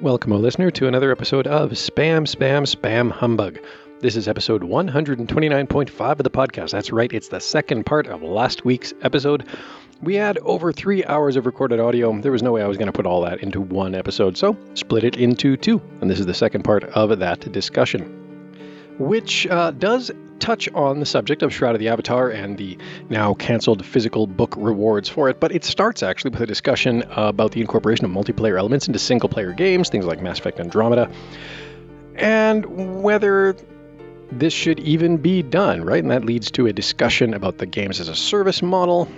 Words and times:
Welcome, 0.00 0.32
O 0.32 0.36
listener, 0.36 0.70
to 0.70 0.86
another 0.86 1.10
episode 1.10 1.48
of 1.48 1.72
Spam, 1.72 2.22
Spam, 2.22 2.72
Spam 2.72 3.10
Humbug. 3.10 3.58
This 3.98 4.14
is 4.14 4.28
episode 4.28 4.62
129.5 4.62 6.10
of 6.12 6.18
the 6.18 6.30
podcast. 6.30 6.70
That's 6.70 6.92
right, 6.92 7.12
it's 7.12 7.26
the 7.26 7.40
second 7.40 7.84
part 7.84 8.06
of 8.06 8.22
last 8.22 8.64
week's 8.64 8.94
episode. 9.02 9.44
We 10.00 10.14
had 10.14 10.38
over 10.38 10.72
three 10.72 11.04
hours 11.06 11.34
of 11.34 11.46
recorded 11.46 11.80
audio. 11.80 12.16
There 12.20 12.30
was 12.30 12.44
no 12.44 12.52
way 12.52 12.62
I 12.62 12.68
was 12.68 12.76
going 12.76 12.86
to 12.86 12.92
put 12.92 13.06
all 13.06 13.22
that 13.22 13.42
into 13.42 13.60
one 13.60 13.96
episode, 13.96 14.36
so 14.36 14.56
split 14.74 15.02
it 15.02 15.16
into 15.16 15.56
two. 15.56 15.82
And 16.00 16.08
this 16.08 16.20
is 16.20 16.26
the 16.26 16.34
second 16.34 16.62
part 16.62 16.84
of 16.84 17.18
that 17.18 17.50
discussion, 17.50 18.04
which 18.98 19.48
uh, 19.48 19.72
does 19.72 20.12
touch 20.40 20.68
on 20.74 21.00
the 21.00 21.06
subject 21.06 21.42
of 21.42 21.52
Shroud 21.52 21.74
of 21.74 21.78
the 21.78 21.88
Avatar 21.88 22.30
and 22.30 22.56
the 22.56 22.78
now 23.08 23.34
canceled 23.34 23.84
physical 23.84 24.26
book 24.26 24.54
rewards 24.56 25.08
for 25.08 25.28
it, 25.28 25.40
but 25.40 25.52
it 25.52 25.64
starts 25.64 26.02
actually 26.02 26.30
with 26.30 26.40
a 26.40 26.46
discussion 26.46 27.02
about 27.10 27.52
the 27.52 27.60
incorporation 27.60 28.04
of 28.04 28.10
multiplayer 28.10 28.58
elements 28.58 28.86
into 28.86 28.98
single 28.98 29.28
player 29.28 29.52
games, 29.52 29.88
things 29.88 30.04
like 30.04 30.22
Mass 30.22 30.38
Effect 30.38 30.60
Andromeda, 30.60 31.10
and 32.16 33.02
whether 33.02 33.56
this 34.30 34.52
should 34.52 34.78
even 34.80 35.16
be 35.16 35.42
done, 35.42 35.82
right? 35.82 36.02
And 36.02 36.10
that 36.10 36.24
leads 36.24 36.50
to 36.52 36.66
a 36.66 36.72
discussion 36.72 37.34
about 37.34 37.58
the 37.58 37.66
games 37.66 38.00
as 38.00 38.08
a 38.08 38.14
service 38.14 38.62
model 38.62 39.08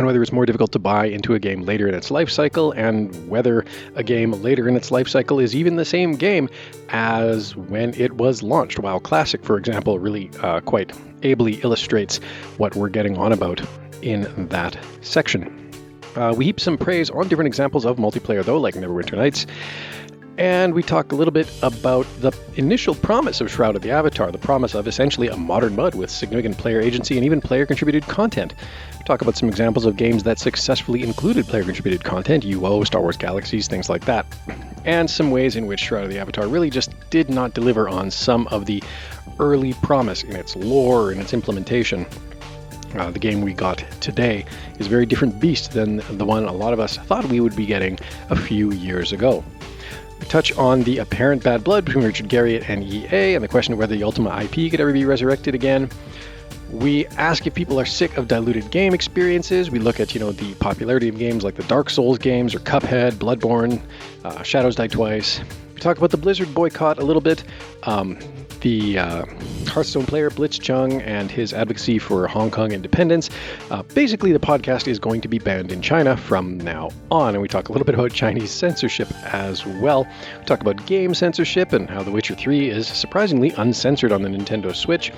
and 0.00 0.06
whether 0.06 0.22
it's 0.22 0.32
more 0.32 0.46
difficult 0.46 0.72
to 0.72 0.78
buy 0.78 1.04
into 1.04 1.34
a 1.34 1.38
game 1.38 1.60
later 1.60 1.86
in 1.86 1.94
its 1.94 2.10
life 2.10 2.30
cycle, 2.30 2.72
and 2.72 3.14
whether 3.28 3.66
a 3.96 4.02
game 4.02 4.32
later 4.32 4.66
in 4.66 4.74
its 4.74 4.90
life 4.90 5.06
cycle 5.06 5.38
is 5.38 5.54
even 5.54 5.76
the 5.76 5.84
same 5.84 6.12
game 6.12 6.48
as 6.88 7.54
when 7.54 7.92
it 8.00 8.14
was 8.14 8.42
launched. 8.42 8.78
WoW 8.78 8.98
Classic, 8.98 9.44
for 9.44 9.58
example, 9.58 9.98
really 9.98 10.30
uh, 10.40 10.60
quite 10.60 10.90
ably 11.22 11.56
illustrates 11.56 12.16
what 12.56 12.74
we're 12.76 12.88
getting 12.88 13.18
on 13.18 13.30
about 13.30 13.60
in 14.00 14.26
that 14.48 14.74
section. 15.02 15.70
Uh, 16.16 16.32
we 16.34 16.46
heap 16.46 16.60
some 16.60 16.78
praise 16.78 17.10
on 17.10 17.28
different 17.28 17.48
examples 17.48 17.84
of 17.84 17.98
multiplayer, 17.98 18.42
though, 18.42 18.58
like 18.58 18.76
Neverwinter 18.76 19.18
Nights. 19.18 19.46
And 20.40 20.72
we 20.72 20.82
talk 20.82 21.12
a 21.12 21.14
little 21.14 21.32
bit 21.32 21.52
about 21.62 22.06
the 22.22 22.32
initial 22.56 22.94
promise 22.94 23.42
of 23.42 23.50
Shroud 23.50 23.76
of 23.76 23.82
the 23.82 23.90
Avatar, 23.90 24.32
the 24.32 24.38
promise 24.38 24.74
of 24.74 24.88
essentially 24.88 25.28
a 25.28 25.36
modern 25.36 25.76
MUD 25.76 25.94
with 25.94 26.08
significant 26.08 26.56
player 26.56 26.80
agency 26.80 27.18
and 27.18 27.26
even 27.26 27.42
player 27.42 27.66
contributed 27.66 28.04
content. 28.04 28.54
We 28.98 29.04
talk 29.04 29.20
about 29.20 29.36
some 29.36 29.50
examples 29.50 29.84
of 29.84 29.98
games 29.98 30.22
that 30.22 30.38
successfully 30.38 31.02
included 31.02 31.46
player 31.46 31.62
contributed 31.62 32.04
content, 32.04 32.44
UO, 32.44 32.86
Star 32.86 33.02
Wars 33.02 33.18
Galaxies, 33.18 33.68
things 33.68 33.90
like 33.90 34.06
that. 34.06 34.24
And 34.86 35.10
some 35.10 35.30
ways 35.30 35.56
in 35.56 35.66
which 35.66 35.80
Shroud 35.80 36.04
of 36.04 36.10
the 36.10 36.18
Avatar 36.18 36.48
really 36.48 36.70
just 36.70 36.90
did 37.10 37.28
not 37.28 37.52
deliver 37.52 37.86
on 37.86 38.10
some 38.10 38.46
of 38.46 38.64
the 38.64 38.82
early 39.40 39.74
promise 39.82 40.22
in 40.22 40.36
its 40.36 40.56
lore 40.56 41.10
and 41.10 41.20
its 41.20 41.34
implementation. 41.34 42.06
Uh, 42.94 43.10
the 43.10 43.18
game 43.18 43.42
we 43.42 43.52
got 43.52 43.84
today 44.00 44.46
is 44.78 44.86
a 44.86 44.88
very 44.88 45.04
different 45.04 45.38
beast 45.38 45.72
than 45.72 45.98
the 46.16 46.24
one 46.24 46.46
a 46.46 46.52
lot 46.52 46.72
of 46.72 46.80
us 46.80 46.96
thought 46.96 47.26
we 47.26 47.40
would 47.40 47.54
be 47.54 47.66
getting 47.66 47.98
a 48.30 48.36
few 48.36 48.72
years 48.72 49.12
ago. 49.12 49.44
Touch 50.28 50.52
on 50.56 50.82
the 50.84 50.98
apparent 50.98 51.42
bad 51.42 51.64
blood 51.64 51.84
between 51.84 52.04
Richard 52.04 52.28
Garriott 52.28 52.68
and 52.68 52.84
EA 52.84 53.34
and 53.34 53.42
the 53.42 53.48
question 53.48 53.72
of 53.72 53.78
whether 53.78 53.96
the 53.96 54.04
Ultima 54.04 54.40
IP 54.42 54.70
could 54.70 54.80
ever 54.80 54.92
be 54.92 55.04
resurrected 55.04 55.54
again. 55.54 55.90
We 56.70 57.06
ask 57.08 57.46
if 57.48 57.54
people 57.54 57.80
are 57.80 57.84
sick 57.84 58.16
of 58.16 58.28
diluted 58.28 58.70
game 58.70 58.94
experiences. 58.94 59.70
We 59.72 59.80
look 59.80 59.98
at, 59.98 60.14
you 60.14 60.20
know, 60.20 60.30
the 60.30 60.54
popularity 60.54 61.08
of 61.08 61.18
games 61.18 61.42
like 61.42 61.56
the 61.56 61.64
Dark 61.64 61.90
Souls 61.90 62.16
games 62.18 62.54
or 62.54 62.60
Cuphead, 62.60 63.12
Bloodborne, 63.14 63.82
uh, 64.24 64.42
Shadows 64.44 64.76
Die 64.76 64.86
Twice. 64.86 65.40
We 65.74 65.80
talk 65.80 65.98
about 65.98 66.10
the 66.12 66.16
Blizzard 66.16 66.54
boycott 66.54 66.98
a 66.98 67.04
little 67.04 67.22
bit, 67.22 67.42
um, 67.82 68.18
the 68.60 68.98
uh, 68.98 69.24
Hearthstone 69.66 70.06
player 70.06 70.30
Blitzchung 70.30 71.02
and 71.02 71.30
his 71.30 71.52
advocacy 71.52 71.98
for 71.98 72.26
Hong 72.26 72.50
Kong 72.50 72.72
independence. 72.72 73.30
Uh, 73.70 73.82
basically, 73.82 74.32
the 74.32 74.38
podcast 74.38 74.88
is 74.88 74.98
going 74.98 75.20
to 75.20 75.28
be 75.28 75.38
banned 75.38 75.72
in 75.72 75.80
China 75.80 76.16
from 76.16 76.58
now 76.58 76.90
on, 77.10 77.34
and 77.34 77.42
we 77.42 77.48
talk 77.48 77.68
a 77.68 77.72
little 77.72 77.84
bit 77.84 77.94
about 77.94 78.12
Chinese 78.12 78.50
censorship 78.50 79.08
as 79.24 79.64
well. 79.64 80.06
We 80.38 80.44
talk 80.44 80.60
about 80.60 80.84
game 80.86 81.14
censorship 81.14 81.72
and 81.72 81.88
how 81.88 82.02
The 82.02 82.10
Witcher 82.10 82.34
3 82.34 82.68
is 82.68 82.86
surprisingly 82.86 83.50
uncensored 83.50 84.12
on 84.12 84.22
the 84.22 84.28
Nintendo 84.28 84.74
Switch. 84.74 85.12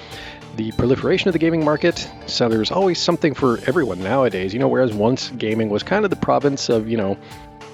The 0.56 0.70
proliferation 0.72 1.28
of 1.28 1.32
the 1.32 1.38
gaming 1.38 1.64
market, 1.64 2.10
so 2.26 2.48
there's 2.48 2.70
always 2.70 2.98
something 2.98 3.32
for 3.32 3.58
everyone 3.66 4.00
nowadays. 4.00 4.52
You 4.52 4.60
know, 4.60 4.68
whereas 4.68 4.92
once 4.92 5.30
gaming 5.30 5.70
was 5.70 5.82
kind 5.82 6.04
of 6.04 6.10
the 6.10 6.16
province 6.16 6.68
of, 6.68 6.90
you 6.90 6.98
know, 6.98 7.16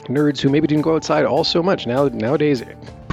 nerds 0.04 0.40
who 0.40 0.48
maybe 0.48 0.66
didn't 0.66 0.82
go 0.82 0.94
outside 0.94 1.24
all 1.24 1.44
so 1.44 1.62
much. 1.62 1.86
Now 1.86 2.06
nowadays 2.08 2.62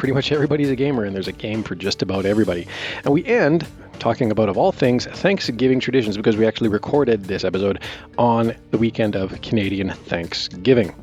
pretty 0.05 0.13
much 0.13 0.31
everybody's 0.31 0.69
a 0.69 0.75
gamer 0.75 1.03
and 1.03 1.15
there's 1.15 1.27
a 1.27 1.31
game 1.31 1.63
for 1.63 1.73
just 1.73 2.03
about 2.03 2.27
everybody. 2.27 2.67
And 3.03 3.11
we 3.11 3.25
end 3.25 3.65
talking 3.97 4.29
about 4.29 4.49
of 4.49 4.55
all 4.55 4.71
things 4.71 5.07
Thanksgiving 5.07 5.79
traditions 5.79 6.15
because 6.15 6.37
we 6.37 6.45
actually 6.45 6.69
recorded 6.69 7.23
this 7.23 7.43
episode 7.43 7.81
on 8.19 8.53
the 8.69 8.77
weekend 8.77 9.15
of 9.15 9.41
Canadian 9.41 9.89
Thanksgiving. 9.89 10.93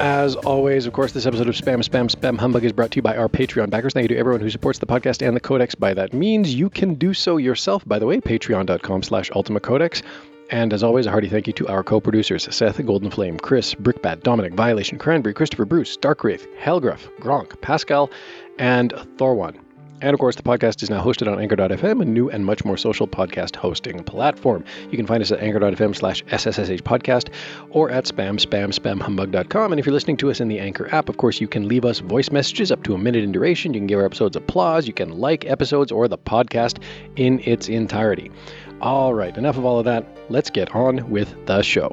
As 0.00 0.34
always, 0.34 0.86
of 0.86 0.94
course, 0.94 1.12
this 1.12 1.26
episode 1.26 1.46
of 1.46 1.54
Spam, 1.54 1.86
Spam, 1.86 2.10
Spam 2.10 2.38
Humbug 2.38 2.64
is 2.64 2.72
brought 2.72 2.90
to 2.92 2.96
you 2.96 3.02
by 3.02 3.18
our 3.18 3.28
Patreon 3.28 3.68
backers. 3.68 3.92
Thank 3.92 4.04
you 4.04 4.14
to 4.14 4.18
everyone 4.18 4.40
who 4.40 4.48
supports 4.48 4.78
the 4.78 4.86
podcast 4.86 5.20
and 5.20 5.36
the 5.36 5.40
Codex 5.40 5.74
by 5.74 5.92
that 5.92 6.14
means. 6.14 6.54
You 6.54 6.70
can 6.70 6.94
do 6.94 7.12
so 7.12 7.36
yourself, 7.36 7.86
by 7.86 7.98
the 7.98 8.06
way, 8.06 8.18
patreon.com 8.18 9.02
slash 9.02 9.30
Ultima 9.32 9.60
Codex. 9.60 10.02
And 10.50 10.72
as 10.72 10.82
always, 10.82 11.06
a 11.06 11.10
hearty 11.10 11.28
thank 11.28 11.46
you 11.46 11.52
to 11.54 11.68
our 11.68 11.82
co-producers, 11.82 12.54
Seth, 12.54 12.84
Golden 12.84 13.10
Flame, 13.10 13.38
Chris, 13.38 13.74
Brickbat, 13.74 14.22
Dominic, 14.22 14.54
Violation, 14.54 14.98
Cranberry, 14.98 15.34
Christopher 15.34 15.64
Bruce, 15.64 15.96
Darkwraith, 15.96 16.46
Helgruff, 16.58 17.08
Gronk, 17.18 17.60
Pascal, 17.60 18.10
and 18.58 18.92
Thorwan. 19.16 19.58
And 20.04 20.12
of 20.12 20.20
course, 20.20 20.36
the 20.36 20.42
podcast 20.42 20.82
is 20.82 20.90
now 20.90 21.02
hosted 21.02 21.32
on 21.32 21.40
Anchor.fm, 21.40 22.02
a 22.02 22.04
new 22.04 22.28
and 22.28 22.44
much 22.44 22.62
more 22.62 22.76
social 22.76 23.08
podcast 23.08 23.56
hosting 23.56 24.04
platform. 24.04 24.62
You 24.90 24.98
can 24.98 25.06
find 25.06 25.22
us 25.22 25.32
at 25.32 25.40
Anchor.fm 25.40 25.96
slash 25.96 26.22
SSSH 26.24 26.82
podcast 26.82 27.30
or 27.70 27.90
at 27.90 28.04
spam, 28.04 28.38
spam, 28.38 28.78
spamhumbug.com. 28.78 29.72
And 29.72 29.78
if 29.78 29.86
you're 29.86 29.94
listening 29.94 30.18
to 30.18 30.30
us 30.30 30.40
in 30.40 30.48
the 30.48 30.58
Anchor 30.58 30.92
app, 30.94 31.08
of 31.08 31.16
course, 31.16 31.40
you 31.40 31.48
can 31.48 31.68
leave 31.68 31.86
us 31.86 32.00
voice 32.00 32.30
messages 32.30 32.70
up 32.70 32.82
to 32.82 32.94
a 32.94 32.98
minute 32.98 33.24
in 33.24 33.32
duration. 33.32 33.72
You 33.72 33.80
can 33.80 33.86
give 33.86 33.98
our 33.98 34.04
episodes 34.04 34.36
applause. 34.36 34.86
You 34.86 34.92
can 34.92 35.08
like 35.18 35.46
episodes 35.46 35.90
or 35.90 36.06
the 36.06 36.18
podcast 36.18 36.82
in 37.16 37.40
its 37.40 37.68
entirety. 37.68 38.30
All 38.84 39.14
right, 39.14 39.34
enough 39.38 39.56
of 39.56 39.64
all 39.64 39.78
of 39.78 39.86
that. 39.86 40.04
Let's 40.28 40.50
get 40.50 40.74
on 40.74 41.08
with 41.10 41.46
the 41.46 41.62
show. 41.62 41.88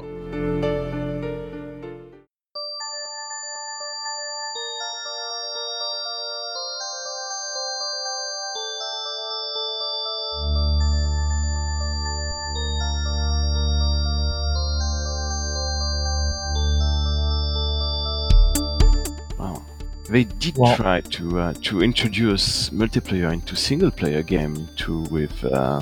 Wow. 19.40 19.64
They 20.10 20.26
did 20.26 20.58
Well- 20.58 20.76
try 20.76 21.02
to 21.02 21.40
uh, 21.40 21.54
to 21.64 21.82
introduce 21.82 22.70
multiplayer 22.70 23.32
into 23.34 23.56
single 23.56 23.92
player 23.92 24.24
game 24.24 24.68
too 24.76 25.02
with 25.12 25.44
uh, 25.46 25.82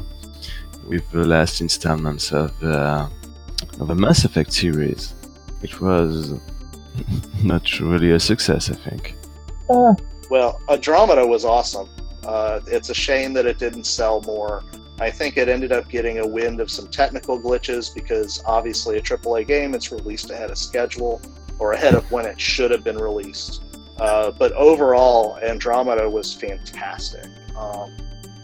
with 0.88 1.10
the 1.12 1.26
last 1.26 1.62
installments 1.62 2.32
of 2.32 2.52
uh, 2.64 3.10
of 3.80 3.88
the 3.88 3.96
Mass 3.96 4.26
Effect 4.26 4.52
series, 4.54 5.14
which 5.62 5.80
was 5.82 6.34
not 7.44 7.80
really 7.80 8.12
a 8.12 8.20
success, 8.20 8.70
I 8.70 8.76
think. 8.76 9.16
Uh, 9.70 9.94
Well, 10.30 10.62
Andromeda 10.70 11.26
was 11.26 11.44
awesome. 11.46 11.90
Uh, 12.24 12.60
it's 12.68 12.90
a 12.90 12.94
shame 12.94 13.34
that 13.34 13.46
it 13.46 13.58
didn't 13.58 13.86
sell 13.86 14.22
more. 14.22 14.64
I 15.00 15.10
think 15.10 15.38
it 15.38 15.48
ended 15.48 15.72
up 15.72 15.90
getting 15.90 16.20
a 16.20 16.28
wind 16.28 16.60
of 16.60 16.70
some 16.70 16.88
technical 16.88 17.40
glitches 17.40 17.94
because 17.94 18.44
obviously 18.46 18.98
a 18.98 19.02
AAA 19.02 19.48
game 19.48 19.74
it's 19.74 19.92
released 19.92 20.30
ahead 20.30 20.52
of 20.52 20.58
schedule 20.58 21.22
or 21.58 21.72
ahead 21.72 21.96
of 21.96 22.10
when 22.12 22.26
it 22.26 22.40
should 22.40 22.72
have 22.72 22.84
been 22.84 22.98
released. 22.98 23.64
Uh, 24.00 24.32
but 24.32 24.52
overall, 24.54 25.38
Andromeda 25.40 26.10
was 26.10 26.34
fantastic. 26.34 27.26
Um, 27.56 27.96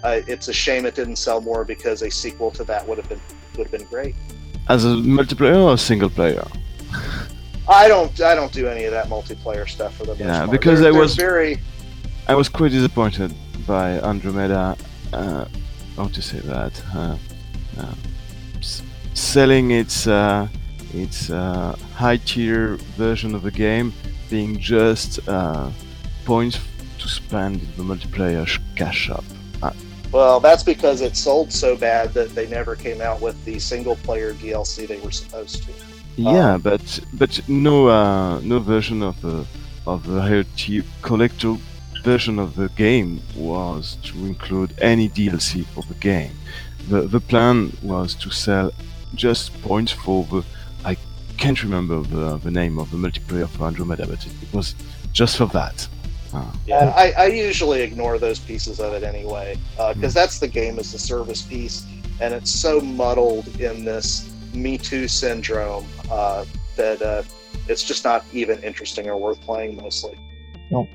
I, 0.05 0.23
it's 0.27 0.47
a 0.47 0.53
shame 0.53 0.85
it 0.85 0.95
didn't 0.95 1.15
sell 1.17 1.41
more 1.41 1.63
because 1.65 2.01
a 2.03 2.11
sequel 2.11 2.51
to 2.51 2.63
that 2.65 2.87
would 2.87 2.97
have 2.99 3.09
been 3.09 3.21
would 3.57 3.67
have 3.67 3.71
been 3.79 3.87
great. 3.95 4.15
As 4.69 4.85
a 4.85 4.89
multiplayer 5.19 5.61
or 5.71 5.77
single 5.77 6.09
player? 6.09 6.45
I 7.67 7.87
don't 7.87 8.13
I 8.21 8.35
don't 8.35 8.51
do 8.53 8.67
any 8.67 8.83
of 8.85 8.91
that 8.91 9.07
multiplayer 9.07 9.67
stuff 9.67 9.95
for 9.97 10.05
the 10.05 10.15
Yeah, 10.15 10.39
part. 10.39 10.51
because 10.51 10.79
They're- 10.79 10.89
I 10.89 10.91
they're 10.91 11.01
was- 11.01 11.15
very 11.15 11.59
I 12.27 12.33
was 12.35 12.49
quite 12.49 12.71
disappointed 12.71 13.33
by 13.67 13.87
Andromeda. 14.11 14.75
Uh, 15.13 15.45
how 15.97 16.07
to 16.17 16.21
say 16.21 16.39
that? 16.39 16.73
Uh, 16.95 17.15
uh, 17.79 17.93
s- 18.59 18.81
selling 19.13 19.71
its 19.71 20.07
uh, 20.07 20.47
its 20.93 21.29
uh, 21.29 21.75
high 21.95 22.17
tier 22.29 22.77
version 22.97 23.33
of 23.35 23.41
the 23.43 23.51
game 23.51 23.93
being 24.29 24.57
just 24.59 25.11
uh, 25.27 25.69
points 26.25 26.59
to 26.99 27.07
spend 27.07 27.61
in 27.61 27.71
the 27.77 27.83
multiplayer 27.95 28.45
sh- 28.45 28.59
cash 28.75 29.09
up. 29.09 29.23
Well, 30.11 30.39
that's 30.39 30.63
because 30.63 31.01
it 31.01 31.15
sold 31.15 31.51
so 31.51 31.75
bad 31.75 32.13
that 32.13 32.35
they 32.35 32.47
never 32.47 32.75
came 32.75 33.01
out 33.01 33.21
with 33.21 33.43
the 33.45 33.59
single 33.59 33.95
player 33.97 34.33
DLC 34.33 34.87
they 34.87 34.99
were 34.99 35.11
supposed 35.11 35.63
to. 35.63 35.71
Yeah, 36.15 36.57
but 36.57 36.99
but 37.13 37.41
no 37.49 37.87
uh, 37.87 38.39
no 38.41 38.59
version 38.59 39.03
of 39.03 39.19
the 39.21 39.45
of 39.85 40.05
the 40.07 40.21
higher 40.21 40.43
tier 40.55 40.83
collector 41.01 41.55
version 42.03 42.39
of 42.39 42.55
the 42.55 42.69
game 42.69 43.21
was 43.35 43.97
to 44.03 44.17
include 44.25 44.73
any 44.79 45.09
DLC 45.09 45.65
for 45.65 45.83
the 45.83 45.95
game. 45.95 46.31
The 46.87 47.01
the 47.01 47.19
plan 47.19 47.75
was 47.83 48.15
to 48.15 48.29
sell 48.29 48.71
just 49.15 49.61
points 49.61 49.91
for 49.91 50.23
the 50.25 50.43
I 50.85 50.97
can't 51.37 51.61
remember 51.61 52.01
the, 52.01 52.37
the 52.37 52.51
name 52.51 52.79
of 52.79 52.91
the 52.91 52.97
multiplayer 52.97 53.49
for 53.49 53.65
Andromeda, 53.65 54.07
but 54.07 54.25
it, 54.25 54.33
it 54.41 54.53
was 54.53 54.75
just 55.11 55.37
for 55.37 55.47
that. 55.47 55.87
Uh, 56.35 56.51
Yeah, 56.65 56.93
I, 56.95 57.13
I 57.17 57.25
usually 57.27 57.81
ignore 57.81 58.19
those 58.19 58.39
pieces 58.39 58.79
of 58.79 58.93
it 58.93 59.03
anyway, 59.03 59.57
because 59.93 60.13
that's 60.13 60.39
the 60.39 60.47
game 60.47 60.77
as 60.79 60.93
a 60.93 60.99
service 60.99 61.41
piece, 61.41 61.85
and 62.19 62.33
it's 62.33 62.51
so 62.51 62.81
muddled 62.81 63.59
in 63.59 63.85
this 63.85 64.33
Me 64.53 64.77
Too 64.77 65.07
syndrome 65.07 65.85
uh, 66.11 66.45
that 66.75 67.01
uh, 67.01 67.23
it's 67.67 67.83
just 67.83 68.03
not 68.03 68.25
even 68.33 68.61
interesting 68.63 69.07
or 69.07 69.17
worth 69.17 69.39
playing 69.41 69.77
mostly. 69.77 70.17
No, 70.71 70.87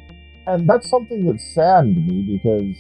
and 0.47 0.69
that's 0.69 0.91
something 0.91 1.25
that 1.27 1.41
saddened 1.41 2.07
me 2.07 2.37
because 2.37 2.77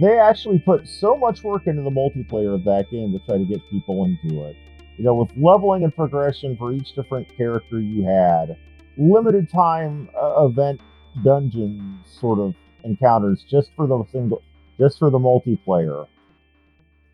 they 0.00 0.18
actually 0.18 0.58
put 0.58 0.88
so 0.88 1.16
much 1.16 1.42
work 1.44 1.66
into 1.66 1.82
the 1.82 1.90
multiplayer 1.90 2.54
of 2.54 2.64
that 2.64 2.90
game 2.90 3.12
to 3.12 3.18
try 3.26 3.38
to 3.38 3.44
get 3.44 3.60
people 3.70 4.04
into 4.04 4.44
it. 4.46 4.56
You 4.96 5.04
know, 5.04 5.14
with 5.14 5.30
leveling 5.36 5.84
and 5.84 5.94
progression 5.94 6.56
for 6.56 6.72
each 6.72 6.94
different 6.94 7.34
character 7.36 7.80
you 7.80 8.04
had, 8.04 8.56
limited 8.96 9.48
time 9.48 10.08
uh, 10.20 10.44
event 10.44 10.80
dungeon 11.24 12.00
sort 12.06 12.38
of 12.38 12.54
encounters 12.84 13.44
just 13.48 13.70
for 13.76 13.86
the 13.86 14.02
single, 14.12 14.42
just 14.78 14.98
for 14.98 15.10
the 15.10 15.18
multiplayer. 15.18 16.06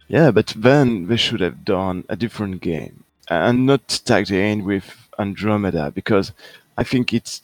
yeah, 0.08 0.30
but 0.30 0.52
then 0.56 1.06
they 1.08 1.16
should 1.16 1.40
have 1.40 1.64
done 1.64 2.04
a 2.08 2.16
different 2.16 2.60
game 2.60 3.04
and 3.28 3.66
not 3.66 3.88
tag 4.04 4.26
the 4.26 4.36
end 4.40 4.64
with 4.64 5.08
Andromeda 5.18 5.90
because 5.90 6.32
I 6.78 6.84
think 6.84 7.12
it's 7.12 7.42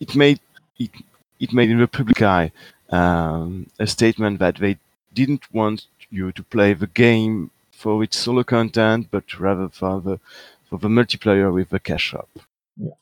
it 0.00 0.16
made 0.16 0.40
it 0.78 0.90
it 1.38 1.52
made 1.52 1.70
in 1.70 1.78
the 1.78 1.86
public 1.88 2.22
eye 2.22 2.52
um, 2.90 3.66
a 3.78 3.86
statement 3.86 4.38
that 4.38 4.56
they 4.56 4.78
didn't 5.12 5.52
want 5.52 5.86
you 6.10 6.32
to 6.32 6.42
play 6.42 6.72
the 6.74 6.86
game 6.86 7.50
for 7.70 8.02
its 8.02 8.16
solo 8.18 8.42
content, 8.44 9.08
but 9.10 9.38
rather 9.40 9.68
for 9.68 10.00
the 10.00 10.18
for 10.68 10.78
the 10.78 10.88
multiplayer 10.88 11.52
with 11.52 11.68
the 11.70 11.80
cash 11.80 12.14
up. 12.14 12.28
And, 12.78 12.92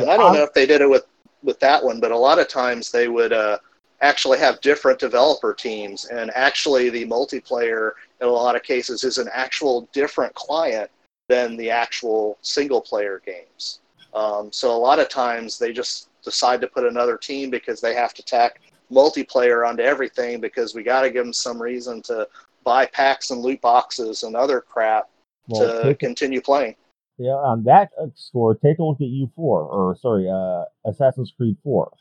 And 0.00 0.10
I 0.10 0.16
don't 0.16 0.26
I'm- 0.26 0.34
know 0.34 0.42
if 0.44 0.52
they 0.52 0.66
did 0.66 0.80
it 0.82 0.90
with 0.90 1.04
with 1.42 1.60
that 1.60 1.82
one, 1.82 2.00
but 2.00 2.12
a 2.12 2.16
lot 2.16 2.38
of 2.38 2.48
times 2.48 2.90
they 2.90 3.08
would 3.08 3.32
uh, 3.32 3.58
actually 4.00 4.38
have 4.38 4.60
different 4.60 4.98
developer 4.98 5.54
teams, 5.54 6.06
and 6.06 6.30
actually 6.34 6.90
the 6.90 7.06
multiplayer 7.06 7.92
in 8.20 8.26
a 8.26 8.30
lot 8.30 8.56
of 8.56 8.62
cases 8.62 9.04
is 9.04 9.18
an 9.18 9.28
actual 9.32 9.88
different 9.92 10.34
client 10.34 10.90
than 11.28 11.56
the 11.56 11.70
actual 11.70 12.38
single 12.42 12.80
player 12.80 13.22
games. 13.24 13.80
Um, 14.14 14.50
so 14.52 14.74
a 14.74 14.76
lot 14.76 14.98
of 14.98 15.08
times 15.08 15.58
they 15.58 15.72
just 15.72 16.08
decide 16.22 16.60
to 16.60 16.66
put 16.66 16.84
another 16.84 17.16
team 17.16 17.50
because 17.50 17.80
they 17.80 17.94
have 17.94 18.12
to 18.14 18.22
tack 18.22 18.60
multiplayer 18.90 19.66
onto 19.66 19.82
everything 19.82 20.40
because 20.40 20.74
we 20.74 20.82
got 20.82 21.02
to 21.02 21.10
give 21.10 21.24
them 21.24 21.32
some 21.32 21.62
reason 21.62 22.02
to 22.02 22.26
buy 22.64 22.86
packs 22.86 23.30
and 23.30 23.40
loot 23.40 23.60
boxes 23.60 24.24
and 24.24 24.34
other 24.34 24.60
crap 24.60 25.08
well, 25.48 25.84
to 25.84 25.94
continue 25.94 26.40
playing. 26.40 26.74
Yeah, 27.20 27.32
on 27.32 27.64
that 27.64 27.90
uh, 28.00 28.06
score, 28.14 28.54
take 28.54 28.78
a 28.78 28.82
look 28.82 28.96
at 29.02 29.08
U4, 29.08 29.30
or 29.36 29.94
sorry, 30.00 30.26
uh, 30.26 30.64
Assassin's 30.88 31.30
Creed 31.36 31.58
4. 31.62 31.92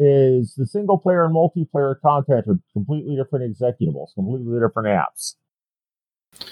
Is 0.00 0.56
the 0.56 0.66
single 0.66 0.98
player 0.98 1.24
and 1.24 1.32
multiplayer 1.32 2.00
content 2.00 2.48
are 2.48 2.58
completely 2.72 3.14
different 3.14 3.56
executables, 3.56 4.12
completely 4.14 4.58
different 4.58 4.88
apps. 4.88 5.36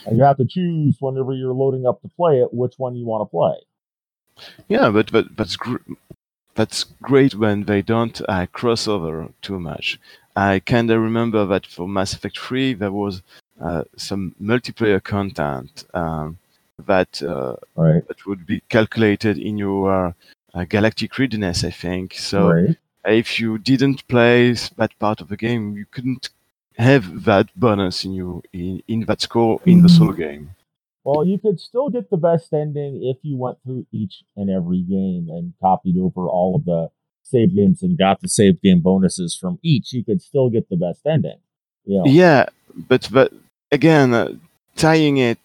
And 0.07 0.17
you 0.17 0.23
have 0.23 0.37
to 0.37 0.47
choose 0.47 0.99
whenever 1.01 1.33
you're 1.33 1.53
loading 1.53 1.87
up 1.87 2.01
to 2.03 2.09
play 2.09 2.41
it 2.41 2.55
which 2.55 2.75
one 2.77 2.95
you 2.95 3.05
want 3.05 3.23
to 3.23 3.31
play. 3.33 4.47
Yeah, 4.69 4.91
but, 4.91 5.11
but 5.11 5.37
that's 5.37 5.57
gr- 5.57 5.79
that's 6.55 6.85
great 7.03 7.35
when 7.35 7.65
they 7.65 7.83
don't 7.83 8.21
uh, 8.29 8.47
cross 8.53 8.87
over 8.87 9.31
too 9.43 9.59
much. 9.59 9.99
I 10.37 10.61
kind 10.61 10.89
of 10.93 11.01
remember 11.01 11.45
that 11.47 11.67
for 11.67 11.89
Mass 11.89 12.13
Effect 12.13 12.39
3 12.39 12.75
there 12.75 12.93
was 12.93 13.23
uh, 13.61 13.83
some 13.97 14.37
multiplayer 14.41 15.03
content 15.03 15.85
um, 15.95 16.39
that 16.87 17.23
uh, 17.23 17.57
Right. 17.77 18.07
that 18.09 18.27
would 18.27 18.47
be 18.47 18.61
calculated 18.69 19.39
in 19.39 19.59
your 19.59 20.15
uh, 20.55 20.65
galactic 20.65 21.19
readiness, 21.19 21.65
I 21.65 21.71
think. 21.71 22.15
So 22.15 22.51
right. 22.53 22.77
if 23.07 23.39
you 23.41 23.59
didn't 23.59 24.07
play 24.09 24.53
that 24.77 24.99
part 24.99 25.21
of 25.21 25.29
the 25.29 25.37
game, 25.37 25.77
you 25.77 25.87
couldn't 25.91 26.31
have 26.77 27.25
that 27.25 27.49
bonus 27.57 28.05
in 28.05 28.13
you 28.13 28.43
in, 28.53 28.83
in 28.87 29.01
that 29.07 29.21
score 29.21 29.61
in 29.67 29.83
the 29.83 29.89
solo 29.89 30.13
game. 30.13 30.51
Well, 31.05 31.25
you 31.25 31.39
could 31.39 31.59
still 31.59 31.89
get 31.89 32.11
the 32.11 32.17
best 32.17 32.53
ending 32.53 33.01
if 33.03 33.17
you 33.23 33.37
went 33.37 33.59
through 33.65 33.87
each 33.93 34.23
and 34.37 34.51
every 34.51 34.83
game 34.83 35.29
and 35.31 35.55
copied 35.61 35.99
over 35.99 36.29
all 36.29 36.55
of 36.55 36.65
the 36.67 36.91
save 37.23 37.55
games 37.55 37.83
and 37.83 37.97
got 37.99 38.21
the 38.21 38.29
save 38.29 38.61
game 38.63 38.81
bonuses 38.81 39.35
from 39.35 39.59
each. 39.63 39.93
You 39.93 40.05
could 40.05 40.21
still 40.23 40.51
get 40.51 40.69
the 40.69 40.77
best 40.77 41.07
ending. 41.07 41.39
You 41.85 41.99
know, 41.99 42.05
Yeah, 42.07 42.47
but 42.77 43.09
but 43.11 43.33
again, 43.73 44.13
uh, 44.13 44.35
tying 44.77 45.17
it 45.17 45.39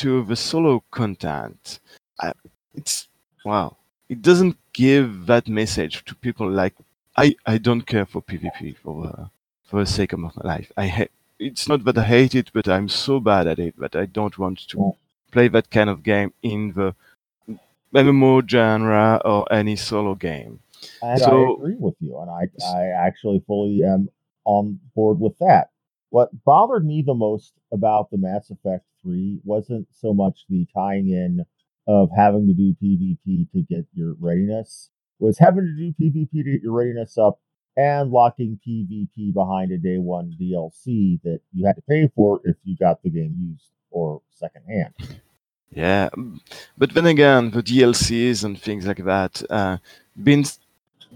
to 0.00 0.24
the 0.24 0.36
solo 0.36 0.82
content, 0.90 1.78
I, 2.18 2.32
it's 2.74 3.08
wow. 3.44 3.76
It 4.08 4.22
doesn't 4.22 4.56
give 4.72 5.26
that 5.26 5.46
message 5.48 6.04
to 6.06 6.14
people 6.14 6.48
like 6.50 6.74
I. 7.16 7.36
I 7.46 7.58
don't 7.58 7.86
care 7.86 8.06
for 8.06 8.22
PvP 8.22 8.76
for 8.82 9.06
uh, 9.06 9.26
for 9.64 9.80
the 9.80 9.86
sake 9.86 10.12
of 10.12 10.20
my 10.20 10.30
life. 10.42 10.72
I 10.76 10.86
hate. 10.86 11.10
It's 11.38 11.68
not 11.68 11.84
that 11.84 11.96
I 11.98 12.04
hate 12.04 12.34
it, 12.34 12.50
but 12.52 12.66
I'm 12.68 12.88
so 12.88 13.20
bad 13.20 13.46
at 13.46 13.58
it 13.58 13.74
that 13.78 13.94
I 13.96 14.06
don't 14.06 14.36
want 14.38 14.58
to 14.68 14.94
play 15.32 15.48
that 15.48 15.70
kind 15.70 15.88
of 15.90 16.02
game 16.02 16.32
in 16.42 16.72
the 16.72 16.94
MMO 17.94 18.48
genre 18.48 19.20
or 19.24 19.50
any 19.52 19.76
solo 19.76 20.14
game. 20.14 20.60
And 21.02 21.20
So- 21.20 21.50
I 21.50 21.52
agree 21.54 21.76
with 21.78 21.96
you, 22.00 22.18
and 22.18 22.30
I, 22.30 22.44
I 22.76 22.86
actually 23.06 23.40
fully 23.46 23.82
am 23.84 24.08
on 24.44 24.80
board 24.94 25.20
with 25.20 25.36
that. 25.38 25.70
What 26.10 26.30
bothered 26.44 26.84
me 26.84 27.02
the 27.02 27.14
most 27.14 27.52
about 27.70 28.10
the 28.10 28.18
Mass 28.18 28.50
Effect 28.50 28.84
3 29.02 29.40
wasn't 29.44 29.86
so 29.92 30.12
much 30.12 30.44
the 30.48 30.66
tying 30.74 31.08
in 31.08 31.44
of 31.86 32.10
having 32.16 32.46
to 32.46 32.54
do 32.54 32.74
PvP 32.82 33.50
to 33.52 33.62
get 33.62 33.86
your 33.94 34.14
readiness, 34.20 34.90
was 35.18 35.38
having 35.38 35.64
to 35.64 35.76
do 35.76 35.94
PvP 36.00 36.30
to 36.30 36.52
get 36.52 36.62
your 36.62 36.72
readiness 36.72 37.18
up 37.18 37.40
and 37.76 38.10
locking 38.10 38.58
PvP 38.66 39.32
behind 39.32 39.72
a 39.72 39.78
day 39.78 39.98
one 39.98 40.34
DLC 40.40 41.20
that 41.22 41.40
you 41.52 41.66
had 41.66 41.76
to 41.76 41.82
pay 41.82 42.10
for 42.14 42.40
if 42.44 42.56
you 42.64 42.76
got 42.76 43.02
the 43.02 43.10
game 43.10 43.34
used 43.38 43.70
or 43.90 44.22
secondhand. 44.30 44.94
Yeah, 45.72 46.08
but 46.76 46.94
then 46.94 47.06
again, 47.06 47.52
the 47.52 47.62
DLCs 47.62 48.44
and 48.44 48.60
things 48.60 48.86
like 48.86 49.04
that 49.04 49.42
uh, 49.48 49.78
been 50.20 50.44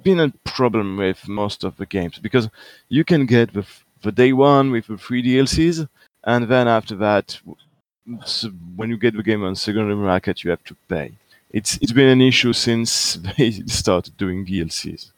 been 0.02 0.20
a 0.20 0.32
problem 0.44 0.96
with 0.96 1.26
most 1.28 1.64
of 1.64 1.76
the 1.76 1.86
games 1.86 2.19
because 2.19 2.48
you 2.88 3.04
can 3.04 3.26
get 3.26 3.52
the 3.52 3.66
the 4.02 4.12
day 4.12 4.32
one 4.32 4.70
with 4.70 4.86
the 4.86 4.96
free 4.96 5.22
DLCs, 5.22 5.88
and 6.22 6.48
then 6.48 6.69
after 6.69 6.94
that, 6.96 7.40
w- 8.06 8.22
s 8.22 8.46
when 8.76 8.90
you 8.90 8.96
get 8.96 9.16
the 9.16 9.22
game 9.22 9.44
on 9.44 9.54
secondary 9.56 9.96
market, 9.96 10.44
you 10.44 10.50
have 10.50 10.64
to 10.64 10.76
pay. 10.88 11.12
It's 11.50 11.76
it's 11.82 11.92
been 11.92 12.08
an 12.08 12.20
issue 12.20 12.52
since 12.52 13.14
they 13.36 13.50
started 13.66 14.16
doing 14.16 14.46
DLCs, 14.46 15.10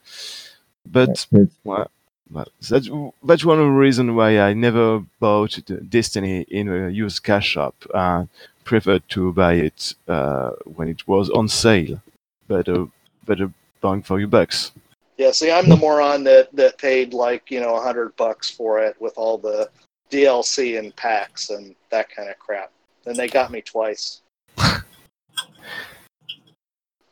but 0.85 1.27
well, 1.65 1.91
well, 2.31 2.49
that's 2.61 2.91
that's 3.23 3.45
one 3.45 3.59
of 3.59 3.67
the 3.67 3.81
reasons 3.87 4.11
why 4.13 4.39
I 4.41 4.53
never 4.53 5.05
bought 5.21 5.59
Destiny 5.89 6.43
in 6.49 6.69
a 6.69 6.89
used 6.89 7.23
cash 7.23 7.49
shop. 7.49 7.75
Uh, 7.93 8.27
preferred 8.67 9.09
to 9.09 9.33
buy 9.33 9.55
it 9.55 9.95
uh, 10.09 10.51
when 10.75 10.89
it 10.89 11.09
was 11.09 11.31
on 11.31 11.49
sale. 11.49 12.03
Better, 12.49 12.87
better 13.25 13.51
bang 13.81 14.03
for 14.03 14.19
your 14.19 14.29
bucks. 14.29 14.73
Yeah, 15.17 15.31
see, 15.31 15.51
I'm 15.51 15.69
the 15.71 15.77
moron 15.77 16.25
that 16.25 16.55
that 16.55 16.77
paid 16.77 17.15
like 17.15 17.51
you 17.51 17.61
know 17.61 17.77
a 17.77 17.81
hundred 17.81 18.15
bucks 18.17 18.51
for 18.51 18.81
it 18.81 19.01
with 19.01 19.15
all 19.17 19.39
the 19.39 19.71
DLC 20.11 20.79
and 20.79 20.95
packs 20.95 21.49
and 21.49 21.75
that 21.91 22.15
kind 22.15 22.29
of 22.29 22.39
crap. 22.39 22.71
And 23.07 23.17
they 23.17 23.29
got 23.29 23.51
me 23.51 23.61
twice. 23.63 24.23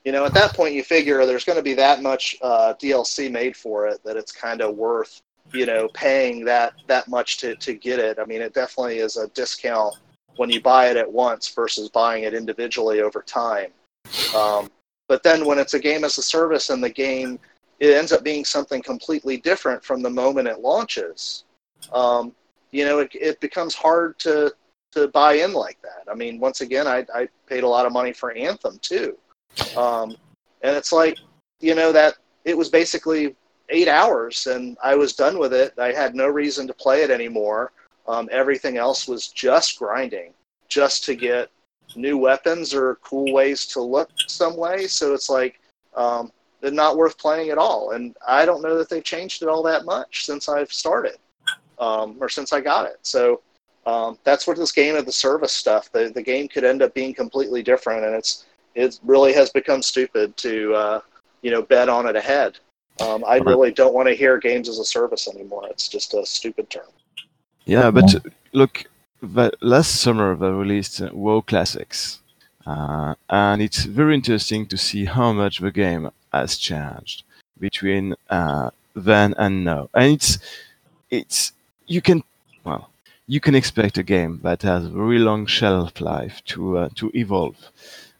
you 0.04 0.12
know, 0.12 0.24
at 0.24 0.34
that 0.34 0.54
point, 0.54 0.74
you 0.74 0.82
figure 0.82 1.24
there's 1.24 1.44
going 1.44 1.58
to 1.58 1.62
be 1.62 1.74
that 1.74 2.02
much 2.02 2.36
uh, 2.42 2.74
DLC 2.80 3.30
made 3.30 3.56
for 3.56 3.86
it 3.86 4.02
that 4.04 4.16
it's 4.16 4.32
kind 4.32 4.60
of 4.60 4.76
worth 4.76 5.22
you 5.52 5.66
know 5.66 5.88
paying 5.88 6.44
that 6.44 6.72
that 6.86 7.06
much 7.08 7.38
to 7.38 7.54
to 7.56 7.74
get 7.74 7.98
it. 7.98 8.18
I 8.18 8.24
mean, 8.24 8.40
it 8.42 8.54
definitely 8.54 8.98
is 8.98 9.16
a 9.16 9.28
discount 9.28 9.94
when 10.36 10.50
you 10.50 10.60
buy 10.60 10.90
it 10.90 10.96
at 10.96 11.10
once 11.10 11.48
versus 11.48 11.88
buying 11.88 12.24
it 12.24 12.34
individually 12.34 13.00
over 13.00 13.22
time. 13.22 13.70
Um, 14.36 14.70
but 15.06 15.22
then 15.22 15.44
when 15.44 15.58
it's 15.58 15.74
a 15.74 15.78
game 15.78 16.02
as 16.02 16.18
a 16.18 16.22
service 16.22 16.70
and 16.70 16.82
the 16.82 16.90
game 16.90 17.38
it 17.80 17.94
ends 17.94 18.12
up 18.12 18.22
being 18.22 18.44
something 18.44 18.82
completely 18.82 19.36
different 19.36 19.84
from 19.84 20.02
the 20.02 20.10
moment 20.10 20.48
it 20.48 20.60
launches. 20.60 21.44
Um, 21.92 22.34
you 22.70 22.84
know, 22.84 22.98
it, 23.00 23.10
it 23.14 23.40
becomes 23.40 23.74
hard 23.74 24.18
to 24.20 24.52
to 24.94 25.08
buy 25.08 25.34
in 25.34 25.52
like 25.52 25.80
that. 25.82 26.10
I 26.10 26.14
mean, 26.14 26.40
once 26.40 26.60
again, 26.60 26.86
I, 26.86 27.06
I 27.14 27.28
paid 27.46 27.64
a 27.64 27.68
lot 27.68 27.86
of 27.86 27.92
money 27.92 28.12
for 28.12 28.32
Anthem 28.32 28.78
too, 28.80 29.16
um, 29.76 30.16
and 30.62 30.76
it's 30.76 30.92
like, 30.92 31.18
you 31.60 31.74
know, 31.74 31.92
that 31.92 32.16
it 32.44 32.56
was 32.56 32.68
basically 32.68 33.36
eight 33.68 33.88
hours, 33.88 34.46
and 34.46 34.76
I 34.82 34.94
was 34.94 35.14
done 35.14 35.38
with 35.38 35.52
it. 35.52 35.74
I 35.78 35.92
had 35.92 36.14
no 36.14 36.28
reason 36.28 36.66
to 36.66 36.74
play 36.74 37.02
it 37.02 37.10
anymore. 37.10 37.72
Um, 38.06 38.28
everything 38.30 38.76
else 38.76 39.08
was 39.08 39.28
just 39.28 39.78
grinding, 39.78 40.34
just 40.68 41.04
to 41.04 41.14
get 41.14 41.50
new 41.96 42.18
weapons 42.18 42.74
or 42.74 42.96
cool 42.96 43.32
ways 43.32 43.66
to 43.66 43.80
look 43.80 44.10
some 44.26 44.56
way. 44.56 44.86
So 44.86 45.14
it's 45.14 45.30
like, 45.30 45.60
um, 45.94 46.32
they're 46.60 46.70
not 46.70 46.96
worth 46.96 47.18
playing 47.18 47.50
at 47.50 47.58
all. 47.58 47.90
And 47.92 48.16
I 48.26 48.46
don't 48.46 48.62
know 48.62 48.76
that 48.78 48.88
they've 48.88 49.04
changed 49.04 49.42
it 49.42 49.48
all 49.48 49.62
that 49.64 49.84
much 49.84 50.24
since 50.24 50.48
I've 50.48 50.72
started 50.72 51.16
um, 51.78 52.16
or 52.20 52.28
since 52.28 52.52
I 52.52 52.60
got 52.60 52.86
it. 52.86 52.98
So 53.02 53.42
um, 53.86 54.18
that's 54.24 54.46
what 54.46 54.56
this 54.56 54.72
game 54.72 54.96
of 54.96 55.06
the 55.06 55.12
service 55.12 55.52
stuff. 55.52 55.90
The 55.92 56.10
the 56.14 56.22
game 56.22 56.48
could 56.48 56.64
end 56.64 56.82
up 56.82 56.94
being 56.94 57.14
completely 57.14 57.62
different, 57.62 58.04
and 58.04 58.14
it's 58.14 58.44
it 58.74 58.98
really 59.04 59.32
has 59.32 59.50
become 59.50 59.82
stupid 59.82 60.36
to 60.38 60.74
uh, 60.74 61.00
you 61.42 61.50
know 61.50 61.62
bet 61.62 61.88
on 61.88 62.06
it 62.06 62.16
ahead. 62.16 62.58
Um, 63.00 63.24
I 63.26 63.38
really 63.38 63.72
don't 63.72 63.92
want 63.92 64.08
to 64.08 64.14
hear 64.14 64.38
games 64.38 64.68
as 64.68 64.78
a 64.78 64.84
service 64.84 65.28
anymore. 65.28 65.66
It's 65.68 65.88
just 65.88 66.14
a 66.14 66.24
stupid 66.24 66.70
term. 66.70 66.86
Yeah, 67.64 67.90
but 67.90 68.14
look, 68.52 68.84
last 69.60 70.00
summer 70.00 70.36
they 70.36 70.48
released 70.48 71.00
uh, 71.00 71.10
WoW 71.12 71.40
Classics, 71.40 72.20
uh, 72.66 73.14
and 73.28 73.60
it's 73.60 73.84
very 73.84 74.14
interesting 74.14 74.66
to 74.66 74.76
see 74.76 75.06
how 75.06 75.32
much 75.32 75.58
the 75.58 75.72
game 75.72 76.10
has 76.32 76.56
changed 76.56 77.24
between 77.58 78.14
uh, 78.30 78.70
then 78.94 79.34
and 79.38 79.64
now. 79.64 79.90
And 79.92 80.12
it's 80.12 80.38
it's 81.10 81.52
you 81.86 82.00
can 82.00 82.22
well 82.64 82.90
you 83.26 83.40
can 83.40 83.54
expect 83.54 83.98
a 83.98 84.02
game 84.02 84.40
that 84.42 84.62
has 84.62 84.84
a 84.84 84.90
very 84.90 85.18
long 85.18 85.46
shelf 85.46 86.00
life 86.00 86.42
to 86.46 86.78
uh, 86.78 86.88
to 86.94 87.10
evolve, 87.14 87.70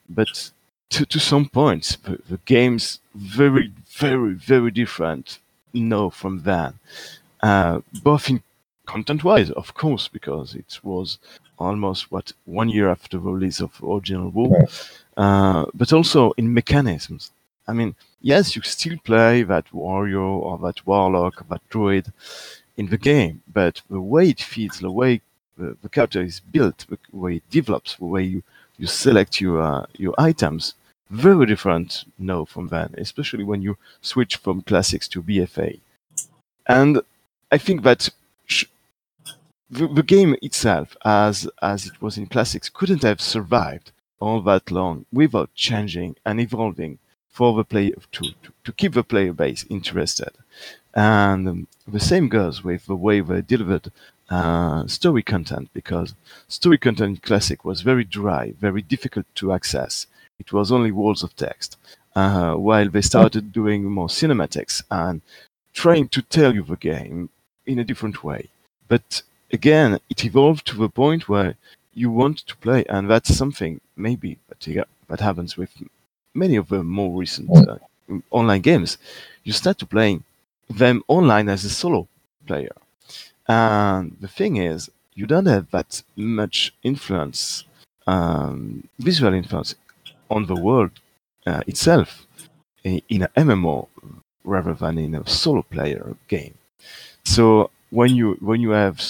but 0.09 0.51
to 0.91 1.05
to 1.07 1.19
some 1.19 1.49
points 1.49 1.97
the, 1.97 2.39
game's 2.45 3.01
very 3.15 3.73
very 3.87 4.35
very 4.35 4.71
different 4.71 5.39
now 5.73 6.09
from 6.09 6.43
then, 6.43 6.75
uh, 7.43 7.81
both 8.03 8.31
in 8.31 8.43
content 8.87 9.25
wise, 9.25 9.51
of 9.51 9.75
course, 9.75 10.09
because 10.09 10.55
it 10.55 10.79
was 10.83 11.19
almost 11.59 12.11
what 12.11 12.33
one 12.45 12.69
year 12.69 12.89
after 12.89 13.17
the 13.17 13.23
release 13.23 13.61
of 13.61 13.73
original 13.83 14.31
right. 14.31 14.91
uh, 15.17 15.67
but 15.75 15.93
also 15.93 16.33
in 16.33 16.53
mechanisms. 16.53 17.31
I 17.67 17.73
mean, 17.73 17.95
yes, 18.21 18.55
you 18.55 18.63
still 18.63 18.99
play 19.05 19.43
that 19.43 19.73
warrior 19.73 20.21
or 20.21 20.59
that 20.59 20.87
warlock 20.87 21.41
or 21.41 21.45
that 21.51 21.69
druid 21.71 22.13
in 22.77 22.87
the 22.87 22.99
game, 22.99 23.43
but 23.53 23.83
the 23.89 24.01
way 24.01 24.31
it 24.31 24.41
feels, 24.41 24.81
the 24.81 24.91
way 24.91 25.21
the, 25.57 25.77
the 25.83 25.89
character 25.89 26.23
is 26.23 26.41
built, 26.41 26.87
the 26.89 26.99
way 27.13 27.37
it 27.37 27.51
develops, 27.51 27.97
the 27.97 28.05
way 28.05 28.23
you, 28.23 28.43
you 28.79 28.87
select 28.87 29.41
your 29.41 29.63
uh, 29.63 29.87
your 29.97 30.15
items, 30.19 30.75
very 31.11 31.47
different 31.47 32.05
now 32.19 32.45
from 32.45 32.69
then, 32.69 32.95
especially 32.99 33.45
when 33.45 33.63
you 33.63 33.77
switch 34.01 34.37
from 34.37 34.63
classics 34.63 35.07
to 35.09 35.23
BFA. 35.23 35.81
And 36.67 37.01
I 37.53 37.59
think 37.59 37.83
that 37.83 38.09
sh- 38.47 38.65
the, 39.71 39.87
the 39.87 40.03
game 40.03 40.37
itself, 40.43 40.97
as 41.05 41.49
as 41.63 41.87
it 41.87 42.03
was 42.03 42.19
in 42.19 42.27
classics, 42.27 42.69
couldn't 42.69 43.03
have 43.03 43.21
survived 43.21 43.93
all 44.21 44.41
that 44.43 44.71
long 44.71 45.07
without 45.13 45.55
changing 45.55 46.17
and 46.25 46.41
evolving 46.41 46.99
for 47.29 47.55
the 47.55 47.65
player 47.65 47.95
to, 48.13 48.23
to, 48.43 48.53
to 48.65 48.73
keep 48.73 48.95
the 48.95 49.03
player 49.05 49.33
base 49.33 49.65
interested. 49.69 50.31
And 50.95 51.67
the 51.87 52.01
same 52.01 52.29
goes 52.29 52.63
with 52.65 52.87
the 52.87 52.97
way 52.97 53.21
they 53.21 53.43
delivered 53.43 53.91
uh, 54.31 54.87
story 54.87 55.23
content 55.23 55.69
because 55.75 56.15
story 56.49 56.79
content 56.79 57.23
classic 57.23 57.65
was 57.65 57.83
very 57.83 58.05
dry, 58.05 58.55
very 58.59 58.81
difficult 58.83 59.27
to 59.37 59.53
access. 59.53 60.07
It 60.39 60.53
was 60.53 60.73
only 60.73 60.93
walls 60.93 61.23
of 61.23 61.37
text. 61.37 61.77
Uh, 62.17 62.55
while 62.55 62.89
they 62.89 63.01
started 63.03 63.53
doing 63.53 63.83
more 63.85 64.07
cinematics 64.07 64.83
and 64.89 65.21
trying 65.73 66.09
to 66.09 66.23
tell 66.23 66.55
you 66.55 66.63
the 66.63 66.77
game 66.77 67.29
in 67.67 67.81
a 67.81 67.85
different 67.85 68.23
way. 68.23 68.49
But 68.87 69.23
again, 69.53 69.99
it 70.09 70.25
evolved 70.25 70.65
to 70.69 70.77
the 70.77 70.89
point 70.89 71.29
where 71.29 71.57
you 71.93 72.11
want 72.11 72.39
to 72.47 72.57
play, 72.57 72.85
and 72.89 73.11
that's 73.11 73.35
something 73.37 73.81
maybe 73.97 74.39
that, 74.49 74.87
that 75.09 75.21
happens 75.21 75.57
with 75.57 75.71
many 76.35 76.55
of 76.57 76.69
the 76.69 76.85
more 76.85 77.19
recent 77.19 77.51
uh, 77.69 77.79
online 78.31 78.61
games. 78.61 78.97
You 79.43 79.53
start 79.53 79.79
to 79.79 79.87
playing 79.87 80.23
them 80.69 81.03
online 81.09 81.49
as 81.49 81.65
a 81.65 81.71
solo 81.71 82.09
player, 82.47 82.75
and 83.49 84.17
the 84.21 84.29
thing 84.29 84.57
is, 84.57 84.91
you 85.15 85.27
don't 85.27 85.47
have 85.47 85.71
that 85.71 86.03
much 86.17 86.75
influence, 86.83 87.65
um, 88.07 88.89
visual 88.99 89.33
influence, 89.35 89.75
on 90.31 90.47
the 90.47 90.57
world 90.57 90.93
uh, 91.47 91.63
itself 91.67 92.27
in 92.85 93.23
an 93.23 93.29
MMO 93.37 93.89
rather 94.45 94.75
than 94.75 94.99
in 94.99 95.15
a 95.15 95.27
solo 95.29 95.63
player 95.63 96.17
game. 96.29 96.55
So 97.25 97.71
when 97.91 98.15
you 98.17 98.37
when 98.41 98.61
you 98.61 98.71
have 98.71 99.01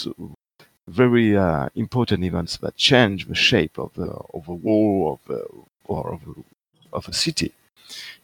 very 0.89 1.37
uh, 1.37 1.69
important 1.75 2.25
events 2.25 2.57
that 2.59 2.77
change 2.77 3.27
the 3.27 3.35
shape 3.35 3.79
of 3.79 3.93
the 3.95 4.11
of 4.35 4.49
a 4.49 4.55
war 4.55 5.19
of 5.19 5.37
a, 5.37 5.43
or 5.85 6.15
of 6.15 6.21
a, 6.29 6.97
of 6.97 7.09
a 7.09 7.13
city, 7.13 7.53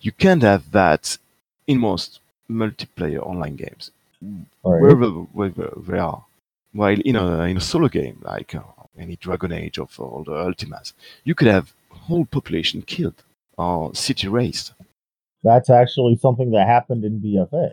you 0.01 0.13
can't 0.13 0.43
have 0.43 0.71
that 0.73 1.19
in 1.67 1.79
most 1.79 2.21
multiplayer 2.51 3.21
online 3.21 3.57
games, 3.57 3.91
right. 4.23 4.47
wherever, 4.63 5.09
wherever 5.09 5.73
they 5.77 5.99
are. 5.99 6.25
While 6.73 7.01
in 7.01 7.17
a 7.17 7.41
in 7.43 7.57
a 7.57 7.61
solo 7.61 7.89
game 7.89 8.21
like 8.23 8.55
uh, 8.55 8.63
any 8.97 9.17
Dragon 9.17 9.53
Age 9.53 9.79
or 9.79 9.89
all 9.99 10.23
the 10.25 10.33
Ultimas, 10.33 10.93
you 11.25 11.35
could 11.35 11.49
have 11.49 11.73
whole 11.91 12.25
population 12.25 12.83
killed 12.83 13.23
or 13.59 13.95
city 13.95 14.29
razed. 14.29 14.73
That's 15.43 15.71
actually 15.71 16.17
something 16.17 16.51
that 16.53 16.67
happened 16.67 17.05
in 17.05 17.21
BFA. 17.21 17.73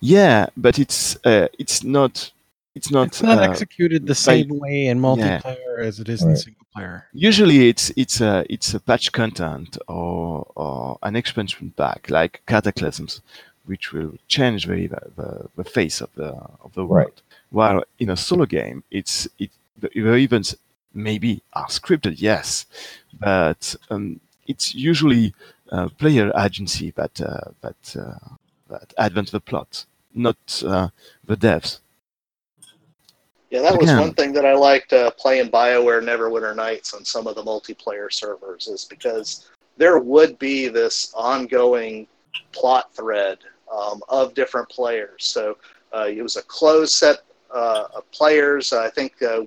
Yeah, 0.00 0.46
but 0.56 0.78
it's 0.78 1.16
uh, 1.24 1.48
it's 1.58 1.84
not 1.84 2.32
it's 2.74 2.90
not 2.90 3.08
it's 3.08 3.22
not 3.22 3.38
uh, 3.38 3.50
executed 3.50 4.06
the 4.06 4.14
same 4.14 4.48
by, 4.48 4.56
way 4.56 4.86
in 4.86 4.98
multiplayer 4.98 5.78
yeah. 5.78 5.84
as 5.84 6.00
it 6.00 6.08
is 6.08 6.22
right. 6.22 6.30
in 6.30 6.36
single 6.36 6.66
player. 6.74 7.06
Usually, 7.12 7.68
it's 7.68 7.90
it's 7.96 8.20
a 8.20 8.44
it's 8.48 8.74
a 8.74 8.80
patch 8.80 9.12
content 9.12 9.78
or 9.88 10.50
or 10.56 10.98
an 11.02 11.16
expansion 11.16 11.72
pack 11.76 12.10
like 12.10 12.42
Cataclysms, 12.46 13.20
which 13.66 13.92
will 13.92 14.14
change 14.28 14.66
the 14.66 14.88
the, 15.16 15.48
the 15.56 15.64
face 15.64 16.00
of 16.00 16.10
the 16.14 16.34
of 16.64 16.72
the 16.74 16.84
world. 16.84 17.06
Right. 17.06 17.22
While 17.50 17.84
in 17.98 18.10
a 18.10 18.16
solo 18.16 18.46
game, 18.46 18.82
it's 18.90 19.28
it 19.38 19.50
the, 19.78 19.90
the 19.94 20.14
events 20.14 20.56
maybe 20.94 21.42
are 21.52 21.68
scripted, 21.68 22.14
yes, 22.18 22.66
but 23.18 23.74
um, 23.90 24.20
it's 24.46 24.74
usually 24.74 25.34
uh, 25.70 25.88
player 25.88 26.32
agency 26.36 26.90
that 26.92 27.20
uh, 27.20 27.50
that 27.60 27.96
uh, 27.96 28.34
that 28.68 28.92
advance 28.98 29.30
the 29.30 29.40
plot, 29.40 29.86
not 30.14 30.36
uh, 30.66 30.88
the 31.24 31.36
devs. 31.36 31.80
Yeah, 33.50 33.60
that 33.62 33.78
was 33.78 33.90
one 33.90 34.14
thing 34.14 34.32
that 34.32 34.46
I 34.46 34.54
liked 34.54 34.94
uh, 34.94 35.10
playing 35.10 35.50
BioWare 35.50 36.02
Neverwinter 36.02 36.56
Nights 36.56 36.94
on 36.94 37.04
some 37.04 37.26
of 37.26 37.34
the 37.34 37.42
multiplayer 37.42 38.10
servers, 38.10 38.66
is 38.66 38.86
because 38.86 39.50
there 39.76 39.98
would 39.98 40.38
be 40.38 40.68
this 40.68 41.12
ongoing 41.14 42.06
plot 42.52 42.94
thread 42.94 43.38
um, 43.72 44.02
of 44.08 44.34
different 44.34 44.68
players. 44.68 45.24
So 45.24 45.56
uh, 45.94 46.06
it 46.08 46.22
was 46.22 46.36
a 46.36 46.42
closed 46.42 46.94
set 46.94 47.18
uh, 47.54 47.88
of 47.94 48.10
players. 48.12 48.72
I 48.72 48.90
think 48.90 49.20
uh, 49.22 49.42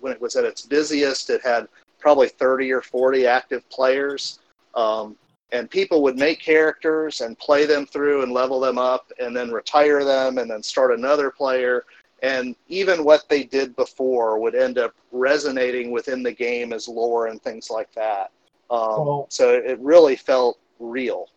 when 0.00 0.12
it 0.12 0.20
was 0.20 0.36
at 0.36 0.44
its 0.44 0.62
busiest, 0.62 1.30
it 1.30 1.42
had 1.42 1.68
probably 1.98 2.28
30 2.28 2.70
or 2.72 2.82
40 2.82 3.26
active 3.26 3.68
players. 3.70 4.40
Um, 4.74 5.16
and 5.52 5.70
people 5.70 6.02
would 6.02 6.18
make 6.18 6.40
characters 6.40 7.20
and 7.20 7.38
play 7.38 7.64
them 7.64 7.86
through 7.86 8.22
and 8.22 8.32
level 8.32 8.58
them 8.60 8.76
up 8.76 9.12
and 9.20 9.36
then 9.36 9.52
retire 9.52 10.04
them 10.04 10.38
and 10.38 10.50
then 10.50 10.62
start 10.62 10.92
another 10.92 11.30
player 11.30 11.84
and 12.22 12.56
even 12.68 13.04
what 13.04 13.28
they 13.28 13.44
did 13.44 13.76
before 13.76 14.40
would 14.40 14.54
end 14.54 14.78
up 14.78 14.94
resonating 15.12 15.90
within 15.90 16.22
the 16.22 16.32
game 16.32 16.72
as 16.72 16.88
lore 16.88 17.26
and 17.28 17.40
things 17.42 17.70
like 17.70 17.92
that 17.92 18.32
um, 18.70 19.06
well, 19.06 19.26
so 19.28 19.50
it 19.50 19.78
really 19.80 20.16
felt 20.16 20.58
real 20.80 21.28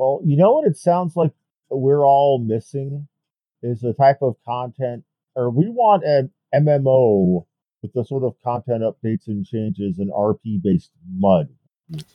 well 0.00 0.20
you 0.24 0.36
know 0.36 0.54
what 0.54 0.66
it 0.66 0.76
sounds 0.76 1.14
like 1.14 1.32
we're 1.70 2.04
all 2.04 2.38
missing 2.38 3.06
is 3.62 3.80
the 3.80 3.92
type 3.92 4.18
of 4.22 4.34
content 4.44 5.04
or 5.36 5.50
we 5.50 5.68
want 5.68 6.02
an 6.04 6.30
mmo 6.54 7.44
with 7.82 7.92
the 7.92 8.04
sort 8.04 8.24
of 8.24 8.34
content 8.42 8.82
updates 8.82 9.28
and 9.28 9.46
changes 9.46 9.98
and 9.98 10.10
rp 10.10 10.60
based 10.62 10.90
mud 11.18 11.48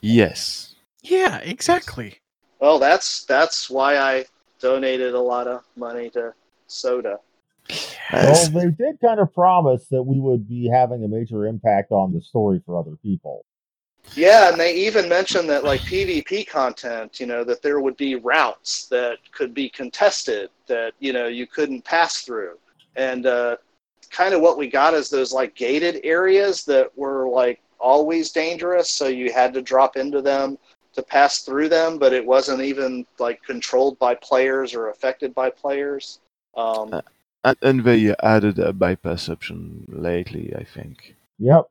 yes 0.00 0.76
yeah, 1.08 1.38
exactly. 1.38 2.18
Well, 2.60 2.78
that's 2.78 3.24
that's 3.24 3.70
why 3.70 3.96
I 3.96 4.24
donated 4.60 5.14
a 5.14 5.20
lot 5.20 5.46
of 5.46 5.62
money 5.76 6.10
to 6.10 6.32
Sota. 6.68 7.16
Well, 8.12 8.50
they 8.50 8.70
did 8.70 9.00
kind 9.00 9.20
of 9.20 9.32
promise 9.32 9.86
that 9.88 10.02
we 10.02 10.18
would 10.20 10.48
be 10.48 10.68
having 10.68 11.04
a 11.04 11.08
major 11.08 11.46
impact 11.46 11.90
on 11.90 12.12
the 12.12 12.20
story 12.20 12.62
for 12.64 12.78
other 12.78 12.96
people. 13.02 13.44
Yeah, 14.14 14.50
and 14.50 14.58
they 14.58 14.74
even 14.74 15.08
mentioned 15.08 15.48
that 15.50 15.64
like 15.64 15.80
PvP 15.82 16.48
content, 16.48 17.20
you 17.20 17.26
know, 17.26 17.44
that 17.44 17.60
there 17.62 17.80
would 17.80 17.96
be 17.96 18.14
routes 18.14 18.86
that 18.86 19.18
could 19.32 19.52
be 19.52 19.68
contested 19.68 20.50
that 20.66 20.92
you 21.00 21.12
know 21.12 21.26
you 21.26 21.46
couldn't 21.46 21.84
pass 21.84 22.22
through, 22.22 22.58
and 22.96 23.26
uh, 23.26 23.56
kind 24.10 24.34
of 24.34 24.40
what 24.40 24.58
we 24.58 24.68
got 24.68 24.94
is 24.94 25.10
those 25.10 25.32
like 25.32 25.54
gated 25.54 26.00
areas 26.04 26.64
that 26.64 26.96
were 26.96 27.28
like 27.28 27.60
always 27.78 28.32
dangerous, 28.32 28.90
so 28.90 29.06
you 29.06 29.32
had 29.32 29.52
to 29.54 29.62
drop 29.62 29.96
into 29.96 30.22
them 30.22 30.58
to 30.94 31.02
pass 31.02 31.40
through 31.40 31.68
them, 31.68 31.98
but 31.98 32.12
it 32.12 32.24
wasn't 32.24 32.62
even 32.62 33.06
like 33.18 33.42
controlled 33.42 33.98
by 33.98 34.14
players 34.14 34.74
or 34.74 34.88
affected 34.88 35.34
by 35.34 35.50
players. 35.50 36.20
Um, 36.56 36.94
uh, 36.94 37.02
and, 37.44 37.56
and, 37.62 37.84
they 37.84 38.14
added 38.22 38.58
a 38.58 38.72
bypass 38.72 39.28
option 39.28 39.84
lately, 39.88 40.54
I 40.58 40.64
think. 40.64 41.14
Yep. 41.38 41.68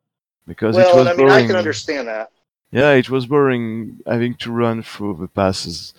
Because 0.47 0.75
well, 0.75 0.89
it 0.89 0.95
was 0.95 1.07
I 1.07 1.09
mean, 1.11 1.27
boring. 1.27 1.45
I 1.45 1.47
can 1.47 1.55
understand 1.55 2.07
that. 2.07 2.31
Yeah, 2.71 2.91
it 2.91 3.09
was 3.09 3.25
boring 3.25 3.99
having 4.05 4.35
to 4.35 4.51
run 4.51 4.83
through 4.83 5.17
the 5.19 5.27
passes, 5.27 5.93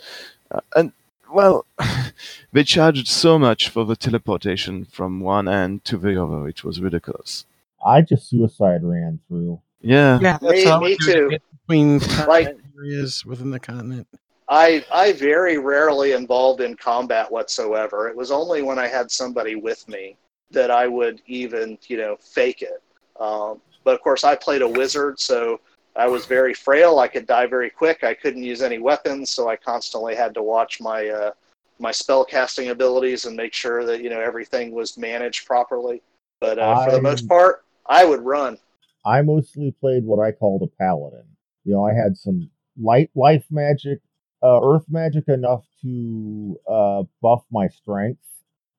uh, 0.50 0.60
and 0.74 0.92
well, 1.32 1.66
they 2.52 2.64
charged 2.64 3.08
so 3.08 3.38
much 3.38 3.68
for 3.68 3.84
the 3.84 3.96
teleportation 3.96 4.84
from 4.84 5.20
one 5.20 5.48
end 5.48 5.84
to 5.86 5.96
the 5.96 6.22
other. 6.22 6.46
It 6.48 6.64
was 6.64 6.80
ridiculous. 6.80 7.46
I 7.84 8.02
just 8.02 8.28
suicide 8.28 8.82
ran 8.82 9.20
through. 9.28 9.60
Yeah, 9.80 10.18
yeah, 10.20 10.38
me, 10.42 10.78
me 10.80 10.96
too. 11.02 11.38
between 11.66 11.98
Like- 12.26 12.56
areas 12.78 13.24
within 13.24 13.50
the 13.50 13.60
continent. 13.60 14.06
I 14.48 14.84
I 14.92 15.12
very 15.12 15.58
rarely 15.58 16.12
involved 16.12 16.60
in 16.60 16.76
combat 16.76 17.30
whatsoever. 17.30 18.08
It 18.08 18.16
was 18.16 18.30
only 18.30 18.62
when 18.62 18.78
I 18.78 18.86
had 18.86 19.10
somebody 19.10 19.56
with 19.56 19.86
me 19.88 20.16
that 20.52 20.70
I 20.70 20.86
would 20.86 21.20
even 21.26 21.78
you 21.88 21.96
know 21.96 22.16
fake 22.20 22.62
it. 22.62 22.82
Um, 23.20 23.60
but 23.86 23.94
of 23.94 24.02
course, 24.02 24.24
I 24.24 24.34
played 24.34 24.62
a 24.62 24.68
wizard, 24.68 25.20
so 25.20 25.60
I 25.94 26.08
was 26.08 26.26
very 26.26 26.52
frail. 26.52 26.98
I 26.98 27.06
could 27.06 27.24
die 27.24 27.46
very 27.46 27.70
quick. 27.70 28.02
I 28.02 28.14
couldn't 28.14 28.42
use 28.42 28.60
any 28.60 28.78
weapons, 28.78 29.30
so 29.30 29.48
I 29.48 29.54
constantly 29.54 30.16
had 30.16 30.34
to 30.34 30.42
watch 30.42 30.80
my 30.80 31.08
uh, 31.08 31.30
my 31.78 31.92
spell 31.92 32.24
casting 32.24 32.70
abilities 32.70 33.26
and 33.26 33.36
make 33.36 33.54
sure 33.54 33.86
that 33.86 34.02
you 34.02 34.10
know 34.10 34.20
everything 34.20 34.72
was 34.72 34.98
managed 34.98 35.46
properly. 35.46 36.02
But 36.40 36.58
uh, 36.58 36.84
for 36.84 36.90
the 36.90 37.00
most 37.00 37.28
part, 37.28 37.64
I 37.86 38.04
would 38.04 38.22
run. 38.22 38.58
I 39.06 39.22
mostly 39.22 39.70
played 39.80 40.04
what 40.04 40.18
I 40.18 40.32
called 40.32 40.62
a 40.62 40.82
paladin. 40.82 41.24
You 41.64 41.74
know, 41.74 41.86
I 41.86 41.94
had 41.94 42.16
some 42.16 42.50
light 42.76 43.10
life 43.14 43.44
magic, 43.52 44.00
uh, 44.42 44.60
earth 44.64 44.86
magic 44.90 45.28
enough 45.28 45.64
to 45.82 46.58
uh, 46.68 47.02
buff 47.22 47.44
my 47.52 47.68
strength. 47.68 48.20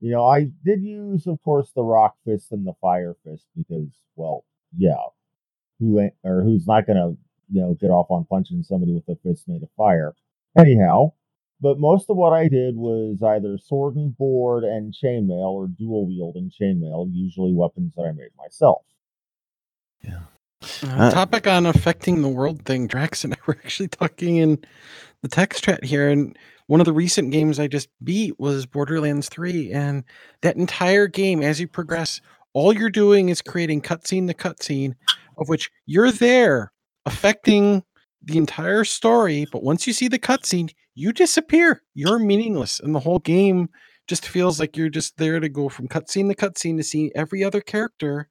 You 0.02 0.12
know, 0.12 0.26
I 0.26 0.52
did 0.66 0.84
use, 0.84 1.28
of 1.28 1.42
course, 1.44 1.72
the 1.74 1.82
rock 1.82 2.18
fist 2.26 2.52
and 2.52 2.68
the 2.68 2.74
fire 2.82 3.16
fist 3.24 3.46
because, 3.56 3.88
well, 4.18 4.44
yeah, 4.76 4.96
who 5.80 6.00
ain't 6.00 6.14
or 6.24 6.44
who's 6.44 6.68
not 6.68 6.88
gonna, 6.88 7.12
you 7.52 7.62
know, 7.62 7.76
get 7.80 7.90
off 7.90 8.08
on 8.10 8.26
punching 8.26 8.64
somebody 8.64 8.94
with 8.94 9.08
a 9.08 9.20
fist 9.22 9.48
made 9.48 9.64
of 9.64 9.70
fire? 9.78 10.14
Anyhow, 10.58 11.14
but 11.62 11.80
most 11.80 12.10
of 12.10 12.18
what 12.18 12.34
I 12.34 12.48
did 12.48 12.76
was 12.76 13.22
either 13.22 13.58
sword 13.58 13.96
and 13.96 14.16
board 14.18 14.64
and 14.64 14.94
chainmail 14.94 15.52
or 15.52 15.68
dual 15.68 16.08
wield 16.08 16.36
and 16.36 16.52
chainmail, 16.52 17.10
usually 17.14 17.54
weapons 17.54 17.94
that 17.96 18.04
I 18.04 18.12
made 18.12 18.32
myself. 18.38 18.84
Uh, 20.84 20.88
Uh, 20.88 21.12
topic 21.12 21.48
on 21.48 21.66
affecting 21.66 22.22
the 22.22 22.30
world 22.30 22.64
thing. 22.66 22.88
Drax 22.88 23.24
and 23.24 23.34
I 23.34 23.38
were 23.46 23.58
actually 23.64 23.90
talking 23.90 24.38
in 24.38 24.60
the 25.22 25.28
text 25.28 25.64
chat 25.64 25.84
here, 25.84 26.10
and 26.10 26.38
one 26.68 26.80
of 26.80 26.86
the 26.86 26.94
recent 26.94 27.32
games 27.32 27.60
I 27.60 27.68
just 27.68 27.90
beat 28.04 28.40
was 28.40 28.66
Borderlands 28.66 29.30
3. 29.30 29.72
And 29.72 30.04
that 30.42 30.58
entire 30.58 31.08
game, 31.08 31.42
as 31.42 31.60
you 31.60 31.68
progress, 31.68 32.22
all 32.58 32.74
you're 32.74 32.90
doing 32.90 33.30
is 33.30 33.40
creating 33.40 33.84
cutscene 33.84 34.28
to 34.28 34.34
cutscene, 34.34 34.96
of 35.38 35.48
which 35.48 35.70
you're 35.86 36.12
there 36.12 36.72
affecting 37.06 37.84
the 38.24 38.36
entire 38.36 38.84
story. 38.84 39.46
But 39.52 39.62
once 39.62 39.86
you 39.86 39.94
see 39.94 40.08
the 40.08 40.18
cutscene, 40.18 40.74
you 40.96 41.14
disappear. 41.14 41.84
You're 41.94 42.18
meaningless, 42.18 42.80
and 42.80 42.96
the 42.96 43.00
whole 43.00 43.20
game 43.20 43.70
just 44.08 44.28
feels 44.28 44.60
like 44.60 44.76
you're 44.76 44.90
just 44.90 45.18
there 45.18 45.40
to 45.40 45.48
go 45.50 45.70
from 45.70 45.88
cutscene 45.88 46.30
to 46.30 46.36
cutscene 46.36 46.78
to 46.78 46.84
see 46.84 47.12
every 47.14 47.44
other 47.44 47.62
character 47.62 48.28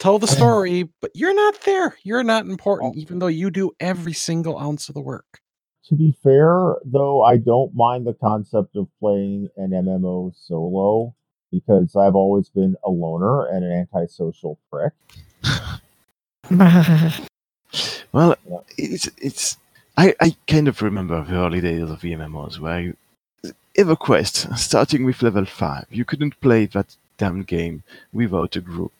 tell 0.00 0.18
the 0.18 0.26
story, 0.38 0.88
but 1.00 1.12
you're 1.14 1.32
not 1.34 1.60
there. 1.60 1.96
You're 2.02 2.24
not 2.24 2.46
oh. 2.46 2.50
important, 2.50 2.96
even 2.96 3.20
though 3.20 3.28
you 3.28 3.52
do 3.52 3.70
every 3.78 4.14
single 4.14 4.58
ounce 4.58 4.88
of 4.88 4.96
the 4.96 5.00
work. 5.00 5.38
To 5.84 5.94
be 5.94 6.12
fair, 6.24 6.74
though, 6.84 7.22
I 7.22 7.36
don't 7.36 7.72
mind 7.76 8.04
the 8.04 8.14
concept 8.14 8.74
of 8.74 8.88
playing 8.98 9.48
an 9.56 9.70
MMO 9.70 10.34
solo 10.34 11.14
because 11.50 11.96
I've 11.96 12.14
always 12.14 12.48
been 12.48 12.76
a 12.84 12.90
loner 12.90 13.46
and 13.46 13.64
an 13.64 13.88
antisocial 13.94 14.58
prick. 14.70 14.92
Well, 18.12 18.36
it's 18.76 19.08
it's. 19.18 19.56
I, 19.96 20.14
I 20.20 20.34
kind 20.48 20.66
of 20.66 20.82
remember 20.82 21.22
the 21.24 21.36
early 21.36 21.60
days 21.60 21.88
of 21.88 22.00
MMOs 22.00 22.58
where 22.58 22.80
you, 22.80 22.96
EverQuest, 23.76 24.56
starting 24.58 25.04
with 25.04 25.22
level 25.22 25.44
five, 25.44 25.86
you 25.90 26.04
couldn't 26.04 26.40
play 26.40 26.66
that 26.66 26.96
damn 27.18 27.42
game 27.42 27.82
without 28.12 28.56
a 28.56 28.60
group. 28.60 28.92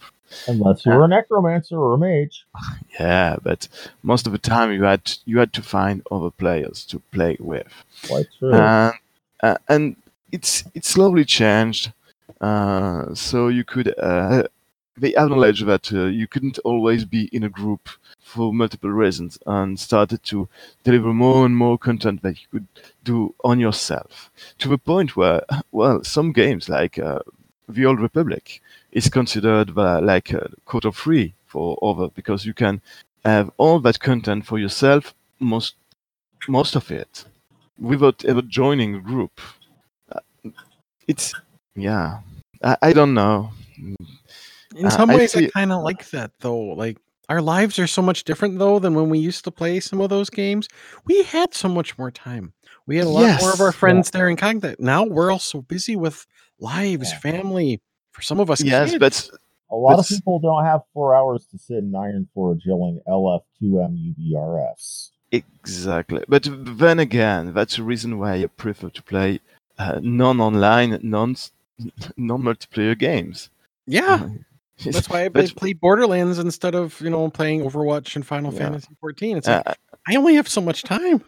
Unless 0.46 0.86
you're 0.86 1.02
a 1.04 1.08
necromancer 1.08 1.76
or 1.76 1.94
a 1.94 1.98
mage. 1.98 2.44
Yeah, 3.00 3.36
but 3.42 3.66
most 4.02 4.26
of 4.26 4.32
the 4.32 4.38
time 4.38 4.72
you 4.72 4.82
had 4.84 5.12
you 5.24 5.38
had 5.38 5.52
to 5.54 5.62
find 5.62 6.02
other 6.10 6.30
players 6.30 6.84
to 6.86 7.00
play 7.10 7.36
with. 7.40 7.72
Quite 8.06 8.26
true. 8.38 8.52
and 8.52 8.94
uh, 9.42 9.56
and 9.68 9.96
it's 10.30 10.64
it's 10.74 10.88
slowly 10.90 11.24
changed. 11.24 11.92
Uh, 12.40 13.14
so 13.14 13.48
you 13.48 13.64
could 13.64 13.94
uh, 13.98 14.44
they 14.96 15.14
acknowledge 15.16 15.62
that 15.62 15.92
uh, 15.92 16.04
you 16.06 16.26
couldn't 16.26 16.58
always 16.60 17.04
be 17.04 17.24
in 17.32 17.44
a 17.44 17.48
group 17.48 17.88
for 18.22 18.52
multiple 18.52 18.90
reasons, 18.90 19.38
and 19.46 19.78
started 19.80 20.22
to 20.24 20.48
deliver 20.84 21.12
more 21.12 21.46
and 21.46 21.56
more 21.56 21.78
content 21.78 22.22
that 22.22 22.40
you 22.40 22.46
could 22.52 22.66
do 23.04 23.34
on 23.44 23.58
yourself. 23.60 24.30
To 24.58 24.68
the 24.68 24.78
point 24.78 25.16
where, 25.16 25.42
well, 25.72 26.04
some 26.04 26.32
games 26.32 26.68
like 26.68 26.98
uh, 26.98 27.20
the 27.68 27.86
Old 27.86 28.00
Republic 28.00 28.60
is 28.92 29.08
considered 29.08 29.76
uh, 29.76 30.00
like 30.02 30.32
a 30.32 30.50
quota 30.66 30.92
free 30.92 31.34
for 31.46 31.78
over 31.82 32.08
because 32.08 32.44
you 32.44 32.54
can 32.54 32.80
have 33.24 33.50
all 33.56 33.80
that 33.80 34.00
content 34.00 34.46
for 34.46 34.58
yourself 34.58 35.14
most 35.40 35.74
most 36.48 36.76
of 36.76 36.90
it 36.90 37.24
without 37.78 38.24
ever 38.24 38.42
joining 38.42 38.94
a 38.94 39.00
group. 39.00 39.40
Uh, 40.12 40.20
It's 41.06 41.34
yeah, 41.74 42.20
I, 42.62 42.76
I 42.82 42.92
don't 42.92 43.14
know. 43.14 43.50
In 44.76 44.86
Uh, 44.86 44.90
some 44.90 45.10
I 45.10 45.16
ways, 45.16 45.34
I 45.36 45.40
feel- 45.40 45.50
kind 45.50 45.72
of 45.72 45.82
like 45.82 46.08
that, 46.10 46.30
though. 46.40 46.60
Like, 46.74 46.98
our 47.28 47.40
lives 47.42 47.78
are 47.78 47.86
so 47.86 48.02
much 48.02 48.24
different, 48.24 48.58
though, 48.58 48.78
than 48.78 48.94
when 48.94 49.08
we 49.10 49.18
used 49.18 49.44
to 49.44 49.50
play 49.50 49.80
some 49.80 50.00
of 50.00 50.08
those 50.10 50.30
games. 50.30 50.68
We 51.06 51.22
had 51.24 51.54
so 51.54 51.68
much 51.68 51.96
more 51.98 52.10
time. 52.10 52.52
We 52.86 52.96
had 52.96 53.06
a 53.06 53.10
lot 53.10 53.40
more 53.40 53.52
of 53.52 53.60
our 53.60 53.68
Yes. 53.68 53.76
friends 53.76 54.10
there 54.10 54.28
in 54.28 54.36
contact. 54.36 54.80
Now 54.80 55.04
we're 55.04 55.30
all 55.30 55.38
so 55.38 55.60
busy 55.62 55.94
with 55.96 56.26
lives, 56.58 57.10
Yeah. 57.12 57.18
family. 57.18 57.80
For 58.12 58.22
some 58.22 58.40
of 58.40 58.50
us, 58.50 58.60
Yes, 58.62 58.90
kids. 58.90 58.98
but 58.98 59.30
a 59.70 59.76
lot 59.76 59.98
of 60.00 60.08
people 60.08 60.40
don't 60.40 60.64
have 60.64 60.80
four 60.92 61.14
hours 61.14 61.46
to 61.52 61.58
sit 61.58 61.78
and 61.78 61.96
iron 61.96 62.26
for 62.34 62.52
a 62.52 62.56
Jilling 62.56 63.00
LF2MUBRS. 63.06 65.10
exactly. 65.32 66.24
But 66.28 66.48
then 66.50 66.98
again, 66.98 67.54
that's 67.54 67.76
the 67.76 67.84
reason 67.84 68.18
why 68.18 68.42
I 68.42 68.46
prefer 68.46 68.88
to 68.90 69.02
play 69.02 69.40
uh, 69.78 70.00
non-online, 70.02 70.98
non 71.02 71.36
non-multiplayer 72.16 72.98
games. 72.98 73.50
yeah, 73.86 74.20
Uh, 74.24 74.28
that's 74.90 75.08
why 75.08 75.24
I 75.24 75.28
but- 75.28 75.54
play 75.56 75.72
Borderlands 75.74 76.38
instead 76.38 76.74
of 76.74 77.00
you 77.00 77.10
know 77.10 77.28
playing 77.30 77.62
Overwatch 77.62 78.16
and 78.16 78.26
Final 78.26 78.52
Yeah. 78.52 78.58
Fantasy 78.60 78.88
14. 79.00 79.36
It's 79.38 79.46
like 79.48 79.62
uh, 79.66 79.74
I 80.08 80.16
only 80.16 80.34
have 80.36 80.48
so 80.48 80.60
much 80.60 80.82
time. 80.82 81.22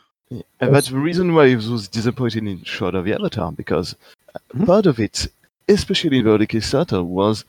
And 0.61 0.75
that's 0.75 0.89
the 0.89 0.97
reason 0.99 1.35
why 1.35 1.51
I 1.51 1.55
was 1.57 1.89
disappointed 1.89 2.47
in 2.47 2.65
Shroud 2.65 2.95
of 2.95 3.05
the 3.05 3.13
Avatar 3.15 3.53
because 3.53 3.95
uh, 4.35 4.39
Mhm. 4.57 4.67
part 4.67 4.87
of 4.87 4.99
it, 4.99 5.27
especially 5.69 6.19
in 6.19 6.25
the 6.25 6.47
Kickstarter, 6.47 7.05
was 7.05 7.45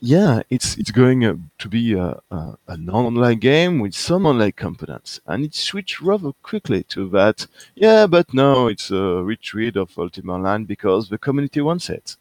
yeah, 0.00 0.42
it's 0.50 0.76
it's 0.76 0.90
going 0.90 1.24
uh, 1.24 1.36
to 1.58 1.68
be 1.68 1.94
a, 1.94 2.20
a, 2.30 2.58
a 2.68 2.76
non-online 2.76 3.38
game 3.38 3.80
with 3.80 3.94
some 3.94 4.26
online 4.26 4.52
components, 4.52 5.20
and 5.26 5.44
it 5.44 5.54
switched 5.54 6.00
rather 6.02 6.32
quickly 6.42 6.82
to 6.84 7.08
that. 7.10 7.46
Yeah, 7.74 8.06
but 8.06 8.34
no, 8.34 8.68
it's 8.68 8.90
a 8.90 9.22
retreat 9.22 9.76
of 9.76 9.98
Ultima 9.98 10.34
Online 10.34 10.64
because 10.64 11.08
the 11.08 11.18
community 11.18 11.60
wants 11.62 11.88
it, 11.88 12.16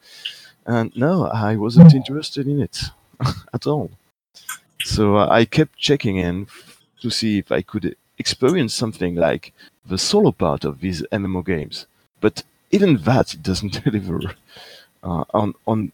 and 0.65 0.95
no, 0.95 1.25
I 1.25 1.57
wasn't 1.57 1.93
interested 1.93 2.47
in 2.47 2.61
it 2.61 2.79
at 3.53 3.67
all. 3.67 3.91
So 4.83 5.17
uh, 5.17 5.27
I 5.29 5.45
kept 5.45 5.77
checking 5.77 6.17
in 6.17 6.47
to 7.01 7.09
see 7.09 7.39
if 7.39 7.51
I 7.51 7.61
could 7.61 7.95
experience 8.17 8.73
something 8.73 9.15
like 9.15 9.51
the 9.85 9.97
solo 9.97 10.31
part 10.31 10.63
of 10.63 10.79
these 10.79 11.01
MMO 11.11 11.45
games. 11.45 11.87
But 12.21 12.43
even 12.71 12.97
that 13.03 13.33
it 13.33 13.43
doesn't 13.49 13.83
deliver 13.83 14.21
uh, 15.03 15.25
on 15.33 15.53
on 15.67 15.91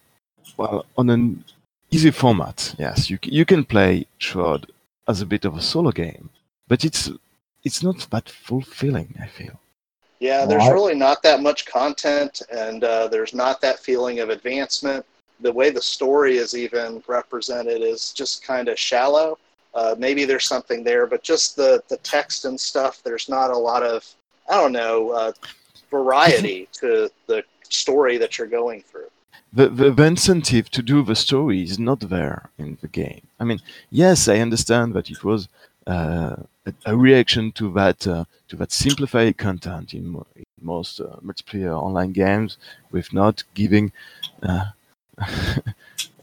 well 0.58 0.86
on 0.98 1.10
an 1.10 1.44
easy 1.92 2.12
format. 2.12 2.76
Yes, 2.80 3.10
you 3.10 3.20
you 3.24 3.46
can 3.46 3.64
play 3.66 4.06
Shroud 4.18 4.72
as 5.08 5.22
a 5.22 5.26
bit 5.26 5.46
of 5.46 5.56
a 5.58 5.62
solo 5.62 5.92
game, 5.92 6.30
but 6.68 6.84
it's 6.86 7.10
it's 7.64 7.84
not 7.84 8.08
that 8.12 8.30
fulfilling. 8.30 9.14
I 9.22 9.28
feel. 9.28 9.60
Yeah, 10.20 10.40
Well, 10.40 10.48
there's 10.50 10.64
I- 10.64 10.72
really 10.72 10.96
not 10.96 11.22
that 11.24 11.42
much 11.42 11.66
content, 11.66 12.42
and 12.52 12.84
uh, 12.84 13.08
there's 13.08 13.34
not 13.34 13.60
that 13.62 13.80
feeling 13.80 14.20
of 14.20 14.30
advancement. 14.30 15.06
The 15.40 15.52
way 15.52 15.72
the 15.72 15.82
story 15.82 16.38
is 16.38 16.56
even 16.56 17.04
represented 17.08 17.82
is 17.82 18.14
just 18.14 18.44
kind 18.46 18.68
of 18.70 18.78
shallow. 18.78 19.40
Uh, 19.74 19.96
maybe 19.98 20.26
there's 20.26 20.48
something 20.48 20.84
there, 20.84 21.08
but 21.08 21.24
just 21.24 21.56
the, 21.56 21.82
the 21.88 21.98
text 21.98 22.46
and 22.46 22.60
stuff, 22.60 23.02
there's 23.04 23.28
not 23.30 23.50
a 23.50 23.58
lot 23.58 23.82
of, 23.82 24.06
I 24.48 24.56
don't 24.58 24.74
know, 24.74 25.10
uh, 25.12 25.32
variety 25.90 26.68
to 26.82 27.10
the 27.26 27.44
story 27.70 28.18
that 28.18 28.38
you're 28.38 28.48
going 28.48 28.82
through. 28.84 29.10
The, 29.54 29.68
the, 29.70 29.92
the 29.92 30.04
incentive 30.04 30.70
to 30.72 30.82
do 30.82 31.04
the 31.04 31.16
story 31.16 31.62
is 31.62 31.78
not 31.78 32.00
there 32.10 32.50
in 32.58 32.78
the 32.82 32.88
game. 32.88 33.22
I 33.40 33.44
mean, 33.44 33.60
yes, 33.90 34.28
I 34.28 34.38
understand 34.38 34.94
that 34.94 35.10
it 35.10 35.24
was 35.24 35.48
uh, 35.88 36.36
a, 36.66 36.74
a 36.86 36.96
reaction 36.98 37.52
to 37.54 37.72
that 37.74 38.08
uh, 38.08 38.26
to 38.50 38.56
that 38.58 38.72
simplified 38.72 39.38
content 39.38 39.94
in, 39.94 40.16
in 40.36 40.44
most 40.62 41.00
uh, 41.02 41.18
multiplayer 41.24 41.76
online 41.78 42.12
games, 42.12 42.58
with 42.92 43.14
not 43.14 43.44
giving 43.54 43.92
uh, 44.44 44.66
uh, 45.18 45.64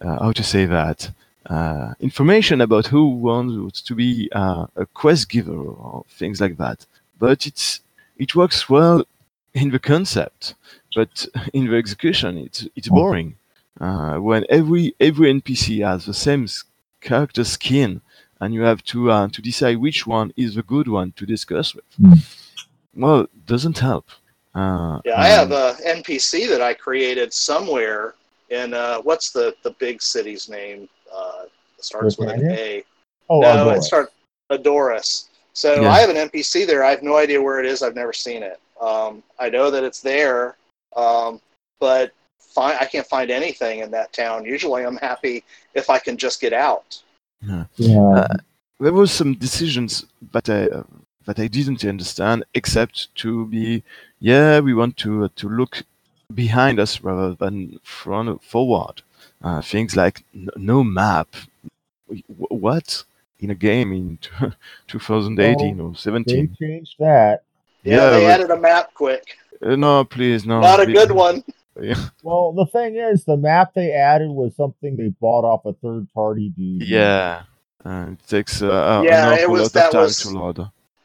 how 0.00 0.32
to 0.32 0.42
say 0.42 0.64
that 0.66 1.10
uh, 1.46 1.94
information 2.00 2.60
about 2.60 2.86
who 2.86 3.08
wants 3.08 3.80
to 3.82 3.94
be 3.94 4.28
a 4.32 4.86
quest 4.94 5.28
giver 5.28 5.56
or 5.56 6.04
things 6.08 6.40
like 6.40 6.56
that. 6.56 6.86
But 7.18 7.46
it's 7.46 7.80
it 8.16 8.34
works 8.34 8.68
well 8.68 9.04
in 9.54 9.70
the 9.70 9.78
concept 9.78 10.54
but 11.00 11.14
in 11.56 11.62
the 11.68 11.76
execution, 11.76 12.30
it's 12.46 12.60
it's 12.76 12.88
boring. 12.98 13.30
Uh, 13.86 14.16
when 14.28 14.42
every 14.58 14.84
every 15.08 15.26
NPC 15.38 15.64
has 15.90 16.00
the 16.04 16.14
same 16.28 16.44
character 17.00 17.44
skin 17.44 18.00
and 18.40 18.48
you 18.54 18.62
have 18.70 18.82
to 18.92 18.98
uh, 19.14 19.28
to 19.36 19.40
decide 19.50 19.76
which 19.86 20.00
one 20.06 20.28
is 20.36 20.50
the 20.54 20.62
good 20.74 20.88
one 20.98 21.08
to 21.18 21.24
discuss 21.34 21.74
with. 21.76 21.84
Mm. 22.00 22.18
Well, 23.02 23.20
it 23.36 23.46
doesn't 23.46 23.78
help. 23.90 24.06
Uh, 24.54 24.98
Yeah, 25.04 25.20
I 25.26 25.28
have 25.38 25.52
um, 25.52 25.76
a 25.76 25.96
NPC 25.98 26.48
that 26.52 26.62
I 26.70 26.72
created 26.86 27.32
somewhere 27.32 28.14
in 28.58 28.74
uh, 28.74 28.98
what's 29.08 29.28
the 29.36 29.46
the 29.66 29.72
big 29.84 29.96
city's 30.14 30.44
name? 30.48 30.80
Uh, 31.16 31.42
it 31.78 31.84
starts 31.90 32.18
with 32.18 32.30
an 32.30 32.42
A. 32.50 32.82
Oh, 33.30 33.40
no, 33.40 33.48
Aldora. 33.48 33.76
it 33.76 33.82
starts 33.90 34.12
Ardoris. 34.50 35.10
So 35.52 35.68
Yeah. 35.82 35.90
I 35.96 35.98
have 36.02 36.10
an 36.16 36.20
NPC 36.28 36.66
there. 36.66 36.82
I 36.88 36.90
have 36.94 37.02
no 37.12 37.16
idea 37.24 37.38
where 37.46 37.58
it 37.62 37.66
is. 37.72 37.82
I've 37.84 37.98
never 38.02 38.12
seen 38.26 38.42
it. 38.52 38.58
Um, 38.80 39.22
I 39.44 39.46
know 39.54 39.70
that 39.74 39.82
it's 39.88 40.00
there, 40.00 40.56
um, 40.96 41.40
but 41.80 42.12
fi- 42.38 42.76
I 42.78 42.84
can't 42.86 43.06
find 43.06 43.30
anything 43.30 43.80
in 43.80 43.90
that 43.92 44.12
town. 44.12 44.44
Usually, 44.44 44.84
I'm 44.84 44.96
happy 44.96 45.44
if 45.74 45.90
I 45.90 45.98
can 45.98 46.16
just 46.16 46.40
get 46.40 46.52
out. 46.52 47.00
yeah. 47.42 47.64
Uh, 47.76 48.36
there 48.80 48.92
was 48.92 49.10
some 49.10 49.34
decisions 49.34 50.06
that 50.32 50.48
I 50.48 50.66
uh, 50.68 50.82
that 51.26 51.38
I 51.38 51.46
didn't 51.48 51.84
understand, 51.84 52.44
except 52.54 53.14
to 53.16 53.46
be, 53.46 53.82
yeah, 54.20 54.60
we 54.60 54.72
want 54.74 54.96
to 54.98 55.24
uh, 55.24 55.28
to 55.36 55.48
look 55.48 55.82
behind 56.34 56.78
us 56.80 57.00
rather 57.02 57.34
than 57.34 57.78
front 57.82 58.42
forward. 58.42 59.02
Uh, 59.42 59.60
things 59.62 59.94
like 59.96 60.24
n- 60.34 60.48
no 60.56 60.82
map. 60.84 61.28
W- 62.08 62.22
What 62.48 63.04
in 63.40 63.50
a 63.50 63.54
game 63.54 63.92
in 63.92 64.18
2018 64.88 65.80
or 65.80 65.94
17? 65.94 66.56
they 66.58 66.66
changed 66.66 66.94
that. 66.98 67.42
Yeah, 67.84 68.10
they 68.10 68.24
but- 68.24 68.30
added 68.30 68.50
a 68.50 68.56
map 68.60 68.94
quick. 68.94 69.36
Uh, 69.62 69.76
no, 69.76 70.04
please, 70.04 70.46
no. 70.46 70.60
Not 70.60 70.82
a 70.82 70.86
be- 70.86 70.92
good 70.92 71.12
one. 71.12 71.42
Yeah, 71.80 71.94
Well, 72.24 72.52
the 72.54 72.66
thing 72.66 72.96
is, 72.96 73.24
the 73.24 73.36
map 73.36 73.72
they 73.72 73.92
added 73.92 74.30
was 74.30 74.56
something 74.56 74.96
they 74.96 75.10
bought 75.20 75.44
off 75.44 75.64
a 75.64 75.74
third 75.74 76.08
party 76.12 76.48
dude. 76.48 76.82
yeah. 76.82 77.42
Uh, 77.84 78.06
it 78.14 78.26
takes 78.26 78.60
uh, 78.62 78.66
a- 78.66 79.04
Yeah, 79.04 79.36
it 79.36 79.48
was- 79.48 79.60
lot 79.60 79.66
of 79.66 79.72
that 79.74 79.92
time 79.92 80.00
was- 80.02 80.16
to 80.22 80.30
load. 80.30 80.58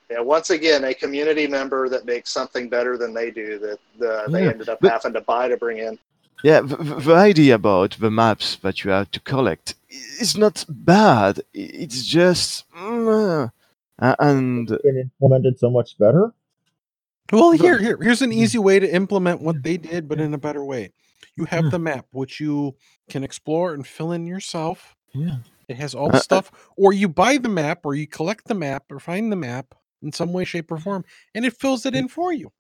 Yeah, 0.10 0.22
once 0.22 0.50
again, 0.50 0.84
a 0.84 0.96
community 0.96 1.46
member 1.46 1.90
that 1.90 2.06
makes 2.06 2.32
something 2.32 2.70
better 2.70 2.98
than 2.98 3.14
they 3.14 3.30
do 3.30 3.60
that 3.60 3.80
uh, 4.04 4.28
they 4.32 4.46
Yeah, 4.46 4.50
ended 4.50 4.68
up 4.70 4.80
but- 4.82 4.92
having 4.92 5.14
to 5.14 5.22
buy 5.22 5.48
to 5.48 5.58
bring 5.58 5.78
in. 5.78 6.00
Yeah, 6.44 6.62
the, 6.62 6.76
the 6.76 6.96
the 7.00 7.14
idea 7.16 7.54
about 7.56 7.92
the 8.00 8.10
maps 8.10 8.56
that 8.64 8.84
you 8.84 8.90
have 8.92 9.12
to 9.12 9.20
collect 9.20 9.76
is 10.20 10.36
not 10.36 10.66
bad. 10.68 11.40
It's 11.54 12.04
just 12.04 12.66
mm, 12.76 13.52
uh, 14.00 14.16
and 14.20 14.68
been 14.68 14.98
implemented 15.22 15.60
so 15.60 15.70
much 15.70 15.98
better. 16.00 16.34
Well, 17.32 17.52
here, 17.52 17.80
here, 17.80 17.98
here's 18.02 18.22
an 18.22 18.32
easy 18.34 18.58
way 18.60 18.80
to 18.80 18.96
implement 18.96 19.42
what 19.42 19.64
they 19.64 19.78
did, 19.78 20.08
but 20.08 20.20
in 20.20 20.34
a 20.34 20.38
better 20.38 20.64
way. 20.64 20.92
You 21.36 21.46
have 21.46 21.72
the 21.72 21.80
map, 21.80 22.06
which 22.12 22.40
you 22.40 22.76
can 23.10 23.24
explore 23.24 23.74
and 23.74 23.86
fill 23.88 24.12
in 24.12 24.28
yourself. 24.28 24.96
yeah, 25.14 25.38
It 25.68 25.78
has 25.78 25.96
all 25.96 26.08
Uh, 26.08 26.12
the 26.12 26.18
uh, 26.18 26.22
stuff, 26.22 26.52
or 26.78 26.94
you 26.94 27.08
buy 27.10 27.38
the 27.38 27.50
map, 27.50 27.86
or 27.86 27.96
you 27.96 28.06
collect 28.08 28.48
the 28.48 28.54
map, 28.54 28.84
or 28.92 29.00
find 29.00 29.32
the 29.32 29.36
map 29.36 29.74
in 30.04 30.12
some 30.12 30.32
way, 30.34 30.44
shape, 30.46 30.72
or 30.72 30.78
form, 30.78 31.06
and 31.34 31.46
it 31.46 31.54
fills 31.58 31.86
it 31.86 31.96
in 31.96 32.08
for 32.08 32.32
you. 32.34 32.52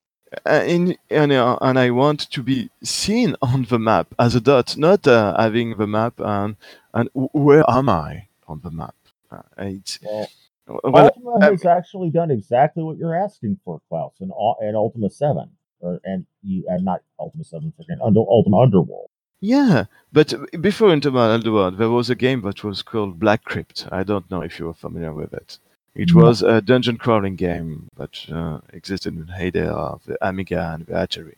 uh, 0.47 0.63
in, 0.65 0.97
and 1.11 1.31
uh, 1.31 1.57
and 1.61 1.77
I 1.77 1.91
want 1.91 2.21
to 2.31 2.41
be 2.41 2.69
seen 2.83 3.35
on 3.41 3.65
the 3.69 3.77
map 3.77 4.07
as 4.17 4.33
a 4.33 4.41
dot, 4.41 4.75
not 4.77 5.05
uh, 5.07 5.35
having 5.39 5.77
the 5.77 5.85
map 5.87 6.19
and 6.19 6.55
and 6.93 7.09
where 7.13 7.63
am 7.69 7.89
I 7.89 8.27
on 8.47 8.61
the 8.63 8.71
map? 8.71 8.95
Uh, 9.31 9.41
it's, 9.57 9.99
Well, 10.01 10.27
well, 10.67 11.11
Ultima 11.15 11.41
has 11.41 11.65
actually 11.65 12.09
done 12.09 12.31
exactly 12.31 12.83
what 12.83 12.97
you're 12.97 13.15
asking 13.15 13.59
for, 13.65 13.81
Klaus, 13.89 14.13
in 14.19 14.31
Ultima 14.75 15.09
Seven, 15.09 15.49
or 15.79 15.99
and 16.03 16.25
you 16.41 16.65
and 16.67 16.85
not 16.85 17.01
Ultima 17.19 17.43
Seven, 17.43 17.73
freaking 17.79 18.05
Under, 18.05 18.19
Ultima 18.19 18.61
Underworld. 18.61 19.09
Yeah, 19.41 19.85
but 20.13 20.33
before 20.61 20.91
Ultima 20.91 21.19
Underworld, 21.19 21.77
there 21.77 21.89
was 21.89 22.09
a 22.09 22.15
game 22.15 22.41
that 22.41 22.63
was 22.63 22.81
called 22.81 23.19
Black 23.19 23.43
Crypt. 23.43 23.87
I 23.91 24.03
don't 24.03 24.29
know 24.31 24.41
if 24.41 24.57
you 24.57 24.69
are 24.69 24.73
familiar 24.73 25.13
with 25.13 25.33
it. 25.33 25.57
It 25.95 26.15
was 26.15 26.41
a 26.41 26.61
dungeon 26.61 26.97
crawling 26.97 27.35
game 27.35 27.89
that 27.97 28.25
uh, 28.31 28.61
existed 28.71 29.13
in 29.13 29.27
the 29.27 29.33
heyday 29.33 29.67
of 29.67 30.01
the 30.05 30.17
Amiga 30.25 30.71
and 30.73 30.85
the 30.87 30.93
Atari. 30.93 31.35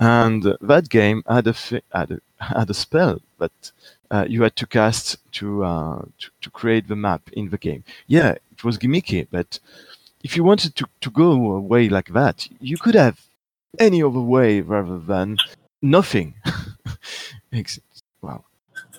And 0.00 0.56
that 0.60 0.88
game 0.88 1.22
had 1.28 1.46
a, 1.46 1.52
fi- 1.52 1.82
had 1.92 2.10
a, 2.12 2.20
had 2.40 2.70
a 2.70 2.74
spell 2.74 3.20
that 3.38 3.72
uh, 4.10 4.26
you 4.28 4.42
had 4.42 4.56
to 4.56 4.66
cast 4.66 5.16
to, 5.32 5.64
uh, 5.64 6.02
to 6.18 6.30
to 6.40 6.50
create 6.50 6.88
the 6.88 6.96
map 6.96 7.22
in 7.32 7.50
the 7.50 7.58
game. 7.58 7.84
Yeah, 8.06 8.30
it 8.52 8.64
was 8.64 8.78
gimmicky, 8.78 9.26
but 9.30 9.58
if 10.24 10.36
you 10.36 10.44
wanted 10.44 10.74
to, 10.76 10.86
to 11.00 11.10
go 11.10 11.32
away 11.52 11.88
like 11.88 12.08
that, 12.08 12.48
you 12.60 12.76
could 12.76 12.94
have 12.94 13.20
any 13.78 14.02
other 14.02 14.20
way 14.20 14.60
rather 14.60 14.98
than 14.98 15.36
nothing. 15.82 16.34
Wow. 18.20 18.44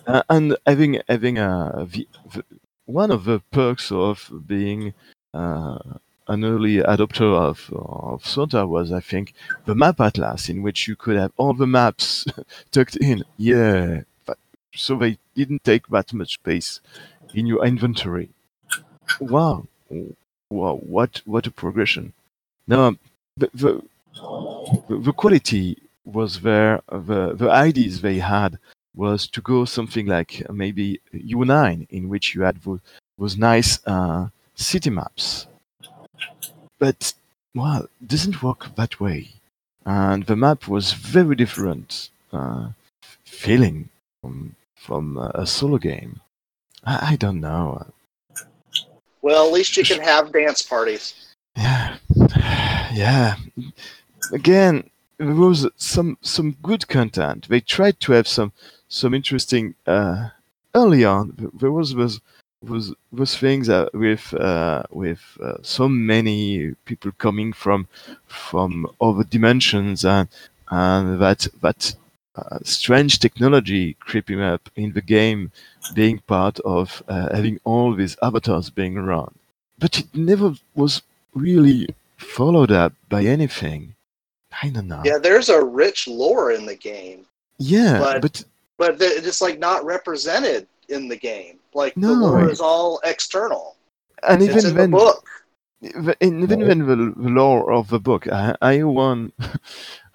Uh, 0.06 0.22
and 0.30 0.56
having 0.66 1.00
having 1.08 1.38
a 1.38 1.86
the, 1.88 2.08
the, 2.32 2.44
one 2.86 3.10
of 3.10 3.24
the 3.24 3.40
perks 3.52 3.92
of 3.92 4.30
being 4.46 4.94
uh, 5.34 5.78
an 6.26 6.44
early 6.44 6.76
adopter 6.78 7.34
of 7.36 7.70
of 7.72 8.22
Sota 8.24 8.66
was, 8.66 8.92
I 8.92 9.00
think, 9.00 9.34
the 9.66 9.74
map 9.74 10.00
atlas, 10.00 10.48
in 10.48 10.62
which 10.62 10.88
you 10.88 10.96
could 10.96 11.16
have 11.16 11.32
all 11.36 11.52
the 11.52 11.66
maps 11.66 12.24
tucked 12.70 12.96
in. 12.96 13.24
Yeah, 13.36 14.02
so 14.74 14.96
they 14.96 15.18
didn't 15.34 15.64
take 15.64 15.86
that 15.88 16.12
much 16.12 16.34
space 16.34 16.80
in 17.34 17.46
your 17.46 17.64
inventory. 17.64 18.28
Wow, 19.20 19.66
wow, 20.50 20.76
what 20.82 21.22
what 21.24 21.46
a 21.46 21.50
progression! 21.50 22.12
Now, 22.66 22.96
the, 23.36 23.50
the 23.54 23.82
the, 24.88 25.12
quality 25.12 25.78
was 26.04 26.40
there. 26.40 26.82
The 26.90 27.34
the 27.34 27.50
ideas 27.50 28.00
they 28.00 28.18
had 28.18 28.58
was 28.94 29.26
to 29.28 29.40
go 29.40 29.64
something 29.64 30.06
like 30.06 30.42
maybe 30.50 31.00
U9, 31.14 31.86
in 31.90 32.08
which 32.08 32.34
you 32.34 32.42
had 32.42 32.62
those, 32.62 32.80
those 33.18 33.36
nice 33.36 33.78
uh, 33.86 34.28
city 34.54 34.90
maps. 34.90 35.46
But 36.78 37.14
well, 37.54 37.88
doesn't 38.04 38.42
work 38.42 38.74
that 38.76 39.00
way. 39.00 39.28
And 39.84 40.26
the 40.26 40.36
map 40.36 40.68
was 40.68 40.92
very 40.92 41.34
different 41.34 42.10
uh, 42.32 42.68
feeling 43.24 43.88
from 44.20 44.56
from 44.80 45.18
a 45.18 45.46
solo 45.46 45.78
game. 45.78 46.20
I, 46.84 47.12
I 47.12 47.16
don't 47.16 47.40
know. 47.40 47.86
Well, 49.22 49.46
at 49.46 49.52
least 49.52 49.76
you 49.76 49.84
can 49.84 50.00
have 50.00 50.32
dance 50.32 50.62
parties. 50.62 51.34
Yeah, 51.56 51.96
yeah. 52.94 53.36
Again, 54.32 54.88
there 55.18 55.34
was 55.34 55.68
some 55.76 56.16
some 56.22 56.56
good 56.62 56.88
content. 56.88 57.48
They 57.48 57.60
tried 57.60 58.00
to 58.00 58.12
have 58.12 58.26
some 58.26 58.52
some 58.88 59.12
interesting. 59.14 59.74
Uh, 59.86 60.30
early 60.74 61.04
on, 61.04 61.50
there 61.60 61.72
was 61.72 61.94
was 61.94 62.20
was 62.62 62.94
was 63.12 63.36
things 63.36 63.68
uh, 63.68 63.88
with 63.92 64.32
uh, 64.34 64.84
with 64.90 65.20
uh, 65.42 65.58
so 65.62 65.88
many 65.88 66.74
people 66.84 67.12
coming 67.18 67.52
from 67.52 67.88
from 68.26 68.86
other 69.00 69.24
dimensions 69.24 70.04
and 70.04 70.28
and 70.70 71.20
that 71.20 71.46
that 71.60 71.94
uh, 72.36 72.58
strange 72.62 73.18
technology 73.18 73.94
creeping 74.00 74.40
up 74.40 74.68
in 74.76 74.92
the 74.92 75.00
game, 75.02 75.50
being 75.94 76.18
part 76.26 76.58
of 76.60 77.02
uh, 77.08 77.34
having 77.34 77.58
all 77.64 77.94
these 77.94 78.16
avatars 78.22 78.70
being 78.70 78.96
around. 78.96 79.34
But 79.78 79.98
it 79.98 80.06
never 80.14 80.54
was 80.74 81.02
really 81.34 81.88
followed 82.16 82.70
up 82.70 82.92
by 83.08 83.24
anything. 83.24 83.94
I 84.62 84.68
don't 84.68 84.88
know. 84.88 85.02
Yeah, 85.04 85.18
there's 85.18 85.48
a 85.48 85.62
rich 85.64 86.06
lore 86.08 86.52
in 86.52 86.66
the 86.66 86.76
game, 86.76 87.24
Yeah, 87.58 87.98
But- 87.98 88.22
but 88.22 88.44
but 88.78 88.96
it's 89.00 89.40
like 89.42 89.58
not 89.58 89.84
represented 89.84 90.66
in 90.88 91.06
the 91.08 91.16
game. 91.16 91.58
Like 91.74 91.94
the 91.94 92.00
No. 92.08 92.12
lore 92.14 92.48
is 92.50 92.60
all 92.60 93.00
external. 93.04 93.76
and 94.22 94.42
it's 94.42 94.54
even 94.56 94.70
in 94.70 94.76
then, 94.76 94.90
the 94.90 94.96
book. 94.96 95.28
the- 95.82 96.16
in- 96.20 96.42
even 96.42 96.60
No. 96.60 96.66
when 96.66 96.78
the, 96.86 96.96
the 96.96 97.28
lore 97.30 97.70
of 97.72 97.88
the 97.88 98.00
book, 98.00 98.26
I, 98.28 98.56
I 98.62 98.82
won. 98.82 99.32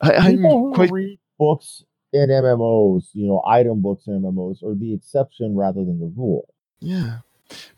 I, 0.00 0.12
I'm 0.14 0.72
quite 0.74 0.90
read 0.90 1.18
books 1.44 1.84
in 2.12 2.28
MMOs, 2.28 3.04
you 3.14 3.26
know, 3.26 3.42
item 3.58 3.80
books 3.86 4.06
in 4.06 4.22
MMOs, 4.22 4.62
are 4.62 4.74
the 4.74 4.92
exception 4.94 5.48
rather 5.64 5.82
than 5.88 5.98
the 6.00 6.12
rule. 6.16 6.46
Yeah, 6.80 7.18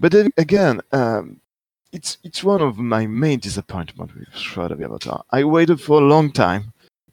but 0.01 0.13
then 0.13 0.29
again, 0.37 0.81
um, 0.93 1.41
it's 1.97 2.19
it's 2.27 2.43
one 2.53 2.63
of 2.69 2.73
my 2.95 3.07
main 3.07 3.39
disappointment 3.39 4.11
with 4.17 4.35
Shroud 4.35 4.73
of 4.73 4.83
Avatar. 4.83 5.25
I 5.31 5.45
waited 5.57 5.81
for 5.81 5.97
a 6.01 6.11
long 6.15 6.27
time 6.33 6.65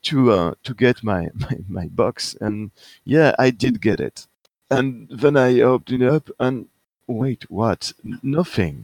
to 0.08 0.32
uh, 0.32 0.54
to 0.66 0.74
get 0.74 1.04
my, 1.04 1.22
my 1.44 1.56
my 1.80 1.88
box, 1.88 2.36
and 2.46 2.72
yeah, 3.06 3.30
I 3.46 3.52
did 3.64 3.82
get 3.82 4.00
it. 4.00 4.28
And 4.70 5.08
then 5.10 5.36
I 5.48 5.60
opened 5.62 6.02
it 6.02 6.12
up, 6.18 6.30
and 6.40 6.68
wait, 7.08 7.42
what? 7.50 7.94
Nothing. 8.24 8.76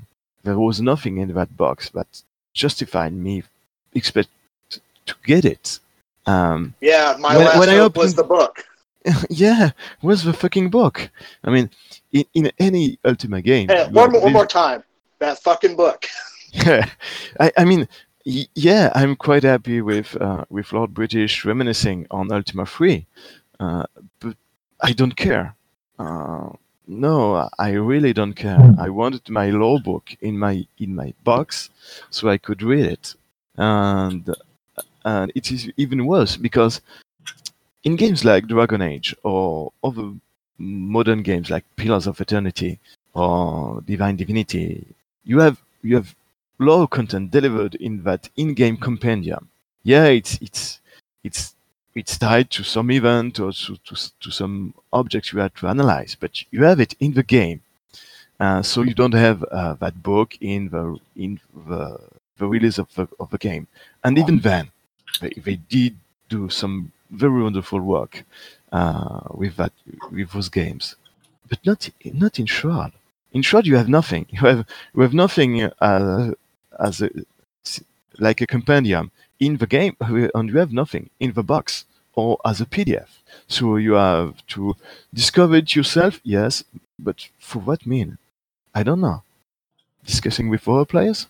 There 0.44 0.60
was 0.60 0.82
nothing 0.82 1.18
in 1.18 1.34
that 1.34 1.58
box 1.58 1.90
that 1.90 2.24
justified 2.54 3.14
me 3.14 3.44
expect 3.94 4.30
to 5.08 5.16
get 5.24 5.44
it. 5.46 5.80
Um, 6.28 6.76
Yeah, 6.82 7.16
my 7.20 7.36
When- 7.36 7.46
last 7.46 7.60
when 7.60 7.70
hope 7.70 7.98
was 7.98 8.16
the 8.16 8.24
book. 8.24 8.64
yeah, 9.30 9.72
was 10.02 10.24
the 10.24 10.34
fucking 10.34 10.70
book? 10.70 11.10
I 11.44 11.50
mean, 11.50 11.70
in, 12.12 12.26
in 12.34 12.52
any 12.60 13.00
Ultima 13.06 13.42
game, 13.42 13.70
Hey, 13.70 13.88
one, 13.90 14.12
more, 14.12 14.22
one 14.22 14.34
more 14.34 14.46
time. 14.46 14.84
That 15.20 15.40
fucking 15.40 15.76
book. 15.76 16.06
Yeah, 16.52 16.90
I, 17.40 17.52
I 17.58 17.66
mean, 17.66 17.88
yeah, 18.56 18.92
I'm 18.94 19.16
quite 19.16 19.44
happy 19.44 19.82
with 19.82 20.16
uh, 20.20 20.44
with 20.50 20.74
Lord 20.74 20.94
British 20.94 21.46
reminiscing 21.46 22.08
on 22.12 22.32
Ultima 22.32 22.66
3, 22.66 23.06
uh, 23.60 23.84
but 24.20 24.36
I 24.82 24.92
don't 24.92 25.16
care. 25.16 25.56
Uh, 25.98 26.50
no, 26.88 27.50
I 27.58 27.72
really 27.72 28.14
don't 28.14 28.34
care. 28.34 28.60
I 28.78 28.90
wanted 28.90 29.30
my 29.30 29.50
law 29.50 29.80
book 29.80 30.16
in 30.22 30.38
my 30.38 30.68
in 30.78 30.96
my 30.96 31.14
box 31.24 31.70
so 32.10 32.28
I 32.30 32.38
could 32.38 32.62
read 32.62 32.86
it, 32.86 33.16
and 33.56 34.30
and 35.08 35.32
it 35.36 35.52
is 35.52 35.72
even 35.78 36.06
worse 36.06 36.36
because 36.36 36.82
in 37.86 37.96
games 37.96 38.26
like 38.26 38.48
Dragon 38.48 38.82
Age 38.82 39.16
or 39.24 39.72
other 39.82 40.12
modern 40.58 41.22
games 41.24 41.50
like 41.50 41.64
Pillars 41.78 42.08
of 42.08 42.20
Eternity 42.20 42.80
or 43.14 43.82
Divine 43.94 44.18
Divinity, 44.18 44.86
you 45.24 45.40
have 45.40 45.58
you 45.82 45.96
have 45.96 46.14
lore 46.60 46.88
content 46.88 47.32
delivered 47.32 47.76
in 47.76 48.04
that 48.04 48.30
in-game 48.36 48.78
compendium. 48.78 49.48
Yeah, 49.84 50.08
it's 50.08 50.34
it's 50.42 50.80
it's 51.24 51.56
it's 51.96 52.18
tied 52.18 52.50
to 52.52 52.64
some 52.64 52.92
event 52.92 53.40
or 53.40 53.52
to, 53.54 53.78
to, 53.78 53.96
to 54.20 54.32
some 54.32 54.74
objects 54.92 55.32
you 55.32 55.40
have 55.40 55.56
to 55.56 55.68
analyze, 55.68 56.16
but 56.20 56.44
you 56.52 56.64
have 56.64 56.80
it 56.82 56.94
in 57.00 57.14
the 57.14 57.24
game. 57.24 57.62
Uh, 58.40 58.62
so 58.62 58.84
you 58.84 58.94
don't 58.94 59.14
have 59.14 59.44
uh, 59.46 59.74
that 59.76 60.04
book 60.04 60.38
in 60.42 60.70
the 60.70 61.00
in 61.16 61.40
the, 61.68 61.98
the 62.38 62.48
release 62.48 62.78
of 62.78 62.94
the, 62.96 63.08
of 63.20 63.30
the 63.32 63.38
game. 63.38 63.68
And 64.04 64.18
even 64.20 64.40
then, 64.40 64.70
they, 65.22 65.56
did 65.70 65.96
do 66.30 66.50
some 66.50 66.92
very 67.12 67.42
wonderful 67.42 67.82
work 67.82 68.24
uh, 68.72 69.22
with 69.32 69.56
that 69.58 69.74
with 70.12 70.32
those 70.32 70.50
games, 70.50 70.96
but 71.50 71.60
not 71.66 71.90
not 72.06 72.40
in 72.40 72.46
Shroud. 72.46 72.92
In 73.34 73.42
Shroud, 73.42 73.66
you 73.66 73.78
have 73.78 73.90
nothing. 73.90 74.26
You 74.32 74.40
have 74.40 74.66
you 74.96 75.02
have 75.02 75.14
nothing 75.14 75.64
uh, 75.64 76.32
as 76.80 77.02
a 77.02 77.10
like 78.20 78.42
a 78.42 78.48
compendium 78.48 79.12
in 79.40 79.58
the 79.58 79.68
game, 79.68 79.96
and 80.36 80.50
you 80.50 80.58
have 80.58 80.74
nothing 80.74 81.10
in 81.20 81.34
the 81.34 81.44
box 81.44 81.86
or 82.18 82.40
as 82.44 82.60
a 82.60 82.66
PDF. 82.66 83.08
So 83.48 83.78
you 83.78 83.94
have 83.94 84.46
to 84.48 84.76
discover 85.14 85.56
it 85.58 85.76
yourself, 85.76 86.20
yes, 86.24 86.64
but 87.00 87.28
for 87.40 87.60
what 87.60 87.86
mean? 87.86 88.18
I 88.74 88.84
don't 88.84 89.02
know. 89.02 89.22
Discussing 90.06 90.50
with 90.50 90.68
other 90.68 90.86
players? 90.86 91.28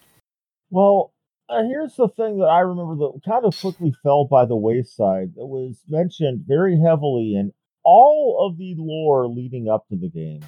Well, 0.71 1.11
uh, 1.49 1.63
here's 1.63 1.95
the 1.95 2.09
thing 2.09 2.39
that 2.39 2.45
I 2.45 2.59
remember 2.59 2.95
that 2.95 3.21
kind 3.25 3.45
of 3.45 3.59
quickly 3.59 3.93
fell 4.03 4.25
by 4.25 4.45
the 4.45 4.55
wayside 4.55 5.35
that 5.35 5.45
was 5.45 5.81
mentioned 5.87 6.43
very 6.47 6.79
heavily 6.79 7.35
in 7.35 7.53
all 7.83 8.45
of 8.45 8.57
the 8.57 8.75
lore 8.77 9.27
leading 9.27 9.69
up 9.69 9.87
to 9.89 9.95
the 9.95 10.09
game 10.09 10.41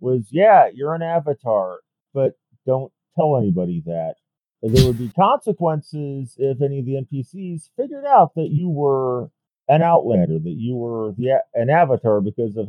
was 0.00 0.28
yeah, 0.30 0.68
you're 0.74 0.94
an 0.94 1.02
avatar, 1.02 1.78
but 2.12 2.34
don't 2.66 2.92
tell 3.16 3.38
anybody 3.38 3.82
that. 3.86 4.16
There 4.62 4.86
would 4.86 4.98
be 4.98 5.08
consequences 5.08 6.36
if 6.38 6.62
any 6.62 6.78
of 6.80 6.86
the 6.86 7.00
NPCs 7.02 7.70
figured 7.76 8.04
out 8.04 8.34
that 8.36 8.50
you 8.50 8.68
were 8.68 9.30
an 9.68 9.82
outlander, 9.82 10.38
that 10.38 10.56
you 10.56 10.76
were 10.76 11.12
the, 11.18 11.42
an 11.54 11.70
avatar 11.70 12.20
because 12.20 12.56
of 12.56 12.68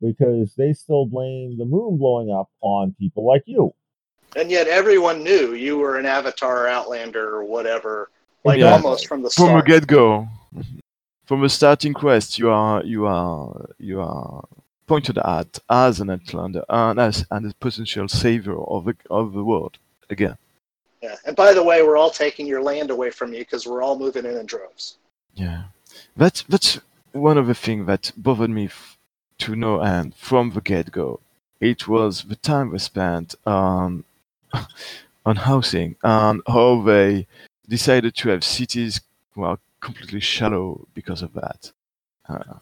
because 0.00 0.54
they 0.56 0.72
still 0.72 1.06
blame 1.06 1.56
the 1.58 1.64
moon 1.64 1.96
blowing 1.96 2.30
up 2.30 2.50
on 2.60 2.94
people 2.98 3.26
like 3.26 3.44
you. 3.46 3.72
And 4.36 4.50
yet 4.50 4.66
everyone 4.66 5.22
knew 5.22 5.54
you 5.54 5.78
were 5.78 5.98
an 5.98 6.06
avatar, 6.06 6.66
outlander, 6.66 7.34
or 7.34 7.44
whatever, 7.44 8.10
like 8.44 8.60
yeah. 8.60 8.72
almost 8.72 9.06
from 9.06 9.22
the 9.22 9.30
start. 9.30 9.50
From 9.50 9.58
the 9.58 9.64
get 9.64 9.86
go, 9.86 10.28
from 11.26 11.42
the 11.42 11.48
starting 11.48 11.94
quest, 11.94 12.38
you 12.38 12.50
are 12.50 12.82
you 12.84 13.06
are 13.06 13.68
you 13.78 14.00
are 14.00 14.44
pointed 14.86 15.18
at 15.18 15.58
as 15.70 16.00
an 16.00 16.10
outlander 16.10 16.64
and 16.68 16.98
as 16.98 17.24
and 17.30 17.50
a 17.50 17.54
potential 17.54 18.08
savior 18.08 18.58
of 18.58 18.84
the 18.84 18.96
of 19.10 19.32
the 19.32 19.44
world 19.44 19.78
again. 20.10 20.36
Yeah, 21.02 21.16
and 21.26 21.34
by 21.34 21.52
the 21.52 21.62
way, 21.62 21.82
we're 21.82 21.96
all 21.96 22.10
taking 22.10 22.46
your 22.46 22.62
land 22.62 22.90
away 22.90 23.10
from 23.10 23.32
you 23.32 23.40
because 23.40 23.66
we're 23.66 23.82
all 23.82 23.98
moving 23.98 24.24
in 24.24 24.36
in 24.36 24.46
droves. 24.46 24.96
Yeah, 25.34 25.64
that's 26.16 26.42
that's 26.42 26.80
one 27.12 27.38
of 27.38 27.46
the 27.46 27.54
things 27.54 27.86
that 27.86 28.12
bothered 28.16 28.50
me 28.50 28.66
f- 28.66 28.98
to 29.38 29.56
no 29.56 29.80
end 29.80 30.14
from 30.14 30.50
the 30.50 30.60
get 30.60 30.92
go. 30.92 31.20
It 31.60 31.88
was 31.88 32.24
the 32.24 32.36
time 32.36 32.70
we 32.70 32.78
spent 32.78 33.34
on 33.46 34.04
on 35.26 35.36
housing 35.36 35.96
and 36.02 36.42
how 36.46 36.82
they 36.82 37.26
decided 37.68 38.14
to 38.14 38.28
have 38.28 38.44
cities 38.44 39.00
well 39.36 39.58
completely 39.80 40.20
shallow 40.20 40.86
because 40.94 41.22
of 41.22 41.32
that. 41.34 41.72
Uh, 42.28 42.58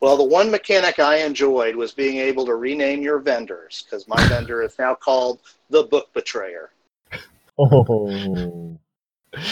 well, 0.00 0.16
the 0.16 0.24
one 0.24 0.50
mechanic 0.50 0.98
I 0.98 1.16
enjoyed 1.18 1.74
was 1.74 1.92
being 1.92 2.18
able 2.18 2.44
to 2.46 2.54
rename 2.54 3.00
your 3.00 3.18
vendors 3.20 3.84
because 3.84 4.06
my 4.06 4.22
vendor 4.28 4.62
is 4.62 4.78
now 4.78 4.94
called 4.94 5.40
the 5.70 5.84
Book 5.84 6.12
Betrayer. 6.12 6.70
Oh. 7.56 8.76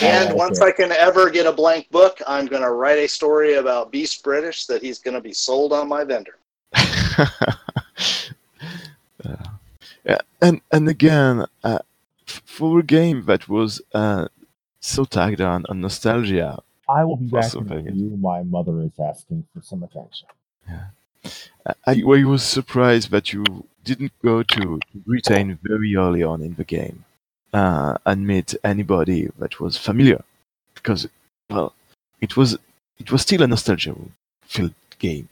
And 0.01 0.33
oh, 0.33 0.35
once 0.35 0.61
I 0.61 0.73
can 0.73 0.91
ever 0.91 1.31
get 1.31 1.47
a 1.47 1.53
blank 1.53 1.89
book, 1.91 2.21
I'm 2.27 2.47
going 2.47 2.63
to 2.63 2.73
write 2.73 2.99
a 2.99 3.07
story 3.09 3.55
about 3.55 3.93
Beast 3.93 4.25
British 4.25 4.67
that 4.67 4.83
he's 4.83 4.99
going 4.99 5.15
to 5.15 5.21
be 5.21 5.33
sold 5.33 5.73
on 5.73 5.89
my 5.89 6.03
vendor. 6.03 6.39
uh, 6.75 7.27
yeah, 10.05 10.19
and 10.41 10.61
and 10.71 10.89
again, 10.89 11.47
uh, 11.63 11.79
for 12.27 12.81
a 12.81 12.83
game 12.83 13.25
that 13.27 13.49
was 13.49 13.81
uh, 13.95 14.29
so 14.81 15.05
tagged 15.05 15.41
on 15.41 15.65
on 15.69 15.81
nostalgia, 15.81 16.63
I 16.89 17.05
will 17.05 17.17
be 17.17 17.27
back 17.27 17.55
in 17.55 17.97
you. 17.97 18.17
My 18.17 18.43
mother 18.43 18.81
is 18.83 18.99
asking 18.99 19.47
for 19.55 19.63
some 19.63 19.83
attention. 19.83 20.29
Yeah. 20.69 20.87
I, 21.87 22.03
I 22.03 22.25
was 22.25 22.43
surprised 22.43 23.11
that 23.13 23.33
you 23.33 23.45
didn't 23.85 24.13
go 24.25 24.43
to 24.43 24.81
Britain 24.95 25.59
very 25.63 25.95
early 25.97 26.23
on 26.23 26.43
in 26.43 26.55
the 26.55 26.65
game 26.65 27.05
uh, 27.53 27.97
and 28.05 28.27
meet 28.27 28.55
anybody 28.65 29.31
that 29.39 29.61
was 29.61 29.77
familiar, 29.77 30.23
because 30.75 31.09
well, 31.49 31.75
it 32.21 32.37
was 32.37 32.59
it 32.99 33.13
was 33.13 33.23
still 33.23 33.43
a 33.43 33.47
nostalgia 33.47 33.95
filled 34.43 34.75
game. 34.99 35.29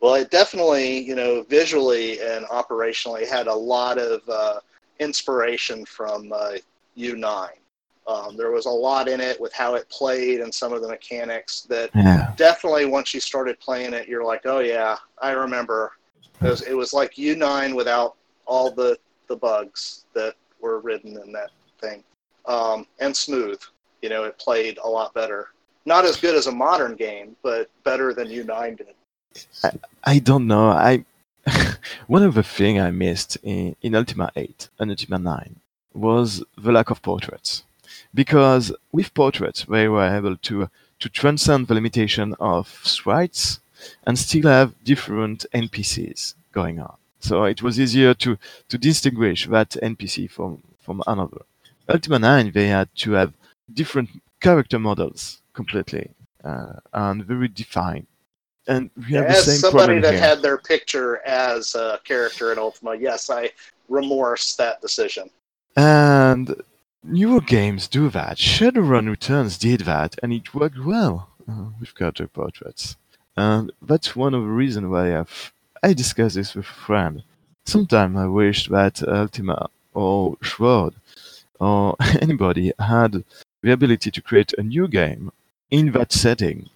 Well, 0.00 0.14
it 0.14 0.30
definitely, 0.30 0.98
you 1.00 1.14
know, 1.14 1.42
visually 1.42 2.20
and 2.20 2.46
operationally 2.46 3.28
had 3.28 3.46
a 3.46 3.54
lot 3.54 3.98
of 3.98 4.22
uh, 4.28 4.60
inspiration 4.98 5.84
from 5.84 6.32
uh, 6.32 6.52
U9. 6.96 7.50
Um, 8.06 8.36
there 8.36 8.50
was 8.50 8.66
a 8.66 8.70
lot 8.70 9.08
in 9.08 9.20
it 9.20 9.40
with 9.40 9.52
how 9.52 9.74
it 9.74 9.88
played 9.90 10.40
and 10.40 10.52
some 10.52 10.72
of 10.72 10.82
the 10.82 10.88
mechanics 10.88 11.62
that 11.62 11.90
yeah. 11.94 12.32
definitely 12.36 12.86
once 12.86 13.12
you 13.12 13.20
started 13.20 13.60
playing 13.60 13.92
it, 13.92 14.08
you're 14.08 14.24
like, 14.24 14.46
oh 14.46 14.60
yeah, 14.60 14.96
I 15.20 15.32
remember. 15.32 15.92
It 16.42 16.48
was, 16.48 16.62
it 16.62 16.74
was 16.74 16.94
like 16.94 17.14
U9 17.14 17.76
without 17.76 18.16
all 18.46 18.70
the, 18.70 18.98
the 19.28 19.36
bugs 19.36 20.06
that 20.14 20.34
were 20.60 20.80
written 20.80 21.20
in 21.22 21.30
that 21.32 21.50
thing. 21.80 22.02
Um, 22.46 22.86
and 23.00 23.14
smooth. 23.14 23.60
You 24.00 24.08
know, 24.08 24.24
it 24.24 24.38
played 24.38 24.78
a 24.82 24.88
lot 24.88 25.12
better. 25.12 25.48
Not 25.84 26.06
as 26.06 26.16
good 26.16 26.34
as 26.34 26.46
a 26.46 26.52
modern 26.52 26.96
game, 26.96 27.36
but 27.42 27.70
better 27.84 28.14
than 28.14 28.28
U9 28.28 28.78
did. 28.78 28.94
I, 29.64 29.70
I 30.04 30.18
don't 30.18 30.46
know. 30.46 30.68
I 30.70 31.04
one 32.06 32.22
of 32.22 32.34
the 32.34 32.42
things 32.42 32.80
I 32.80 32.90
missed 32.90 33.38
in, 33.42 33.76
in 33.82 33.94
Ultima 33.94 34.30
8 34.36 34.68
and 34.78 34.90
Ultima 34.90 35.18
9 35.18 35.56
was 35.94 36.44
the 36.56 36.72
lack 36.72 36.90
of 36.90 37.02
portraits. 37.02 37.62
Because 38.14 38.72
with 38.92 39.14
portraits, 39.14 39.64
they 39.68 39.88
were 39.88 40.06
able 40.16 40.36
to 40.36 40.68
to 41.00 41.08
transcend 41.08 41.66
the 41.66 41.74
limitation 41.74 42.34
of 42.38 42.68
sprites 42.84 43.58
and 44.06 44.18
still 44.18 44.48
have 44.48 44.84
different 44.84 45.46
NPCs 45.54 46.34
going 46.52 46.78
on. 46.78 46.96
So 47.20 47.44
it 47.44 47.62
was 47.62 47.80
easier 47.80 48.14
to, 48.14 48.38
to 48.68 48.78
distinguish 48.78 49.46
that 49.46 49.70
NPC 49.82 50.30
from, 50.30 50.62
from 50.80 51.02
another. 51.06 51.42
Ultima 51.88 52.18
9, 52.18 52.52
they 52.52 52.68
had 52.68 52.88
to 52.96 53.12
have 53.12 53.32
different 53.72 54.10
character 54.40 54.78
models 54.78 55.40
completely 55.54 56.10
uh, 56.44 56.74
and 56.92 57.24
very 57.24 57.48
defined 57.48 58.06
and 58.66 58.90
we 58.96 59.14
have 59.14 59.26
as 59.26 59.44
the 59.44 59.52
same 59.52 59.60
somebody 59.60 60.00
that 60.00 60.14
here. 60.14 60.20
had 60.20 60.42
their 60.42 60.58
picture 60.58 61.20
as 61.26 61.74
a 61.74 61.98
character 62.04 62.52
in 62.52 62.58
Ultima, 62.58 62.94
yes, 62.96 63.30
I 63.30 63.50
remorse 63.88 64.56
that 64.56 64.80
decision. 64.80 65.30
And 65.76 66.62
newer 67.02 67.40
games 67.40 67.88
do 67.88 68.08
that. 68.10 68.36
Shadowrun 68.36 69.08
Returns 69.08 69.58
did 69.58 69.80
that, 69.82 70.16
and 70.22 70.32
it 70.32 70.54
worked 70.54 70.78
well 70.78 71.30
uh, 71.48 71.66
with 71.78 71.94
character 71.94 72.26
portraits. 72.26 72.96
And 73.36 73.72
that's 73.80 74.14
one 74.14 74.34
of 74.34 74.42
the 74.42 74.48
reasons 74.48 74.88
why 74.88 75.18
I've, 75.18 75.52
I 75.82 75.92
discussed 75.92 76.34
this 76.34 76.54
with 76.54 76.66
a 76.66 76.68
friend. 76.68 77.22
Sometimes 77.64 78.16
I 78.18 78.26
wish 78.26 78.68
that 78.68 79.02
Ultima 79.02 79.70
or 79.94 80.36
Shroud 80.42 80.94
or 81.58 81.96
anybody 82.20 82.72
had 82.78 83.24
the 83.62 83.72
ability 83.72 84.10
to 84.10 84.22
create 84.22 84.52
a 84.58 84.62
new 84.62 84.88
game 84.88 85.30
in 85.70 85.92
that 85.92 86.12
setting 86.12 86.68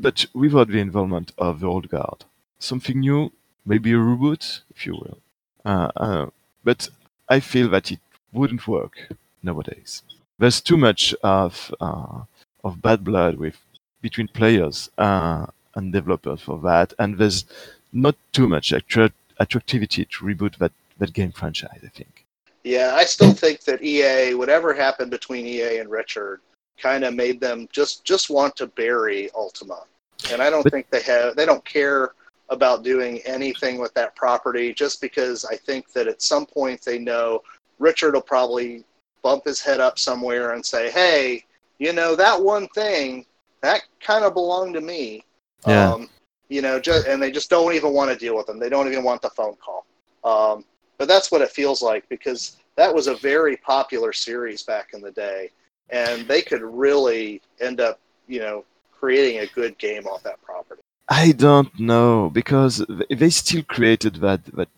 but 0.00 0.26
without 0.34 0.68
the 0.68 0.78
involvement 0.78 1.32
of 1.38 1.60
the 1.60 1.66
old 1.66 1.88
guard. 1.88 2.24
Something 2.58 3.00
new, 3.00 3.32
maybe 3.64 3.92
a 3.92 3.96
reboot, 3.96 4.60
if 4.74 4.86
you 4.86 4.94
will. 4.94 5.18
Uh, 5.64 5.90
uh, 5.96 6.26
but 6.64 6.88
I 7.28 7.40
feel 7.40 7.68
that 7.70 7.90
it 7.90 8.00
wouldn't 8.32 8.66
work 8.66 9.08
nowadays. 9.42 10.02
There's 10.38 10.60
too 10.60 10.76
much 10.76 11.14
of 11.22 11.74
uh, 11.80 12.22
of 12.64 12.82
bad 12.82 13.04
blood 13.04 13.36
with 13.36 13.58
between 14.00 14.28
players 14.28 14.90
uh, 14.98 15.46
and 15.74 15.92
developers 15.92 16.40
for 16.40 16.58
that, 16.60 16.92
and 16.98 17.18
there's 17.18 17.44
not 17.92 18.16
too 18.32 18.48
much 18.48 18.72
attra- 18.72 19.12
attractivity 19.38 20.04
to 20.04 20.24
reboot 20.24 20.56
that, 20.58 20.72
that 20.98 21.12
game 21.12 21.32
franchise. 21.32 21.80
I 21.84 21.88
think. 21.88 22.24
Yeah, 22.64 22.92
I 22.94 23.04
still 23.04 23.32
think 23.32 23.62
that 23.62 23.82
EA, 23.82 24.34
whatever 24.34 24.72
happened 24.72 25.10
between 25.10 25.46
EA 25.46 25.78
and 25.78 25.90
Richard, 25.90 26.40
kind 26.80 27.04
of 27.04 27.14
made 27.14 27.40
them 27.40 27.68
just 27.72 28.04
just 28.04 28.30
want 28.30 28.56
to 28.56 28.66
bury 28.66 29.30
Ultima, 29.34 29.82
and 30.30 30.42
I 30.42 30.50
don't 30.50 30.64
but, 30.64 30.72
think 30.72 30.90
they 30.90 31.02
have 31.02 31.36
they 31.36 31.46
don't 31.46 31.64
care 31.64 32.12
about 32.48 32.82
doing 32.82 33.20
anything 33.24 33.78
with 33.78 33.94
that 33.94 34.14
property 34.14 34.74
just 34.74 35.00
because 35.00 35.44
I 35.44 35.56
think 35.56 35.92
that 35.92 36.06
at 36.06 36.22
some 36.22 36.44
point 36.44 36.82
they 36.82 36.98
know 36.98 37.42
Richard 37.78 38.14
will 38.14 38.20
probably 38.20 38.84
bump 39.22 39.44
his 39.44 39.60
head 39.60 39.80
up 39.80 39.98
somewhere 39.98 40.52
and 40.52 40.64
say, 40.64 40.90
"Hey, 40.90 41.44
you 41.78 41.92
know 41.92 42.14
that 42.16 42.40
one 42.40 42.68
thing 42.68 43.26
that 43.62 43.82
kind 44.00 44.24
of 44.24 44.34
belonged 44.34 44.74
to 44.74 44.80
me." 44.80 45.24
Yeah. 45.66 45.92
Um, 45.92 46.08
you 46.48 46.60
know, 46.60 46.78
just 46.78 47.06
and 47.06 47.22
they 47.22 47.30
just 47.30 47.48
don't 47.48 47.72
even 47.72 47.92
want 47.92 48.10
to 48.10 48.16
deal 48.16 48.36
with 48.36 48.46
them. 48.46 48.58
They 48.58 48.68
don't 48.68 48.86
even 48.86 49.04
want 49.04 49.22
the 49.22 49.30
phone 49.30 49.56
call. 49.56 49.86
Um, 50.24 50.64
but 50.98 51.08
that's 51.08 51.32
what 51.32 51.40
it 51.40 51.50
feels 51.50 51.82
like 51.82 52.08
because 52.08 52.58
that 52.76 52.94
was 52.94 53.06
a 53.06 53.14
very 53.16 53.56
popular 53.56 54.12
series 54.12 54.62
back 54.62 54.90
in 54.92 55.00
the 55.00 55.10
day, 55.10 55.50
and 55.92 56.26
they 56.26 56.42
could 56.42 56.62
really 56.62 57.40
end 57.60 57.80
up, 57.80 58.00
you 58.26 58.40
know, 58.40 58.64
creating 58.98 59.40
a 59.40 59.46
good 59.46 59.78
game 59.78 60.06
off 60.06 60.22
that 60.24 60.42
property. 60.42 60.80
I 61.08 61.32
don't 61.32 61.78
know 61.78 62.30
because 62.30 62.84
they 63.10 63.30
still 63.30 63.62
created 63.62 64.16
that 64.16 64.44
that, 64.56 64.68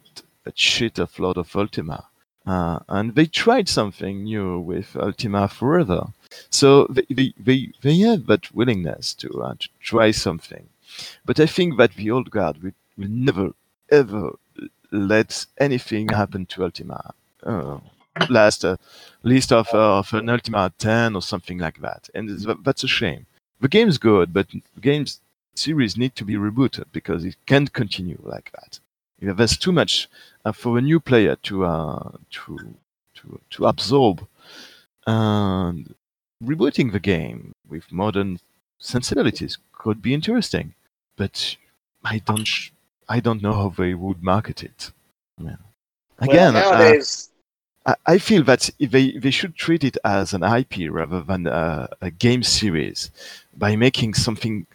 that 0.44 0.58
shit 0.58 0.98
of 0.98 1.18
Lord 1.18 1.38
of 1.38 1.54
Ultima, 1.54 2.08
uh, 2.46 2.80
and 2.88 3.14
they 3.14 3.26
tried 3.26 3.68
something 3.68 4.24
new 4.24 4.58
with 4.58 4.96
Ultima 4.96 5.48
Forever. 5.48 6.08
So 6.50 6.86
they 6.86 7.06
they, 7.08 7.34
they, 7.38 7.72
they 7.82 7.98
have 7.98 8.26
that 8.26 8.52
willingness 8.54 9.14
to 9.14 9.28
uh, 9.42 9.54
to 9.60 9.68
try 9.80 10.10
something, 10.10 10.68
but 11.24 11.38
I 11.38 11.46
think 11.46 11.78
that 11.78 11.94
the 11.94 12.10
old 12.10 12.30
guard 12.30 12.62
will, 12.62 12.72
will 12.98 13.08
never 13.08 13.50
ever 13.90 14.32
let 14.90 15.46
anything 15.58 16.08
happen 16.08 16.46
to 16.46 16.64
Ultima. 16.64 17.14
Uh, 17.42 17.78
last 18.28 18.64
uh, 18.64 18.76
list 19.22 19.52
of, 19.52 19.68
uh, 19.74 19.98
of 19.98 20.12
an 20.12 20.28
Ultima 20.28 20.72
10 20.78 21.14
or 21.14 21.22
something 21.22 21.58
like 21.58 21.80
that, 21.80 22.08
and 22.14 22.28
th- 22.28 22.58
that's 22.62 22.84
a 22.84 22.88
shame. 22.88 23.26
The 23.60 23.68
game's 23.68 23.98
good, 23.98 24.32
but 24.32 24.48
the 24.50 24.80
game's 24.80 25.20
series 25.54 25.96
need 25.96 26.14
to 26.16 26.24
be 26.24 26.34
rebooted 26.34 26.86
because 26.92 27.24
it 27.24 27.36
can't 27.46 27.72
continue 27.72 28.18
like 28.22 28.50
that. 28.52 28.80
You 29.20 29.28
know, 29.28 29.34
there's 29.34 29.56
too 29.56 29.72
much 29.72 30.08
uh, 30.44 30.52
for 30.52 30.76
a 30.76 30.82
new 30.82 31.00
player 31.00 31.36
to 31.44 31.64
uh, 31.64 32.10
to 32.30 32.74
to 33.14 33.40
to 33.50 33.66
absorb. 33.66 34.26
And 35.06 35.94
rebooting 36.42 36.92
the 36.92 37.00
game 37.00 37.52
with 37.68 37.92
modern 37.92 38.40
sensibilities 38.78 39.58
could 39.72 40.02
be 40.02 40.14
interesting, 40.14 40.74
but 41.16 41.56
I 42.04 42.18
don't 42.18 42.44
sh- 42.44 42.70
I 43.08 43.20
don't 43.20 43.42
know 43.42 43.52
how 43.52 43.68
they 43.70 43.94
would 43.94 44.22
market 44.22 44.62
it. 44.62 44.90
Yeah. 45.38 45.56
Again, 46.18 46.54
well, 46.54 46.72
uh, 46.72 46.78
nowadays, 46.78 47.30
I 47.86 47.94
I 48.06 48.18
feel 48.18 48.42
that 48.44 48.70
they, 48.78 49.12
they 49.12 49.30
should 49.30 49.54
treat 49.56 49.84
it 49.84 49.96
as 50.04 50.32
an 50.32 50.42
IP 50.42 50.90
rather 50.90 51.20
than 51.22 51.46
a, 51.46 51.88
a 52.00 52.10
game 52.10 52.42
series 52.42 53.10
by 53.56 53.76
making 53.76 54.14
something 54.14 54.66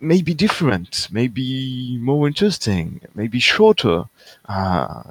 maybe 0.00 0.34
different, 0.34 1.08
maybe 1.10 1.98
more 2.00 2.26
interesting, 2.26 3.00
maybe 3.14 3.38
shorter. 3.38 4.04
Uh, 4.48 5.02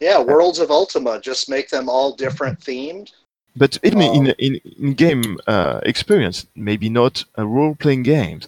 yeah, 0.00 0.20
Worlds 0.20 0.58
of 0.58 0.70
Ultima 0.70 1.20
just 1.20 1.48
make 1.48 1.68
them 1.68 1.88
all 1.88 2.14
different 2.14 2.60
themed. 2.60 3.12
but 3.56 3.78
even 3.82 4.02
Um, 4.02 4.16
in, 4.16 4.26
in, 4.38 4.60
in 4.78 4.94
game 4.94 5.38
uh, 5.46 5.80
experience, 5.82 6.46
maybe 6.54 6.88
not 6.88 7.24
a 7.36 7.46
role 7.46 7.74
playing 7.74 8.04
game, 8.04 8.40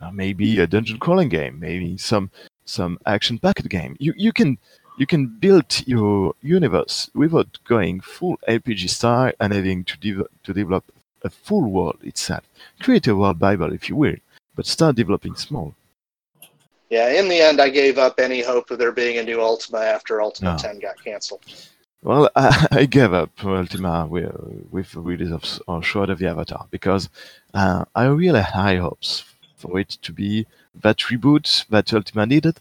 uh, 0.00 0.10
maybe 0.10 0.58
a 0.58 0.66
dungeon 0.66 0.98
crawling 0.98 1.28
game, 1.28 1.60
maybe 1.60 1.96
some 1.96 2.30
some 2.64 2.98
action 3.06 3.38
packed 3.38 3.68
game. 3.68 3.96
You, 4.00 4.12
you 4.16 4.32
can 4.32 4.58
you 4.96 5.06
can 5.06 5.26
build 5.26 5.86
your 5.86 6.34
universe 6.42 7.10
without 7.14 7.58
going 7.64 8.00
full 8.00 8.38
RPG 8.48 8.88
style 8.88 9.32
and 9.40 9.52
having 9.52 9.84
to, 9.84 9.96
dev- 9.98 10.28
to 10.44 10.52
develop 10.52 10.84
a 11.22 11.30
full 11.30 11.70
world 11.70 11.98
itself. 12.02 12.44
Create 12.80 13.06
a 13.06 13.16
world 13.16 13.38
Bible 13.38 13.72
if 13.72 13.88
you 13.88 13.96
will, 13.96 14.16
but 14.54 14.66
start 14.66 14.96
developing 14.96 15.34
small. 15.34 15.74
Yeah, 16.88 17.10
in 17.20 17.28
the 17.28 17.40
end, 17.40 17.60
I 17.60 17.68
gave 17.68 17.98
up 17.98 18.20
any 18.20 18.42
hope 18.42 18.70
of 18.70 18.78
there 18.78 18.92
being 18.92 19.18
a 19.18 19.22
new 19.22 19.40
Ultima 19.40 19.78
after 19.78 20.22
Ultima 20.22 20.52
No. 20.52 20.58
10 20.58 20.78
got 20.78 21.02
canceled. 21.02 21.44
Well, 22.02 22.30
I, 22.36 22.66
I 22.70 22.84
gave 22.86 23.12
up 23.12 23.30
Ultima 23.44 24.06
with, 24.06 24.32
with 24.70 24.92
the 24.92 25.00
release 25.00 25.32
of 25.32 25.44
or 25.66 25.82
Shroud 25.82 26.10
of 26.10 26.18
the 26.20 26.28
Avatar 26.28 26.66
because 26.70 27.08
uh, 27.54 27.84
I 27.94 28.04
really 28.06 28.40
had 28.40 28.52
high 28.52 28.76
hopes 28.76 29.24
for 29.56 29.80
it 29.80 29.90
to 30.02 30.12
be 30.12 30.46
that 30.82 30.98
reboot 30.98 31.66
that 31.68 31.92
Ultima 31.92 32.26
needed. 32.26 32.58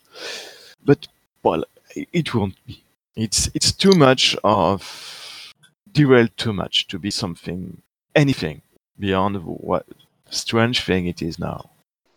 But, 0.83 1.07
well, 1.43 1.63
it 1.95 2.33
won't 2.33 2.55
be. 2.65 2.83
It's, 3.15 3.49
it's 3.53 3.71
too 3.71 3.93
much 3.93 4.35
of 4.43 5.53
derailed 5.91 6.35
too 6.37 6.53
much 6.53 6.87
to 6.87 6.99
be 6.99 7.09
something, 7.09 7.81
anything 8.15 8.61
beyond 8.99 9.37
what 9.43 9.85
strange 10.29 10.83
thing 10.83 11.07
it 11.07 11.21
is 11.21 11.39
now. 11.39 11.69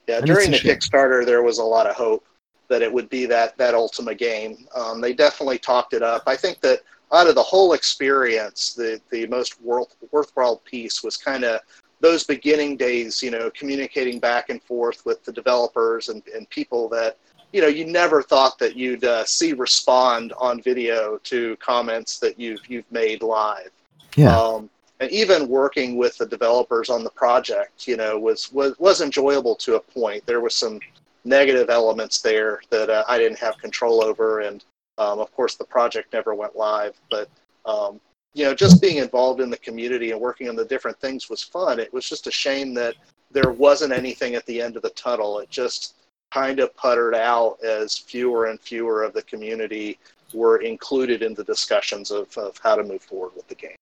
Yeah, 0.09 0.19
And 0.19 0.27
during 0.27 0.51
the 0.51 0.59
shame. 0.59 0.77
Kickstarter, 0.77 1.25
there 1.25 1.43
was 1.43 1.59
a 1.59 1.65
lot 1.65 1.87
of 1.87 1.95
hope 1.95 2.27
that 2.69 2.83
it 2.83 2.93
would 2.93 3.09
be 3.09 3.27
that 3.27 3.57
that 3.59 3.75
Ultima 3.75 4.15
game. 4.15 4.67
Um, 4.75 5.01
they 5.01 5.13
definitely 5.13 5.59
talked 5.59 5.95
it 5.95 6.03
up. 6.03 6.23
I 6.27 6.37
think 6.37 6.61
that 6.61 6.81
out 7.13 7.27
of 7.27 7.35
the 7.35 7.43
whole 7.43 7.73
experience, 7.73 8.75
the 8.75 9.01
the 9.11 9.27
most 9.27 9.61
worth, 9.61 9.95
worthwhile 10.11 10.59
piece 10.65 11.03
was 11.03 11.17
kind 11.17 11.45
of 11.45 11.61
those 12.01 12.25
beginning 12.25 12.77
days. 12.77 13.23
You 13.23 13.31
know, 13.31 13.51
communicating 13.51 14.19
back 14.19 14.51
and 14.51 14.63
forth 14.63 15.05
with 15.05 15.25
the 15.25 15.33
developers 15.33 16.09
and, 16.09 16.23
and 16.35 16.49
people 16.51 16.89
that 16.91 17.19
you 17.53 17.61
know 17.61 17.69
you 17.69 17.87
never 17.87 18.23
thought 18.23 18.59
that 18.59 18.77
you'd 18.77 19.05
uh, 19.05 19.25
see 19.25 19.53
respond 19.53 20.33
on 20.39 20.61
video 20.61 21.19
to 21.25 21.57
comments 21.57 22.19
that 22.19 22.39
you've 22.39 22.61
you've 22.69 22.91
made 22.91 23.23
live. 23.23 23.71
Yeah. 24.17 24.37
Um, 24.37 24.71
and 25.01 25.11
even 25.13 25.49
working 25.49 25.97
with 25.97 26.19
the 26.19 26.27
developers 26.27 26.91
on 26.91 27.05
the 27.05 27.11
project, 27.11 27.87
you 27.87 27.97
know, 27.97 28.19
was 28.19 28.51
was 28.53 28.79
was 28.79 29.01
enjoyable 29.01 29.55
to 29.57 29.77
a 29.77 29.81
point. 29.81 30.27
There 30.27 30.41
was 30.41 30.55
some 30.55 30.81
negative 31.25 31.71
elements 31.71 32.21
there 32.21 32.61
that 32.71 32.91
uh, 32.91 33.05
I 33.09 33.19
didn't 33.19 33.39
have 33.39 33.59
control 33.59 34.03
over, 34.03 34.41
and 34.41 34.65
um, 34.99 35.21
of 35.21 35.33
course, 35.33 35.55
the 35.55 35.65
project 35.65 36.13
never 36.13 36.35
went 36.35 36.57
live. 36.57 36.95
But 37.11 37.29
um, 37.65 38.01
you 38.35 38.45
know, 38.45 38.55
just 38.55 38.83
being 38.83 38.97
involved 38.97 39.41
in 39.41 39.51
the 39.51 39.57
community 39.59 40.11
and 40.11 40.21
working 40.21 40.49
on 40.49 40.57
the 40.57 40.65
different 40.65 40.99
things 41.01 41.31
was 41.31 41.43
fun. 41.43 41.79
It 41.79 41.93
was 41.93 42.09
just 42.09 42.27
a 42.27 42.33
shame 42.33 42.75
that 42.75 42.95
there 43.31 43.53
wasn't 43.53 43.93
anything 43.93 44.35
at 44.35 44.47
the 44.47 44.61
end 44.61 44.77
of 44.77 44.83
the 44.83 44.91
tunnel. 44.91 45.39
It 45.39 45.51
just 45.51 45.95
kind 46.33 46.61
of 46.61 46.75
puttered 46.77 47.15
out 47.15 47.59
as 47.65 47.97
fewer 47.97 48.47
and 48.47 48.61
fewer 48.61 49.03
of 49.03 49.13
the 49.15 49.23
community 49.23 49.99
were 50.35 50.59
included 50.59 51.23
in 51.23 51.35
the 51.35 51.45
discussions 51.45 52.11
of, 52.11 52.37
of 52.37 52.59
how 52.63 52.77
to 52.77 52.83
move 52.85 53.03
forward 53.03 53.33
with 53.35 53.49
the 53.49 53.55
game. 53.55 53.77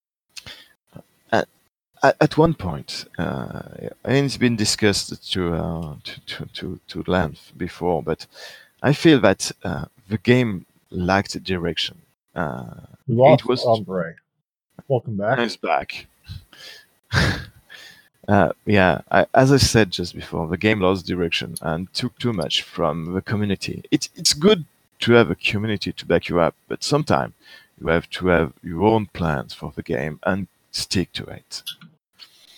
at, 1.33 2.17
at 2.21 2.37
one 2.39 2.55
point, 2.55 3.07
uh, 3.19 3.63
and 4.05 4.27
it's 4.27 4.37
been 4.37 4.55
discussed 4.55 5.33
to, 5.33 5.55
uh, 5.55 5.95
to, 6.05 6.21
to, 6.27 6.47
to, 6.55 6.81
to 6.89 7.05
length 7.11 7.53
before, 7.57 8.03
but 8.03 8.27
I 8.83 8.93
feel 8.93 9.19
that 9.21 9.51
uh, 9.65 9.87
the 10.09 10.19
game 10.19 10.67
lacked 10.91 11.43
direction. 11.43 11.99
Uh, 12.35 12.67
We 13.09 13.17
lost 13.17 13.47
was- 13.47 13.65
Ombre. 13.65 14.15
Welcome 14.89 15.17
back. 15.17 15.39
Nice 15.39 15.57
back. 15.57 16.07
uh, 18.29 18.53
yeah, 18.65 19.03
I, 19.11 19.27
as 19.35 19.53
I 19.53 19.57
said 19.57 19.91
just 19.91 20.15
before, 20.15 20.49
the 20.49 20.57
game 20.57 20.81
lost 20.81 21.07
direction 21.07 21.55
and 21.63 21.93
took 21.93 22.19
too 22.19 22.33
much 22.33 22.63
from 22.63 23.15
the 23.15 23.23
community. 23.23 23.85
It's 23.91 24.09
it's 24.17 24.33
good 24.33 24.65
to 25.01 25.13
have 25.13 25.31
a 25.31 25.35
community 25.35 25.93
to 25.93 26.07
back 26.07 26.29
you 26.29 26.41
up, 26.41 26.55
but 26.69 26.83
sometimes 26.83 27.35
you 27.81 27.89
have 27.89 28.09
to 28.11 28.29
have 28.29 28.53
your 28.63 28.83
own 28.83 29.07
plans 29.07 29.55
for 29.55 29.73
the 29.77 29.83
game 29.83 30.19
and 30.25 30.49
stick 30.73 31.13
to 31.13 31.25
it. 31.25 31.63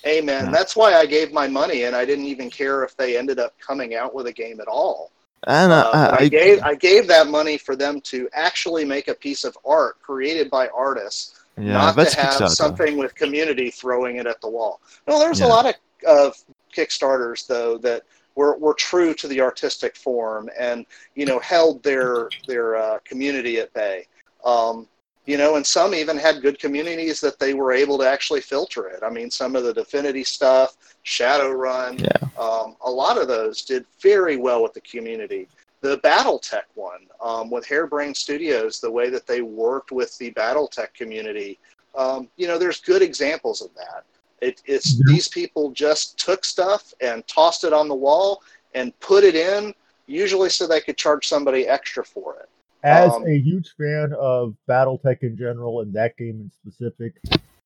Amen. 0.06 0.46
Yeah. 0.46 0.50
That's 0.50 0.76
why 0.76 0.94
I 0.94 1.06
gave 1.06 1.32
my 1.32 1.48
money, 1.48 1.84
and 1.84 1.94
I 1.94 2.04
didn't 2.04 2.26
even 2.26 2.50
care 2.50 2.84
if 2.84 2.96
they 2.96 3.18
ended 3.18 3.38
up 3.38 3.54
coming 3.58 3.94
out 3.94 4.14
with 4.14 4.26
a 4.26 4.32
game 4.32 4.60
at 4.60 4.68
all. 4.68 5.10
And 5.46 5.72
Uh, 5.72 5.90
I, 5.92 6.10
but 6.10 6.20
I, 6.20 6.24
I 6.24 6.28
gave 6.28 6.62
I 6.62 6.74
gave 6.74 7.06
that 7.08 7.28
money 7.28 7.58
for 7.58 7.76
them 7.76 8.00
to 8.02 8.28
actually 8.32 8.84
make 8.84 9.08
a 9.08 9.14
piece 9.14 9.44
of 9.44 9.56
art 9.64 10.00
created 10.00 10.50
by 10.50 10.68
artists, 10.68 11.37
yeah, 11.60 11.72
not 11.72 11.96
that's 11.96 12.14
to 12.14 12.20
have 12.20 12.34
Kickstarter. 12.34 12.48
something 12.50 12.96
with 12.98 13.14
community 13.14 13.70
throwing 13.70 14.16
it 14.16 14.26
at 14.26 14.40
the 14.40 14.48
wall. 14.48 14.80
No, 15.06 15.18
there's 15.18 15.40
Yeah. 15.40 15.46
a 15.46 15.48
lot 15.48 15.66
of, 15.66 15.74
of 16.06 16.36
Kickstarters 16.76 17.46
though 17.46 17.78
that 17.78 18.02
were, 18.34 18.56
were 18.58 18.74
true 18.74 19.14
to 19.14 19.26
the 19.28 19.40
artistic 19.40 19.96
form 19.96 20.48
and 20.58 20.86
you 21.14 21.26
know 21.26 21.38
held 21.40 21.82
their 21.82 22.28
their 22.46 22.76
uh, 22.76 22.98
community 23.04 23.58
at 23.58 23.72
bay. 23.72 24.06
Um, 24.44 24.86
you 25.26 25.36
know, 25.36 25.56
and 25.56 25.66
some 25.66 25.94
even 25.94 26.16
had 26.16 26.40
good 26.40 26.58
communities 26.58 27.20
that 27.20 27.38
they 27.38 27.52
were 27.52 27.70
able 27.70 27.98
to 27.98 28.08
actually 28.08 28.40
filter 28.40 28.88
it. 28.88 29.02
I 29.02 29.10
mean, 29.10 29.30
some 29.30 29.56
of 29.56 29.62
the 29.62 29.74
Divinity 29.74 30.24
stuff, 30.24 30.76
Shadowrun, 31.04 32.00
Yeah. 32.00 32.28
um, 32.42 32.76
a 32.80 32.90
lot 32.90 33.18
of 33.20 33.28
those 33.28 33.62
did 33.62 33.84
very 34.00 34.36
well 34.38 34.62
with 34.62 34.72
the 34.72 34.80
community. 34.80 35.46
The 35.80 35.98
BattleTech 35.98 36.64
one 36.74 37.06
um, 37.20 37.50
with 37.50 37.64
Hairbrain 37.66 38.16
Studios, 38.16 38.80
the 38.80 38.90
way 38.90 39.10
that 39.10 39.26
they 39.26 39.42
worked 39.42 39.92
with 39.92 40.16
the 40.18 40.32
BattleTech 40.32 40.92
community, 40.94 41.58
um, 41.94 42.28
you 42.36 42.46
know, 42.48 42.58
there's 42.58 42.80
good 42.80 43.02
examples 43.02 43.62
of 43.62 43.70
that. 43.74 44.04
It, 44.40 44.60
it's 44.66 44.94
Yeah. 44.94 45.12
these 45.12 45.28
people 45.28 45.70
just 45.70 46.18
took 46.18 46.44
stuff 46.44 46.92
and 47.00 47.26
tossed 47.26 47.64
it 47.64 47.72
on 47.72 47.88
the 47.88 47.94
wall 47.94 48.42
and 48.74 48.98
put 49.00 49.24
it 49.24 49.34
in, 49.34 49.74
usually 50.06 50.50
so 50.50 50.66
they 50.66 50.80
could 50.80 50.96
charge 50.96 51.26
somebody 51.26 51.66
extra 51.66 52.04
for 52.04 52.36
it. 52.40 52.48
As 52.84 53.12
Um, 53.12 53.26
a 53.26 53.38
huge 53.38 53.74
fan 53.76 54.12
of 54.18 54.54
BattleTech 54.68 55.22
in 55.22 55.36
general 55.36 55.80
and 55.80 55.92
that 55.94 56.16
game 56.16 56.40
in 56.40 56.50
specific, 56.50 57.14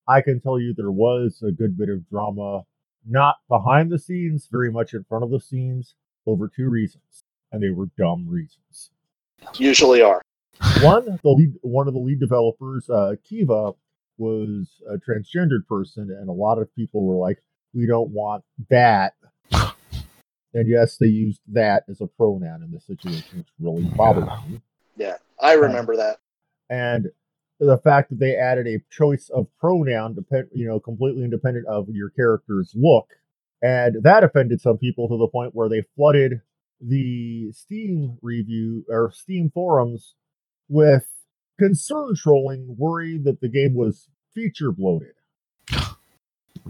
I 0.06 0.20
can 0.20 0.40
tell 0.40 0.58
you 0.58 0.74
there 0.74 0.90
was 0.90 1.42
a 1.42 1.52
good 1.52 1.76
bit 1.76 1.88
of 1.88 2.08
drama, 2.08 2.64
not 3.06 3.36
behind 3.48 3.90
the 3.90 3.98
scenes, 3.98 4.48
very 4.50 4.70
much 4.70 4.94
in 4.94 5.04
front 5.04 5.24
of 5.24 5.30
the 5.30 5.40
scenes, 5.40 5.94
over 6.26 6.48
two 6.48 6.68
reasons. 6.68 7.24
And 7.52 7.62
they 7.62 7.70
were 7.70 7.86
dumb 7.98 8.26
reasons. 8.28 8.90
Usually 9.58 10.02
are. 10.02 10.22
One, 10.80 11.18
the 11.22 11.30
lead, 11.30 11.54
one 11.62 11.88
of 11.88 11.94
the 11.94 12.00
lead 12.00 12.20
developers, 12.20 12.88
uh, 12.88 13.16
Kiva, 13.24 13.72
was 14.16 14.82
a 14.88 14.96
transgendered 14.96 15.66
person, 15.68 16.10
and 16.10 16.28
a 16.28 16.32
lot 16.32 16.58
of 16.58 16.74
people 16.74 17.04
were 17.04 17.16
like, 17.16 17.42
"We 17.74 17.86
don't 17.86 18.10
want 18.10 18.44
that." 18.70 19.14
and 19.50 20.68
yes, 20.68 20.96
they 20.96 21.06
used 21.06 21.40
that 21.48 21.84
as 21.88 22.00
a 22.00 22.06
pronoun 22.06 22.62
in 22.62 22.70
this 22.70 22.86
situation, 22.86 23.38
which 23.38 23.48
really 23.60 23.82
bothered 23.96 24.26
me. 24.48 24.60
Yeah, 24.96 25.16
I 25.40 25.54
remember 25.54 25.96
that. 25.96 26.18
And 26.70 27.10
the 27.58 27.78
fact 27.78 28.10
that 28.10 28.18
they 28.18 28.36
added 28.36 28.66
a 28.66 28.82
choice 28.90 29.30
of 29.30 29.46
pronoun, 29.58 30.14
depend, 30.14 30.48
you 30.52 30.66
know, 30.66 30.80
completely 30.80 31.24
independent 31.24 31.66
of 31.66 31.88
your 31.88 32.10
character's 32.10 32.72
look, 32.74 33.08
and 33.62 34.02
that 34.02 34.24
offended 34.24 34.60
some 34.60 34.78
people 34.78 35.08
to 35.08 35.16
the 35.16 35.28
point 35.28 35.54
where 35.54 35.68
they 35.68 35.82
flooded 35.96 36.40
the 36.82 37.52
Steam 37.52 38.18
review 38.22 38.84
or 38.88 39.12
Steam 39.12 39.50
forums 39.54 40.14
with 40.68 41.06
concern 41.58 42.14
trolling, 42.16 42.74
worried 42.76 43.24
that 43.24 43.40
the 43.40 43.48
game 43.48 43.74
was 43.74 44.08
feature 44.34 44.72
bloated. 44.72 45.14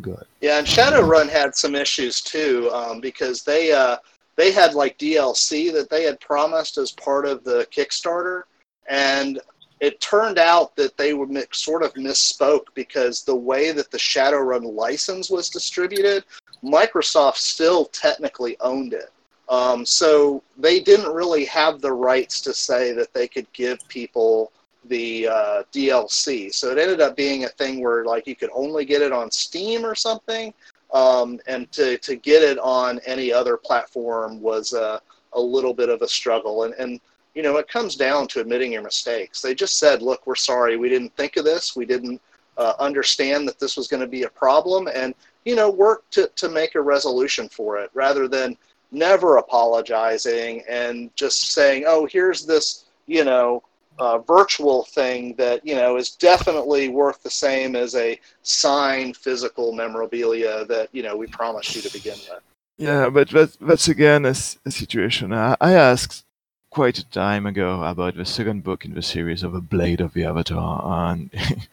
Good. 0.01 0.25
Yeah, 0.41 0.59
and 0.59 0.67
Shadowrun 0.67 1.29
had 1.29 1.55
some 1.55 1.75
issues 1.75 2.21
too 2.21 2.71
um, 2.73 3.01
because 3.01 3.43
they 3.43 3.73
uh, 3.73 3.97
they 4.37 4.51
had 4.51 4.75
like 4.75 4.99
DLC 4.99 5.73
that 5.73 5.91
they 5.91 6.05
had 6.05 6.19
promised 6.21 6.79
as 6.79 6.93
part 6.93 7.27
of 7.27 7.45
the 7.45 7.67
Kickstarter, 7.71 8.43
and 8.89 9.39
it 9.81 10.01
turned 10.01 10.39
out 10.39 10.77
that 10.77 10.97
they 10.97 11.13
were 11.13 11.27
mi- 11.27 11.45
sort 11.53 11.83
of 11.83 11.93
misspoke 11.95 12.67
because 12.75 13.23
the 13.23 13.35
way 13.35 13.73
that 13.73 13.91
the 13.91 13.99
Shadowrun 13.99 14.75
license 14.75 15.29
was 15.29 15.51
distributed, 15.51 16.25
Microsoft 16.65 17.37
still 17.37 17.87
technically 17.87 18.57
owned 18.61 18.95
it. 18.95 19.11
Um, 19.53 19.85
so 19.85 20.43
they 20.57 20.81
didn't 20.81 21.13
really 21.13 21.45
have 21.45 21.83
the 21.83 21.93
rights 21.93 22.41
to 22.41 22.55
say 22.55 22.93
that 22.93 23.13
they 23.13 23.29
could 23.29 23.47
give 23.53 23.87
people 23.87 24.51
the 24.87 25.29
uh, 25.29 25.63
DLC. 25.75 26.53
So 26.55 26.71
it 26.71 26.79
ended 26.79 27.03
up 27.03 27.17
being 27.17 27.45
a 27.45 27.49
thing 27.49 27.83
where 27.83 28.07
like 28.07 28.27
you 28.27 28.35
could 28.35 28.49
only 28.55 28.87
get 28.87 29.03
it 29.03 29.13
on 29.13 29.31
Steam 29.31 29.85
or 29.85 29.95
something, 29.95 30.55
um, 30.95 31.39
and 31.47 31.71
to, 31.73 31.99
to 31.99 32.17
get 32.17 32.43
it 32.43 32.59
on 32.61 32.99
any 33.05 33.31
other 33.31 33.59
platform 33.59 34.41
was 34.41 34.73
a, 34.73 35.03
a 35.35 35.41
little 35.41 35.75
bit 35.75 35.91
of 35.91 36.01
a 36.01 36.09
struggle. 36.09 36.65
And, 36.65 36.73
and 36.79 36.99
you 37.35 37.43
know 37.43 37.59
it 37.59 37.69
comes 37.69 37.95
down 37.95 38.29
to 38.29 38.41
admitting 38.41 38.73
your 38.73 38.83
mistakes. 38.83 39.43
They 39.43 39.55
just 39.55 39.79
said, 39.79 40.01
"Look, 40.01 40.27
we're 40.27 40.35
sorry. 40.35 40.79
We 40.79 40.89
didn't 40.89 41.15
think 41.15 41.37
of 41.37 41.45
this. 41.45 41.77
We 41.77 41.85
didn't 41.85 42.23
uh, 42.57 42.73
understand 42.79 43.47
that 43.49 43.61
this 43.61 43.77
was 43.77 43.87
going 43.87 44.01
to 44.01 44.07
be 44.07 44.23
a 44.23 44.31
problem," 44.31 44.89
and 44.95 45.15
you 45.45 45.57
know 45.57 45.71
work 45.71 46.09
to 46.13 46.31
to 46.37 46.49
make 46.49 46.75
a 46.75 46.81
resolution 46.81 47.51
for 47.51 47.77
it 47.77 47.91
rather 47.93 48.29
than 48.29 48.57
never 48.93 49.39
apologizing 49.39 50.63
and 50.69 51.15
just 51.17 51.53
saying, 51.53 51.85
"Oh, 51.87 52.07
here's 52.07 52.47
this." 52.47 52.85
You 53.07 53.25
know, 53.25 53.63
uh, 53.99 54.19
virtual 54.19 54.85
thing 54.85 55.35
that 55.37 55.67
you 55.67 55.75
know 55.75 55.97
is 55.97 56.11
definitely 56.11 56.89
worth 56.89 57.23
the 57.23 57.31
same 57.31 57.75
as 57.77 57.95
a 57.95 58.19
signed 58.43 59.17
physical 59.17 59.73
memorabilia 59.73 60.65
that 60.67 60.89
you 60.93 61.03
know 61.03 61.17
we 61.17 61.27
promised 61.27 61.75
you 61.75 61.83
to 61.83 61.93
begin 61.93 62.19
with. 62.31 62.43
Yeah, 62.79 63.11
but 63.11 63.31
that, 63.31 63.57
that's 63.61 63.89
again 63.89 64.25
a 64.25 64.35
situation. 64.35 65.33
I, 65.33 65.57
I 65.61 65.73
asked 65.73 66.25
quite 66.73 66.99
a 66.99 67.09
time 67.11 67.45
ago 67.45 67.83
about 67.83 68.17
the 68.17 68.25
second 68.25 68.65
book 68.65 68.87
in 68.87 68.95
the 68.95 69.03
series 69.03 69.43
of 69.43 69.55
A 69.55 69.61
Blade 69.61 70.01
of 70.01 70.15
the 70.15 70.25
Avatar, 70.25 71.13
and 71.13 71.31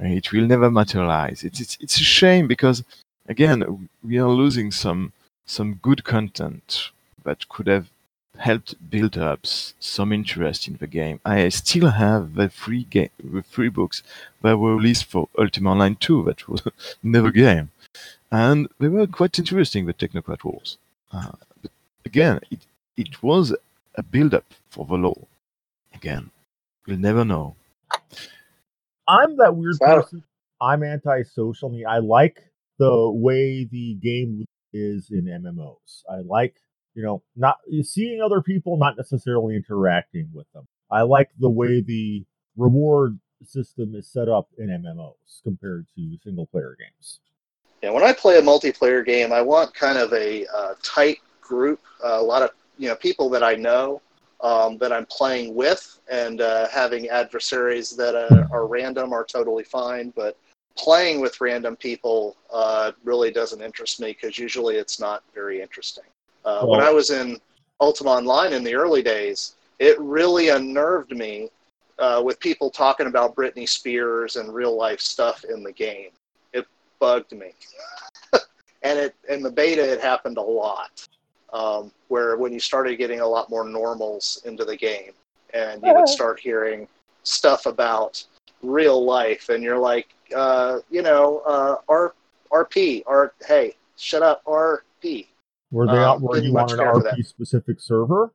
it 0.00 0.32
will 0.32 0.46
never 0.46 0.68
materialize. 0.68 1.44
It's, 1.44 1.60
it's, 1.60 1.78
it's 1.80 2.00
a 2.00 2.04
shame 2.04 2.48
because, 2.48 2.82
again, 3.28 3.88
we 4.02 4.18
are 4.18 4.28
losing 4.28 4.72
some 4.72 5.12
some 5.52 5.74
good 5.74 6.04
content 6.04 6.90
that 7.24 7.48
could 7.48 7.66
have 7.66 7.88
helped 8.38 8.74
build 8.90 9.18
up 9.18 9.40
some 9.44 10.12
interest 10.12 10.66
in 10.66 10.76
the 10.76 10.86
game. 10.86 11.20
I 11.24 11.48
still 11.50 11.90
have 11.90 12.34
the 12.34 12.48
three 12.48 12.84
game, 12.84 13.10
the 13.22 13.42
three 13.42 13.68
books 13.68 14.02
that 14.40 14.58
were 14.58 14.74
released 14.76 15.04
for 15.04 15.28
Ultima 15.38 15.70
Online 15.70 15.96
2 15.96 16.24
that 16.24 16.48
was 16.48 16.62
never 17.02 17.30
game 17.30 17.70
and 18.32 18.66
they 18.80 18.88
were 18.88 19.06
quite 19.06 19.38
interesting, 19.38 19.84
the 19.84 19.92
technocrat 19.92 20.42
wars. 20.42 20.78
Uh, 21.12 21.32
but 21.60 21.70
again, 22.06 22.40
it, 22.50 22.66
it 22.96 23.22
was 23.22 23.54
a 23.94 24.02
build-up 24.02 24.46
for 24.70 24.86
the 24.86 24.94
law. 24.94 25.18
Again, 25.94 26.30
we'll 26.86 26.96
never 26.96 27.24
know. 27.24 27.54
I'm 29.06 29.36
that 29.36 29.54
weird 29.54 29.78
person. 29.78 30.24
I'm 30.60 30.82
anti-social. 30.82 31.68
I 31.68 31.72
mean, 31.72 31.86
I 31.86 31.98
like 31.98 32.42
the 32.78 33.10
way 33.10 33.64
the 33.64 33.94
game 33.94 34.46
is 34.72 35.10
in 35.10 35.24
MMOs. 35.24 36.02
I 36.10 36.18
like, 36.18 36.56
you 36.94 37.02
know, 37.02 37.22
not 37.36 37.58
seeing 37.82 38.20
other 38.20 38.40
people, 38.40 38.76
not 38.76 38.96
necessarily 38.96 39.56
interacting 39.56 40.28
with 40.32 40.50
them. 40.52 40.66
I 40.90 41.02
like 41.02 41.30
the 41.38 41.50
way 41.50 41.80
the 41.80 42.24
reward 42.56 43.18
system 43.44 43.94
is 43.94 44.06
set 44.06 44.28
up 44.28 44.48
in 44.58 44.68
MMOs 44.68 45.42
compared 45.42 45.86
to 45.96 46.18
single 46.22 46.46
player 46.46 46.76
games. 46.78 47.20
Yeah, 47.82 47.90
when 47.90 48.04
I 48.04 48.12
play 48.12 48.38
a 48.38 48.42
multiplayer 48.42 49.04
game, 49.04 49.32
I 49.32 49.42
want 49.42 49.74
kind 49.74 49.98
of 49.98 50.12
a 50.12 50.46
uh, 50.54 50.74
tight 50.82 51.18
group, 51.40 51.80
uh, 52.04 52.18
a 52.20 52.22
lot 52.22 52.42
of 52.42 52.50
you 52.78 52.88
know 52.88 52.94
people 52.94 53.28
that 53.30 53.42
I 53.42 53.54
know 53.54 54.00
um, 54.40 54.78
that 54.78 54.92
I'm 54.92 55.06
playing 55.06 55.54
with, 55.54 55.98
and 56.10 56.40
uh, 56.40 56.68
having 56.68 57.08
adversaries 57.08 57.90
that 57.96 58.14
uh, 58.14 58.46
are 58.52 58.66
random 58.66 59.12
are 59.12 59.24
totally 59.24 59.64
fine. 59.64 60.12
But 60.14 60.38
playing 60.76 61.20
with 61.20 61.40
random 61.40 61.76
people 61.76 62.36
uh, 62.52 62.92
really 63.04 63.30
doesn't 63.30 63.60
interest 63.60 64.00
me 64.00 64.08
because 64.08 64.38
usually 64.38 64.76
it's 64.76 65.00
not 65.00 65.22
very 65.34 65.60
interesting. 65.60 66.04
Uh, 66.44 66.66
when 66.66 66.80
I 66.80 66.90
was 66.90 67.10
in 67.10 67.38
Ultima 67.80 68.10
Online 68.10 68.52
in 68.52 68.64
the 68.64 68.74
early 68.74 69.02
days, 69.02 69.54
it 69.78 69.98
really 70.00 70.48
unnerved 70.48 71.12
me 71.12 71.50
uh, 71.98 72.20
with 72.24 72.40
people 72.40 72.70
talking 72.70 73.06
about 73.06 73.36
Britney 73.36 73.68
Spears 73.68 74.36
and 74.36 74.52
real 74.52 74.76
life 74.76 75.00
stuff 75.00 75.44
in 75.44 75.62
the 75.62 75.72
game. 75.72 76.10
It 76.52 76.66
bugged 76.98 77.32
me 77.32 77.52
and 78.82 78.98
it 78.98 79.14
in 79.28 79.42
the 79.42 79.50
beta 79.50 79.82
it 79.82 80.00
happened 80.00 80.38
a 80.38 80.42
lot 80.42 81.08
um, 81.52 81.92
where 82.08 82.36
when 82.36 82.52
you 82.52 82.60
started 82.60 82.96
getting 82.96 83.20
a 83.20 83.26
lot 83.26 83.50
more 83.50 83.64
normals 83.64 84.42
into 84.44 84.64
the 84.64 84.76
game 84.76 85.12
and 85.54 85.82
you 85.84 85.94
would 85.94 86.08
start 86.08 86.40
hearing 86.40 86.88
stuff 87.24 87.66
about 87.66 88.24
real 88.62 89.04
life 89.04 89.48
and 89.48 89.62
you're 89.62 89.78
like 89.78 90.08
uh, 90.36 90.78
you 90.90 91.02
know 91.02 91.42
uh, 91.46 91.76
R, 91.88 92.14
rp 92.52 93.02
r 93.06 93.32
hey 93.46 93.74
shut 93.96 94.22
up 94.22 94.44
rp 94.44 95.26
Were 95.70 95.86
they 95.86 95.92
Um, 95.92 95.98
out? 95.98 96.20
Were 96.20 96.36
didn't 96.36 96.52
you 96.52 96.58
on 96.58 96.70
an 96.70 96.78
care 96.78 96.94
for 96.94 97.02
that. 97.02 97.14
RP 97.14 97.26
specific 97.26 97.80
server? 97.80 98.32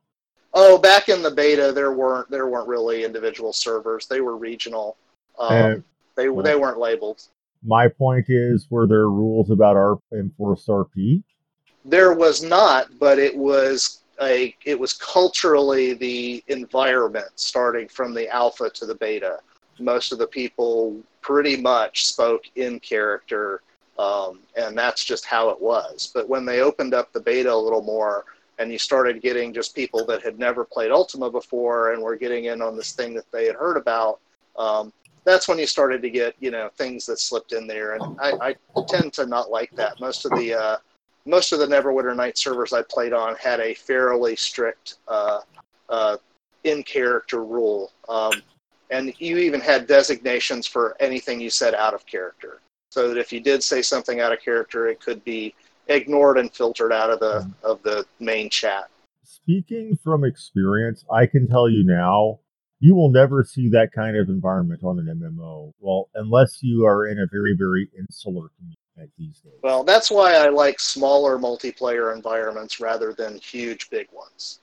oh 0.54 0.78
back 0.78 1.10
in 1.10 1.22
the 1.22 1.32
beta 1.32 1.72
there 1.72 1.92
weren't 1.94 2.30
there 2.30 2.48
weren't 2.48 2.68
really 2.68 3.04
individual 3.04 3.54
servers 3.54 4.06
they 4.08 4.22
were 4.22 4.38
regional 4.38 4.98
um, 5.40 5.54
And 5.54 5.84
they, 6.16 6.30
well- 6.30 6.44
they 6.44 6.56
weren't 6.56 6.80
labeled 6.80 7.24
my 7.66 7.88
point 7.88 8.26
is, 8.30 8.68
were 8.70 8.86
there 8.86 9.10
rules 9.10 9.50
about 9.50 9.76
R 9.76 9.98
enforced 10.14 10.68
RP? 10.68 11.24
There 11.84 12.14
was 12.14 12.44
not, 12.44 12.88
but 13.00 13.18
it 13.18 13.36
was 13.36 14.02
a 14.22 14.56
it 14.64 14.80
was 14.80 14.94
culturally 14.94 15.96
the 15.96 16.44
environment 16.48 17.26
starting 17.36 17.88
from 17.88 18.14
the 18.14 18.30
alpha 18.30 18.70
to 18.70 18.86
the 18.86 18.94
beta. 18.94 19.40
Most 19.80 20.12
of 20.12 20.20
the 20.20 20.28
people 20.28 20.98
pretty 21.22 21.58
much 21.58 22.08
spoke 22.08 22.44
in 22.56 22.80
character, 22.80 23.62
um, 24.00 24.40
and 24.56 24.78
that's 24.78 25.04
just 25.04 25.26
how 25.26 25.50
it 25.50 25.62
was. 25.62 26.12
But 26.14 26.30
when 26.30 26.46
they 26.46 26.62
opened 26.62 26.94
up 26.94 27.12
the 27.12 27.20
beta 27.20 27.52
a 27.52 27.56
little 27.56 27.82
more, 27.82 28.26
and 28.60 28.72
you 28.72 28.80
started 28.80 29.22
getting 29.22 29.54
just 29.54 29.76
people 29.76 30.06
that 30.06 30.24
had 30.24 30.40
never 30.40 30.66
played 30.66 30.92
Ultima 30.92 31.30
before 31.30 31.94
and 31.94 32.02
were 32.02 32.16
getting 32.16 32.46
in 32.46 32.62
on 32.62 32.76
this 32.76 32.94
thing 32.94 33.14
that 33.14 33.32
they 33.32 33.46
had 33.46 33.56
heard 33.56 33.78
about, 33.78 34.20
um, 34.58 34.92
that's 35.24 35.48
when 35.48 35.60
you 35.60 35.68
started 35.68 36.02
to 36.02 36.10
get 36.10 36.36
you 36.40 36.52
know 36.52 36.70
things 36.78 37.06
that 37.06 37.20
slipped 37.20 37.52
in 37.52 37.68
there. 37.68 37.96
And 37.96 38.18
I, 38.20 38.56
I 38.76 38.82
tend 38.88 39.14
to 39.14 39.26
not 39.26 39.52
like 39.52 39.72
that. 39.76 40.00
Most 40.00 40.26
of 40.26 40.32
the 40.32 40.54
uh, 40.54 40.78
most 41.26 41.52
of 41.52 41.60
the 41.60 41.68
Neverwinter 41.68 42.16
Night 42.16 42.38
servers 42.38 42.74
I 42.74 42.82
played 42.84 43.14
on 43.14 43.36
had 43.36 43.60
a 43.60 43.74
fairly 43.74 44.36
strict 44.36 44.96
uh, 45.08 45.42
uh, 45.90 46.18
in 46.64 46.84
character 46.84 47.44
rule. 47.44 47.92
Um, 48.08 48.32
and 48.90 49.14
you 49.20 49.38
even 49.38 49.60
had 49.60 49.88
designations 49.88 50.68
for 50.68 50.96
anything 51.00 51.40
you 51.40 51.50
said 51.50 51.74
out 51.76 51.94
of 51.94 52.06
character. 52.06 52.62
So 52.90 53.10
that 53.10 53.18
if 53.18 53.34
you 53.34 53.40
did 53.40 53.64
say 53.64 53.82
something 53.82 54.22
out 54.22 54.32
of 54.32 54.42
character, 54.42 54.88
it 54.88 55.02
could 55.02 55.24
be 55.24 55.54
ignored 55.88 56.38
and 56.38 56.54
filtered 56.54 56.92
out 56.92 57.10
of 57.10 57.20
the 57.20 57.50
of 57.64 57.82
the 57.84 58.06
main 58.20 58.50
chat. 58.50 58.90
Speaking 59.24 59.98
from 60.04 60.24
experience, 60.24 61.04
I 61.12 61.26
can 61.26 61.48
tell 61.48 61.70
you 61.70 61.84
now, 61.86 62.40
you 62.80 62.96
will 62.96 63.12
never 63.12 63.44
see 63.44 63.70
that 63.70 63.92
kind 63.94 64.16
of 64.18 64.30
environment 64.30 64.84
on 64.84 65.00
an 65.00 65.06
MMO. 65.06 65.74
Well, 65.80 66.10
unless 66.16 66.60
you 66.62 66.86
are 66.86 67.08
in 67.08 67.20
a 67.20 67.28
very, 67.32 67.56
very 67.58 67.90
insular 67.98 68.50
community 68.58 68.78
these 69.18 69.40
days. 69.40 69.54
Well, 69.64 69.84
that's 69.84 70.10
why 70.10 70.34
I 70.34 70.50
like 70.50 70.80
smaller 70.80 71.38
multiplayer 71.38 72.16
environments 72.16 72.80
rather 72.80 73.14
than 73.14 73.38
huge 73.38 73.90
big 73.90 74.08
ones. 74.12 74.60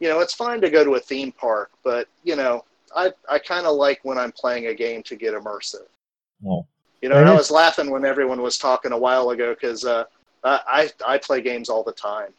You 0.00 0.08
know, 0.08 0.20
it's 0.20 0.34
fine 0.34 0.60
to 0.60 0.70
go 0.70 0.84
to 0.84 0.96
a 0.96 1.00
theme 1.00 1.32
park, 1.32 1.70
but 1.84 2.08
you 2.24 2.36
know, 2.36 2.64
I 2.94 3.12
I 3.28 3.38
kind 3.38 3.66
of 3.66 3.76
like 3.76 4.00
when 4.02 4.18
I'm 4.18 4.32
playing 4.32 4.66
a 4.66 4.74
game 4.74 5.02
to 5.04 5.16
get 5.16 5.34
immersive. 5.34 5.86
well 6.40 6.68
You 7.02 7.08
know, 7.08 7.16
and 7.16 7.28
I 7.28 7.34
was 7.34 7.50
laughing 7.50 7.90
when 7.90 8.04
everyone 8.04 8.42
was 8.42 8.58
talking 8.58 8.92
a 8.92 8.98
while 8.98 9.30
ago 9.30 9.54
because 9.54 9.84
uh, 9.84 10.04
I 10.44 10.90
I 11.06 11.18
play 11.18 11.40
games 11.40 11.68
all 11.68 11.82
the 11.82 11.92
time. 11.92 12.32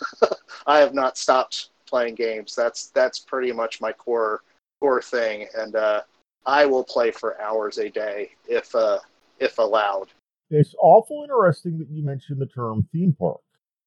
I 0.66 0.78
have 0.78 0.94
not 0.94 1.16
stopped 1.16 1.70
playing 1.86 2.14
games. 2.14 2.54
That's 2.54 2.88
that's 2.88 3.18
pretty 3.18 3.52
much 3.52 3.80
my 3.80 3.92
core 3.92 4.42
core 4.80 5.02
thing, 5.02 5.46
and 5.56 5.74
uh, 5.76 6.02
I 6.44 6.66
will 6.66 6.84
play 6.84 7.10
for 7.10 7.40
hours 7.40 7.78
a 7.78 7.88
day 7.88 8.30
if 8.48 8.74
uh, 8.74 8.98
if 9.38 9.58
allowed. 9.58 10.08
It's 10.50 10.74
awful 10.78 11.22
interesting 11.22 11.78
that 11.78 11.90
you 11.90 12.04
mentioned 12.04 12.40
the 12.40 12.46
term 12.46 12.88
theme 12.92 13.16
park 13.18 13.40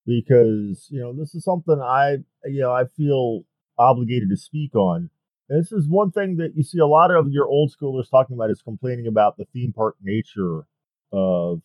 because 0.06 0.88
you 0.90 1.00
know 1.00 1.14
this 1.14 1.36
is 1.36 1.44
something 1.44 1.80
I 1.82 2.18
you 2.46 2.62
know 2.62 2.74
I 2.74 2.86
feel 2.86 3.44
obligated 3.78 4.30
to 4.30 4.38
speak 4.38 4.76
on. 4.76 5.10
This 5.50 5.72
is 5.72 5.88
one 5.88 6.12
thing 6.12 6.38
that 6.38 6.56
you 6.56 6.64
see 6.64 6.78
a 6.78 6.86
lot 6.86 7.10
of 7.10 7.32
your 7.32 7.48
old 7.48 7.74
schoolers 7.76 8.10
talking 8.10 8.36
about 8.36 8.52
is 8.52 8.62
complaining 8.62 9.08
about 9.08 9.36
the 9.38 9.46
theme 9.46 9.74
park 9.74 9.96
nature 10.02 10.66
of 11.12 11.62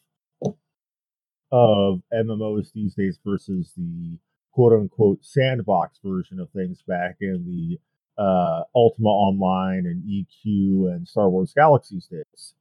of 1.52 2.02
MMOs 2.12 2.72
these 2.72 2.94
days 2.94 3.18
versus 3.24 3.72
the 3.76 4.18
quote 4.52 4.72
unquote 4.72 5.18
sandbox 5.22 5.98
version 6.02 6.40
of 6.40 6.48
things 6.50 6.82
back 6.88 7.16
in 7.20 7.44
the 7.44 7.78
uh, 8.20 8.62
Ultima 8.74 9.08
Online 9.08 9.84
and 9.86 10.02
EQ 10.04 10.94
and 10.94 11.06
Star 11.06 11.28
Wars 11.28 11.52
Galaxies 11.54 12.06
days. 12.06 12.54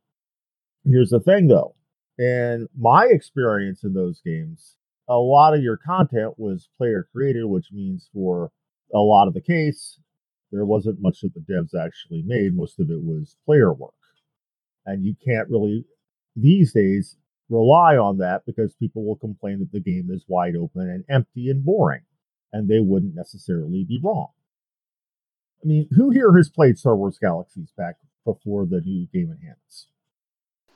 Here's 0.83 1.11
the 1.11 1.21
thing 1.21 1.47
though, 1.47 1.75
in 2.17 2.67
my 2.77 3.05
experience 3.05 3.83
in 3.85 3.93
those 3.93 4.19
games, 4.19 4.75
a 5.07 5.15
lot 5.15 5.53
of 5.53 5.63
your 5.63 5.77
content 5.77 6.33
was 6.37 6.67
player 6.77 7.07
created, 7.13 7.45
which 7.45 7.71
means 7.71 8.09
for 8.13 8.51
a 8.93 8.99
lot 8.99 9.27
of 9.27 9.33
the 9.33 9.41
case, 9.41 9.99
there 10.53 10.65
wasn't 10.65 11.01
much 11.01 11.21
that 11.21 11.33
the 11.33 11.39
devs 11.41 11.73
actually 11.73 12.21
made. 12.25 12.55
Most 12.55 12.79
of 12.79 12.89
it 12.91 13.01
was 13.01 13.35
player 13.45 13.73
work. 13.73 13.93
And 14.85 15.03
you 15.03 15.15
can't 15.25 15.49
really, 15.49 15.83
these 16.35 16.73
days, 16.73 17.17
rely 17.49 17.97
on 17.97 18.19
that 18.19 18.45
because 18.45 18.73
people 18.75 19.03
will 19.03 19.15
complain 19.15 19.59
that 19.59 19.71
the 19.71 19.79
game 19.79 20.09
is 20.11 20.23
wide 20.27 20.55
open 20.55 20.89
and 20.89 21.03
empty 21.09 21.49
and 21.49 21.65
boring. 21.65 22.01
And 22.53 22.69
they 22.69 22.79
wouldn't 22.79 23.15
necessarily 23.15 23.83
be 23.83 23.99
wrong. 24.03 24.29
I 25.63 25.67
mean, 25.67 25.87
who 25.95 26.11
here 26.11 26.35
has 26.37 26.49
played 26.49 26.77
Star 26.77 26.95
Wars 26.95 27.17
Galaxies 27.19 27.71
back 27.75 27.95
before 28.23 28.65
the 28.65 28.81
new 28.81 29.07
Game 29.11 29.31
Enhance? 29.31 29.87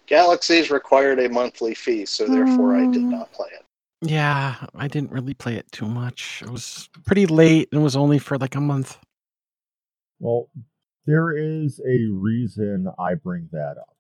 Galaxies 0.08 0.72
required 0.72 1.20
a 1.20 1.30
monthly 1.30 1.76
fee, 1.76 2.06
so 2.06 2.26
therefore 2.26 2.76
I 2.76 2.88
did 2.88 3.04
mm. 3.04 3.12
not 3.12 3.32
play 3.34 3.50
it. 3.54 3.66
Yeah, 4.02 4.56
I 4.74 4.88
didn't 4.88 5.12
really 5.12 5.34
play 5.34 5.56
it 5.56 5.72
too 5.72 5.88
much. 5.88 6.42
It 6.42 6.50
was 6.50 6.90
pretty 7.06 7.26
late 7.26 7.68
and 7.72 7.84
was 7.84 7.96
only 7.96 8.18
for 8.18 8.38
like 8.38 8.56
a 8.56 8.62
month. 8.62 8.98
Well, 10.20 10.50
there 11.06 11.32
is 11.32 11.80
a 11.80 12.08
reason 12.12 12.90
I 13.00 13.14
bring 13.16 13.50
that 13.52 13.78
up. 13.78 13.96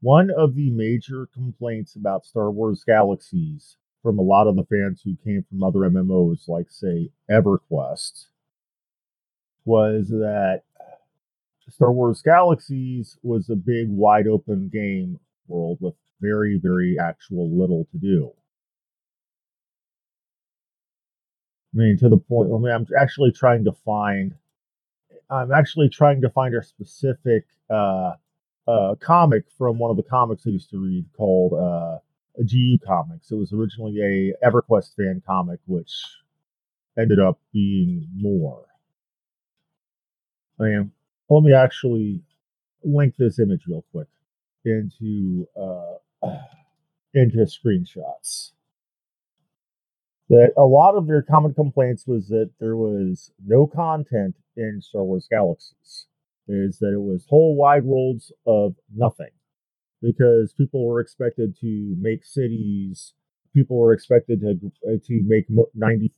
One 0.00 0.30
of 0.30 0.54
the 0.54 0.70
major 0.70 1.26
complaints 1.32 1.96
about 1.96 2.26
Star 2.26 2.50
Wars 2.50 2.84
Galaxies 2.84 3.76
from 4.02 4.18
a 4.18 4.22
lot 4.22 4.46
of 4.46 4.56
the 4.56 4.64
fans 4.64 5.00
who 5.02 5.16
came 5.24 5.44
from 5.48 5.62
other 5.62 5.80
MMOs, 5.80 6.46
like, 6.46 6.70
say, 6.70 7.10
EverQuest, 7.30 8.26
was 9.64 10.08
that 10.08 10.62
Star 11.70 11.90
Wars 11.92 12.20
Galaxies 12.20 13.16
was 13.22 13.48
a 13.48 13.56
big, 13.56 13.88
wide 13.88 14.26
open 14.26 14.68
game 14.68 15.18
world 15.48 15.78
with 15.80 15.94
very, 16.20 16.58
very 16.58 16.98
actual 16.98 17.50
little 17.50 17.86
to 17.92 17.98
do. 17.98 18.30
I 21.74 21.78
mean, 21.78 21.96
to 21.98 22.08
the 22.08 22.18
point. 22.18 22.50
I 22.54 22.58
mean, 22.58 22.70
I'm 22.72 22.86
actually 22.98 23.32
trying 23.32 23.64
to 23.64 23.72
find. 23.72 24.34
I'm 25.34 25.52
actually 25.52 25.88
trying 25.88 26.20
to 26.20 26.30
find 26.30 26.54
a 26.54 26.62
specific 26.62 27.44
uh, 27.68 28.12
uh, 28.68 28.94
comic 29.00 29.44
from 29.58 29.78
one 29.78 29.90
of 29.90 29.96
the 29.96 30.02
comics 30.02 30.46
I 30.46 30.50
used 30.50 30.70
to 30.70 30.78
read 30.78 31.04
called 31.16 31.54
uh, 31.54 31.98
GU 32.42 32.78
Comics. 32.86 33.30
It 33.30 33.36
was 33.36 33.52
originally 33.52 34.00
a 34.00 34.48
EverQuest 34.48 34.94
fan 34.96 35.22
comic, 35.26 35.60
which 35.66 35.92
ended 36.98 37.18
up 37.18 37.38
being 37.52 38.06
more. 38.14 38.64
I 40.60 40.64
mean, 40.64 40.92
let 41.28 41.42
me 41.42 41.52
actually 41.52 42.22
link 42.84 43.16
this 43.16 43.40
image 43.40 43.66
real 43.66 43.84
quick 43.90 44.08
into 44.64 45.48
uh, 45.56 46.28
into 47.14 47.38
screenshots 47.38 48.52
that 50.28 50.52
a 50.56 50.62
lot 50.62 50.96
of 50.96 51.06
their 51.06 51.22
common 51.22 51.54
complaints 51.54 52.06
was 52.06 52.28
that 52.28 52.50
there 52.60 52.76
was 52.76 53.30
no 53.44 53.66
content 53.66 54.36
in 54.56 54.80
Star 54.80 55.04
Wars 55.04 55.28
Galaxies. 55.30 56.06
Is 56.46 56.78
that 56.80 56.92
it 56.92 57.00
was 57.00 57.24
whole 57.28 57.56
wide 57.56 57.84
worlds 57.84 58.30
of 58.46 58.74
nothing 58.94 59.30
because 60.02 60.52
people 60.52 60.86
were 60.86 61.00
expected 61.00 61.56
to 61.60 61.96
make 61.98 62.22
cities, 62.22 63.14
people 63.54 63.78
were 63.78 63.94
expected 63.94 64.40
to 64.40 64.72
uh, 64.86 64.96
to 65.06 65.22
make 65.26 65.46
90 65.74 66.12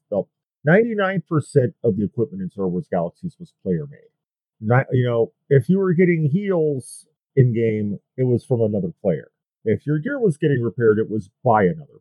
99% 0.66 1.74
of 1.84 1.96
the 1.96 2.04
equipment 2.04 2.42
in 2.42 2.50
Star 2.50 2.66
Wars 2.66 2.88
Galaxies 2.90 3.36
was 3.38 3.54
player 3.62 3.86
made. 3.88 4.80
You 4.90 5.06
know, 5.06 5.32
if 5.48 5.68
you 5.68 5.78
were 5.78 5.92
getting 5.92 6.28
heals 6.28 7.06
in 7.36 7.54
game, 7.54 8.00
it 8.16 8.24
was 8.24 8.44
from 8.44 8.62
another 8.62 8.92
player. 9.00 9.30
If 9.64 9.86
your 9.86 9.98
gear 9.98 10.18
was 10.18 10.36
getting 10.36 10.62
repaired, 10.62 10.98
it 10.98 11.10
was 11.10 11.30
by 11.44 11.64
another 11.64 12.00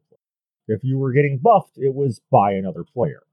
if 0.68 0.84
you 0.84 0.98
were 0.98 1.12
getting 1.12 1.38
buffed, 1.38 1.78
it 1.78 1.94
was 1.94 2.22
by 2.32 2.54
another 2.54 2.84
player. 2.84 3.24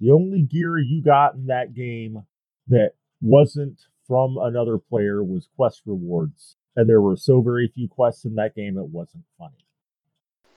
The 0.00 0.10
only 0.10 0.42
gear 0.42 0.78
you 0.78 1.02
got 1.02 1.34
in 1.34 1.46
that 1.46 1.74
game 1.74 2.24
that 2.68 2.92
wasn't 3.20 3.80
from 4.06 4.36
another 4.38 4.78
player 4.78 5.22
was 5.22 5.48
quest 5.56 5.82
rewards. 5.86 6.56
And 6.76 6.88
there 6.88 7.00
were 7.00 7.16
so 7.16 7.40
very 7.40 7.68
few 7.68 7.88
quests 7.88 8.24
in 8.24 8.34
that 8.34 8.54
game, 8.54 8.76
it 8.76 8.88
wasn't 8.88 9.24
funny. 9.38 9.64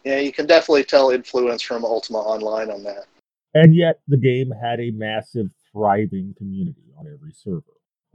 Yeah, 0.04 0.20
you 0.20 0.32
can 0.32 0.46
definitely 0.46 0.84
tell 0.84 1.12
influence 1.12 1.62
from 1.62 1.86
Ultima 1.86 2.20
Online 2.20 2.72
on 2.72 2.84
that. 2.84 3.06
And 3.54 3.76
yet, 3.76 4.00
the 4.08 4.18
game 4.18 4.52
had 4.52 4.80
a 4.80 4.92
massive, 4.92 5.50
thriving 5.72 6.34
community 6.38 6.94
on 6.98 7.08
every 7.08 7.34
server. 7.34 7.64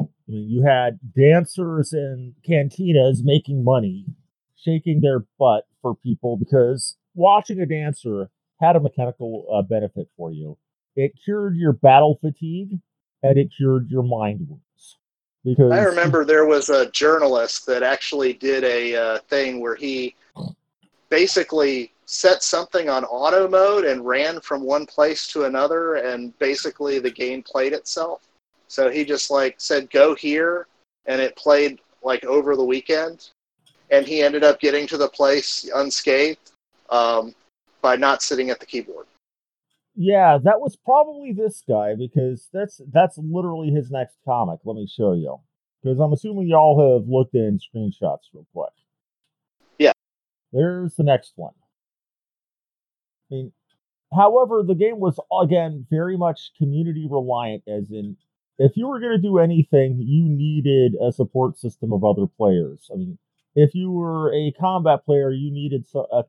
I 0.01 0.05
mean, 0.26 0.49
you 0.49 0.62
had 0.62 0.99
dancers 1.14 1.93
and 1.93 2.34
cantinas 2.49 3.24
making 3.24 3.64
money, 3.64 4.07
shaking 4.57 5.01
their 5.01 5.24
butt 5.38 5.66
for 5.80 5.95
people 5.95 6.36
because 6.36 6.97
watching 7.14 7.60
a 7.60 7.66
dancer 7.66 8.30
had 8.60 8.76
a 8.76 8.80
mechanical 8.80 9.46
uh, 9.52 9.62
benefit 9.62 10.08
for 10.16 10.30
you. 10.30 10.56
It 10.96 11.12
cured 11.24 11.56
your 11.56 11.72
battle 11.72 12.18
fatigue 12.20 12.78
and 13.22 13.38
it 13.38 13.50
cured 13.56 13.90
your 13.90 14.02
mind 14.02 14.46
wounds. 14.48 14.98
Because 15.44 15.72
I 15.72 15.82
remember 15.82 16.24
there 16.24 16.46
was 16.46 16.68
a 16.68 16.90
journalist 16.90 17.66
that 17.66 17.82
actually 17.82 18.32
did 18.34 18.62
a 18.62 18.94
uh, 18.94 19.18
thing 19.28 19.60
where 19.60 19.74
he 19.74 20.14
basically 21.08 21.92
set 22.06 22.42
something 22.44 22.88
on 22.88 23.04
auto 23.04 23.48
mode 23.48 23.84
and 23.84 24.06
ran 24.06 24.40
from 24.40 24.62
one 24.62 24.86
place 24.86 25.26
to 25.28 25.44
another, 25.44 25.96
and 25.96 26.36
basically 26.38 27.00
the 27.00 27.10
game 27.10 27.42
played 27.42 27.72
itself. 27.72 28.28
So 28.68 28.88
he 28.88 29.04
just 29.04 29.30
like 29.30 29.56
said, 29.58 29.90
"Go 29.90 30.14
here," 30.14 30.68
and 31.06 31.20
it 31.20 31.34
played 31.34 31.80
like 32.04 32.24
over 32.24 32.54
the 32.54 32.64
weekend, 32.64 33.30
and 33.90 34.06
he 34.06 34.22
ended 34.22 34.44
up 34.44 34.60
getting 34.60 34.86
to 34.88 34.96
the 34.96 35.08
place 35.08 35.68
unscathed 35.74 36.51
um, 36.93 37.34
by 37.80 37.97
not 37.97 38.22
sitting 38.22 38.51
at 38.51 38.61
the 38.61 38.66
keyboard. 38.66 39.07
Yeah, 39.97 40.38
that 40.45 40.61
was 40.61 40.76
probably 40.76 41.32
this 41.32 41.62
guy 41.68 41.95
because 41.95 42.49
that's 42.53 42.80
that's 42.93 43.18
literally 43.18 43.70
his 43.70 43.90
next 43.90 44.16
comic. 44.24 44.61
Let 44.64 44.76
me 44.76 44.86
show 44.86 45.14
you 45.14 45.38
because 45.82 45.99
I'm 45.99 46.12
assuming 46.12 46.47
y'all 46.47 46.99
have 46.99 47.09
looked 47.09 47.34
in 47.34 47.59
screenshots 47.59 48.30
real 48.32 48.47
quick. 48.55 48.72
Yeah, 49.78 49.93
there's 50.53 50.95
the 50.95 51.03
next 51.03 51.32
one. 51.36 51.53
I 53.30 53.34
mean, 53.34 53.53
however, 54.14 54.62
the 54.66 54.74
game 54.74 54.99
was 54.99 55.18
again 55.43 55.86
very 55.90 56.16
much 56.16 56.53
community 56.57 57.07
reliant, 57.11 57.64
as 57.66 57.90
in 57.90 58.16
if 58.59 58.76
you 58.76 58.86
were 58.86 59.01
going 59.01 59.16
to 59.16 59.22
do 59.22 59.38
anything, 59.38 60.01
you 60.01 60.24
needed 60.24 60.95
a 61.03 61.12
support 61.12 61.59
system 61.59 61.93
of 61.93 62.03
other 62.03 62.26
players. 62.26 62.90
I 62.93 62.97
mean, 62.97 63.18
if 63.55 63.74
you 63.74 63.90
were 63.90 64.32
a 64.32 64.53
combat 64.59 65.05
player, 65.05 65.30
you 65.30 65.51
needed 65.51 65.84
a 65.95 66.22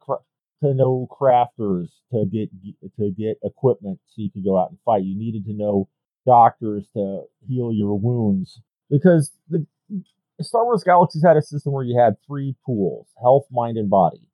to 0.64 0.74
know 0.74 1.08
crafters 1.12 1.90
to 2.12 2.26
get 2.26 2.50
to 2.98 3.12
get 3.12 3.38
equipment 3.44 4.00
so 4.08 4.22
you 4.22 4.32
could 4.32 4.44
go 4.44 4.60
out 4.60 4.70
and 4.70 4.80
fight. 4.84 5.04
You 5.04 5.18
needed 5.18 5.46
to 5.46 5.54
know 5.54 5.88
doctors 6.26 6.88
to 6.96 7.24
heal 7.48 7.72
your 7.72 8.00
wounds 8.00 8.62
because 8.90 9.32
the 9.50 9.66
Star 10.42 10.66
Wars 10.66 10.84
Galaxies 10.84 11.24
had 11.24 11.38
a 11.38 11.42
system 11.42 11.74
where 11.74 11.84
you 11.84 12.00
had 12.00 12.16
three 12.26 12.56
pools: 12.66 13.08
health, 13.22 13.46
mind, 13.52 13.78
and 13.78 13.90
body. 13.90 14.28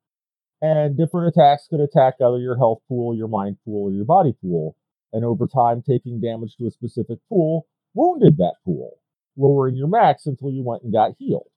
And 0.62 0.96
different 0.96 1.34
attacks 1.34 1.66
could 1.68 1.80
attack 1.80 2.14
either 2.20 2.38
your 2.38 2.56
health 2.56 2.80
pool, 2.86 3.16
your 3.16 3.28
mind 3.28 3.56
pool, 3.64 3.88
or 3.88 3.92
your 3.92 4.04
body 4.04 4.34
pool. 4.42 4.76
And 5.12 5.24
over 5.24 5.46
time, 5.46 5.82
taking 5.82 6.20
damage 6.20 6.56
to 6.56 6.66
a 6.66 6.70
specific 6.70 7.18
pool 7.28 7.66
wounded 7.94 8.36
that 8.36 8.54
pool, 8.64 8.98
lowering 9.36 9.74
your 9.74 9.88
max 9.88 10.26
until 10.26 10.50
you 10.50 10.62
went 10.62 10.82
and 10.82 10.92
got 10.92 11.12
healed. 11.18 11.48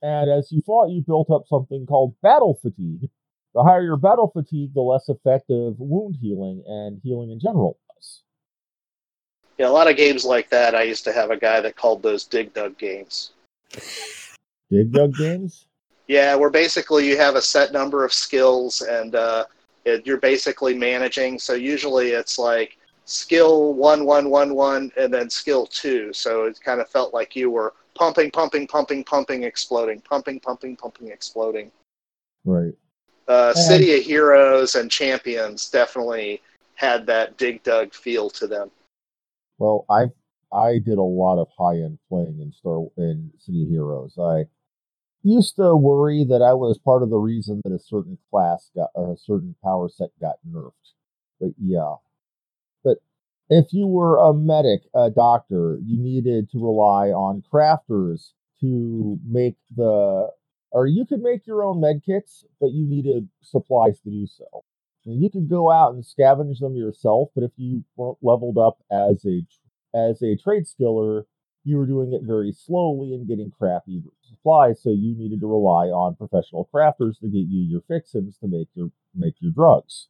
And 0.00 0.30
as 0.30 0.52
you 0.52 0.62
fought, 0.64 0.90
you 0.90 1.02
built 1.06 1.30
up 1.30 1.42
something 1.46 1.86
called 1.86 2.14
battle 2.22 2.58
fatigue, 2.62 3.10
the 3.56 3.64
higher 3.64 3.82
your 3.82 3.96
battle 3.96 4.28
fatigue, 4.28 4.74
the 4.74 4.82
less 4.82 5.08
effective 5.08 5.80
wound 5.80 6.14
healing 6.20 6.62
and 6.66 7.00
healing 7.02 7.30
in 7.30 7.40
general 7.40 7.78
was. 7.88 8.20
Yeah, 9.56 9.68
a 9.68 9.70
lot 9.70 9.90
of 9.90 9.96
games 9.96 10.26
like 10.26 10.50
that. 10.50 10.74
I 10.74 10.82
used 10.82 11.04
to 11.04 11.12
have 11.14 11.30
a 11.30 11.38
guy 11.38 11.62
that 11.62 11.74
called 11.74 12.02
those 12.02 12.24
dig 12.24 12.52
dug 12.52 12.76
games. 12.76 13.32
Dig 14.70 14.92
dug 14.92 15.14
games? 15.14 15.64
Yeah, 16.06 16.34
where 16.34 16.50
basically 16.50 17.08
you 17.08 17.16
have 17.16 17.34
a 17.34 17.40
set 17.40 17.72
number 17.72 18.04
of 18.04 18.12
skills 18.12 18.82
and 18.82 19.14
uh, 19.14 19.46
it, 19.86 20.06
you're 20.06 20.20
basically 20.20 20.74
managing. 20.74 21.38
So 21.38 21.54
usually 21.54 22.10
it's 22.10 22.38
like 22.38 22.76
skill 23.06 23.72
one, 23.72 24.04
one, 24.04 24.28
one, 24.28 24.54
one, 24.54 24.92
and 24.98 25.12
then 25.12 25.30
skill 25.30 25.66
two. 25.66 26.12
So 26.12 26.44
it 26.44 26.60
kind 26.62 26.78
of 26.78 26.90
felt 26.90 27.14
like 27.14 27.34
you 27.34 27.50
were 27.50 27.72
pumping, 27.94 28.30
pumping, 28.30 28.66
pumping, 28.66 29.02
pumping, 29.02 29.44
exploding, 29.44 30.02
pumping, 30.02 30.40
pumping, 30.40 30.76
pumping, 30.76 31.08
exploding. 31.08 31.72
Right. 32.44 32.74
Uh, 33.28 33.52
City 33.54 33.96
of 33.96 34.04
Heroes 34.04 34.74
and 34.74 34.90
Champions 34.90 35.68
definitely 35.68 36.40
had 36.74 37.06
that 37.06 37.36
dig 37.38 37.62
dug 37.62 37.92
feel 37.92 38.30
to 38.30 38.46
them. 38.46 38.70
Well, 39.58 39.84
I 39.90 40.06
I 40.52 40.78
did 40.78 40.98
a 40.98 41.02
lot 41.02 41.40
of 41.40 41.48
high 41.58 41.76
end 41.76 41.98
playing 42.08 42.40
in 42.40 42.52
Star 42.52 42.86
in 42.96 43.32
City 43.38 43.64
of 43.64 43.68
Heroes. 43.68 44.16
I 44.18 44.44
used 45.22 45.56
to 45.56 45.74
worry 45.74 46.24
that 46.24 46.42
I 46.42 46.52
was 46.52 46.78
part 46.78 47.02
of 47.02 47.10
the 47.10 47.16
reason 47.16 47.60
that 47.64 47.72
a 47.72 47.78
certain 47.78 48.16
class 48.30 48.70
got 48.74 48.90
or 48.94 49.12
a 49.12 49.16
certain 49.16 49.56
power 49.62 49.88
set 49.88 50.10
got 50.20 50.36
nerfed. 50.48 50.72
But 51.40 51.50
yeah. 51.60 51.96
But 52.84 52.98
if 53.50 53.72
you 53.72 53.86
were 53.86 54.18
a 54.18 54.32
medic, 54.32 54.82
a 54.94 55.10
doctor, 55.10 55.78
you 55.84 55.98
needed 55.98 56.50
to 56.50 56.64
rely 56.64 57.08
on 57.08 57.42
crafters 57.52 58.30
to 58.60 59.18
make 59.26 59.56
the 59.76 60.30
or 60.76 60.86
you 60.86 61.06
could 61.06 61.22
make 61.22 61.46
your 61.46 61.64
own 61.64 61.80
med 61.80 62.02
kits, 62.04 62.44
but 62.60 62.70
you 62.70 62.86
needed 62.86 63.26
supplies 63.40 63.98
to 64.00 64.10
do 64.10 64.26
so. 64.26 64.62
And 65.06 65.22
you 65.22 65.30
could 65.30 65.48
go 65.48 65.70
out 65.70 65.94
and 65.94 66.04
scavenge 66.04 66.58
them 66.60 66.76
yourself, 66.76 67.30
but 67.34 67.44
if 67.44 67.52
you 67.56 67.82
weren't 67.96 68.18
leveled 68.20 68.58
up 68.58 68.76
as 68.90 69.24
a 69.24 69.40
as 69.96 70.20
a 70.20 70.36
trade 70.36 70.64
skiller, 70.66 71.22
you 71.64 71.78
were 71.78 71.86
doing 71.86 72.12
it 72.12 72.20
very 72.24 72.52
slowly 72.52 73.14
and 73.14 73.26
getting 73.26 73.50
crappy 73.50 74.02
supplies, 74.28 74.82
so 74.82 74.90
you 74.90 75.16
needed 75.16 75.40
to 75.40 75.46
rely 75.46 75.86
on 75.86 76.14
professional 76.14 76.68
crafters 76.74 77.18
to 77.20 77.28
get 77.28 77.46
you 77.48 77.62
your 77.62 77.80
fixins 77.88 78.36
to 78.38 78.46
make 78.46 78.68
your 78.74 78.90
make 79.14 79.34
your 79.40 79.52
drugs. 79.52 80.08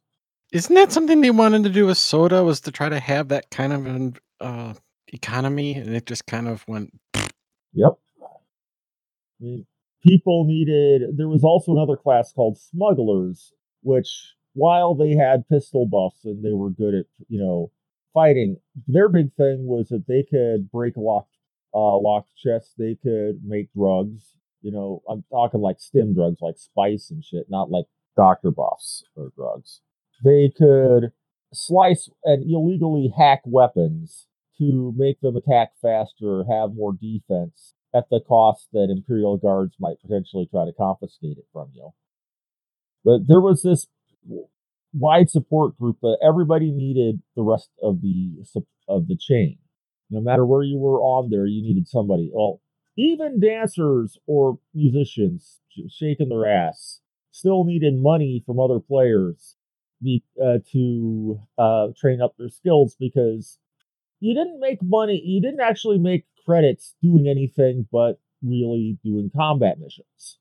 Isn't 0.51 0.75
that 0.75 0.91
something 0.91 1.21
they 1.21 1.31
wanted 1.31 1.63
to 1.63 1.69
do 1.69 1.85
with 1.85 1.97
Sota? 1.97 2.43
Was 2.43 2.59
to 2.61 2.73
try 2.73 2.89
to 2.89 2.99
have 2.99 3.29
that 3.29 3.49
kind 3.51 3.71
of 3.71 3.85
an 3.85 4.17
uh, 4.41 4.73
economy, 5.07 5.75
and 5.75 5.95
it 5.95 6.05
just 6.05 6.25
kind 6.25 6.49
of 6.49 6.67
went. 6.67 6.91
Yep. 7.71 7.93
I 8.21 9.43
mean, 9.43 9.65
people 10.07 10.45
needed. 10.45 11.17
There 11.17 11.27
was 11.27 11.43
also 11.43 11.73
another 11.73 11.97
class 11.97 12.31
called 12.31 12.57
smugglers, 12.57 13.53
which 13.81 14.33
while 14.53 14.95
they 14.95 15.15
had 15.15 15.47
pistol 15.49 15.85
buffs 15.85 16.25
and 16.25 16.43
they 16.43 16.53
were 16.53 16.69
good 16.69 16.95
at 16.95 17.05
you 17.27 17.39
know 17.39 17.71
fighting, 18.13 18.57
their 18.87 19.09
big 19.09 19.33
thing 19.33 19.65
was 19.65 19.89
that 19.89 20.05
they 20.07 20.23
could 20.23 20.71
break 20.71 20.93
locked 20.97 21.35
uh, 21.73 21.97
locked 21.97 22.31
chests. 22.35 22.73
They 22.77 22.97
could 23.01 23.41
make 23.43 23.71
drugs. 23.73 24.37
You 24.61 24.71
know, 24.71 25.01
I'm 25.09 25.23
talking 25.31 25.61
like 25.61 25.79
stim 25.79 26.13
drugs, 26.13 26.37
like 26.41 26.57
spice 26.57 27.11
and 27.11 27.23
shit, 27.23 27.45
not 27.49 27.69
like 27.69 27.85
doctor 28.15 28.51
buffs 28.51 29.03
or 29.15 29.29
drugs. 29.35 29.81
They 30.23 30.51
could 30.57 31.11
slice 31.53 32.09
and 32.23 32.43
illegally 32.49 33.13
hack 33.15 33.41
weapons 33.45 34.27
to 34.57 34.93
make 34.97 35.21
them 35.21 35.35
attack 35.35 35.73
faster, 35.81 36.43
have 36.49 36.73
more 36.73 36.93
defense 36.93 37.75
at 37.95 38.05
the 38.09 38.19
cost 38.19 38.67
that 38.73 38.89
Imperial 38.89 39.37
guards 39.37 39.75
might 39.79 40.01
potentially 40.01 40.47
try 40.49 40.65
to 40.65 40.73
confiscate 40.73 41.37
it 41.37 41.45
from 41.53 41.69
you. 41.73 41.89
But 43.03 43.27
there 43.27 43.41
was 43.41 43.61
this 43.61 43.87
wide 44.93 45.29
support 45.29 45.77
group, 45.77 45.97
but 46.01 46.19
everybody 46.23 46.71
needed 46.71 47.21
the 47.35 47.43
rest 47.43 47.69
of 47.81 48.01
the 48.01 48.43
of 48.87 49.07
the 49.07 49.17
chain. 49.17 49.57
No 50.09 50.21
matter 50.21 50.45
where 50.45 50.63
you 50.63 50.77
were 50.77 50.99
on 51.01 51.29
there, 51.29 51.45
you 51.45 51.61
needed 51.61 51.87
somebody. 51.87 52.29
Well, 52.33 52.61
even 52.97 53.39
dancers 53.39 54.17
or 54.25 54.59
musicians 54.73 55.59
shaking 55.89 56.29
their 56.29 56.47
ass 56.47 57.01
still 57.31 57.63
needed 57.63 57.93
money 57.95 58.41
from 58.45 58.59
other 58.59 58.79
players 58.79 59.55
be, 60.01 60.23
uh, 60.43 60.57
to 60.71 61.39
uh, 61.57 61.87
train 61.99 62.21
up 62.21 62.35
their 62.37 62.49
skills 62.49 62.95
because 62.99 63.59
you 64.19 64.33
didn't 64.33 64.59
make 64.59 64.79
money. 64.81 65.21
You 65.23 65.41
didn't 65.41 65.59
actually 65.61 65.99
make 65.99 66.25
credits 66.47 66.95
doing 67.01 67.27
anything 67.27 67.87
but 67.91 68.19
really 68.41 68.97
doing 69.03 69.29
combat 69.35 69.79
missions. 69.79 70.39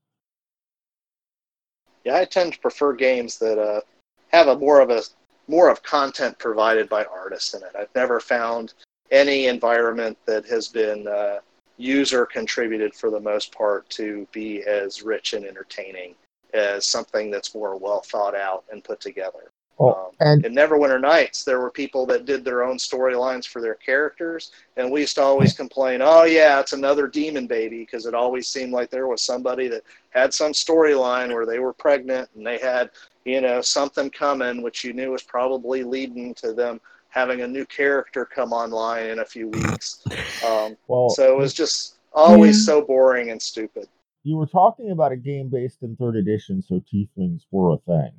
Yeah, 2.05 2.17
I 2.17 2.25
tend 2.25 2.53
to 2.53 2.61
prefer 2.61 2.93
games 2.93 3.39
that 3.39 3.59
uh, 3.59 3.81
have 4.29 4.47
a 4.47 4.57
more 4.57 4.81
of 4.81 4.91
a 4.91 5.03
more 5.49 5.69
of 5.71 5.83
content 5.83 6.39
provided 6.39 6.89
by 6.89 7.05
artists 7.05 7.55
in 7.55 7.63
it. 7.63 7.71
I've 7.79 7.95
never 7.95 8.21
found 8.21 8.75
any 9.11 9.47
environment 9.47 10.19
that 10.27 10.47
has 10.47 10.69
been 10.69 11.07
uh, 11.07 11.39
user 11.77 12.27
contributed 12.27 12.95
for 12.95 13.11
the 13.11 13.21
most 13.21 13.53
part 13.53 13.89
to 13.91 14.27
be 14.33 14.63
as 14.63 15.03
rich 15.03 15.35
and 15.35 15.45
entertaining 15.45 16.15
as 16.55 16.87
something 16.87 17.31
that's 17.31 17.55
more 17.55 17.77
well 17.77 18.01
thought 18.01 18.35
out 18.35 18.65
and 18.71 18.83
put 18.83 19.01
together. 19.01 19.51
Oh, 19.79 19.93
um, 19.93 20.11
and 20.21 20.47
in 20.47 20.55
Neverwinter 20.55 21.01
Nights, 21.01 21.45
there 21.45 21.61
were 21.61 21.71
people 21.71 22.07
that 22.07 22.25
did 22.25 22.45
their 22.45 22.65
own 22.65 22.79
storylines 22.79 23.47
for 23.47 23.61
their 23.61 23.75
characters, 23.75 24.51
and 24.77 24.91
we 24.91 25.01
used 25.01 25.17
to 25.17 25.23
always 25.23 25.53
complain, 25.53 26.01
"Oh 26.03 26.25
yeah, 26.25 26.61
it's 26.61 26.73
another 26.73 27.07
demon 27.07 27.47
baby," 27.47 27.81
because 27.81 28.07
it 28.07 28.15
always 28.15 28.49
seemed 28.49 28.73
like 28.73 28.89
there 28.91 29.07
was 29.07 29.21
somebody 29.23 29.69
that 29.69 29.83
had 30.11 30.33
some 30.33 30.53
storyline 30.53 31.33
where 31.35 31.45
they 31.45 31.59
were 31.59 31.75
pregnant 31.75 32.31
and 32.35 32.47
they 32.47 32.59
had, 32.59 32.91
you 33.25 33.41
know, 33.43 33.61
something 33.61 34.11
coming, 34.11 34.63
which 34.63 34.83
you 34.83 34.95
knew 34.95 35.11
was 35.13 35.23
probably 35.23 35.83
leading 35.83 36.33
to 36.35 36.55
them 36.55 36.81
having 37.09 37.43
a 37.43 37.47
new 37.49 37.67
character 37.67 38.25
come 38.25 38.53
online 38.53 39.07
in 39.07 39.19
a 39.19 39.25
few 39.25 39.49
weeks. 39.61 40.07
Um, 40.43 40.77
well, 40.89 41.11
so 41.11 41.31
it 41.33 41.37
was 41.37 41.53
just 41.53 41.97
always 42.15 42.65
so 42.65 42.81
boring 42.81 43.31
and 43.31 43.41
stupid. 43.43 43.89
you 44.23 44.37
were 44.37 44.47
talking 44.47 44.91
about 44.91 45.13
a 45.13 45.17
game 45.17 45.49
based 45.51 45.83
in 45.83 45.97
third 45.97 46.17
edition, 46.17 46.63
so 46.63 46.81
tieflings 46.93 47.43
were 47.51 47.75
a 47.75 47.79
thing. 47.79 48.13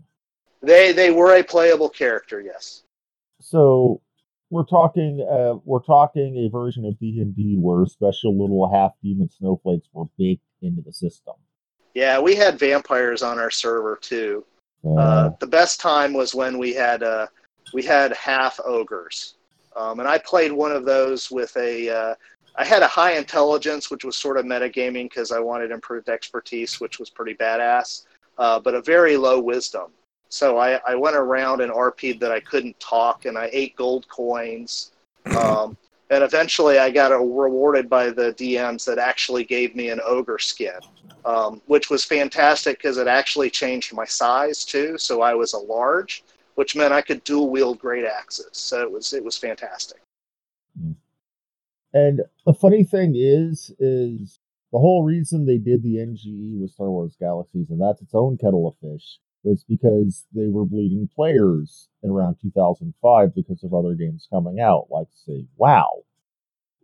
They 0.61 0.91
they 0.91 1.11
were 1.11 1.35
a 1.35 1.43
playable 1.43 1.89
character, 1.89 2.41
yes. 2.41 2.83
So 3.39 4.01
we're 4.49 4.65
talking 4.65 5.25
uh, 5.29 5.59
we're 5.65 5.83
talking 5.83 6.37
a 6.37 6.49
version 6.49 6.85
of 6.85 6.97
D 6.99 7.19
and 7.19 7.35
D 7.35 7.55
where 7.57 7.85
special 7.85 8.37
little 8.39 8.69
half 8.71 8.93
demon 9.03 9.29
snowflakes 9.29 9.87
were 9.93 10.05
baked 10.17 10.43
into 10.61 10.81
the 10.81 10.93
system. 10.93 11.35
Yeah, 11.93 12.19
we 12.19 12.35
had 12.35 12.59
vampires 12.59 13.21
on 13.23 13.39
our 13.39 13.51
server 13.51 13.97
too. 14.01 14.45
Uh, 14.85 14.93
Uh, 14.99 15.29
the 15.39 15.47
best 15.47 15.79
time 15.79 16.13
was 16.13 16.33
when 16.33 16.57
we 16.57 16.73
had 16.73 17.03
uh, 17.03 17.27
we 17.73 17.83
had 17.83 18.13
half 18.13 18.59
ogres, 18.63 19.35
um, 19.75 19.99
and 19.99 20.07
I 20.07 20.17
played 20.17 20.51
one 20.51 20.71
of 20.71 20.85
those 20.85 21.29
with 21.31 21.55
a. 21.57 21.89
Uh, 21.89 22.15
I 22.59 22.65
had 22.65 22.81
a 22.81 22.87
high 22.87 23.13
intelligence, 23.13 23.91
which 23.91 24.03
was 24.03 24.17
sort 24.17 24.37
of 24.37 24.45
metagaming 24.45 25.03
because 25.03 25.31
I 25.31 25.39
wanted 25.39 25.69
improved 25.69 26.09
expertise, 26.09 26.79
which 26.79 26.97
was 26.97 27.09
pretty 27.11 27.35
badass, 27.35 28.05
uh, 28.39 28.59
but 28.59 28.73
a 28.73 28.81
very 28.81 29.15
low 29.15 29.39
wisdom. 29.39 29.91
So 30.29 30.57
I, 30.57 30.79
I 30.87 30.95
went 30.95 31.15
around 31.15 31.61
and 31.61 31.71
RP'd 31.71 32.19
that 32.19 32.31
I 32.31 32.39
couldn't 32.39 32.79
talk, 32.79 33.25
and 33.25 33.37
I 33.37 33.49
ate 33.51 33.75
gold 33.75 34.07
coins. 34.09 34.91
Um, 35.37 35.77
and 36.09 36.23
eventually 36.23 36.79
I 36.79 36.89
got 36.89 37.09
rewarded 37.09 37.89
by 37.89 38.09
the 38.09 38.33
DMs 38.33 38.85
that 38.85 38.97
actually 38.97 39.43
gave 39.43 39.75
me 39.75 39.89
an 39.89 39.99
ogre 40.05 40.39
skin, 40.39 40.79
um, 41.25 41.61
which 41.65 41.89
was 41.89 42.03
fantastic 42.03 42.77
because 42.77 42.97
it 42.97 43.07
actually 43.07 43.49
changed 43.49 43.93
my 43.93 44.05
size 44.05 44.63
too. 44.63 44.97
So 44.97 45.21
I 45.21 45.33
was 45.33 45.53
a 45.53 45.59
large, 45.59 46.23
which 46.55 46.75
meant 46.75 46.93
I 46.93 47.01
could 47.01 47.23
dual 47.23 47.49
wield 47.49 47.79
great 47.79 48.05
axes. 48.05 48.49
So 48.53 48.81
it 48.81 48.91
was 48.91 49.13
it 49.13 49.23
was 49.23 49.37
fantastic. 49.37 49.99
and 51.93 52.21
the 52.45 52.53
funny 52.53 52.83
thing 52.83 53.13
is, 53.15 53.71
is 53.79 54.39
the 54.71 54.79
whole 54.79 55.03
reason 55.03 55.45
they 55.45 55.57
did 55.57 55.83
the 55.83 55.95
NGE 55.95 56.59
with 56.59 56.71
Star 56.71 56.89
Wars 56.89 57.15
Galaxies, 57.19 57.69
and 57.69 57.81
that's 57.81 58.01
its 58.01 58.13
own 58.13 58.37
kettle 58.37 58.67
of 58.67 58.75
fish, 58.77 59.19
was 59.47 59.63
because 59.63 60.25
they 60.33 60.47
were 60.47 60.65
bleeding 60.65 61.09
players 61.15 61.87
in 62.03 62.09
around 62.09 62.35
2005 62.41 63.33
because 63.33 63.63
of 63.63 63.73
other 63.73 63.95
games 63.95 64.27
coming 64.29 64.59
out, 64.59 64.87
like 64.91 65.07
say 65.13 65.45
WoW. 65.55 66.03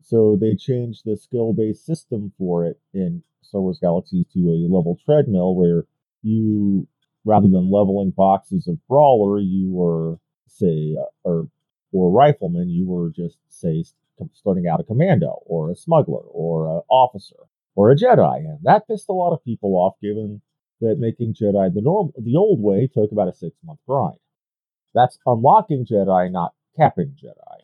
So 0.02 0.38
they 0.40 0.56
changed 0.56 1.04
the 1.06 1.18
skill-based 1.18 1.86
system 1.86 2.32
for 2.38 2.66
it 2.66 2.80
in 2.94 3.24
Star 3.42 3.62
Wars 3.62 3.80
Galaxies 3.82 4.26
to 4.34 4.40
a 4.50 4.68
level 4.74 4.98
treadmill 5.06 5.56
where 5.56 5.86
you, 6.22 6.88
rather 7.26 7.48
than 7.48 7.72
leveling 7.72 8.12
boxes 8.12 8.68
of 8.68 8.86
brawler, 8.88 9.40
you 9.40 9.72
were 9.72 10.18
say, 10.48 10.96
uh, 11.00 11.06
or 11.24 11.50
or 11.92 12.12
rifleman, 12.12 12.70
you 12.70 12.88
were 12.88 13.10
just 13.12 13.38
say 13.50 13.84
starting 14.34 14.68
out 14.68 14.80
a 14.80 14.84
commando 14.84 15.42
or 15.46 15.70
a 15.70 15.76
smuggler 15.76 16.24
or 16.32 16.78
an 16.78 16.82
officer 16.90 17.36
or 17.76 17.92
a 17.92 17.96
Jedi, 17.96 18.38
and 18.38 18.60
that 18.64 18.88
pissed 18.88 19.10
a 19.10 19.14
lot 19.14 19.34
of 19.34 19.44
people 19.44 19.76
off, 19.76 19.96
given 20.02 20.42
that 20.84 21.00
making 21.00 21.34
Jedi 21.34 21.74
the 21.74 21.82
norm 21.82 22.12
the 22.18 22.36
old 22.36 22.62
way 22.62 22.88
took 22.88 23.12
about 23.12 23.28
a 23.28 23.34
six 23.34 23.56
month 23.64 23.80
grind. 23.88 24.18
That's 24.94 25.18
unlocking 25.26 25.86
Jedi, 25.86 26.32
not 26.32 26.54
capping 26.78 27.16
Jedi. 27.22 27.58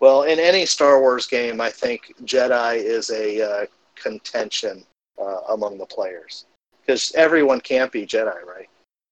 Well, 0.00 0.22
in 0.22 0.38
any 0.38 0.66
Star 0.66 1.00
Wars 1.00 1.26
game, 1.26 1.60
I 1.60 1.70
think 1.70 2.12
Jedi 2.24 2.76
is 2.76 3.10
a 3.10 3.42
uh, 3.42 3.66
contention 3.94 4.84
uh, 5.20 5.40
among 5.50 5.78
the 5.78 5.86
players 5.86 6.46
because 6.80 7.12
everyone 7.14 7.60
can't 7.60 7.90
be 7.92 8.06
Jedi, 8.06 8.42
right? 8.44 8.68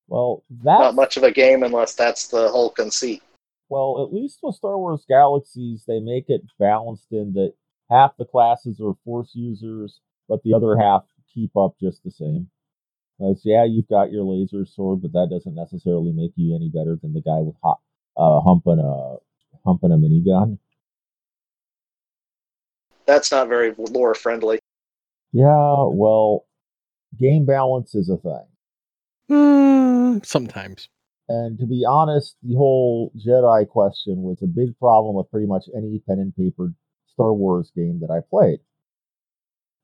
Well, 0.08 0.42
that's 0.62 0.80
Not 0.80 0.94
much 0.94 1.16
of 1.16 1.22
a 1.22 1.30
game 1.30 1.62
unless 1.62 1.94
that's 1.94 2.26
the 2.28 2.48
whole 2.48 2.70
conceit. 2.70 3.22
well, 3.70 4.04
at 4.06 4.12
least 4.12 4.40
with 4.42 4.54
Star 4.56 4.76
Wars 4.76 5.04
Galaxies, 5.08 5.84
they 5.86 6.00
make 6.00 6.26
it 6.28 6.42
balanced 6.58 7.12
in 7.12 7.32
that 7.34 7.54
half 7.90 8.14
the 8.18 8.26
classes 8.26 8.78
are 8.80 8.94
Force 9.04 9.30
users, 9.34 10.00
but 10.28 10.42
the 10.42 10.52
other 10.52 10.76
half 10.76 11.04
keep 11.32 11.56
up 11.56 11.74
just 11.80 12.02
the 12.04 12.10
same. 12.10 12.50
As 13.30 13.42
yeah, 13.44 13.64
you've 13.64 13.88
got 13.88 14.10
your 14.10 14.24
laser 14.24 14.66
sword, 14.66 15.02
but 15.02 15.12
that 15.12 15.28
doesn't 15.30 15.54
necessarily 15.54 16.12
make 16.12 16.32
you 16.36 16.56
any 16.56 16.68
better 16.68 16.98
than 17.00 17.12
the 17.12 17.20
guy 17.20 17.38
with 17.38 17.54
hot, 17.62 17.78
uh, 18.16 18.40
humping 18.40 18.80
a 18.80 19.16
pumping 19.64 19.92
a 19.92 19.96
minigun. 19.96 20.58
That's 23.06 23.30
not 23.30 23.48
very 23.48 23.74
lore 23.76 24.14
friendly. 24.14 24.58
Yeah, 25.32 25.84
well, 25.88 26.46
game 27.18 27.46
balance 27.46 27.94
is 27.94 28.08
a 28.08 28.16
thing. 28.16 28.46
Mm, 29.30 30.26
sometimes. 30.26 30.88
And 31.28 31.58
to 31.58 31.66
be 31.66 31.84
honest, 31.88 32.36
the 32.42 32.56
whole 32.56 33.12
Jedi 33.16 33.68
question 33.68 34.22
was 34.22 34.42
a 34.42 34.46
big 34.46 34.78
problem 34.78 35.14
with 35.14 35.30
pretty 35.30 35.46
much 35.46 35.64
any 35.76 36.02
pen 36.06 36.18
and 36.18 36.34
paper 36.34 36.72
Star 37.12 37.32
Wars 37.32 37.70
game 37.74 38.00
that 38.00 38.10
I 38.10 38.20
played. 38.28 38.60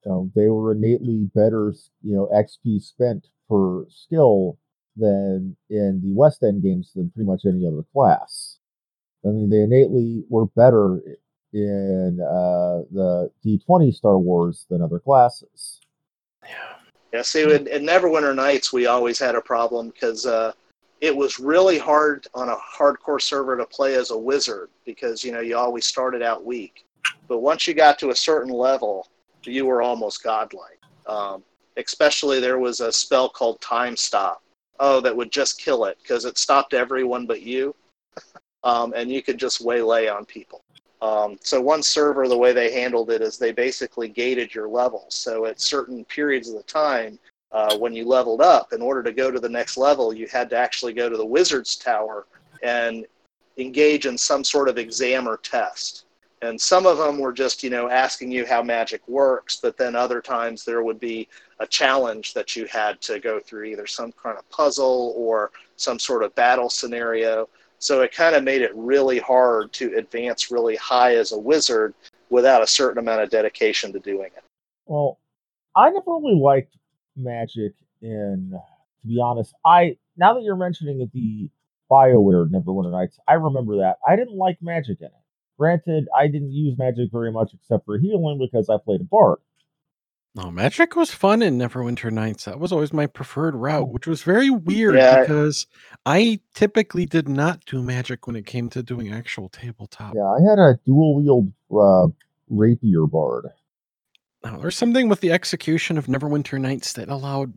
Know, 0.09 0.31
they 0.35 0.49
were 0.49 0.73
innately 0.73 1.29
better, 1.35 1.75
you 2.03 2.17
know, 2.17 2.31
XP 2.35 2.83
spent 2.83 3.29
per 3.49 3.85
skill 3.91 4.57
than 4.97 5.55
in 5.69 6.01
the 6.03 6.13
West 6.15 6.43
End 6.43 6.63
games 6.63 6.93
than 6.95 7.11
pretty 7.11 7.27
much 7.27 7.43
any 7.45 7.67
other 7.67 7.85
class. 7.93 8.59
I 9.25 9.29
mean, 9.29 9.51
they 9.51 9.61
innately 9.61 10.25
were 10.29 10.47
better 10.47 11.01
in 11.53 12.21
uh, 12.21 12.85
the 12.91 13.31
D20 13.45 13.95
Star 13.95 14.19
Wars 14.19 14.67
than 14.71 14.83
other 14.83 14.99
classes. 14.99 15.81
Yeah. 16.43 16.75
Yeah, 17.13 17.23
see, 17.23 17.43
in, 17.43 17.67
in 17.69 17.87
Neverwinter 17.87 18.35
Nights, 18.35 18.71
we 18.73 18.87
always 18.87 19.19
had 19.19 19.35
a 19.35 19.41
problem 19.41 19.89
because 19.89 20.27
uh, 20.27 20.53
it 21.01 21.15
was 21.15 21.39
really 21.39 21.79
hard 21.79 22.27
on 22.35 22.51
a 22.51 22.57
hardcore 22.57 23.21
server 23.21 23.57
to 23.57 23.65
play 23.65 23.95
as 23.95 24.11
a 24.11 24.19
wizard 24.19 24.69
because, 24.85 25.25
you 25.25 25.33
know, 25.33 25.41
you 25.41 25.57
always 25.57 25.87
started 25.87 26.23
out 26.23 26.45
weak. 26.45 26.85
But 27.27 27.39
once 27.39 27.67
you 27.67 27.73
got 27.73 27.99
to 28.01 28.11
a 28.11 28.15
certain 28.15 28.53
level, 28.53 29.09
you 29.51 29.67
were 29.67 29.83
almost 29.83 30.23
godlike. 30.23 30.81
Um, 31.07 31.43
especially 31.77 32.41
there 32.41 32.59
was 32.59 32.81
a 32.81 32.93
spell 32.93 33.29
called 33.29 33.61
Time 33.61 33.97
Stop. 33.97 34.43
Oh, 34.81 35.01
that 35.01 35.17
would 35.17 35.33
just 35.33 35.61
kill 35.61 35.87
it 35.87 35.99
because 36.03 36.25
it 36.25 36.39
stopped 36.39 36.75
everyone 36.75 37.27
but 37.27 37.43
you. 37.43 37.75
um, 38.65 38.93
and 38.95 39.11
you 39.11 39.23
could 39.23 39.39
just 39.39 39.61
waylay 39.61 40.09
on 40.09 40.25
people. 40.25 40.63
Um, 41.01 41.39
so 41.41 41.61
one 41.61 41.83
server, 41.83 42.27
the 42.27 42.37
way 42.37 42.53
they 42.53 42.73
handled 42.73 43.11
it 43.11 43.23
is 43.23 43.39
they 43.39 43.53
basically 43.53 44.09
gated 44.09 44.55
your 44.55 44.69
levels. 44.69 45.15
So 45.15 45.47
at 45.47 45.61
certain 45.61 46.05
periods 46.05 46.49
of 46.49 46.57
the 46.57 46.63
time, 46.65 47.19
uh, 47.53 47.79
when 47.79 47.95
you 47.95 48.05
leveled 48.05 48.41
up, 48.41 48.73
in 48.73 48.83
order 48.83 49.03
to 49.03 49.13
go 49.13 49.31
to 49.31 49.41
the 49.41 49.49
next 49.49 49.77
level, 49.77 50.13
you 50.13 50.27
had 50.27 50.51
to 50.51 50.57
actually 50.57 50.93
go 50.93 51.09
to 51.09 51.17
the 51.17 51.25
wizard's 51.25 51.77
tower 51.77 52.27
and 52.63 53.07
engage 53.57 54.07
in 54.07 54.19
some 54.19 54.45
sort 54.45 54.69
of 54.69 54.77
exam 54.77 55.29
or 55.29 55.39
test. 55.39 56.05
And 56.41 56.61
some 56.61 56.87
of 56.87 56.99
them 56.99 57.19
were 57.19 57.33
just, 57.33 57.63
you 57.63 57.71
know, 57.71 57.91
asking 57.91 58.31
you 58.31 58.47
how 58.47 58.63
magic 58.63 59.07
works, 59.09 59.57
but 59.57 59.77
then 59.77 59.97
other 59.97 60.21
times 60.21 60.65
there 60.65 60.83
would 60.83 61.01
be 61.01 61.29
a 61.59 61.67
challenge 61.67 62.33
that 62.35 62.55
you 62.55 62.67
had 62.67 63.01
to 63.03 63.19
go 63.19 63.41
through, 63.41 63.65
either 63.65 63.87
some 63.87 64.13
kind 64.13 64.39
of 64.39 64.49
puzzle 64.51 65.15
or 65.17 65.51
some 65.77 65.99
sort 65.99 66.23
of 66.23 66.35
battle 66.37 66.71
scenario. 66.71 67.49
So 67.81 68.03
it 68.03 68.13
kind 68.13 68.37
of 68.37 68.45
made 68.45 68.63
it 68.63 68.73
really 68.75 69.19
hard 69.19 69.73
to 69.75 69.97
advance 69.97 70.51
really 70.51 70.77
high 70.77 71.17
as 71.17 71.33
a 71.33 71.39
wizard 71.39 71.95
without 72.31 72.63
a 72.63 72.67
certain 72.67 72.99
amount 72.99 73.23
of 73.23 73.31
dedication 73.31 73.93
to 73.93 73.99
doing 73.99 74.31
it. 74.37 74.45
Well, 74.87 75.19
I 75.77 75.91
never 75.91 76.05
really 76.07 76.41
liked 76.41 76.77
magic 77.17 77.73
in 78.01 78.53
to 78.53 79.07
be 79.07 79.21
honest. 79.21 79.55
I 79.65 79.97
now 80.17 80.35
that 80.35 80.43
you're 80.43 80.57
mentioning 80.57 81.09
the 81.13 81.51
BioWare 81.91 82.49
Neverwinter 82.49 82.91
Nights, 82.91 83.19
I 83.27 83.35
remember 83.35 83.79
that. 83.79 83.97
I 84.07 84.17
didn't 84.17 84.37
like 84.37 84.59
magic 84.61 85.01
in 85.01 85.07
it. 85.07 85.13
Granted, 85.59 86.07
I 86.17 86.29
didn't 86.29 86.53
use 86.53 86.79
magic 86.79 87.11
very 87.11 87.33
much 87.33 87.53
except 87.53 87.85
for 87.85 87.99
healing 87.99 88.39
because 88.39 88.69
I 88.69 88.77
played 88.83 89.01
a 89.01 89.05
bard. 89.05 89.39
No, 90.35 90.51
magic 90.53 90.95
was 90.95 91.11
fun 91.11 91.43
in 91.43 91.59
Neverwinter 91.59 92.13
Nights. 92.13 92.45
That 92.45 92.61
was 92.61 92.71
always 92.71 92.93
my 92.93 93.07
preferred 93.07 93.57
route, 93.57 93.89
which 93.89 94.07
was 94.07 94.23
very 94.23 94.51
weird 94.51 94.95
Yeah. 94.95 95.21
because 95.23 95.67
I 96.07 96.39
typically 96.55 97.07
did 97.07 97.29
not 97.29 97.65
do 97.65 97.83
magic 97.83 98.27
when 98.27 98.37
it 98.37 98.47
came 98.47 98.69
to 98.71 98.83
doing 98.85 99.13
actual 99.13 99.49
tabletop. 99.49 100.15
Yeah, 100.15 100.27
I 100.27 100.41
had 100.49 100.59
a 100.61 100.79
dual 100.87 101.17
wield 101.17 101.53
uh, 101.75 102.07
rapier 102.49 103.07
bard. 103.07 103.47
Now, 104.45 104.59
there's 104.59 104.77
something 104.77 105.09
with 105.09 105.21
the 105.21 105.33
execution 105.33 105.99
of 105.99 106.07
Neverwinter 106.07 106.61
Nights 106.61 106.93
that 106.93 107.09
allowed 107.09 107.55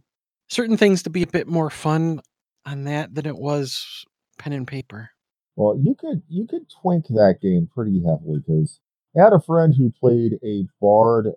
certain 0.47 0.77
things 0.77 1.03
to 1.03 1.11
be 1.11 1.21
a 1.21 1.27
bit 1.27 1.47
more 1.47 1.69
fun 1.69 2.19
on 2.65 2.85
that 2.85 3.13
than 3.13 3.27
it 3.27 3.37
was 3.37 4.05
pen 4.39 4.53
and 4.53 4.67
paper. 4.67 5.11
Well, 5.55 5.77
you 5.81 5.95
could 5.95 6.23
you 6.29 6.47
could 6.47 6.67
twink 6.69 7.07
that 7.09 7.39
game 7.41 7.67
pretty 7.73 8.01
heavily 8.03 8.39
because 8.39 8.79
I 9.17 9.23
had 9.23 9.33
a 9.33 9.39
friend 9.41 9.73
who 9.75 9.91
played 9.91 10.39
a 10.43 10.65
bard, 10.81 11.27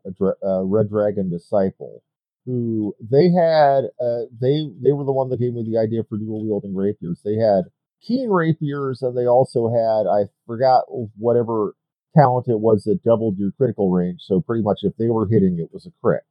a 0.43 0.65
Red 0.65 0.89
Dragon 0.89 1.31
Disciple, 1.31 2.03
who 2.47 2.95
they 3.01 3.31
had 3.31 3.85
uh, 4.01 4.27
they 4.41 4.69
they 4.83 4.93
were 4.93 5.05
the 5.05 5.13
one 5.13 5.31
that 5.31 5.41
gave 5.41 5.55
me 5.55 5.65
the 5.65 5.79
idea 5.79 6.05
for 6.05 6.19
dual 6.19 6.45
wielding 6.45 6.75
rapiers. 6.75 7.21
They 7.25 7.35
had 7.37 7.65
keen 8.03 8.31
rapiers, 8.31 9.03
and 9.03 9.17
they 9.17 9.27
also 9.27 9.69
had 9.69 10.07
I 10.09 10.27
forgot 10.47 10.85
whatever 11.19 11.75
talent 12.17 12.47
it 12.49 12.61
was 12.61 12.85
that 12.85 13.03
doubled 13.03 13.37
your 13.39 13.51
critical 13.53 13.91
range. 13.91 14.23
So 14.23 14.41
pretty 14.41 14.63
much, 14.63 14.81
if 14.83 14.97
they 14.97 15.09
were 15.09 15.27
hitting, 15.27 15.59
it 15.59 15.73
was 15.73 15.87
a 15.87 15.93
crit. 16.03 16.23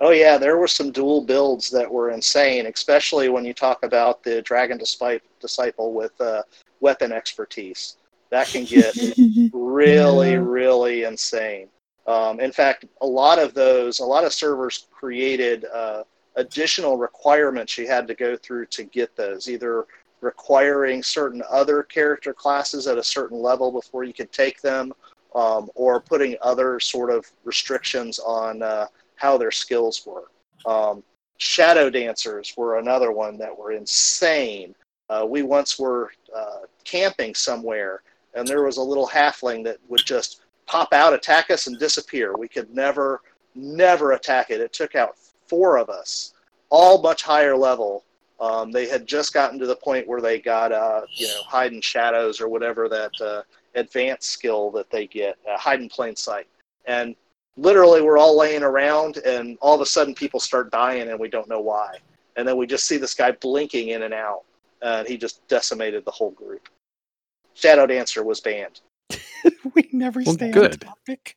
Oh 0.00 0.10
yeah, 0.10 0.38
there 0.38 0.56
were 0.56 0.66
some 0.68 0.90
dual 0.90 1.22
builds 1.22 1.70
that 1.70 1.90
were 1.90 2.10
insane, 2.10 2.66
especially 2.66 3.28
when 3.28 3.44
you 3.44 3.52
talk 3.52 3.82
about 3.84 4.22
the 4.22 4.40
Dragon 4.42 4.78
Disciple 4.78 5.92
with 5.92 6.18
uh, 6.20 6.42
weapon 6.80 7.12
expertise. 7.12 7.96
That 8.30 8.50
can 8.50 8.64
get 8.64 8.94
really, 9.52 10.32
Yeah. 10.32 10.38
really 10.42 11.02
insane. 11.04 11.68
Um, 12.06 12.40
in 12.40 12.50
fact, 12.50 12.86
a 13.02 13.06
lot 13.06 13.38
of 13.38 13.54
those, 13.54 14.00
a 14.00 14.04
lot 14.04 14.24
of 14.24 14.32
servers 14.32 14.86
created 14.90 15.66
uh, 15.66 16.04
additional 16.36 16.96
requirements 16.96 17.76
you 17.76 17.86
had 17.86 18.06
to 18.08 18.14
go 18.14 18.36
through 18.36 18.66
to 18.66 18.84
get 18.84 19.14
those, 19.16 19.48
either 19.48 19.86
requiring 20.22 21.02
certain 21.02 21.42
other 21.50 21.82
character 21.82 22.32
classes 22.32 22.86
at 22.86 22.98
a 22.98 23.02
certain 23.04 23.40
level 23.40 23.70
before 23.70 24.04
you 24.04 24.12
could 24.14 24.32
take 24.32 24.60
them, 24.62 24.92
um, 25.34 25.70
or 25.74 26.00
putting 26.00 26.36
other 26.40 26.80
sort 26.80 27.10
of 27.10 27.30
restrictions 27.44 28.18
on 28.20 28.62
uh, 28.62 28.86
how 29.20 29.36
their 29.36 29.50
skills 29.50 30.06
were. 30.06 30.24
Um, 30.66 31.02
shadow 31.36 31.90
dancers 31.90 32.54
were 32.56 32.78
another 32.78 33.12
one 33.12 33.38
that 33.38 33.56
were 33.56 33.72
insane. 33.72 34.74
Uh, 35.08 35.26
we 35.28 35.42
once 35.42 35.78
were 35.78 36.10
uh, 36.36 36.60
camping 36.84 37.34
somewhere, 37.34 38.02
and 38.34 38.46
there 38.46 38.64
was 38.64 38.78
a 38.78 38.82
little 38.82 39.06
halfling 39.06 39.62
that 39.64 39.78
would 39.88 40.04
just 40.04 40.42
pop 40.66 40.92
out, 40.92 41.12
attack 41.12 41.50
us, 41.50 41.66
and 41.66 41.78
disappear. 41.78 42.36
We 42.36 42.48
could 42.48 42.74
never, 42.74 43.20
never 43.54 44.12
attack 44.12 44.50
it. 44.50 44.60
It 44.60 44.72
took 44.72 44.94
out 44.94 45.16
four 45.48 45.78
of 45.78 45.90
us, 45.90 46.34
all 46.70 47.02
much 47.02 47.22
higher 47.22 47.56
level. 47.56 48.04
Um, 48.40 48.70
they 48.72 48.88
had 48.88 49.06
just 49.06 49.34
gotten 49.34 49.58
to 49.58 49.66
the 49.66 49.76
point 49.76 50.08
where 50.08 50.22
they 50.22 50.40
got, 50.40 50.72
uh, 50.72 51.02
you 51.12 51.26
know, 51.26 51.42
hide 51.46 51.72
in 51.72 51.82
shadows 51.82 52.40
or 52.40 52.48
whatever 52.48 52.88
that 52.88 53.10
uh, 53.20 53.42
advanced 53.74 54.30
skill 54.30 54.70
that 54.70 54.88
they 54.90 55.06
get, 55.06 55.36
uh, 55.50 55.58
hide 55.58 55.80
in 55.80 55.90
plain 55.90 56.16
sight. 56.16 56.46
And 56.86 57.16
literally, 57.56 58.02
we're 58.02 58.18
all 58.18 58.36
laying 58.38 58.62
around, 58.62 59.18
and 59.18 59.58
all 59.60 59.74
of 59.74 59.80
a 59.80 59.86
sudden, 59.86 60.14
people 60.14 60.40
start 60.40 60.70
dying, 60.70 61.08
and 61.08 61.18
we 61.18 61.28
don't 61.28 61.48
know 61.48 61.60
why. 61.60 61.96
And 62.36 62.46
then 62.46 62.56
we 62.56 62.66
just 62.66 62.86
see 62.86 62.96
this 62.96 63.14
guy 63.14 63.32
blinking 63.32 63.88
in 63.88 64.02
and 64.02 64.14
out, 64.14 64.42
and 64.82 65.06
he 65.06 65.16
just 65.16 65.46
decimated 65.48 66.04
the 66.04 66.10
whole 66.10 66.30
group. 66.30 66.68
Shadow 67.54 67.86
Dancer 67.86 68.22
was 68.24 68.40
banned. 68.40 68.80
we 69.74 69.88
never 69.92 70.22
Well, 70.22 70.34
stay 70.34 70.46
on 70.46 70.52
good. 70.52 70.80
topic. 70.80 71.36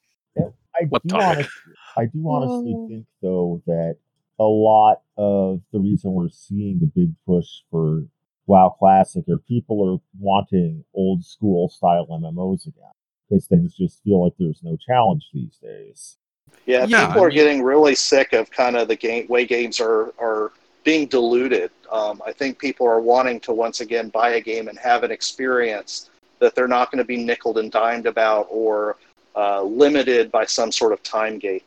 I 0.76 0.86
What 0.89 1.03
do 1.03 1.09
topic? 1.09 1.28
honest, 1.38 1.49
I 1.97 2.05
do 2.05 2.28
honestly 2.28 2.74
Oh. 2.76 2.88
think 2.88 3.05
though 3.22 3.61
that 3.68 3.97
a 4.39 4.43
lot 4.43 5.01
of 5.18 5.61
the 5.72 5.80
reason 5.80 6.14
we're 6.14 6.30
seeing 6.30 6.80
the 6.80 6.88
big 6.88 7.14
push 7.28 7.47
for 7.70 8.05
WoW 8.47 8.70
Classic 8.80 9.24
are 9.30 9.38
people 9.38 9.88
are 9.88 10.01
wanting 10.20 10.84
old 10.95 11.24
school 11.24 11.70
style 11.70 12.07
MMOs 12.07 12.66
again 12.66 12.89
because 13.30 13.47
things 13.47 13.76
just 13.76 14.03
feel 14.03 14.24
like 14.24 14.34
there's 14.39 14.61
no 14.63 14.78
challenge 14.78 15.30
these 15.34 15.57
days. 15.57 16.17
Yeah, 16.65 16.86
Yeah, 16.86 17.07
people 17.07 17.21
I 17.21 17.26
are 17.26 17.30
mean- 17.30 17.38
getting 17.38 17.61
really 17.63 17.95
sick 17.95 18.34
of 18.34 18.49
kind 18.51 18.76
of 18.76 18.88
the 18.88 18.95
game 18.95 19.28
way 19.28 19.45
games 19.45 19.80
are 19.80 20.13
are 20.19 20.51
being 20.84 21.07
diluted. 21.07 21.71
Um, 21.91 22.21
I 22.26 22.34
think 22.34 22.59
people 22.59 22.86
are 22.88 22.99
wanting 22.99 23.39
to 23.41 23.53
once 23.53 23.80
again 23.80 24.09
buy 24.09 24.32
a 24.32 24.41
game 24.41 24.67
and 24.67 24.78
have 24.80 25.03
an 25.03 25.11
experience 25.11 26.09
that 26.39 26.55
they're 26.55 26.67
not 26.67 26.91
going 26.91 26.97
to 26.99 27.05
be 27.05 27.24
nickled 27.24 27.57
and 27.57 27.71
dimed 27.71 28.05
about 28.05 28.47
or 28.49 28.97
uh, 29.36 29.63
limited 29.63 30.30
by 30.32 30.45
some 30.45 30.71
sort 30.74 30.91
of 30.91 31.01
time 31.01 31.39
gate. 31.39 31.63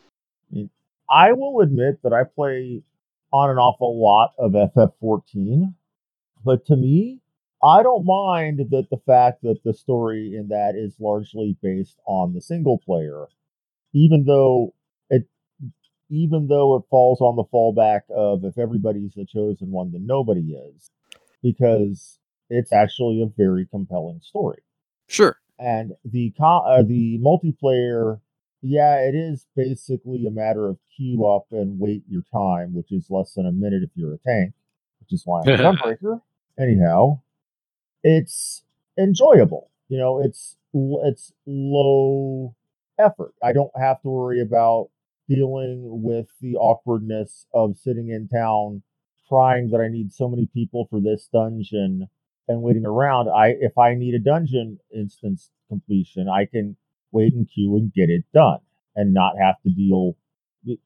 I 1.09 1.31
will 1.31 1.61
admit 1.61 2.01
that 2.03 2.13
I 2.13 2.23
play 2.25 2.83
on 3.33 3.49
and 3.49 3.57
off 3.59 3.79
a 3.81 3.85
lot 3.85 4.33
of 4.37 4.51
FF14, 4.51 5.73
but 6.45 6.65
to 6.67 6.75
me, 6.75 7.19
I 7.63 7.81
don't 7.83 8.05
mind 8.05 8.59
that 8.71 8.89
the 8.89 8.97
fact 9.05 9.41
that 9.43 9.63
the 9.63 9.73
story 9.73 10.35
in 10.35 10.49
that 10.49 10.75
is 10.75 10.95
largely 10.99 11.57
based 11.61 11.99
on 12.05 12.33
the 12.33 12.41
single 12.41 12.77
player, 12.77 13.25
even 13.93 14.25
though 14.25 14.73
it 15.09 15.23
even 16.09 16.47
though 16.47 16.75
it 16.77 16.83
falls 16.89 17.19
on 17.21 17.35
the 17.35 17.43
fallback 17.45 18.01
of 18.15 18.45
if 18.45 18.57
everybody's 18.57 19.13
the 19.15 19.25
chosen 19.25 19.71
one, 19.71 19.91
then 19.91 20.05
nobody 20.05 20.53
is, 20.53 20.91
because 21.41 22.19
it's 22.49 22.71
actually 22.71 23.21
a 23.21 23.25
very 23.37 23.65
compelling 23.65 24.21
story 24.21 24.59
Sure. 25.07 25.37
and 25.59 25.91
the 26.05 26.33
co- 26.39 26.63
uh, 26.65 26.81
the 26.83 27.19
multiplayer 27.19 28.19
yeah 28.61 28.95
it 28.99 29.15
is 29.15 29.45
basically 29.55 30.25
a 30.25 30.31
matter 30.31 30.67
of 30.67 30.77
queue 30.95 31.25
up 31.25 31.45
and 31.51 31.77
wait 31.79 32.03
your 32.07 32.23
time 32.31 32.73
which 32.73 32.91
is 32.91 33.07
less 33.09 33.33
than 33.33 33.45
a 33.45 33.51
minute 33.51 33.83
if 33.83 33.89
you're 33.95 34.13
a 34.13 34.17
tank 34.19 34.53
which 35.01 35.11
is 35.11 35.23
why 35.25 35.41
i'm 35.41 35.47
a 35.49 35.57
gunbreaker 35.57 36.21
anyhow 36.57 37.19
it's 38.07 38.63
enjoyable 38.97 39.69
You 39.89 39.97
know, 39.97 40.21
it's 40.21 40.57
it's 40.73 41.33
low 41.45 42.55
effort. 42.99 43.33
I 43.43 43.53
don't 43.53 43.71
have 43.77 44.01
to 44.01 44.09
worry 44.09 44.41
about 44.41 44.89
dealing 45.29 46.01
with 46.03 46.27
the 46.41 46.55
awkwardness 46.55 47.47
of 47.53 47.77
sitting 47.77 48.09
in 48.09 48.27
town 48.27 48.83
crying 49.27 49.69
that 49.71 49.81
I 49.81 49.89
need 49.89 50.13
so 50.13 50.29
many 50.29 50.47
people 50.53 50.87
for 50.89 50.99
this 51.01 51.27
dungeon 51.31 52.07
and 52.47 52.61
waiting 52.61 52.85
around. 52.85 53.29
I 53.29 53.55
if 53.59 53.77
I 53.77 53.95
need 53.95 54.13
a 54.15 54.19
dungeon 54.19 54.79
instance 54.93 55.51
completion, 55.69 56.29
I 56.29 56.45
can 56.45 56.77
wait 57.11 57.33
in 57.33 57.45
queue 57.45 57.75
and 57.75 57.93
get 57.93 58.09
it 58.09 58.23
done 58.33 58.59
and 58.95 59.13
not 59.13 59.37
have 59.39 59.61
to 59.63 59.69
deal. 59.69 60.15
With 60.65 60.79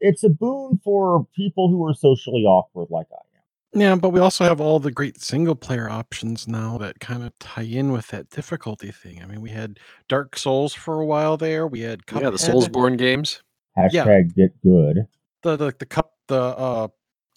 it's 0.00 0.24
a 0.24 0.28
boon 0.28 0.80
for 0.84 1.26
people 1.34 1.68
who 1.68 1.84
are 1.86 1.94
socially 1.94 2.44
awkward 2.44 2.88
like 2.90 3.06
I. 3.12 3.29
Yeah, 3.72 3.94
but 3.94 4.10
we 4.10 4.18
also 4.18 4.44
have 4.44 4.60
all 4.60 4.80
the 4.80 4.90
great 4.90 5.20
single 5.20 5.54
player 5.54 5.88
options 5.88 6.48
now 6.48 6.76
that 6.78 6.98
kind 6.98 7.22
of 7.22 7.38
tie 7.38 7.62
in 7.62 7.92
with 7.92 8.08
that 8.08 8.28
difficulty 8.30 8.90
thing. 8.90 9.22
I 9.22 9.26
mean, 9.26 9.40
we 9.40 9.50
had 9.50 9.78
Dark 10.08 10.36
Souls 10.36 10.74
for 10.74 11.00
a 11.00 11.06
while 11.06 11.36
there. 11.36 11.66
We 11.68 11.80
had 11.82 12.00
Yeah, 12.12 12.30
the 12.30 12.36
Cuphead. 12.36 12.68
Soulsborne 12.70 12.98
games, 12.98 13.42
Hashtag 13.78 13.92
Yeah. 14.36 14.46
get 14.48 14.62
good. 14.62 15.06
the 15.42 15.56
the 15.56 15.74
the 15.78 15.86
cup 15.86 16.12
the 16.26 16.40
uh 16.40 16.88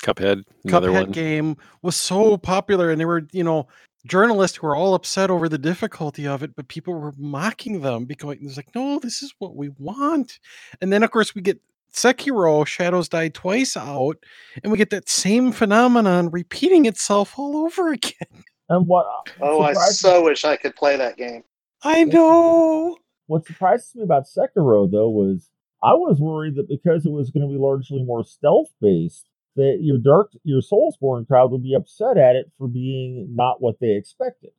Cuphead, 0.02 0.44
another 0.66 0.90
Cuphead 0.90 1.02
one. 1.04 1.12
game 1.12 1.58
was 1.84 1.96
so 1.96 2.36
popular, 2.38 2.90
and 2.90 3.00
there 3.00 3.08
were 3.08 3.28
you 3.32 3.44
know 3.44 3.68
journalists 4.06 4.58
who 4.58 4.68
were 4.68 4.76
all 4.76 4.96
upset 4.96 5.30
over 5.30 5.48
the 5.48 5.58
difficulty 5.60 6.28
of 6.28 6.42
it, 6.44 6.56
but 6.56 6.68
people 6.68 6.94
were 6.96 7.14
mocking 7.18 7.80
them 7.82 8.06
because 8.06 8.36
it's 8.42 8.58
like, 8.58 8.74
no, 8.76 9.00
this 9.00 9.22
is 9.24 9.34
what 9.40 9.56
we 9.56 9.70
want. 9.78 10.40
And 10.82 10.92
then 10.92 11.04
of 11.04 11.12
course 11.12 11.34
we 11.36 11.42
get 11.42 11.62
Sekiro: 11.94 12.66
Shadows 12.66 13.08
Die 13.10 13.30
Twice 13.30 13.78
out, 13.78 14.18
and 14.64 14.72
we 14.72 14.78
get 14.78 14.90
that 14.90 15.08
same 15.10 15.52
phenomenon 15.52 16.30
repeating 16.32 16.86
itself 16.86 17.38
all 17.38 17.58
over 17.58 17.90
again. 17.94 18.44
And 18.70 18.88
what 18.88 19.06
uh, 19.06 19.32
Oh, 19.42 19.62
I 19.62 19.74
surprises- 19.74 20.00
so 20.00 20.24
wish 20.24 20.46
I 20.46 20.56
could 20.58 20.76
play 20.76 20.98
that 20.98 21.18
game. 21.18 21.44
I 21.84 22.04
know. 22.06 22.98
What 23.28 23.46
surprises 23.46 23.94
me 23.96 24.04
about 24.04 24.24
Sekiro 24.26 24.90
though 24.92 25.10
was 25.10 25.50
I 25.84 25.94
was 25.94 26.20
worried 26.20 26.56
that 26.56 26.68
because 26.70 27.06
it 27.06 27.12
was 27.12 27.30
going 27.30 27.48
to 27.48 27.52
be 27.54 27.60
largely 27.60 28.04
more 28.04 28.24
stealth 28.24 28.70
based, 28.82 29.30
that 29.56 29.80
your 29.82 29.98
dark 29.98 30.32
your 30.44 30.62
Soulsborne 30.62 31.28
crowd 31.28 31.52
would 31.52 31.64
be 31.64 31.74
upset 31.76 32.18
at 32.18 32.36
it 32.36 32.52
for 32.58 32.68
being 32.68 33.28
not 33.36 33.62
what 33.62 33.80
they 33.82 33.92
expected. 33.96 34.52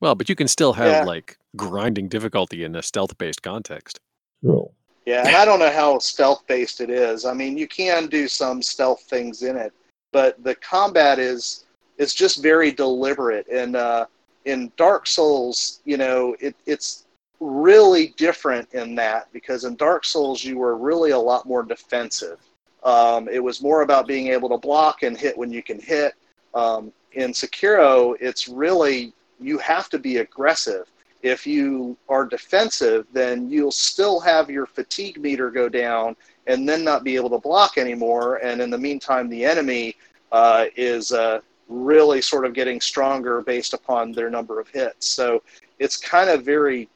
Well, 0.00 0.14
but 0.14 0.28
you 0.28 0.34
can 0.36 0.48
still 0.48 0.72
have 0.74 0.86
Yeah. 0.86 1.04
like 1.04 1.36
grinding 1.56 2.08
difficulty 2.08 2.64
in 2.64 2.74
a 2.74 2.82
stealth-based 2.82 3.42
context. 3.42 4.00
True. 4.42 4.70
Yeah, 5.10 5.26
and 5.26 5.34
I 5.34 5.44
don't 5.44 5.58
know 5.58 5.72
how 5.72 5.98
stealth 5.98 6.46
based 6.46 6.80
it 6.80 6.88
is. 6.88 7.24
I 7.24 7.34
mean, 7.34 7.58
you 7.58 7.66
can 7.66 8.06
do 8.06 8.28
some 8.28 8.62
stealth 8.62 9.02
things 9.02 9.42
in 9.42 9.56
it, 9.56 9.72
but 10.12 10.40
the 10.44 10.54
combat 10.54 11.18
is 11.18 11.64
is 11.98 12.14
just 12.14 12.40
very 12.40 12.70
deliberate. 12.70 13.48
And 13.48 13.74
uh, 13.74 14.06
in 14.44 14.70
Dark 14.76 15.08
Souls, 15.08 15.80
you 15.84 15.96
know, 15.96 16.36
it, 16.38 16.54
it's 16.64 17.06
really 17.40 18.14
different 18.18 18.72
in 18.72 18.94
that 18.94 19.26
because 19.32 19.64
in 19.64 19.74
Dark 19.74 20.04
Souls 20.04 20.44
you 20.44 20.58
were 20.58 20.76
really 20.76 21.10
a 21.10 21.18
lot 21.18 21.44
more 21.44 21.64
defensive. 21.64 22.38
Um, 22.84 23.28
it 23.28 23.42
was 23.42 23.60
more 23.60 23.82
about 23.82 24.06
being 24.06 24.28
able 24.28 24.48
to 24.50 24.58
block 24.58 25.02
and 25.02 25.18
hit 25.18 25.36
when 25.36 25.50
you 25.50 25.60
can 25.60 25.80
hit. 25.80 26.14
Um, 26.54 26.92
in 27.14 27.32
Sekiro, 27.32 28.14
it's 28.20 28.46
really 28.46 29.12
you 29.40 29.58
have 29.58 29.88
to 29.88 29.98
be 29.98 30.18
aggressive 30.18 30.86
if 31.22 31.46
you 31.46 31.96
are 32.08 32.24
defensive, 32.24 33.06
then 33.12 33.50
you'll 33.50 33.72
still 33.72 34.20
have 34.20 34.50
your 34.50 34.66
fatigue 34.66 35.20
meter 35.20 35.50
go 35.50 35.68
down 35.68 36.16
and 36.46 36.68
then 36.68 36.82
not 36.82 37.04
be 37.04 37.16
able 37.16 37.30
to 37.30 37.38
block 37.38 37.78
anymore. 37.78 38.36
And 38.36 38.60
in 38.60 38.70
the 38.70 38.78
meantime, 38.78 39.28
the 39.28 39.44
enemy 39.44 39.96
uh, 40.32 40.66
is 40.76 41.12
uh, 41.12 41.40
really 41.68 42.22
sort 42.22 42.44
of 42.44 42.54
getting 42.54 42.80
stronger 42.80 43.42
based 43.42 43.74
upon 43.74 44.12
their 44.12 44.30
number 44.30 44.60
of 44.60 44.68
hits. 44.68 45.08
So 45.08 45.42
it's 45.78 45.96
kind 45.96 46.30
of 46.30 46.44
very 46.44 46.88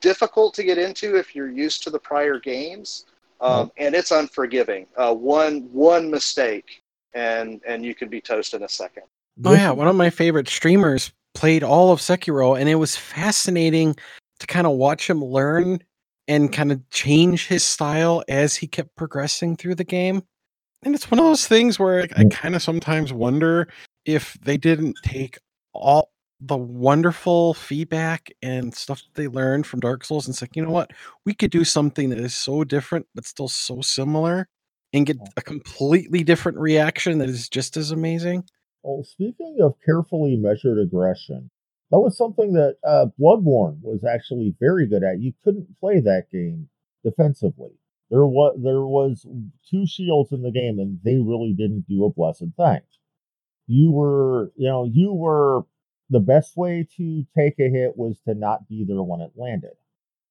difficult 0.00 0.54
to 0.54 0.64
get 0.64 0.78
into 0.78 1.16
if 1.16 1.34
you're 1.34 1.50
used 1.50 1.82
to 1.84 1.90
the 1.90 1.98
prior 1.98 2.38
games, 2.38 3.06
um, 3.40 3.72
and 3.76 3.94
it's 3.94 4.10
unforgiving. 4.10 4.86
Uh, 4.96 5.14
one 5.14 5.68
one 5.72 6.10
mistake, 6.10 6.82
and 7.14 7.60
and 7.66 7.84
you 7.84 7.94
could 7.94 8.10
be 8.10 8.20
toast 8.20 8.54
in 8.54 8.62
a 8.62 8.68
second. 8.68 9.04
Oh 9.44 9.52
yeah, 9.52 9.70
one 9.70 9.88
of 9.88 9.96
my 9.96 10.10
favorite 10.10 10.48
streamers 10.48 11.12
played 11.34 11.62
all 11.62 11.92
of 11.92 12.00
Sekiro, 12.00 12.58
and 12.58 12.68
it 12.68 12.76
was 12.76 12.96
fascinating 12.96 13.96
to 14.40 14.46
kind 14.46 14.66
of 14.66 14.74
watch 14.74 15.08
him 15.08 15.22
learn 15.24 15.80
and 16.26 16.52
kind 16.52 16.72
of 16.72 16.88
change 16.90 17.46
his 17.46 17.62
style 17.62 18.22
as 18.28 18.56
he 18.56 18.66
kept 18.66 18.94
progressing 18.96 19.56
through 19.56 19.74
the 19.74 19.84
game. 19.84 20.22
And 20.82 20.94
it's 20.94 21.10
one 21.10 21.18
of 21.18 21.24
those 21.26 21.46
things 21.46 21.78
where 21.78 22.00
I, 22.00 22.20
I 22.20 22.24
Mm. 22.24 22.30
kind 22.30 22.54
of 22.54 22.62
sometimes 22.62 23.12
wonder 23.12 23.68
if 24.04 24.34
they 24.42 24.56
didn't 24.56 24.96
take 25.02 25.38
all 25.72 26.10
the 26.40 26.56
wonderful 26.56 27.54
feedback 27.54 28.30
and 28.42 28.74
stuff 28.74 29.02
they 29.14 29.28
learned 29.28 29.66
from 29.66 29.80
Dark 29.80 30.04
Souls 30.04 30.26
and 30.26 30.36
say, 30.36 30.46
you 30.54 30.62
know 30.62 30.70
what, 30.70 30.90
we 31.24 31.32
could 31.32 31.50
do 31.50 31.64
something 31.64 32.10
that 32.10 32.18
is 32.18 32.34
so 32.34 32.64
different 32.64 33.06
but 33.14 33.26
still 33.26 33.48
so 33.48 33.80
similar 33.80 34.46
and 34.92 35.06
get 35.06 35.16
a 35.36 35.42
completely 35.42 36.22
different 36.22 36.58
reaction 36.58 37.18
that 37.18 37.28
is 37.30 37.48
just 37.48 37.76
as 37.76 37.90
amazing. 37.92 38.44
Well, 38.84 39.02
speaking 39.02 39.58
of 39.62 39.76
carefully 39.84 40.36
measured 40.36 40.78
aggression, 40.78 41.50
that 41.90 42.00
was 42.00 42.18
something 42.18 42.52
that 42.52 42.76
uh, 42.86 43.06
Bloodborne 43.18 43.78
was 43.80 44.04
actually 44.04 44.54
very 44.60 44.86
good 44.86 45.02
at. 45.02 45.20
You 45.20 45.32
couldn't 45.42 45.80
play 45.80 46.00
that 46.00 46.26
game 46.30 46.68
defensively. 47.02 47.70
There 48.10 48.26
was 48.26 48.58
there 48.62 48.82
was 48.82 49.26
two 49.70 49.86
shields 49.86 50.32
in 50.32 50.42
the 50.42 50.50
game, 50.50 50.78
and 50.78 51.00
they 51.02 51.16
really 51.16 51.54
didn't 51.56 51.86
do 51.88 52.04
a 52.04 52.12
blessed 52.12 52.44
thing. 52.58 52.80
You 53.66 53.90
were, 53.90 54.52
you 54.56 54.68
know, 54.68 54.84
you 54.84 55.14
were 55.14 55.62
the 56.10 56.20
best 56.20 56.54
way 56.54 56.86
to 56.98 57.24
take 57.34 57.58
a 57.58 57.70
hit 57.70 57.96
was 57.96 58.20
to 58.28 58.34
not 58.34 58.68
be 58.68 58.84
there 58.86 59.02
when 59.02 59.22
it 59.22 59.32
landed. 59.34 59.72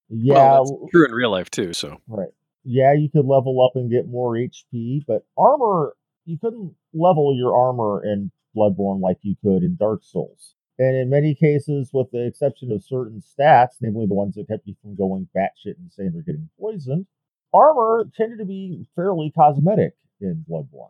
Yeah, 0.09 0.33
well, 0.33 0.79
that's 0.81 0.91
true 0.91 1.05
in 1.05 1.11
real 1.11 1.31
life 1.31 1.49
too. 1.49 1.73
So 1.73 1.99
Right. 2.07 2.29
Yeah, 2.63 2.93
you 2.93 3.09
could 3.09 3.25
level 3.25 3.65
up 3.65 3.71
and 3.75 3.89
get 3.89 4.07
more 4.07 4.33
HP, 4.33 5.03
but 5.07 5.25
armor, 5.37 5.95
you 6.25 6.37
couldn't 6.37 6.75
level 6.93 7.35
your 7.35 7.57
armor 7.57 8.03
in 8.05 8.31
Bloodborne 8.55 9.01
like 9.01 9.17
you 9.21 9.35
could 9.41 9.63
in 9.63 9.75
Dark 9.75 10.01
Souls. 10.03 10.55
And 10.79 10.95
in 10.95 11.09
many 11.09 11.35
cases, 11.35 11.91
with 11.93 12.09
the 12.11 12.25
exception 12.25 12.71
of 12.71 12.83
certain 12.83 13.21
stats, 13.21 13.75
namely 13.81 14.07
the 14.07 14.15
ones 14.15 14.35
that 14.35 14.47
kept 14.47 14.67
you 14.67 14.75
from 14.81 14.95
going 14.95 15.27
batshit 15.35 15.75
insane 15.77 16.13
or 16.15 16.21
getting 16.21 16.49
poisoned, 16.59 17.05
armor 17.53 18.09
tended 18.17 18.39
to 18.39 18.45
be 18.45 18.87
fairly 18.95 19.31
cosmetic 19.35 19.93
in 20.19 20.43
Bloodborne. 20.49 20.89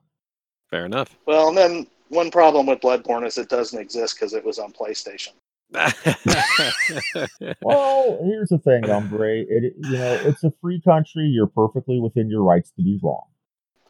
fair 0.70 0.86
enough. 0.86 1.18
Well, 1.26 1.50
and 1.50 1.58
then 1.58 1.88
one 2.10 2.32
problem 2.32 2.66
with 2.68 2.80
Bloodborne 2.80 3.26
is 3.26 3.38
it 3.38 3.50
doesn't 3.50 3.80
exist 3.80 4.16
because 4.16 4.34
it 4.34 4.46
was 4.46 4.60
on 4.60 4.72
PlayStation. 4.72 5.34
Well, 7.62 8.20
here's 8.24 8.50
the 8.50 8.60
thing, 8.60 8.84
Umbre. 8.84 9.46
It, 9.48 9.74
you 9.78 9.92
know, 9.92 10.14
it's 10.24 10.44
a 10.44 10.52
free 10.62 10.80
country. 10.82 11.24
You're 11.24 11.48
perfectly 11.48 12.00
within 12.00 12.30
your 12.30 12.44
rights 12.44 12.72
to 12.72 12.84
be 12.84 13.00
wrong. 13.02 13.26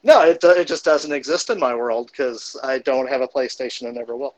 No, 0.03 0.21
it, 0.21 0.43
uh, 0.43 0.49
it 0.49 0.67
just 0.67 0.83
doesn't 0.83 1.11
exist 1.13 1.49
in 1.49 1.59
my 1.59 1.73
world 1.73 2.11
because 2.11 2.57
I 2.63 2.79
don't 2.79 3.07
have 3.07 3.21
a 3.21 3.27
PlayStation 3.27 3.87
and 3.87 3.95
never 3.95 4.17
will. 4.17 4.35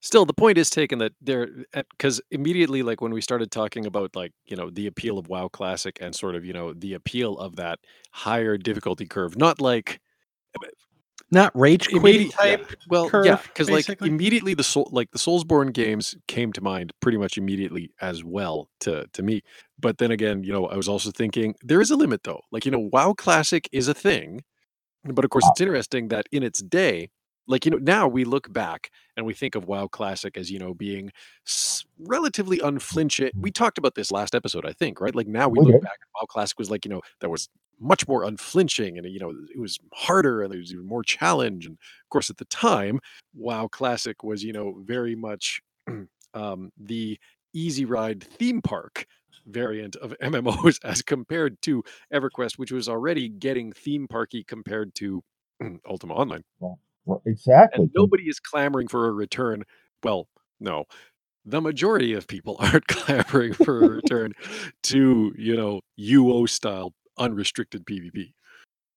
Still, 0.00 0.26
the 0.26 0.34
point 0.34 0.58
is 0.58 0.68
taken 0.68 0.98
that 0.98 1.12
there, 1.20 1.48
because 1.72 2.20
immediately, 2.30 2.82
like 2.82 3.00
when 3.00 3.12
we 3.12 3.20
started 3.22 3.50
talking 3.50 3.86
about, 3.86 4.14
like 4.14 4.32
you 4.44 4.54
know, 4.56 4.70
the 4.70 4.86
appeal 4.86 5.18
of 5.18 5.28
WoW 5.28 5.48
Classic 5.48 5.96
and 6.00 6.14
sort 6.14 6.36
of 6.36 6.44
you 6.44 6.52
know 6.52 6.74
the 6.74 6.94
appeal 6.94 7.38
of 7.38 7.56
that 7.56 7.80
higher 8.12 8.58
difficulty 8.58 9.06
curve, 9.06 9.36
not 9.36 9.60
like 9.60 10.00
Not 11.32 11.50
rage 11.58 11.88
quit 11.88 12.02
immediate 12.02 12.32
type. 12.32 12.66
yeah, 12.70 12.76
well, 12.88 13.10
yeah, 13.24 13.38
because 13.42 13.68
like 13.68 13.88
immediately 14.02 14.54
the 14.54 14.62
soul, 14.62 14.88
like 14.92 15.10
the 15.10 15.18
Soulsborne 15.18 15.72
games 15.72 16.14
came 16.28 16.52
to 16.52 16.60
mind 16.60 16.92
pretty 17.00 17.18
much 17.18 17.36
immediately 17.36 17.90
as 18.00 18.22
well 18.22 18.68
to 18.80 19.06
to 19.12 19.22
me. 19.22 19.42
But 19.80 19.98
then 19.98 20.12
again, 20.12 20.44
you 20.44 20.52
know, 20.52 20.66
I 20.66 20.76
was 20.76 20.88
also 20.88 21.10
thinking 21.10 21.56
there 21.62 21.80
is 21.80 21.90
a 21.90 21.96
limit 21.96 22.22
though. 22.22 22.42
Like 22.52 22.64
you 22.64 22.70
know, 22.70 22.88
WoW 22.92 23.14
Classic 23.14 23.68
is 23.72 23.88
a 23.88 23.94
thing, 23.94 24.44
but 25.14 25.24
of 25.24 25.30
course, 25.30 25.44
Ah. 25.46 25.50
it's 25.52 25.60
interesting 25.60 26.08
that 26.08 26.26
in 26.32 26.42
its 26.42 26.60
day, 26.62 27.10
like 27.48 27.64
you 27.64 27.70
know, 27.70 27.78
now 27.78 28.08
we 28.08 28.24
look 28.24 28.52
back 28.52 28.90
and 29.16 29.24
we 29.24 29.32
think 29.34 29.54
of 29.54 29.66
WoW 29.66 29.86
Classic 29.86 30.36
as 30.36 30.50
you 30.50 30.58
know 30.58 30.74
being 30.74 31.12
s- 31.46 31.84
relatively 31.98 32.58
unflinching. 32.60 33.30
We 33.36 33.50
talked 33.52 33.78
about 33.78 33.94
this 33.94 34.10
last 34.10 34.34
episode, 34.34 34.66
I 34.66 34.72
think, 34.72 35.00
right? 35.00 35.14
Like 35.14 35.28
now 35.28 35.48
we 35.48 35.60
We 35.60 35.66
look 35.72 35.82
back 35.82 35.92
at 36.00 36.08
WoW 36.20 36.26
Classic 36.26 36.58
was 36.58 36.70
like 36.70 36.84
you 36.84 36.90
know 36.90 37.02
that 37.20 37.30
was 37.30 37.48
much 37.78 38.08
more 38.08 38.24
unflinching 38.24 38.96
and 38.98 39.06
you 39.06 39.20
know 39.20 39.30
it 39.54 39.58
was 39.60 39.78
harder 39.92 40.42
and 40.42 40.50
there 40.50 40.58
was 40.58 40.72
even 40.72 40.86
more 40.86 41.02
challenge 41.02 41.66
and 41.66 41.74
of 41.74 42.08
course 42.08 42.30
at 42.30 42.38
the 42.38 42.46
time 42.46 42.98
wow 43.34 43.68
classic 43.68 44.24
was 44.24 44.42
you 44.42 44.50
know 44.50 44.82
very 44.86 45.14
much 45.14 45.60
um, 46.34 46.72
the 46.78 47.18
easy 47.52 47.84
ride 47.84 48.22
theme 48.22 48.62
park 48.62 49.06
variant 49.46 49.96
of 49.96 50.14
mmos 50.22 50.78
as 50.84 51.02
compared 51.02 51.60
to 51.62 51.82
everquest 52.12 52.58
which 52.58 52.72
was 52.72 52.88
already 52.88 53.28
getting 53.28 53.72
theme 53.72 54.06
parky 54.08 54.44
compared 54.44 54.94
to 54.96 55.22
ultima 55.88 56.14
online. 56.14 56.42
Right, 56.60 57.20
Exactly. 57.24 57.84
and 57.84 57.90
nobody 57.94 58.24
is 58.24 58.40
clamoring 58.40 58.88
for 58.88 59.06
a 59.06 59.12
return. 59.12 59.62
Well 60.02 60.28
no. 60.60 60.84
The 61.44 61.60
majority 61.60 62.12
of 62.14 62.26
people 62.26 62.56
aren't 62.60 62.88
clamoring 62.88 63.52
for 63.54 63.84
a 63.84 63.88
return 63.96 64.32
to 64.84 65.32
you 65.38 65.56
know 65.56 65.80
uo 65.98 66.48
style 66.48 66.92
unrestricted 67.18 67.86
pvp 67.86 68.32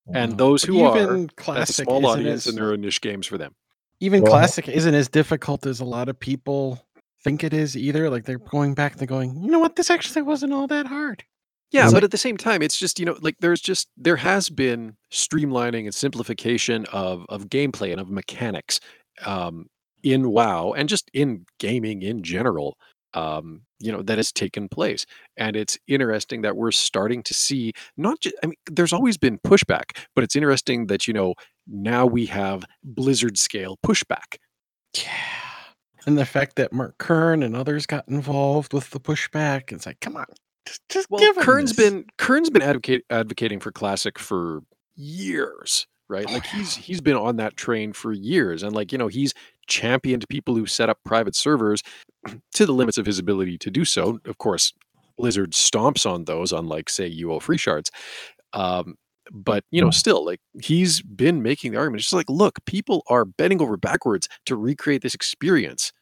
oh, 0.08 0.12
and 0.12 0.32
Wow. 0.32 0.36
those 0.38 0.62
But 0.62 0.68
who 0.68 0.82
are 0.82 0.96
even 0.98 1.08
that's 1.22 1.32
a 1.32 1.34
classic 1.44 1.84
small 1.86 2.06
audience 2.06 2.46
as- 2.46 2.46
and 2.48 2.58
there 2.58 2.70
are 2.72 2.76
niche 2.76 3.00
games 3.00 3.26
for 3.26 3.38
them. 3.38 3.54
Even 4.02 4.22
Well, 4.22 4.32
classic 4.32 4.66
isn't 4.68 4.94
as 4.94 5.08
difficult 5.08 5.66
as 5.66 5.78
a 5.80 5.84
lot 5.84 6.08
of 6.08 6.18
people 6.18 6.84
think 7.24 7.44
it 7.44 7.52
is 7.54 7.76
either. 7.76 8.08
Like 8.10 8.24
they're 8.24 8.38
going 8.38 8.74
back 8.74 8.92
and 8.92 9.00
they're 9.00 9.06
going, 9.06 9.36
you 9.42 9.50
know 9.50 9.58
what? 9.58 9.76
This 9.76 9.90
actually 9.90 10.22
wasn't 10.22 10.52
all 10.52 10.66
that 10.68 10.86
hard. 10.86 11.24
Yeah, 11.72 11.84
It's 11.84 11.92
but 11.92 11.98
like- 11.98 12.04
at 12.04 12.10
the 12.10 12.18
same 12.18 12.36
time, 12.36 12.62
it's 12.62 12.76
just 12.78 12.98
you 12.98 13.06
know 13.06 13.16
like 13.20 13.36
there's 13.40 13.60
just 13.60 13.88
there 13.96 14.16
has 14.16 14.48
been 14.50 14.96
streamlining 15.12 15.84
and 15.84 15.94
simplification 15.94 16.84
of 16.92 17.24
of 17.28 17.48
gameplay 17.48 17.92
and 17.92 18.00
of 18.00 18.10
mechanics 18.10 18.80
um, 19.24 19.66
in 20.02 20.30
WoW 20.30 20.72
and 20.72 20.88
just 20.88 21.10
in 21.14 21.44
gaming 21.58 22.02
in 22.02 22.22
general. 22.22 22.76
Um, 23.14 23.62
you 23.80 23.90
know 23.90 24.02
that 24.02 24.18
has 24.18 24.30
taken 24.32 24.68
place, 24.68 25.04
and 25.36 25.56
it's 25.56 25.76
interesting 25.88 26.42
that 26.42 26.56
we're 26.56 26.70
starting 26.70 27.22
to 27.24 27.34
see 27.34 27.72
not 27.96 28.20
just. 28.20 28.36
I 28.42 28.46
mean, 28.46 28.56
there's 28.70 28.92
always 28.92 29.16
been 29.18 29.38
pushback, 29.38 29.96
but 30.14 30.22
it's 30.22 30.36
interesting 30.36 30.86
that 30.86 31.06
you 31.08 31.14
know 31.14 31.34
now 31.66 32.04
we 32.06 32.26
have 32.26 32.64
Blizzard 32.84 33.36
scale 33.38 33.78
pushback. 33.84 34.36
Yeah. 34.96 35.10
And 36.06 36.16
the 36.18 36.24
fact 36.26 36.56
that 36.56 36.72
Mark 36.72 36.98
Kern 36.98 37.42
and 37.42 37.54
others 37.56 37.86
got 37.86 38.08
involved 38.08 38.72
with 38.72 38.90
the 38.90 39.00
pushback, 39.00 39.72
it's 39.72 39.86
like, 39.86 40.00
come 40.00 40.16
on, 40.16 40.26
just, 40.66 40.80
just 40.88 41.10
Well, 41.10 41.20
give 41.20 41.36
Kern's 41.38 41.72
this. 41.74 41.90
been 41.90 42.06
Kern's 42.18 42.50
been 42.50 42.62
advocate, 42.62 43.04
advocating 43.10 43.60
for 43.60 43.70
classic 43.72 44.18
for 44.18 44.62
years, 44.96 45.86
right? 46.08 46.26
Oh, 46.28 46.32
Like 46.34 46.46
he's 46.46 46.74
he's 46.74 47.00
been 47.00 47.16
on 47.16 47.36
that 47.36 47.56
train 47.56 47.92
for 47.92 48.12
years, 48.12 48.62
and 48.62 48.74
like 48.74 48.92
you 48.92 48.98
know 48.98 49.08
he's 49.08 49.34
championed 49.66 50.28
people 50.28 50.54
who 50.56 50.66
set 50.66 50.88
up 50.88 50.98
private 51.04 51.34
servers 51.36 51.82
to 52.54 52.66
the 52.66 52.72
limits 52.72 52.98
of 52.98 53.06
his 53.06 53.18
ability 53.18 53.58
to 53.58 53.70
do 53.70 53.84
so. 53.84 54.18
Of 54.24 54.38
course, 54.38 54.72
Blizzard 55.18 55.52
stomps 55.52 56.10
on 56.10 56.24
those, 56.24 56.52
unlike 56.52 56.88
say 56.88 57.10
UO 57.10 57.40
Free 57.42 57.58
Shards. 57.58 57.90
Um, 58.52 58.96
but 59.30 59.64
you 59.70 59.80
know, 59.80 59.90
still, 59.90 60.24
like 60.24 60.40
he's 60.62 61.02
been 61.02 61.42
making 61.42 61.72
the 61.72 61.78
argument. 61.78 62.00
It's 62.00 62.06
just 62.06 62.14
like, 62.14 62.28
look, 62.28 62.64
people 62.66 63.02
are 63.08 63.24
bending 63.24 63.62
over 63.62 63.76
backwards 63.76 64.28
to 64.46 64.56
recreate 64.56 65.02
this 65.02 65.14
experience. 65.14 65.92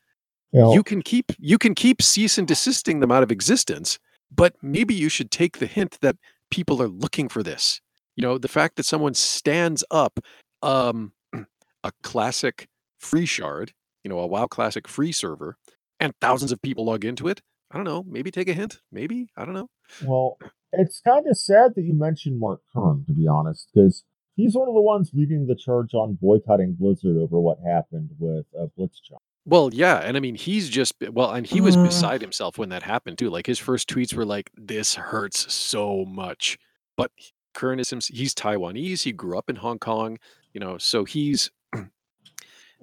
You 0.53 0.61
know, 0.61 0.73
you 0.73 0.83
can 0.83 1.03
keep 1.03 1.33
you 1.39 1.59
can 1.59 1.75
keep 1.75 2.01
cease 2.01 2.39
and 2.39 2.49
desisting 2.49 3.01
them 3.01 3.13
out 3.13 3.23
of 3.23 3.31
existence 3.31 3.99
but 4.31 4.55
maybe 4.63 4.95
you 4.95 5.09
should 5.09 5.31
take 5.31 5.59
the 5.59 5.67
hint 5.67 5.99
that 6.01 6.17
people 6.51 6.83
are 6.83 6.89
looking 6.89 7.29
for 7.29 7.43
this. 7.43 7.81
You 8.17 8.23
know 8.23 8.39
the 8.39 8.49
fact 8.49 8.77
that 8.77 8.85
someone 8.85 9.15
stands 9.15 9.85
up 9.91 10.19
um 10.63 11.13
a 11.85 11.93
classic 12.03 12.67
free 12.99 13.27
shard 13.27 13.73
you 14.03 14.09
know 14.09 14.19
a 14.19 14.27
wow 14.27 14.47
classic 14.47 14.89
free 14.89 15.13
server 15.13 15.57
and 16.01 16.13
thousands 16.21 16.51
of 16.51 16.61
people 16.61 16.85
log 16.85 17.05
into 17.05 17.29
it 17.29 17.41
i 17.71 17.77
don't 17.77 17.85
know 17.85 18.05
maybe 18.07 18.31
take 18.31 18.49
a 18.49 18.53
hint 18.55 18.81
maybe 18.93 19.29
i 19.37 19.45
don't 19.45 19.55
know 19.55 19.69
Well, 20.05 20.39
it's 20.73 21.01
kind 21.01 21.27
of 21.27 21.37
sad 21.39 21.75
that 21.77 21.83
you 21.83 21.95
mentioned 21.95 22.39
Mark 22.39 22.61
Kern, 22.75 23.05
to 23.07 23.13
be 23.15 23.27
honest, 23.27 23.69
because 23.73 24.05
he's 24.37 24.55
one 24.55 24.69
of 24.69 24.75
the 24.75 24.83
ones 24.83 25.11
leading 25.15 25.47
the 25.47 25.55
charge 25.57 25.95
on 25.95 26.19
boycotting 26.21 26.75
Blizzard 26.79 27.17
over 27.17 27.41
what 27.41 27.59
happened 27.67 28.11
with 28.19 28.45
uh, 28.59 28.67
Blitzchung. 28.79 29.17
well 29.47 29.71
yeah 29.73 29.97
and 29.99 30.17
i 30.17 30.21
mean 30.21 30.35
he's 30.35 30.69
just 30.69 30.95
well 31.13 31.31
and 31.33 31.47
he 31.47 31.61
was 31.63 31.75
Uh. 31.77 31.85
beside 31.85 32.21
himself 32.21 32.59
when 32.59 32.69
that 32.69 32.83
happened 32.83 33.17
too 33.19 33.31
like 33.31 33.47
his 33.47 33.59
first 33.59 33.89
tweets 33.89 34.13
were 34.15 34.27
like 34.27 34.51
this 34.57 34.95
hurts 34.95 35.51
so 35.53 36.05
much 36.05 36.59
but 36.97 37.11
Kern 37.55 37.81
is 37.81 37.91
him, 37.93 38.01
he's 38.13 38.35
Taiwanese. 38.35 39.03
He 39.03 39.11
grew 39.13 39.37
up 39.37 39.49
in 39.51 39.57
Hong 39.57 39.79
Kong, 39.81 40.19
you 40.53 40.61
know, 40.61 40.79
so 40.79 41.05
he's 41.05 41.51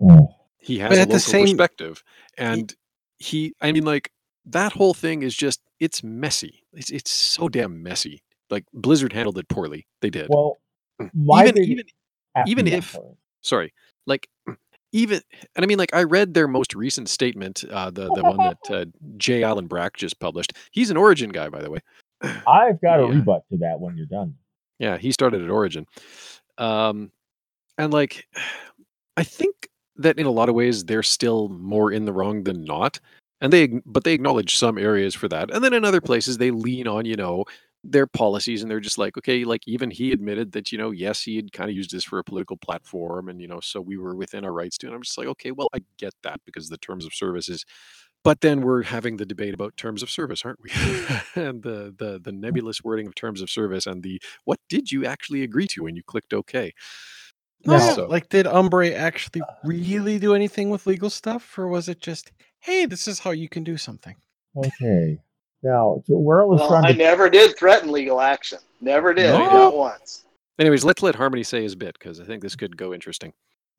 Oh, 0.02 0.36
he 0.58 0.80
has 0.80 0.90
But 0.90 0.98
a 0.98 1.02
at 1.02 1.08
the 1.08 1.14
local 1.14 1.20
same- 1.32 1.46
perspective, 1.46 2.04
and 2.38 2.74
he, 3.18 3.54
I 3.62 3.72
mean, 3.72 3.86
like 3.86 4.12
that 4.48 4.74
whole 4.74 4.94
thing 4.94 5.24
is 5.24 5.36
just 5.36 5.62
it's 5.80 6.04
messy. 6.04 6.64
It's 6.74 6.92
it's 6.92 7.12
so 7.12 7.50
damn 7.50 7.82
messy. 7.84 8.22
Like 8.50 8.66
Blizzard 8.74 9.14
handled 9.14 9.38
it 9.38 9.48
poorly. 9.50 9.88
They 10.02 10.10
did. 10.10 10.28
well, 10.30 10.58
my 11.14 11.46
even 11.48 11.58
even 11.64 11.86
even 12.48 12.68
if- 12.68 12.92
sorry. 12.92 13.16
sorry, 13.42 13.74
like 14.06 14.30
even 14.92 15.22
and 15.56 15.64
I 15.64 15.66
mean, 15.66 15.78
like 15.78 15.94
I 15.94 16.04
read 16.04 16.34
their 16.34 16.48
most 16.48 16.74
recent 16.76 17.10
statement, 17.10 17.64
uh, 17.70 17.90
the 17.92 18.08
the 18.14 18.24
one 18.24 18.38
that 18.38 18.58
uh, 18.70 18.86
J. 19.18 19.44
Allen 19.44 19.68
Brack 19.68 19.98
just 19.98 20.20
published. 20.20 20.54
He's 20.72 20.90
an 20.90 20.98
Origin 20.98 21.32
guy, 21.32 21.50
by 21.50 21.62
the 21.62 21.70
way. 21.70 21.80
I've 22.48 22.80
got 22.82 23.00
a 23.00 23.06
rebut 23.06 23.44
to 23.52 23.58
that 23.58 23.80
when 23.80 23.98
you're 23.98 24.06
done. 24.06 24.36
Yeah, 24.80 24.98
he 24.98 25.12
started 25.12 25.42
at 25.42 25.50
Origin. 25.50 25.86
Um, 26.58 27.12
and 27.78 27.92
like, 27.92 28.28
I 29.18 29.24
think 29.24 29.70
that 29.98 30.20
in 30.20 30.26
a 30.26 30.32
lot 30.32 30.50
of 30.50 30.56
ways 30.56 30.86
they're 30.86 31.04
still 31.04 31.50
more 31.50 31.92
in 31.92 32.06
the 32.06 32.14
wrong 32.14 32.44
than 32.44 32.64
not. 32.64 33.00
And 33.42 33.52
they, 33.52 33.68
but 33.86 34.04
they 34.04 34.14
acknowledge 34.14 34.56
some 34.56 34.78
areas 34.78 35.14
for 35.14 35.28
that. 35.28 35.52
And 35.52 35.64
then 35.64 35.74
in 35.74 35.84
other 35.86 36.02
places 36.02 36.38
they 36.38 36.52
lean 36.52 36.88
on, 36.88 37.06
you 37.06 37.16
know, 37.16 37.46
their 37.84 38.08
policies 38.08 38.62
and 38.64 38.72
they're 38.72 38.80
just 38.80 38.98
like, 38.98 39.18
okay, 39.18 39.44
like 39.44 39.62
even 39.68 39.92
he 39.92 40.12
admitted 40.12 40.54
that, 40.54 40.72
you 40.72 40.78
know, 40.78 40.92
yes, 40.92 41.22
he 41.22 41.36
had 41.36 41.52
kind 41.52 41.70
of 41.70 41.76
used 41.76 41.92
this 41.92 42.04
for 42.04 42.18
a 42.18 42.24
political 42.24 42.58
platform. 42.58 43.30
And, 43.30 43.40
you 43.42 43.48
know, 43.48 43.60
so 43.60 43.80
we 43.82 43.98
were 43.98 44.16
within 44.16 44.44
our 44.46 44.54
rights 44.54 44.78
to. 44.80 44.88
And 44.88 44.96
I'm 44.96 45.04
just 45.04 45.18
like, 45.18 45.28
okay, 45.28 45.52
well, 45.52 45.70
I 45.76 45.80
get 45.98 46.14
that 46.24 46.40
because 46.46 46.70
the 46.70 46.78
terms 46.78 47.06
of 47.06 47.14
service 47.14 47.50
is 47.50 47.66
but 48.24 48.42
then 48.42 48.62
we're 48.62 48.82
having 48.82 49.18
the 49.18 49.26
debate 49.26 49.54
about 49.54 49.78
terms 49.78 50.02
of 50.02 50.10
service, 50.10 50.44
aren't 50.44 50.60
we? 50.64 50.72
and 51.36 51.62
the, 51.62 51.94
the 51.96 52.20
the 52.22 52.32
nebulous 52.32 52.84
wording 52.84 53.06
of 53.06 53.14
terms 53.14 53.40
of 53.40 53.52
service 53.52 53.86
and 53.86 54.02
the 54.02 54.20
what 54.46 54.60
did 54.68 54.92
you 54.92 55.06
actually 55.06 55.44
agree 55.44 55.68
to 55.68 55.84
when 55.84 55.96
you 55.96 56.02
clicked 56.02 56.34
OK? 56.34 56.74
No, 57.66 57.80
So- 57.80 58.08
like, 58.08 58.30
did 58.30 58.46
Umbre 58.46 58.94
actually 58.94 59.42
really 59.64 60.20
do 60.20 60.34
anything 60.34 60.70
with 60.70 60.86
legal 60.88 61.10
stuff, 61.10 61.58
or 61.58 61.68
was 61.68 61.90
it 61.90 62.00
just, 62.02 62.32
hey, 62.66 62.86
this 62.86 63.08
is 63.08 63.20
how 63.20 63.32
you 63.32 63.48
can 63.50 63.64
do 63.64 63.78
something? 63.78 64.16
Okay. 64.58 65.20
Now, 65.64 66.04
to 66.08 66.14
where 66.18 66.42
I 66.42 66.46
was 66.46 66.60
Well, 66.60 66.70
trying 66.70 66.86
I 66.86 66.92
to 66.92 66.98
never 66.98 67.30
did 67.30 67.58
threaten 67.58 67.92
legal 67.92 68.22
action. 68.22 68.60
Never 68.82 69.14
did. 69.14 69.32
No. 69.32 69.40
Not 69.46 69.76
once. 69.76 70.26
Anyways, 70.60 70.84
let's 70.86 71.02
let 71.04 71.16
Harmony 71.16 71.44
say 71.44 71.64
his 71.64 71.76
bit 71.76 71.98
because 72.00 72.20
I 72.20 72.26
think 72.26 72.42
this 72.42 72.56
could 72.56 72.78
go 72.78 72.94
interesting. 72.94 73.34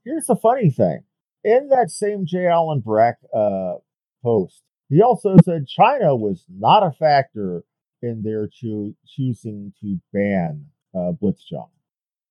here's 0.05 0.26
the 0.26 0.37
funny 0.37 0.70
thing. 0.70 1.05
In 1.45 1.68
that 1.68 1.91
same 1.91 2.26
J. 2.26 2.47
Allen 2.47 2.80
Brack 2.80 3.16
uh, 3.34 3.74
post, 4.22 4.62
he 4.89 5.01
also 5.01 5.37
said 5.45 5.66
China 5.68 6.14
was 6.16 6.45
not 6.49 6.82
a 6.82 6.91
factor 6.93 7.62
in 8.03 8.22
their 8.22 8.49
choo- 8.49 8.95
choosing 9.07 9.72
to 9.80 9.99
ban 10.12 10.66
uh, 10.95 11.12
Blitzchung. 11.22 11.68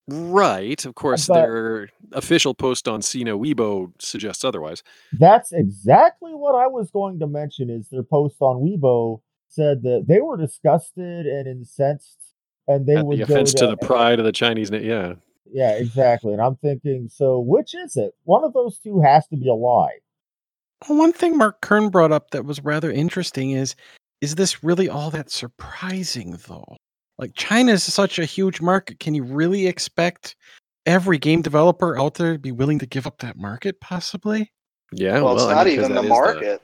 Right. 0.08 0.86
Of 0.86 0.96
course, 0.96 1.28
But- 1.28 1.34
their 1.36 1.90
official 2.12 2.54
post 2.54 2.88
on 2.88 3.02
Sina 3.02 3.38
Weibo 3.38 3.92
suggests 4.00 4.44
otherwise. 4.44 4.84
That's 5.14 5.52
exactly 5.52 6.34
what 6.34 6.54
I 6.56 6.68
was 6.68 6.92
going 6.92 7.20
to 7.20 7.28
mention. 7.28 7.70
Is 7.70 7.90
their 7.90 8.04
post 8.04 8.36
on 8.42 8.58
Weibo 8.62 9.22
said 9.48 9.82
that 9.84 10.06
they 10.08 10.22
were 10.22 10.38
disgusted 10.38 11.26
and 11.26 11.48
incensed, 11.48 12.20
and 12.68 12.86
they 12.86 12.98
At 12.98 13.06
would 13.06 13.20
the 13.20 13.26
go 13.26 13.34
offense 13.34 13.54
to 13.56 13.68
the 13.68 13.78
pride 13.78 14.20
of 14.20 14.26
the 14.26 14.32
Chinese. 14.32 14.70
na- 14.70 14.78
Yeah. 14.78 15.16
Yeah, 15.52 15.72
exactly. 15.72 16.34
And 16.34 16.42
I'm 16.42 16.56
thinking, 16.58 17.08
so 17.08 17.40
which 17.40 17.74
is 17.76 17.96
it? 17.96 18.14
One 18.24 18.44
of 18.44 18.54
those 18.54 18.78
two 18.80 19.00
has 19.02 19.28
to 19.28 19.38
be 19.38 19.48
a 19.48 19.54
lie. 19.54 20.00
Well, 20.90 20.98
One 21.00 21.14
thing 21.14 21.38
Mark 21.38 21.62
Kern 21.62 21.90
brought 21.90 22.12
up 22.12 22.32
that 22.32 22.46
was 22.46 22.64
rather 22.64 22.92
interesting 22.92 23.52
is 23.52 23.76
is 24.22 24.36
this 24.36 24.64
really 24.64 24.90
all 24.90 25.10
that 25.12 25.30
surprising 25.30 26.38
though? 26.48 26.78
Like 27.18 27.34
China 27.36 27.72
is 27.72 27.84
such 27.84 28.20
a 28.20 28.26
huge 28.26 28.62
market. 28.62 29.00
Can 29.00 29.16
you 29.16 29.24
really 29.24 29.68
expect 29.68 30.36
every 30.86 31.18
game 31.18 31.42
developer 31.42 31.98
out 31.98 32.16
there 32.16 32.34
to 32.34 32.40
be 32.40 32.52
willing 32.52 32.80
to 32.80 32.86
give 32.86 33.08
up 33.08 33.18
that 33.20 33.38
market 33.38 33.80
possibly? 33.80 34.52
Yeah. 34.92 35.22
well, 35.22 35.34
it's 35.34 35.44
I 35.44 35.54
not 35.54 35.68
even 35.68 35.94
the 35.94 36.02
is 36.02 36.10
market. 36.10 36.62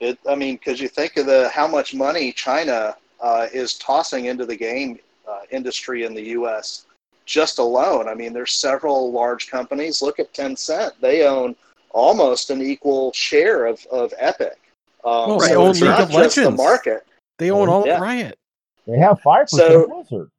It, 0.00 0.18
I 0.28 0.34
mean, 0.34 0.56
because 0.56 0.80
you 0.80 0.88
think 0.88 1.16
of 1.16 1.26
the 1.26 1.48
how 1.50 1.68
much 1.68 1.94
money 1.94 2.32
China 2.32 2.96
uh, 3.20 3.46
is 3.52 3.74
tossing 3.74 4.26
into 4.26 4.44
the 4.44 4.56
game 4.56 4.98
uh, 5.28 5.40
industry 5.50 6.04
in 6.04 6.14
the 6.14 6.22
U.S. 6.30 6.86
just 7.24 7.58
alone. 7.58 8.08
I 8.08 8.14
mean, 8.14 8.32
there's 8.32 8.52
several 8.52 9.12
large 9.12 9.48
companies. 9.48 10.02
Look 10.02 10.18
at 10.18 10.34
Tencent; 10.34 10.92
they 11.00 11.24
own 11.24 11.54
almost 11.90 12.50
an 12.50 12.60
equal 12.62 13.12
share 13.12 13.66
of, 13.66 13.84
of 13.92 14.12
Epic. 14.18 14.58
Um, 15.04 15.28
Well, 15.28 15.38
they 15.38 15.54
own 15.54 15.70
it's 15.70 15.80
League 15.80 15.90
of 15.90 16.10
just 16.10 16.36
the 16.36 16.50
market. 16.50 17.06
They 17.38 17.50
own 17.50 17.68
all 17.68 17.86
Yeah. 17.86 18.00
Riot. 18.00 18.38
They 18.86 18.98
have 18.98 19.20
five 19.20 19.42
percent 19.46 19.70
So- 19.72 19.82
of 19.84 19.90
Blizzard. 20.08 20.30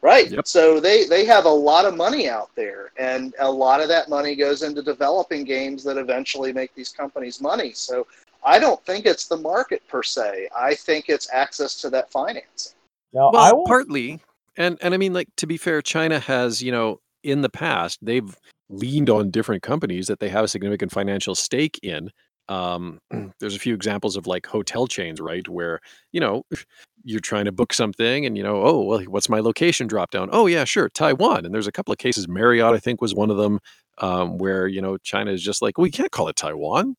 Right. 0.00 0.30
Yep. 0.30 0.46
So 0.46 0.78
they, 0.78 1.06
they 1.06 1.24
have 1.24 1.44
a 1.44 1.50
lot 1.50 1.84
of 1.84 1.96
money 1.96 2.28
out 2.28 2.50
there, 2.54 2.92
and 3.00 3.34
a 3.40 3.50
lot 3.50 3.80
of 3.80 3.88
that 3.88 4.08
money 4.08 4.36
goes 4.36 4.62
into 4.62 4.80
developing 4.80 5.42
games 5.42 5.82
that 5.82 5.96
eventually 5.96 6.52
make 6.52 6.72
these 6.76 6.90
companies 6.90 7.40
money. 7.40 7.72
So 7.72 8.06
I 8.44 8.60
don't 8.60 8.80
think 8.86 9.06
it's 9.06 9.26
the 9.26 9.36
market 9.38 9.82
per 9.88 10.04
se. 10.04 10.50
I 10.56 10.76
think 10.76 11.06
it's 11.08 11.28
access 11.32 11.74
to 11.80 11.90
that 11.90 12.12
financing. 12.12 12.74
Now, 13.12 13.30
well, 13.32 13.42
I 13.42 13.52
will. 13.52 13.64
partly, 13.64 14.20
and 14.56 14.78
and 14.82 14.94
I 14.94 14.98
mean, 14.98 15.12
like 15.12 15.34
to 15.38 15.48
be 15.48 15.56
fair, 15.56 15.82
China 15.82 16.20
has 16.20 16.62
you 16.62 16.70
know 16.70 17.00
in 17.24 17.40
the 17.40 17.48
past 17.50 17.98
they've 18.00 18.36
leaned 18.68 19.10
on 19.10 19.30
different 19.32 19.64
companies 19.64 20.06
that 20.06 20.20
they 20.20 20.28
have 20.28 20.44
a 20.44 20.48
significant 20.48 20.92
financial 20.92 21.34
stake 21.34 21.80
in. 21.82 22.12
Um, 22.48 23.00
there's 23.40 23.54
a 23.54 23.58
few 23.58 23.74
examples 23.74 24.16
of 24.16 24.26
like 24.26 24.46
hotel 24.46 24.86
chains, 24.86 25.20
right, 25.20 25.46
where 25.48 25.80
you 26.12 26.20
know 26.20 26.44
you're 27.04 27.20
trying 27.20 27.44
to 27.46 27.52
book 27.52 27.72
something, 27.72 28.26
and 28.26 28.36
you 28.36 28.42
know, 28.42 28.62
oh 28.62 28.82
well, 28.82 29.00
what's 29.04 29.28
my 29.28 29.40
location 29.40 29.86
drop 29.86 30.10
down? 30.10 30.28
Oh 30.32 30.46
yeah, 30.46 30.64
sure, 30.64 30.88
Taiwan. 30.88 31.44
And 31.44 31.54
there's 31.54 31.66
a 31.66 31.72
couple 31.72 31.92
of 31.92 31.98
cases. 31.98 32.28
Marriott, 32.28 32.74
I 32.74 32.78
think, 32.78 33.00
was 33.00 33.14
one 33.14 33.30
of 33.30 33.36
them, 33.36 33.60
um, 33.98 34.38
where 34.38 34.66
you 34.66 34.80
know 34.80 34.98
China 34.98 35.30
is 35.30 35.42
just 35.42 35.62
like, 35.62 35.78
we 35.78 35.90
can't 35.90 36.12
call 36.12 36.28
it 36.28 36.36
Taiwan. 36.36 36.96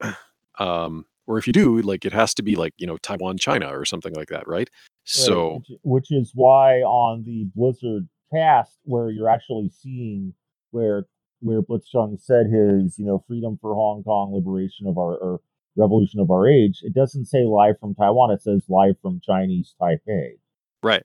Um, 0.58 1.06
or 1.26 1.38
if 1.38 1.46
you 1.46 1.52
do, 1.52 1.80
like 1.80 2.04
it 2.04 2.12
has 2.12 2.34
to 2.34 2.42
be 2.42 2.56
like 2.56 2.74
you 2.76 2.86
know 2.86 2.98
Taiwan, 2.98 3.38
China, 3.38 3.68
or 3.76 3.84
something 3.84 4.12
like 4.14 4.28
that, 4.28 4.46
right? 4.46 4.68
So 5.04 5.62
which, 5.68 5.78
which 5.82 6.12
is 6.12 6.32
why 6.34 6.80
on 6.80 7.24
the 7.24 7.46
Blizzard 7.54 8.08
cast, 8.32 8.78
where 8.84 9.10
you're 9.10 9.28
actually 9.28 9.70
seeing 9.70 10.34
where 10.70 11.06
where 11.42 11.60
Blitzchung 11.62 12.20
said 12.20 12.46
his, 12.46 12.98
you 12.98 13.04
know, 13.04 13.22
freedom 13.26 13.58
for 13.60 13.74
Hong 13.74 14.02
Kong, 14.02 14.32
liberation 14.34 14.86
of 14.86 14.96
our, 14.98 15.16
or 15.16 15.40
Revolution 15.76 16.20
of 16.20 16.30
Our 16.30 16.48
Age, 16.48 16.80
it 16.82 16.94
doesn't 16.94 17.26
say 17.26 17.44
live 17.44 17.76
from 17.80 17.94
Taiwan. 17.94 18.30
It 18.30 18.42
says 18.42 18.64
live 18.68 18.94
from 19.02 19.20
Chinese 19.24 19.74
Taipei. 19.80 20.38
Right. 20.82 21.04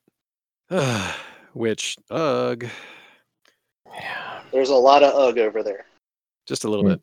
Which, 1.53 1.97
ugh, 2.11 2.65
There's 4.51 4.69
a 4.69 4.75
lot 4.75 5.03
of 5.03 5.13
ugh 5.15 5.37
over 5.39 5.63
there. 5.63 5.85
just 6.47 6.63
a 6.63 6.69
little 6.69 6.85
Hmm. 6.85 6.91
bit. 6.91 7.01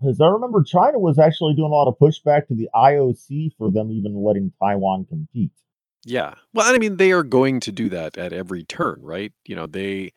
Because 0.00 0.20
I 0.20 0.26
remember 0.26 0.62
China 0.64 0.98
was 0.98 1.18
actually 1.18 1.54
doing 1.54 1.70
a 1.70 1.74
lot 1.74 1.86
of 1.86 1.96
pushback 1.98 2.48
to 2.48 2.54
the 2.56 2.68
IOC 2.74 3.52
for 3.56 3.70
them 3.70 3.92
even 3.92 4.16
letting 4.16 4.52
Taiwan 4.60 5.04
compete. 5.04 5.52
Yeah. 6.04 6.34
Well, 6.52 6.74
I 6.74 6.78
mean, 6.78 6.96
they 6.96 7.12
are 7.12 7.22
going 7.22 7.60
to 7.60 7.70
do 7.70 7.88
that 7.90 8.18
at 8.18 8.32
every 8.32 8.64
turn, 8.64 8.98
right? 9.00 9.32
You 9.46 9.54
know, 9.54 9.66
they 9.68 10.12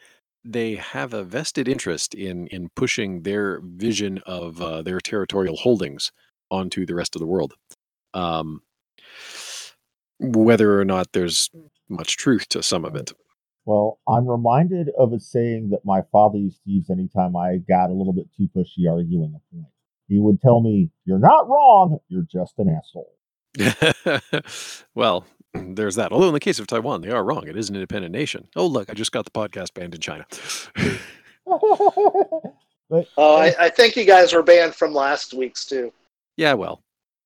they 0.45 0.75
have 0.75 1.13
a 1.13 1.23
vested 1.23 1.67
interest 1.67 2.13
in 2.13 2.47
in 2.47 2.69
pushing 2.75 3.23
their 3.23 3.61
vision 3.63 4.19
of 4.25 4.61
uh, 4.61 4.81
their 4.83 4.99
territorial 4.99 5.57
holdings 5.57 6.11
onto 6.51 6.85
the 6.85 6.95
rest 6.95 7.15
of 7.15 7.19
the 7.19 7.27
world. 7.27 7.55
Um, 8.13 8.61
whether 10.19 10.79
or 10.79 10.85
not 10.85 11.11
there's 11.13 11.49
much 11.89 12.17
truth 12.17 12.47
to 12.49 12.63
some 12.63 12.85
of 12.85 12.95
it. 12.95 13.11
Well, 13.65 13.99
I'm 14.07 14.27
reminded 14.27 14.89
of 14.97 15.13
a 15.13 15.19
saying 15.19 15.69
that 15.71 15.85
my 15.85 16.03
father 16.11 16.37
used 16.37 16.63
to 16.63 16.69
use 16.71 16.89
anytime 16.89 17.35
I 17.35 17.57
got 17.57 17.89
a 17.89 17.93
little 17.93 18.13
bit 18.13 18.27
too 18.37 18.47
pushy 18.55 18.89
arguing 18.89 19.35
a 19.35 19.55
point. 19.55 19.67
He 20.07 20.19
would 20.19 20.39
tell 20.39 20.61
me, 20.61 20.91
You're 21.05 21.19
not 21.19 21.49
wrong, 21.49 21.99
you're 22.07 22.27
just 22.31 22.59
an 22.59 22.69
asshole. 22.69 23.11
well, 24.95 25.25
there's 25.75 25.95
that. 25.95 26.11
Although 26.11 26.27
in 26.27 26.33
the 26.33 26.39
case 26.39 26.59
of 26.59 26.67
Taiwan, 26.67 27.01
they 27.01 27.09
are 27.11 27.23
wrong. 27.23 27.47
It 27.47 27.57
is 27.57 27.69
an 27.69 27.75
independent 27.75 28.13
nation. 28.13 28.47
Oh, 28.55 28.65
look, 28.67 28.89
I 28.89 28.93
just 28.93 29.11
got 29.11 29.25
the 29.25 29.31
podcast 29.31 29.73
banned 29.73 29.95
in 29.95 30.01
China. 30.01 30.25
but 32.89 33.07
Oh, 33.17 33.35
I, 33.37 33.53
I 33.59 33.69
think 33.69 33.95
you 33.95 34.05
guys 34.05 34.33
were 34.33 34.43
banned 34.43 34.75
from 34.75 34.93
last 34.93 35.33
week's 35.33 35.65
too. 35.65 35.91
yeah, 36.37 36.53
well, 36.53 36.81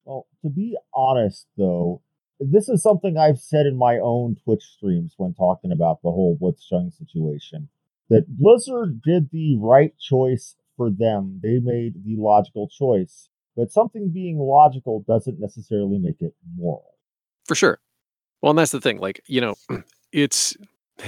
Well, 0.05 0.27
to 0.43 0.49
be 0.49 0.77
honest, 0.93 1.47
though, 1.57 2.01
this 2.39 2.69
is 2.69 2.81
something 2.81 3.17
I've 3.17 3.39
said 3.39 3.65
in 3.65 3.77
my 3.77 3.97
own 3.99 4.37
Twitch 4.43 4.63
streams 4.63 5.13
when 5.17 5.33
talking 5.33 5.71
about 5.71 6.01
the 6.01 6.11
whole 6.11 6.37
Blitzchung 6.41 6.93
situation. 6.97 7.67
That 8.09 8.25
Blizzard 8.27 9.01
did 9.03 9.29
the 9.31 9.57
right 9.57 9.93
choice 9.99 10.55
for 10.77 10.89
them. 10.89 11.39
They 11.43 11.59
made 11.59 12.03
the 12.05 12.15
logical 12.17 12.67
choice. 12.67 13.29
But 13.55 13.71
something 13.71 14.09
being 14.09 14.39
logical 14.39 15.03
doesn't 15.07 15.39
necessarily 15.39 15.99
make 15.99 16.21
it 16.21 16.33
moral. 16.57 16.95
for 17.45 17.55
sure. 17.55 17.79
Well, 18.41 18.51
and 18.51 18.59
that's 18.59 18.71
the 18.71 18.81
thing. 18.81 18.99
Like, 18.99 19.21
you 19.27 19.41
know, 19.41 19.55
it's 20.11 20.55
I 20.99 21.03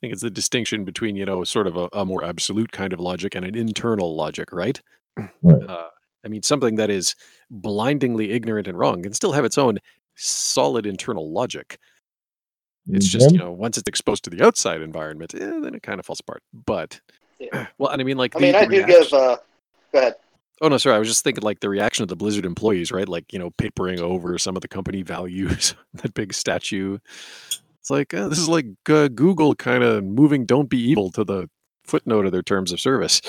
think 0.00 0.12
it's 0.12 0.22
the 0.22 0.30
distinction 0.30 0.84
between, 0.84 1.16
you 1.16 1.24
know, 1.26 1.42
sort 1.44 1.66
of 1.66 1.76
a, 1.76 1.88
a 1.92 2.04
more 2.04 2.24
absolute 2.24 2.70
kind 2.72 2.92
of 2.92 3.00
logic 3.00 3.34
and 3.34 3.44
an 3.44 3.54
internal 3.56 4.14
logic, 4.14 4.52
right? 4.52 4.80
Right. 5.42 5.62
Uh, 5.68 5.88
I 6.24 6.28
mean, 6.28 6.42
something 6.42 6.76
that 6.76 6.90
is 6.90 7.14
blindingly 7.50 8.30
ignorant 8.32 8.68
and 8.68 8.78
wrong 8.78 9.02
can 9.02 9.12
still 9.12 9.32
have 9.32 9.44
its 9.44 9.58
own 9.58 9.78
solid 10.14 10.86
internal 10.86 11.32
logic. 11.32 11.78
It's 12.90 13.06
just, 13.08 13.30
you 13.32 13.38
know, 13.38 13.52
once 13.52 13.76
it's 13.76 13.86
exposed 13.88 14.24
to 14.24 14.30
the 14.30 14.42
outside 14.44 14.80
environment, 14.80 15.34
eh, 15.34 15.38
then 15.38 15.74
it 15.74 15.82
kind 15.82 16.00
of 16.00 16.06
falls 16.06 16.20
apart. 16.20 16.42
But, 16.64 17.00
Yeah. 17.38 17.66
well, 17.78 17.90
and 17.90 18.00
I 18.00 18.04
mean, 18.04 18.16
like, 18.16 18.34
I 18.34 18.38
the, 18.38 18.42
mean, 18.46 18.52
the 18.52 18.58
I 18.58 18.64
do 18.64 18.70
reaction- 18.70 19.02
give. 19.02 19.12
Uh, 19.12 19.36
go 19.92 19.98
ahead. 19.98 20.14
Oh 20.60 20.68
no, 20.68 20.78
sorry. 20.78 20.96
I 20.96 20.98
was 20.98 21.08
just 21.08 21.22
thinking 21.24 21.42
like 21.44 21.60
the 21.60 21.68
reaction 21.68 22.02
of 22.02 22.08
the 22.08 22.16
Blizzard 22.16 22.44
employees, 22.44 22.90
right? 22.90 23.08
Like 23.08 23.32
you 23.32 23.38
know, 23.38 23.50
papering 23.50 24.00
over 24.00 24.38
some 24.38 24.56
of 24.56 24.62
the 24.62 24.68
company 24.68 25.02
values, 25.16 25.74
that 25.94 26.14
big 26.14 26.34
statue. 26.34 26.98
It's 27.80 27.90
like 27.90 28.12
uh, 28.12 28.28
this 28.28 28.38
is 28.38 28.48
like 28.48 28.66
uh, 28.88 29.08
Google 29.08 29.54
kind 29.54 29.84
of 29.84 30.04
moving 30.04 30.44
"Don't 30.44 30.68
be 30.68 30.78
evil" 30.78 31.10
to 31.12 31.24
the 31.24 31.48
footnote 31.84 32.26
of 32.26 32.32
their 32.32 32.42
terms 32.42 32.72
of 32.72 32.80
service. 32.80 33.20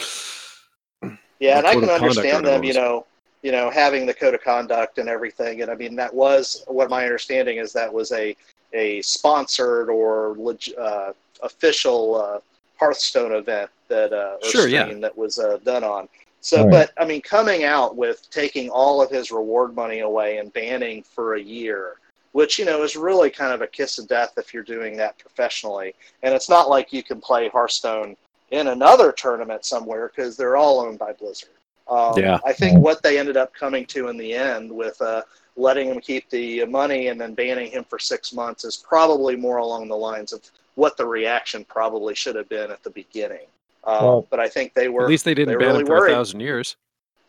Yeah, 1.40 1.60
and 1.60 1.68
I 1.68 1.74
can 1.74 1.90
understand 1.90 2.46
them. 2.46 2.64
You 2.64 2.74
know, 2.74 3.06
you 3.42 3.52
know, 3.52 3.70
having 3.70 4.06
the 4.06 4.14
code 4.14 4.34
of 4.34 4.44
conduct 4.44 4.98
and 4.98 5.08
everything. 5.08 5.62
And 5.62 5.72
I 5.72 5.76
mean, 5.76 5.96
that 5.96 6.14
was 6.14 6.64
what 6.68 6.90
my 6.90 7.04
understanding 7.04 7.58
is. 7.58 7.72
That 7.74 7.94
was 7.94 8.12
a 8.12 8.36
a 8.74 9.02
sponsored 9.02 9.90
or 9.90 10.36
leg- 10.38 10.74
uh, 10.78 11.14
official 11.42 12.16
uh, 12.22 12.40
Hearthstone 12.80 13.34
event 13.34 13.70
that 13.88 14.14
uh, 14.14 14.38
Sure, 14.48 14.68
yeah. 14.68 14.94
that 14.94 15.18
was 15.18 15.40
uh, 15.40 15.58
done 15.64 15.84
on. 15.84 16.08
So, 16.42 16.64
Right. 16.64 16.72
but 16.72 16.92
I 16.98 17.06
mean, 17.06 17.22
coming 17.22 17.64
out 17.64 17.96
with 17.96 18.30
taking 18.30 18.70
all 18.70 19.02
of 19.02 19.10
his 19.10 19.32
reward 19.32 19.76
money 19.76 20.00
away 20.00 20.38
and 20.38 20.54
banning 20.54 21.04
for 21.04 21.36
a 21.36 21.42
year, 21.42 21.98
which 22.32 22.58
you 22.58 22.66
know 22.66 22.84
is 22.84 22.96
really 22.96 23.30
kind 23.30 23.54
of 23.54 23.62
a 23.62 23.68
kiss 23.68 23.98
of 23.98 24.08
death 24.08 24.34
if 24.38 24.54
you're 24.54 24.64
doing 24.64 24.96
that 24.98 25.18
professionally. 25.18 25.96
And 26.24 26.34
it's 26.34 26.50
not 26.50 26.70
like 26.70 26.94
you 26.94 27.04
can 27.04 27.20
play 27.20 27.50
Hearthstone 27.50 28.16
in 28.52 28.68
another 28.68 29.12
tournament 29.12 29.66
somewhere 29.66 30.12
because 30.14 30.38
they're 30.38 30.58
all 30.58 30.80
owned 30.80 31.00
by 31.00 31.14
Blizzard. 31.14 31.50
Um, 31.88 32.18
Yeah. 32.18 32.40
I 32.46 32.54
think 32.54 32.78
what 32.80 33.04
they 33.04 33.20
ended 33.20 33.36
up 33.38 33.54
coming 33.54 33.86
to 33.88 34.08
in 34.08 34.18
the 34.18 34.34
end 34.34 34.72
with 34.72 35.02
uh, 35.02 35.24
letting 35.56 35.90
him 35.90 36.00
keep 36.00 36.30
the 36.30 36.66
money 36.66 37.08
and 37.08 37.20
then 37.20 37.34
banning 37.34 37.72
him 37.72 37.84
for 37.84 38.00
six 38.00 38.32
months 38.32 38.64
is 38.64 38.78
probably 38.78 39.36
more 39.36 39.58
along 39.58 39.88
the 39.88 39.98
lines 39.98 40.32
of 40.32 40.42
what 40.76 40.96
the 40.96 41.06
reaction 41.06 41.66
probably 41.66 42.16
should 42.16 42.36
have 42.36 42.48
been 42.48 42.72
at 42.72 42.82
the 42.84 42.90
beginning. 42.92 43.48
Um, 43.86 44.04
Well, 44.04 44.28
but 44.30 44.40
I 44.40 44.50
think 44.50 44.74
they 44.74 44.90
were 44.90 45.04
At 45.04 45.10
least 45.10 45.26
they 45.26 45.34
didn't 45.34 45.58
they 45.58 45.64
ban 45.66 45.68
really 45.70 45.82
him 45.82 45.88
for 45.88 45.94
worried. 46.00 46.12
a 46.12 46.16
thousand 46.16 46.40
years. 46.42 46.76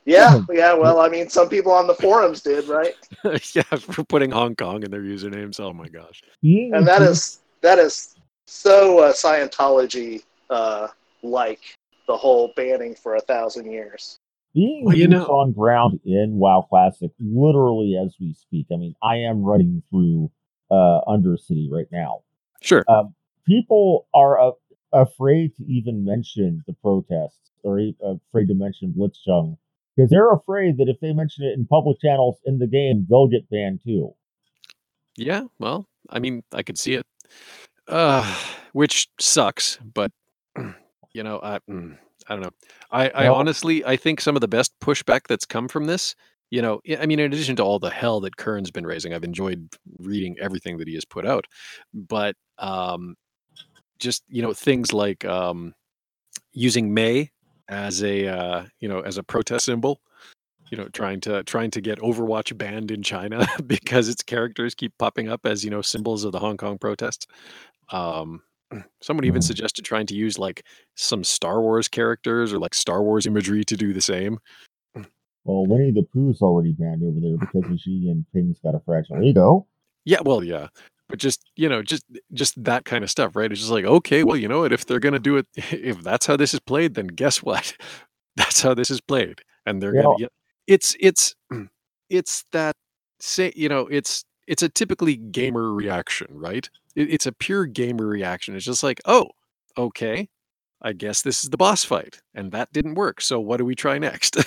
yeah, 0.04 0.40
yeah. 0.50 0.72
Well, 0.74 0.98
I 1.00 1.08
mean, 1.08 1.28
some 1.28 1.48
people 1.48 1.72
on 1.72 1.86
the 1.86 1.94
forums 1.94 2.40
did, 2.42 2.66
right? 2.68 2.94
yeah, 3.54 3.62
for 3.62 4.02
putting 4.04 4.30
Hong 4.30 4.56
Kong 4.56 4.82
in 4.82 4.90
their 4.90 5.02
usernames. 5.02 5.60
Oh 5.60 5.72
my 5.72 5.88
gosh. 5.88 6.22
being 6.42 6.74
And 6.74 6.86
that 6.88 7.02
accused- 7.02 7.10
is 7.12 7.40
that 7.62 7.78
is 7.78 8.16
so 8.46 8.98
uh, 9.00 9.12
Scientology 9.12 10.22
uh, 10.48 10.88
like 11.22 11.60
the 12.08 12.16
whole 12.16 12.52
banning 12.56 12.94
for 12.94 13.14
a 13.16 13.20
thousand 13.20 13.70
years. 13.70 14.18
being 14.54 14.84
Well, 14.84 14.96
you 14.96 15.06
know- 15.06 15.26
on 15.26 15.52
ground 15.52 16.00
in 16.04 16.38
WoW 16.38 16.62
Classic, 16.68 17.10
literally 17.20 17.96
as 18.02 18.16
we 18.18 18.32
speak. 18.34 18.66
I 18.72 18.76
mean, 18.76 18.94
I 19.02 19.16
am 19.16 19.42
running 19.42 19.82
through 19.90 20.30
uh, 20.70 21.00
Undercity 21.06 21.70
right 21.70 21.86
now. 21.92 22.22
Sure. 22.62 22.84
Um, 22.88 23.14
people 23.46 24.06
are 24.14 24.40
uh, 24.40 24.50
afraid 24.92 25.54
to 25.56 25.64
even 25.66 26.04
mention 26.04 26.62
the 26.66 26.72
protests 26.74 27.50
or 27.62 27.78
e- 27.78 27.96
afraid 28.02 28.48
to 28.48 28.54
mention 28.54 28.92
Blitzchung 28.96 29.56
because 29.96 30.10
they're 30.10 30.32
afraid 30.32 30.78
that 30.78 30.88
if 30.88 30.98
they 31.00 31.12
mention 31.12 31.44
it 31.44 31.58
in 31.58 31.66
public 31.66 32.00
channels 32.00 32.36
in 32.44 32.58
the 32.58 32.66
game, 32.66 33.06
they'll 33.08 33.28
get 33.28 33.48
banned 33.50 33.80
too. 33.84 34.14
Yeah. 35.16 35.44
Well, 35.58 35.86
I 36.08 36.18
mean, 36.18 36.42
I 36.52 36.62
could 36.62 36.78
see 36.78 36.94
it. 36.94 37.06
Uh, 37.88 38.24
which 38.72 39.08
sucks, 39.18 39.78
but 39.94 40.12
you 41.12 41.22
know, 41.22 41.40
I 41.42 41.58
mm, 41.68 41.98
I 42.28 42.34
don't 42.34 42.42
know. 42.42 42.50
I, 42.90 43.08
I 43.10 43.24
Well- 43.24 43.34
honestly 43.36 43.84
I 43.84 43.96
think 43.96 44.20
some 44.20 44.36
of 44.36 44.40
the 44.40 44.48
best 44.48 44.72
pushback 44.80 45.22
that's 45.28 45.44
come 45.44 45.66
from 45.68 45.86
this, 45.86 46.14
you 46.50 46.62
know, 46.62 46.80
I 46.98 47.06
mean, 47.06 47.18
in 47.18 47.32
addition 47.32 47.56
to 47.56 47.62
all 47.62 47.78
the 47.78 47.90
hell 47.90 48.20
that 48.20 48.36
Kern's 48.36 48.70
been 48.70 48.86
raising, 48.86 49.12
I've 49.12 49.24
enjoyed 49.24 49.68
reading 49.98 50.36
everything 50.40 50.78
that 50.78 50.88
he 50.88 50.94
has 50.94 51.04
put 51.04 51.26
out. 51.26 51.46
But 51.92 52.36
um 52.58 53.16
just, 54.00 54.24
you 54.28 54.42
know, 54.42 54.52
things 54.52 54.92
like 54.92 55.24
um 55.24 55.74
using 56.52 56.92
Mei 56.92 57.30
as 57.68 58.02
a 58.02 58.26
uh, 58.26 58.64
you 58.80 58.88
know, 58.88 59.00
as 59.00 59.18
a 59.18 59.22
protest 59.22 59.66
symbol. 59.66 60.00
You 60.70 60.78
know, 60.78 60.88
trying 60.92 61.20
to 61.22 61.42
trying 61.44 61.72
to 61.72 61.80
get 61.80 61.98
Overwatch 61.98 62.56
banned 62.56 62.92
in 62.92 63.02
China 63.02 63.44
because 63.66 64.08
its 64.08 64.22
characters 64.22 64.72
keep 64.74 64.96
popping 64.98 65.28
up 65.28 65.44
as 65.44 65.64
you 65.64 65.70
know 65.70 65.82
symbols 65.82 66.22
of 66.24 66.30
the 66.30 66.38
Hong 66.38 66.56
Kong 66.56 66.78
protests. 66.78 67.26
Um, 67.90 68.42
someone 69.02 69.24
even 69.24 69.40
Mhm. 69.40 69.44
suggested 69.44 69.84
trying 69.84 70.06
to 70.06 70.14
use 70.14 70.38
like 70.38 70.64
some 70.94 71.24
Star 71.24 71.60
Wars 71.60 71.88
characters 71.88 72.52
or 72.52 72.60
like 72.60 72.72
Star 72.74 73.02
Wars 73.02 73.26
imagery 73.26 73.64
to 73.64 73.76
do 73.76 73.92
the 73.92 74.00
same. 74.00 74.38
Well, 75.44 75.66
Winnie 75.66 75.90
the 75.90 76.02
Pooh's 76.02 76.40
already 76.40 76.72
banned 76.72 77.02
over 77.02 77.18
there 77.18 77.36
because 77.36 77.80
she 77.80 78.08
and 78.08 78.24
Jinping's 78.32 78.60
got 78.60 78.76
a 78.76 78.80
fragile 78.80 79.24
ego. 79.24 79.66
Yeah, 80.04 80.20
well, 80.24 80.44
yeah, 80.44 80.68
but 81.10 81.20
just 81.20 81.44
you 81.56 81.68
know, 81.68 81.82
just 81.82 82.04
just 82.34 82.62
that 82.64 82.86
kind 82.86 83.04
of 83.04 83.10
stuff, 83.10 83.36
right? 83.36 83.52
It's 83.52 83.60
just 83.60 83.72
like, 83.72 83.86
okay, 83.86 84.24
well, 84.24 84.36
you 84.38 84.48
know 84.48 84.60
what? 84.60 84.72
If 84.72 84.86
they're 84.86 85.00
gonna 85.00 85.20
do 85.20 85.38
it, 85.38 85.48
if 85.56 86.02
that's 86.02 86.26
how 86.26 86.36
this 86.36 86.54
is 86.54 86.60
played, 86.60 86.94
then 86.94 87.08
guess 87.08 87.42
what? 87.42 87.74
That's 88.36 88.62
how 88.62 88.74
this 88.74 88.90
is 88.90 89.00
played, 89.00 89.42
and 89.66 89.82
they're 89.82 89.92
Yeah. 89.92 90.02
gonna. 90.02 90.14
Yeah, 90.16 90.28
it's 90.66 90.96
it's 91.00 91.34
mm, 91.52 91.68
it's 92.10 92.44
that 92.52 92.76
say 93.20 93.52
you 93.56 93.68
know 93.68 93.88
it's 93.88 94.24
it's 94.48 94.62
a 94.62 94.70
typically 94.70 95.16
gamer 95.16 95.72
reaction, 95.72 96.28
right? 96.30 96.70
It, 96.96 97.12
it's 97.12 97.26
a 97.26 97.32
pure 97.32 97.66
gamer 97.66 98.06
reaction. 98.06 98.56
It's 98.56 98.64
just 98.64 98.82
like, 98.82 99.00
oh, 99.06 99.30
okay, 99.78 100.28
I 100.82 100.92
guess 100.94 101.22
this 101.22 101.44
is 101.44 101.50
the 101.50 101.58
boss 101.58 101.84
fight, 101.84 102.20
and 102.34 102.52
that 102.52 102.72
didn't 102.72 102.94
work. 102.96 103.20
So 103.20 103.40
what 103.40 103.58
do 103.58 103.66
we 103.66 103.74
try 103.76 103.98
next? 103.98 104.36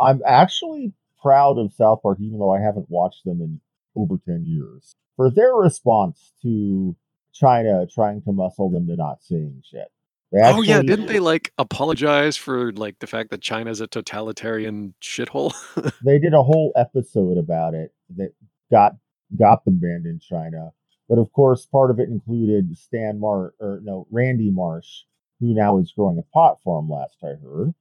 I'm 0.00 0.22
actually 0.26 0.92
proud 1.22 1.58
of 1.58 1.72
South 1.74 2.02
Park, 2.02 2.18
even 2.20 2.38
though 2.38 2.54
I 2.54 2.60
haven't 2.60 2.90
watched 2.90 3.24
them 3.24 3.40
in 3.40 3.60
over 3.98 4.16
10 4.24 4.44
years, 4.46 4.94
for 5.16 5.30
their 5.30 5.54
response 5.54 6.32
to 6.42 6.96
China 7.32 7.86
trying 7.86 8.22
to 8.22 8.32
muscle 8.32 8.70
them 8.70 8.86
to 8.86 8.96
not 8.96 9.22
saying 9.22 9.62
shit. 9.68 9.88
They 10.30 10.40
oh 10.42 10.60
yeah, 10.60 10.82
didn't 10.82 11.06
they 11.06 11.20
like 11.20 11.52
apologize 11.56 12.36
for 12.36 12.72
like 12.72 12.98
the 12.98 13.06
fact 13.06 13.30
that 13.30 13.40
China's 13.40 13.80
a 13.80 13.86
totalitarian 13.86 14.94
shithole? 15.00 15.54
They 16.04 16.18
did 16.18 16.34
a 16.34 16.42
whole 16.42 16.72
episode 16.76 17.38
about 17.38 17.74
it 17.74 17.94
that 18.16 18.34
got 18.70 18.96
got 19.38 19.64
them 19.64 19.78
banned 19.78 20.04
in 20.04 20.20
China. 20.20 20.72
But 21.08 21.18
of 21.18 21.32
course, 21.32 21.64
part 21.64 21.90
of 21.90 21.98
it 21.98 22.10
included 22.10 22.76
Stan 22.76 23.18
Mar 23.18 23.54
or 23.58 23.80
no 23.82 24.06
Randy 24.10 24.50
Marsh, 24.50 25.04
who 25.40 25.54
now 25.54 25.78
is 25.78 25.92
growing 25.92 26.18
a 26.18 26.34
pot 26.34 26.60
farm. 26.62 26.90
Last 26.90 27.16
I 27.22 27.34
heard, 27.42 27.74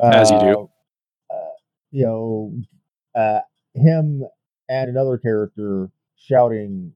As 0.00 0.30
you 0.30 0.40
do. 0.40 0.70
Uh, 1.30 1.34
uh, 1.34 1.48
you 1.90 2.06
know, 2.06 2.54
uh, 3.14 3.40
him 3.74 4.24
and 4.68 4.88
another 4.88 5.18
character 5.18 5.90
shouting 6.16 6.92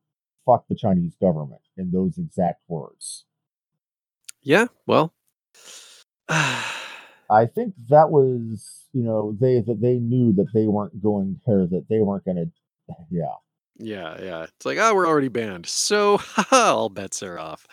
"fuck 0.46 0.66
the 0.68 0.74
Chinese 0.74 1.16
government" 1.20 1.62
in 1.76 1.90
those 1.90 2.18
exact 2.18 2.62
words. 2.68 3.24
Yeah, 4.42 4.66
well, 4.86 5.12
I 6.28 7.46
think 7.46 7.74
that 7.88 8.10
was, 8.10 8.86
you 8.92 9.02
know, 9.02 9.36
they 9.38 9.60
that 9.60 9.80
they 9.80 9.94
knew 9.94 10.32
that 10.34 10.52
they 10.54 10.66
weren't 10.66 11.02
going 11.02 11.40
or 11.46 11.66
that 11.66 11.86
they 11.88 12.00
weren't 12.00 12.24
going 12.24 12.36
to, 12.36 12.94
yeah. 13.10 13.24
yeah, 13.76 14.16
yeah. 14.22 14.42
It's 14.44 14.64
like, 14.64 14.78
oh, 14.78 14.94
we're 14.94 15.06
already 15.06 15.28
banned, 15.28 15.66
so 15.66 16.20
all 16.52 16.88
bets 16.88 17.22
are 17.22 17.38
off. 17.38 17.66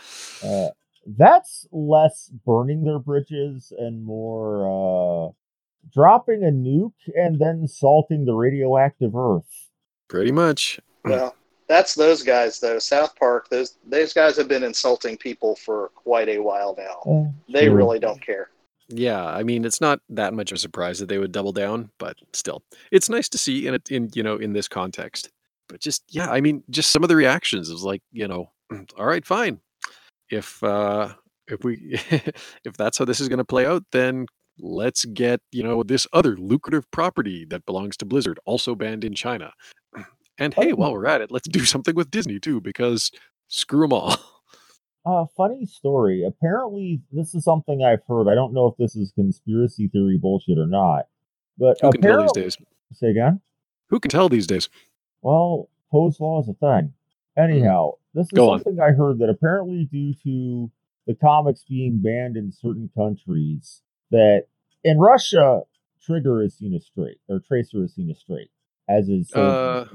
Uh, 0.43 0.69
that's 1.05 1.67
less 1.72 2.30
burning 2.45 2.84
their 2.84 2.99
bridges 2.99 3.72
and 3.77 4.03
more 4.03 4.65
uh, 4.65 5.31
dropping 5.93 6.43
a 6.43 6.51
nuke 6.51 6.93
and 7.15 7.39
then 7.39 7.67
salting 7.67 8.26
the 8.26 8.34
radioactive 8.34 9.15
earth. 9.15 9.65
Pretty 10.07 10.32
much. 10.32 10.80
Well, 11.03 11.36
that's 11.68 11.95
those 11.95 12.23
guys 12.23 12.60
though. 12.60 12.80
South 12.80 13.15
Park, 13.15 13.49
those 13.49 13.77
those 13.86 14.14
guys 14.14 14.38
have 14.38 14.48
been 14.48 14.64
insulting 14.64 15.18
people 15.18 15.56
for 15.56 15.90
quite 15.95 16.30
a 16.30 16.40
while 16.40 16.76
now. 16.77 17.11
Uh, 17.11 17.32
They 17.52 17.65
sure. 17.65 17.76
really 17.76 17.99
don't 17.99 18.22
care. 18.22 18.49
Yeah, 18.88 19.26
I 19.26 19.41
mean, 19.41 19.65
it's 19.65 19.82
not 19.82 19.99
that 20.10 20.36
much 20.36 20.52
of 20.52 20.57
a 20.57 20.60
surprise 20.60 20.99
that 20.99 21.10
they 21.10 21.18
would 21.18 21.32
double 21.32 21.52
down, 21.52 21.90
but 21.98 22.18
still, 22.34 22.61
it's 22.91 23.10
nice 23.10 23.27
to 23.30 23.38
see 23.38 23.68
in 23.68 23.73
it 23.73 23.90
in 23.90 24.10
you 24.14 24.22
know 24.22 24.38
in 24.38 24.53
this 24.53 24.68
context. 24.68 25.30
But 25.68 25.80
just 25.80 26.03
yeah, 26.10 26.30
I 26.30 26.41
mean, 26.41 26.64
just 26.69 26.91
some 26.91 27.03
of 27.03 27.10
the 27.10 27.15
reactions 27.15 27.69
is 27.69 27.84
like 27.84 28.03
you 28.11 28.27
know, 28.27 28.52
all 28.98 29.06
right, 29.06 29.26
fine. 29.26 29.60
If 30.30 30.64
uh 30.64 31.14
if 31.48 31.64
we 31.64 31.99
if 32.64 32.77
that's 32.77 32.98
how 32.99 33.06
this 33.06 33.19
is 33.19 33.27
going 33.27 33.38
to 33.40 33.45
play 33.45 33.65
out, 33.65 33.84
then 33.91 34.27
let's 34.60 35.06
get 35.06 35.41
you 35.52 35.64
know 35.64 35.84
this 35.84 36.07
other 36.14 36.36
lucrative 36.38 36.90
property 36.91 37.45
that 37.49 37.65
belongs 37.65 37.98
to 37.98 38.06
Blizzard 38.06 38.40
also 38.45 38.76
banned 38.76 39.03
in 39.03 39.14
China. 39.14 39.53
And 40.38 40.53
hey, 40.53 40.73
while 40.73 40.91
we're 40.91 41.06
at 41.06 41.22
it, 41.22 41.32
let's 41.32 41.48
do 41.48 41.64
something 41.64 41.95
with 41.95 42.11
Disney 42.11 42.41
too, 42.41 42.60
because 42.60 43.10
screw 43.48 43.82
them 43.82 43.94
all. 43.94 44.18
Uh, 45.06 45.23
funny 45.38 45.68
story. 45.68 46.23
Apparently, 46.26 46.99
this 47.11 47.36
is 47.36 47.44
something 47.44 47.84
I've 47.84 48.02
heard. 48.07 48.27
I 48.27 48.34
don't 48.34 48.53
know 48.53 48.65
if 48.65 48.76
this 48.77 48.95
is 48.95 49.11
conspiracy 49.11 49.88
theory 49.88 50.18
bullshit 50.18 50.57
or 50.57 50.65
not. 50.65 51.06
But 51.60 51.77
Who 51.82 51.91
can 51.91 52.02
tell 52.02 52.22
these 52.23 52.32
days? 52.32 52.57
Say 52.91 53.11
again. 53.11 53.40
Who 53.90 53.99
can 53.99 54.10
tell 54.10 54.30
these 54.30 54.48
days? 54.48 54.68
Well, 55.22 55.69
Poe's 55.91 56.19
law 56.19 56.41
is 56.41 56.49
a 56.49 56.53
thing. 56.53 56.94
Anyhow, 57.38 57.91
this 58.15 58.26
is 58.26 58.32
Go 58.32 58.49
on. 58.49 58.64
something 58.64 58.82
I 58.82 58.94
heard 58.94 59.19
that 59.19 59.30
apparently 59.30 59.86
due 59.86 60.15
to 60.23 60.72
the 61.06 61.14
comics 61.14 61.64
being 61.69 62.02
banned 62.02 62.36
in 62.36 62.52
certain 62.52 62.90
countries, 62.98 63.84
that 64.16 64.46
in 64.84 64.98
Russia, 65.00 65.62
Trigger 66.06 66.42
is 66.44 66.58
seen 66.58 66.74
as 66.76 66.86
straight, 66.86 67.18
or 67.28 67.40
Tracer 67.40 67.84
is 67.84 67.96
seen 67.96 68.10
as 68.10 68.20
straight, 68.20 68.50
as 68.88 69.10
is 69.10 69.34
Uh. 69.34 69.86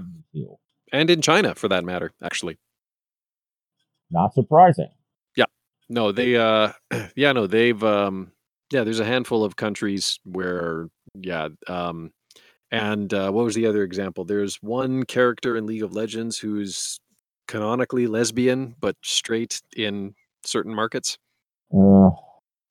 And 0.93 1.09
in 1.09 1.23
China, 1.23 1.55
for 1.55 1.69
that 1.69 1.85
matter, 1.85 2.13
actually. 2.23 2.59
Not 4.11 4.35
surprising. 4.35 4.89
Yeah. 5.37 5.45
No, 5.89 6.11
they 6.13 6.37
uh 6.37 6.73
yeah, 7.17 7.33
no, 7.33 7.47
they've 7.47 7.83
um 7.85 8.33
yeah, 8.73 8.85
there's 8.85 9.01
a 9.01 9.05
handful 9.05 9.45
of 9.45 9.57
countries 9.57 10.19
where 10.25 10.89
yeah, 11.15 11.49
um 11.69 12.11
and 12.73 13.15
uh 13.15 13.31
what 13.31 13.45
was 13.45 13.55
the 13.55 13.67
other 13.67 13.85
example? 13.85 14.25
There's 14.25 14.57
one 14.57 15.05
character 15.05 15.57
in 15.57 15.67
League 15.67 15.85
of 15.85 15.95
Legends 15.95 16.39
who's 16.39 16.99
canonically 17.47 18.07
lesbian 18.09 18.75
but 18.81 18.97
straight 19.03 19.63
in 19.77 20.15
certain 20.45 20.75
markets. 20.75 21.19
Uh, 21.73 22.11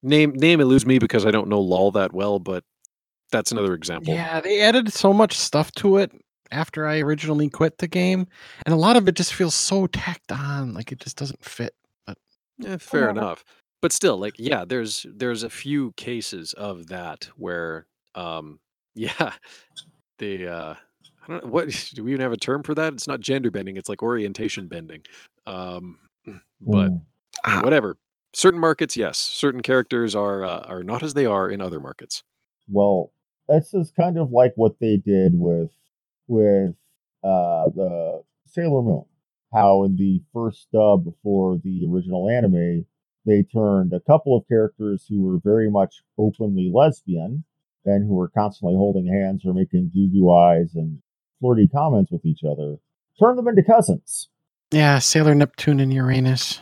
Name 0.02 0.32
name 0.34 0.62
eludes 0.62 0.86
me 0.86 0.98
because 1.00 1.26
I 1.26 1.32
don't 1.32 1.50
know 1.50 1.60
LOL 1.60 1.92
that 1.92 2.14
well, 2.14 2.40
but 2.40 2.64
that's 3.32 3.52
another 3.52 3.74
example. 3.74 4.14
Yeah, 4.14 4.40
they 4.40 4.62
added 4.62 4.92
so 4.94 5.12
much 5.14 5.38
stuff 5.38 5.72
to 5.74 5.98
it 5.98 6.12
after 6.52 6.88
I 6.88 7.00
originally 7.00 7.50
quit 7.50 7.78
the 7.78 7.88
game, 7.88 8.28
and 8.66 8.74
a 8.74 8.78
lot 8.78 8.96
of 8.96 9.08
it 9.08 9.16
just 9.16 9.34
feels 9.34 9.56
so 9.56 9.88
tacked 9.88 10.32
on, 10.32 10.74
like 10.74 10.92
it 10.92 11.00
just 11.00 11.18
doesn't 11.18 11.44
fit. 11.44 11.74
Yeah, 12.58 12.78
fair 12.78 13.06
Yeah. 13.06 13.12
enough. 13.12 13.44
But 13.82 13.94
still, 13.94 14.18
like, 14.18 14.36
yeah, 14.38 14.66
there's 14.66 15.06
there's 15.10 15.44
a 15.44 15.50
few 15.50 15.94
cases 15.94 16.52
of 16.54 16.88
that 16.88 17.30
where, 17.38 17.86
um, 18.16 18.60
yeah, 18.96 19.34
the 20.18 20.48
uh, 20.48 20.74
I 21.24 21.28
don't 21.28 21.44
know 21.46 21.50
what 21.50 21.70
do 21.96 22.04
we 22.04 22.12
even 22.12 22.22
have 22.22 22.34
a 22.34 22.38
term 22.38 22.64
for 22.64 22.76
that? 22.76 22.94
It's 22.94 23.08
not 23.08 23.22
gender 23.22 23.52
bending; 23.52 23.78
it's 23.78 23.90
like 23.90 24.04
orientation 24.04 24.68
bending. 24.68 25.02
Um, 25.46 26.00
but 26.62 26.92
mm. 26.92 27.02
Ah. 27.46 27.62
whatever. 27.64 27.98
Certain 28.34 28.60
markets, 28.60 28.96
yes. 28.96 29.18
Certain 29.18 29.62
characters 29.62 30.16
are 30.16 30.44
uh, 30.46 30.60
are 30.68 30.84
not 30.84 31.02
as 31.04 31.14
they 31.14 31.26
are 31.26 31.50
in 31.50 31.62
other 31.62 31.80
markets. 31.80 32.24
well, 32.68 33.12
this 33.48 33.74
is 33.74 33.92
kind 34.00 34.18
of 34.20 34.32
like 34.32 34.54
what 34.56 34.80
they 34.80 34.98
did 34.98 35.32
with 35.34 35.72
with 36.28 36.76
uh, 37.24 37.66
the 37.76 38.22
Sailor 38.46 38.84
Moon. 38.84 39.06
How 39.52 39.84
in 39.84 39.96
the 39.96 40.22
first 40.32 40.68
dub 40.72 41.12
for 41.24 41.58
the 41.64 41.88
original 41.92 42.30
anime, 42.30 42.86
they 43.26 43.42
turned 43.42 43.94
a 43.94 44.00
couple 44.00 44.38
of 44.38 44.48
characters 44.48 45.06
who 45.10 45.22
were 45.24 45.40
very 45.44 45.72
much 45.72 46.04
openly 46.20 46.70
lesbian 46.72 47.44
and 47.86 48.08
who 48.08 48.14
were 48.14 48.28
constantly 48.30 48.76
holding 48.76 49.08
hands 49.08 49.44
or 49.46 49.54
making 49.56 49.90
goo 49.92 50.08
goo 50.10 50.32
eyes 50.32 50.76
and 50.76 51.02
flirty 51.42 51.68
comments 51.68 52.12
with 52.12 52.24
each 52.26 52.42
other, 52.44 52.78
turned 53.20 53.40
them 53.40 53.48
into 53.48 53.64
cousins. 53.64 54.30
Yeah, 54.70 55.00
Sailor 55.00 55.34
Neptune 55.34 55.80
and 55.80 55.92
Uranus. 55.92 56.62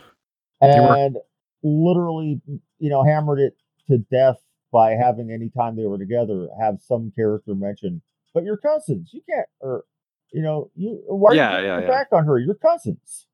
They 0.61 0.67
were- 0.79 0.95
and 0.95 1.17
literally, 1.63 2.41
you 2.79 2.89
know, 2.89 3.03
hammered 3.03 3.39
it 3.39 3.55
to 3.89 3.97
death 4.11 4.37
by 4.71 4.91
having 4.91 5.31
any 5.31 5.49
time 5.49 5.75
they 5.75 5.85
were 5.85 5.97
together 5.97 6.49
have 6.59 6.79
some 6.81 7.11
character 7.15 7.55
mention, 7.55 8.01
but 8.33 8.43
you're 8.43 8.57
cousins. 8.57 9.09
You 9.13 9.21
can't, 9.29 9.47
or 9.61 9.85
you 10.33 10.41
know, 10.41 10.69
you 10.75 11.01
why 11.07 11.31
are 11.31 11.35
Yeah, 11.35 11.49
you 11.51 11.55
turning 11.67 11.67
yeah, 11.67 11.79
yeah. 11.81 11.87
back 11.87 12.07
on 12.11 12.25
her? 12.25 12.37
You're 12.37 12.55
cousins. 12.55 13.27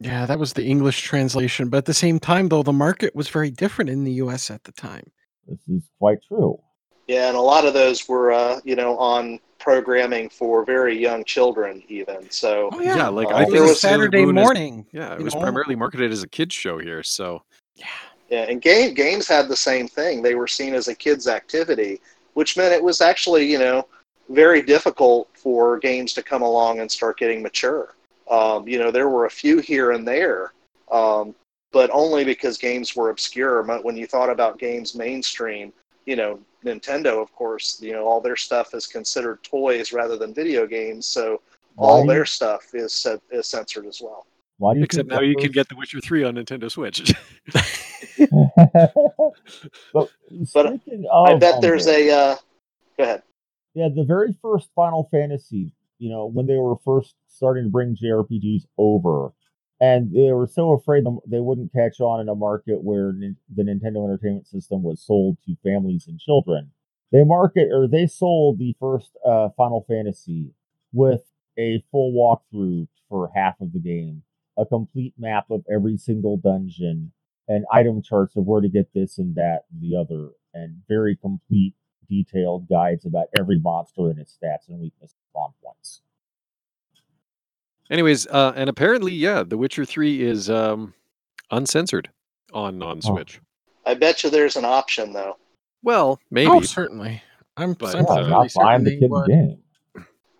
Yeah, 0.00 0.26
that 0.26 0.38
was 0.40 0.52
the 0.54 0.64
English 0.64 1.02
translation. 1.02 1.68
But 1.68 1.78
at 1.78 1.84
the 1.84 1.94
same 1.94 2.18
time, 2.18 2.48
though, 2.48 2.64
the 2.64 2.72
market 2.72 3.14
was 3.14 3.28
very 3.28 3.50
different 3.50 3.88
in 3.90 4.04
the 4.04 4.12
US 4.14 4.50
at 4.50 4.64
the 4.64 4.72
time. 4.72 5.10
This 5.46 5.60
is 5.68 5.88
quite 5.98 6.18
true. 6.26 6.60
Yeah, 7.06 7.28
and 7.28 7.36
a 7.36 7.40
lot 7.40 7.64
of 7.66 7.74
those 7.74 8.08
were, 8.08 8.32
uh, 8.32 8.60
you 8.64 8.74
know, 8.76 8.96
on 8.98 9.38
programming 9.58 10.28
for 10.30 10.64
very 10.64 10.98
young 10.98 11.24
children, 11.24 11.82
even. 11.88 12.28
So 12.30 12.70
Oh, 12.72 12.80
Yeah, 12.80 12.96
yeah. 12.96 13.08
like 13.08 13.28
Uh, 13.28 13.36
I 13.36 13.44
think 13.44 13.56
it 13.56 13.60
was 13.60 13.80
Saturday 13.80 14.24
Moon 14.26 14.36
is- 14.36 14.42
morning. 14.42 14.86
yeah, 14.92 15.14
it 15.14 15.22
was 15.22 15.34
know? 15.34 15.40
primarily 15.40 15.76
marketed 15.76 16.10
as 16.10 16.22
a 16.22 16.28
kids 16.28 16.54
show 16.54 16.78
here. 16.78 17.02
So 17.02 17.44
Yeah. 17.76 17.86
Yeah, 18.30 18.46
and 18.48 18.60
game 18.60 18.94
games 18.94 19.28
had 19.28 19.48
the 19.48 19.56
same 19.56 19.86
thing. 19.86 20.22
They 20.22 20.34
were 20.34 20.46
seen 20.46 20.74
as 20.74 20.88
a 20.88 20.94
kids' 20.94 21.28
activity, 21.28 22.00
which 22.34 22.56
meant 22.56 22.72
it 22.74 22.82
was 22.82 23.00
actually, 23.00 23.50
you 23.50 23.58
know, 23.58 23.86
very 24.28 24.62
difficult 24.62 25.28
for 25.34 25.78
games 25.78 26.12
to 26.14 26.22
come 26.22 26.42
along 26.42 26.80
and 26.80 26.90
start 26.90 27.18
getting 27.18 27.42
mature. 27.42 27.94
Um, 28.30 28.66
you 28.66 28.78
know, 28.78 28.90
there 28.90 29.08
were 29.08 29.26
a 29.26 29.30
few 29.30 29.58
here 29.58 29.92
and 29.92 30.06
there, 30.06 30.52
um, 30.90 31.34
but 31.72 31.90
only 31.92 32.24
because 32.24 32.56
games 32.56 32.96
were 32.96 33.10
obscure. 33.10 33.62
But 33.62 33.84
When 33.84 33.96
you 33.96 34.06
thought 34.06 34.30
about 34.30 34.58
games 34.58 34.94
mainstream, 34.94 35.72
you 36.06 36.16
know, 36.16 36.40
Nintendo, 36.64 37.20
of 37.20 37.32
course, 37.34 37.80
you 37.82 37.92
know, 37.92 38.06
all 38.06 38.20
their 38.20 38.36
stuff 38.36 38.74
is 38.74 38.86
considered 38.86 39.42
toys 39.42 39.92
rather 39.92 40.16
than 40.16 40.32
video 40.32 40.66
games, 40.66 41.06
so 41.06 41.40
Why 41.76 41.88
all 41.88 42.06
their 42.06 42.24
stuff 42.24 42.74
is 42.74 43.06
is 43.30 43.46
censored 43.46 43.86
as 43.86 44.00
well. 44.00 44.26
Why 44.58 44.74
do 44.74 44.80
you 44.80 44.84
except 44.84 45.08
now 45.08 45.18
the 45.18 45.26
you 45.26 45.36
can 45.36 45.50
get 45.50 45.68
The 45.68 45.76
Witcher 45.76 46.00
3 46.00 46.24
on 46.24 46.34
Nintendo 46.36 46.70
Switch. 46.70 47.12
but 49.92 50.10
speaking 50.44 51.06
of, 51.10 51.28
I 51.28 51.34
bet 51.36 51.60
there's 51.60 51.86
a. 51.86 52.10
Uh, 52.10 52.36
go 52.96 53.04
ahead. 53.04 53.22
Yeah, 53.74 53.88
the 53.94 54.04
very 54.04 54.34
first 54.40 54.70
Final 54.76 55.08
Fantasy, 55.10 55.72
you 55.98 56.08
know, 56.08 56.26
when 56.26 56.46
they 56.46 56.56
were 56.56 56.76
first 56.84 57.14
starting 57.26 57.64
to 57.64 57.70
bring 57.70 57.96
JRPGs 57.96 58.66
over, 58.78 59.32
and 59.80 60.12
they 60.12 60.30
were 60.30 60.46
so 60.46 60.72
afraid 60.72 61.04
they 61.26 61.40
wouldn't 61.40 61.72
catch 61.72 62.00
on 62.00 62.20
in 62.20 62.28
a 62.28 62.34
market 62.34 62.82
where 62.82 63.12
the 63.12 63.62
Nintendo 63.62 64.04
Entertainment 64.04 64.46
System 64.46 64.84
was 64.84 65.00
sold 65.00 65.36
to 65.46 65.56
families 65.64 66.06
and 66.06 66.20
children. 66.20 66.70
They 67.10 67.24
market 67.24 67.68
or 67.72 67.88
they 67.88 68.06
sold 68.06 68.58
the 68.58 68.76
first 68.78 69.10
uh, 69.26 69.48
Final 69.56 69.84
Fantasy 69.88 70.50
with 70.92 71.22
a 71.58 71.82
full 71.90 72.12
walkthrough 72.12 72.86
for 73.08 73.30
half 73.34 73.60
of 73.60 73.72
the 73.72 73.78
game, 73.78 74.22
a 74.56 74.64
complete 74.66 75.14
map 75.18 75.50
of 75.50 75.64
every 75.72 75.96
single 75.96 76.36
dungeon, 76.36 77.12
and 77.48 77.64
item 77.72 78.00
charts 78.02 78.36
of 78.36 78.44
where 78.44 78.60
to 78.60 78.68
get 78.68 78.92
this 78.94 79.18
and 79.18 79.34
that 79.34 79.64
and 79.72 79.80
the 79.82 79.96
other, 79.96 80.30
and 80.54 80.80
very 80.88 81.16
complete 81.16 81.74
detailed 82.08 82.68
guides 82.68 83.04
about 83.06 83.26
every 83.38 83.58
monster 83.58 84.10
and 84.10 84.18
its 84.18 84.36
stats 84.42 84.68
and 84.68 84.78
weaknesses 84.80 85.16
spawn 85.30 85.52
points. 85.62 86.02
Anyways, 87.90 88.26
uh, 88.28 88.52
and 88.56 88.68
apparently, 88.70 89.12
yeah, 89.12 89.42
The 89.42 89.58
Witcher 89.58 89.84
3 89.84 90.22
is 90.22 90.48
um, 90.48 90.94
uncensored 91.50 92.10
on 92.52 92.82
on 92.82 92.98
Oh. 93.04 93.14
Switch. 93.14 93.40
I 93.86 93.94
bet 93.94 94.24
you 94.24 94.30
there's 94.30 94.56
an 94.56 94.64
option 94.64 95.12
though. 95.12 95.36
Well, 95.82 96.18
maybe. 96.30 96.50
Oh, 96.50 96.60
certainly. 96.62 97.22
I'm, 97.58 97.74
But, 97.74 97.94
I'm 97.94 98.06
uh, 98.06 98.20
Yeah, 98.22 98.28
not 98.28 98.50
buying 98.54 98.84
the 98.84 98.90
certain 98.92 99.00
kid 99.00 99.10
would. 99.10 99.26
game. 99.28 99.58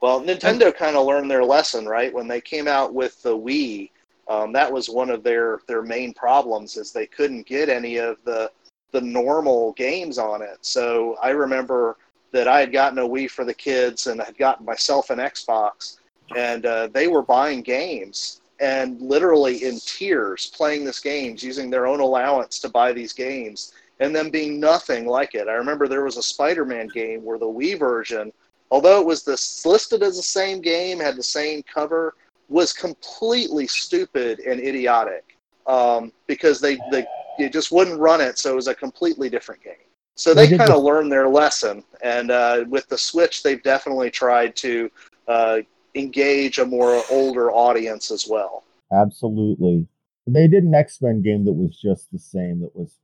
Well, 0.00 0.20
Nintendo 0.22 0.74
kind 0.74 0.96
of 0.96 1.06
learned 1.06 1.30
their 1.30 1.44
lesson, 1.44 1.86
right? 1.86 2.12
When 2.12 2.26
they 2.28 2.40
came 2.40 2.66
out 2.66 2.94
with 2.94 3.20
the 3.22 3.36
Wii, 3.36 3.90
um, 4.28 4.52
that 4.52 4.72
was 4.72 4.88
one 4.88 5.10
of 5.10 5.22
their 5.22 5.60
their 5.66 5.82
main 5.82 6.12
problems 6.14 6.76
is 6.76 6.92
they 6.92 7.06
couldn't 7.06 7.46
get 7.46 7.68
any 7.68 7.96
of 7.96 8.16
the 8.24 8.50
the 8.92 9.00
normal 9.00 9.72
games 9.72 10.18
on 10.18 10.40
it. 10.40 10.58
So 10.60 11.16
I 11.22 11.30
remember 11.30 11.96
that 12.30 12.48
I 12.48 12.60
had 12.60 12.72
gotten 12.72 12.98
a 12.98 13.08
Wii 13.08 13.30
for 13.30 13.44
the 13.44 13.54
kids 13.54 14.06
and 14.06 14.20
I 14.20 14.24
had 14.26 14.38
gotten 14.38 14.64
myself 14.64 15.10
an 15.10 15.18
Xbox, 15.18 15.98
and 16.36 16.64
uh, 16.66 16.88
they 16.88 17.08
were 17.08 17.22
buying 17.22 17.62
games 17.62 18.40
and 18.60 19.00
literally 19.00 19.64
in 19.64 19.78
tears 19.80 20.52
playing 20.56 20.84
this 20.84 21.00
games 21.00 21.42
using 21.42 21.70
their 21.70 21.86
own 21.86 22.00
allowance 22.00 22.58
to 22.60 22.68
buy 22.68 22.92
these 22.92 23.12
games 23.12 23.72
and 24.00 24.14
them 24.14 24.30
being 24.30 24.60
nothing 24.60 25.06
like 25.06 25.34
it. 25.34 25.48
I 25.48 25.52
remember 25.52 25.86
there 25.86 26.04
was 26.04 26.16
a 26.16 26.22
Spider-Man 26.22 26.88
game 26.88 27.24
where 27.24 27.38
the 27.38 27.46
Wii 27.46 27.78
version, 27.78 28.32
although 28.70 29.00
it 29.00 29.06
was 29.06 29.24
this 29.24 29.64
listed 29.64 30.02
as 30.02 30.16
the 30.16 30.22
same 30.22 30.60
game, 30.60 30.98
had 30.98 31.16
the 31.16 31.22
same 31.22 31.62
cover, 31.62 32.14
was 32.54 32.72
completely 32.72 33.66
stupid 33.66 34.38
and 34.38 34.60
idiotic 34.60 35.36
um, 35.66 36.12
because 36.28 36.60
they 36.60 36.78
they 36.92 37.04
you 37.38 37.50
just 37.50 37.72
wouldn't 37.72 37.98
run 37.98 38.20
it, 38.20 38.38
so 38.38 38.52
it 38.52 38.54
was 38.54 38.68
a 38.68 38.74
completely 38.74 39.28
different 39.28 39.60
game. 39.62 39.74
So 40.14 40.32
they, 40.32 40.44
They 40.44 40.50
did 40.50 40.58
kind 40.58 40.70
the- 40.70 40.76
of 40.76 40.84
learned 40.84 41.10
their 41.10 41.28
lesson, 41.28 41.82
and 42.02 42.30
uh, 42.30 42.64
with 42.68 42.86
the 42.88 42.96
Switch, 42.96 43.42
they've 43.42 43.62
definitely 43.64 44.08
tried 44.10 44.54
to 44.56 44.88
uh, 45.26 45.58
engage 45.96 46.58
a 46.58 46.64
more 46.64 47.02
older 47.10 47.50
audience 47.50 48.12
as 48.12 48.26
well. 48.28 48.62
Absolutely. 48.92 49.88
They 50.28 50.46
did 50.46 50.62
an 50.62 50.74
X 50.74 51.02
Men 51.02 51.22
game 51.22 51.44
that 51.46 51.52
was 51.52 51.76
just 51.76 52.12
the 52.12 52.20
same. 52.20 52.60
That 52.60 52.74
was 52.76 52.96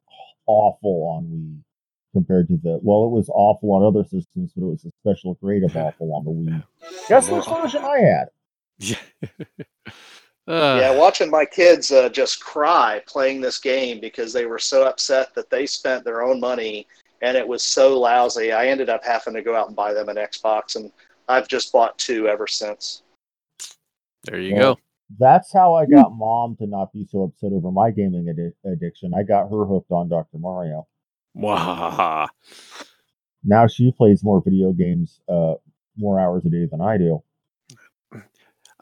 awful 0.46 0.96
on 1.16 1.24
Wii 1.24 1.58
compared 2.12 2.46
to 2.48 2.56
the. 2.56 2.78
Well, 2.82 3.04
it 3.04 3.10
was 3.10 3.28
awful 3.30 3.72
on 3.72 3.82
other 3.82 4.04
systems, 4.04 4.52
but 4.54 4.62
it 4.62 4.70
was 4.70 4.84
a 4.84 4.90
special 5.02 5.34
grade 5.42 5.64
of 5.64 5.76
awful 5.84 6.14
on 6.14 6.24
the 6.24 6.30
Wii. 6.30 6.62
Guess 7.08 7.28
which 7.30 7.46
version 7.46 7.82
I 7.84 7.98
had? 7.98 8.28
Yeah. 8.80 8.96
yeah, 10.48 10.96
watching 10.96 11.30
my 11.30 11.44
kids 11.44 11.92
uh, 11.92 12.08
just 12.08 12.42
cry 12.42 13.02
playing 13.06 13.40
this 13.40 13.58
game 13.58 14.00
because 14.00 14.32
they 14.32 14.46
were 14.46 14.58
so 14.58 14.86
upset 14.86 15.34
that 15.34 15.50
they 15.50 15.66
spent 15.66 16.04
their 16.04 16.22
own 16.22 16.40
money 16.40 16.86
and 17.22 17.36
it 17.36 17.46
was 17.46 17.62
so 17.62 17.98
lousy. 17.98 18.52
I 18.52 18.66
ended 18.66 18.88
up 18.88 19.04
having 19.04 19.34
to 19.34 19.42
go 19.42 19.54
out 19.54 19.68
and 19.68 19.76
buy 19.76 19.92
them 19.92 20.08
an 20.08 20.16
Xbox, 20.16 20.76
and 20.76 20.90
I've 21.28 21.48
just 21.48 21.72
bought 21.72 21.98
two 21.98 22.28
ever 22.28 22.46
since. 22.46 23.02
There 24.24 24.40
you 24.40 24.54
Well, 24.54 24.74
go. 24.74 24.80
That's 25.18 25.52
how 25.52 25.74
I 25.74 25.86
got 25.86 26.12
mom 26.14 26.56
to 26.56 26.66
not 26.66 26.92
be 26.92 27.04
so 27.04 27.24
upset 27.24 27.52
over 27.52 27.70
my 27.72 27.90
gaming 27.90 28.26
addi- 28.26 28.72
addiction. 28.72 29.12
I 29.12 29.24
got 29.24 29.50
her 29.50 29.64
hooked 29.64 29.90
on 29.90 30.08
Dr. 30.08 30.38
Mario. 30.38 30.86
Wahaha. 31.36 32.28
Now 33.42 33.66
she 33.66 33.92
plays 33.92 34.22
more 34.22 34.40
video 34.40 34.72
games, 34.72 35.20
uh, 35.28 35.54
more 35.96 36.20
hours 36.20 36.44
a 36.46 36.50
day 36.50 36.66
than 36.70 36.80
I 36.80 36.96
do. 36.96 37.22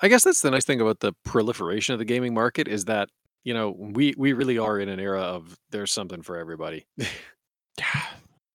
I 0.00 0.08
guess 0.08 0.24
that's 0.24 0.42
the 0.42 0.50
nice 0.50 0.64
thing 0.64 0.80
about 0.80 1.00
the 1.00 1.12
proliferation 1.24 1.92
of 1.92 1.98
the 1.98 2.04
gaming 2.04 2.34
market 2.34 2.68
is 2.68 2.84
that 2.86 3.08
you 3.44 3.54
know 3.54 3.70
we 3.78 4.14
we 4.16 4.32
really 4.32 4.58
are 4.58 4.78
in 4.78 4.88
an 4.88 5.00
era 5.00 5.20
of 5.20 5.58
there's 5.70 5.92
something 5.92 6.22
for 6.22 6.36
everybody. 6.36 6.86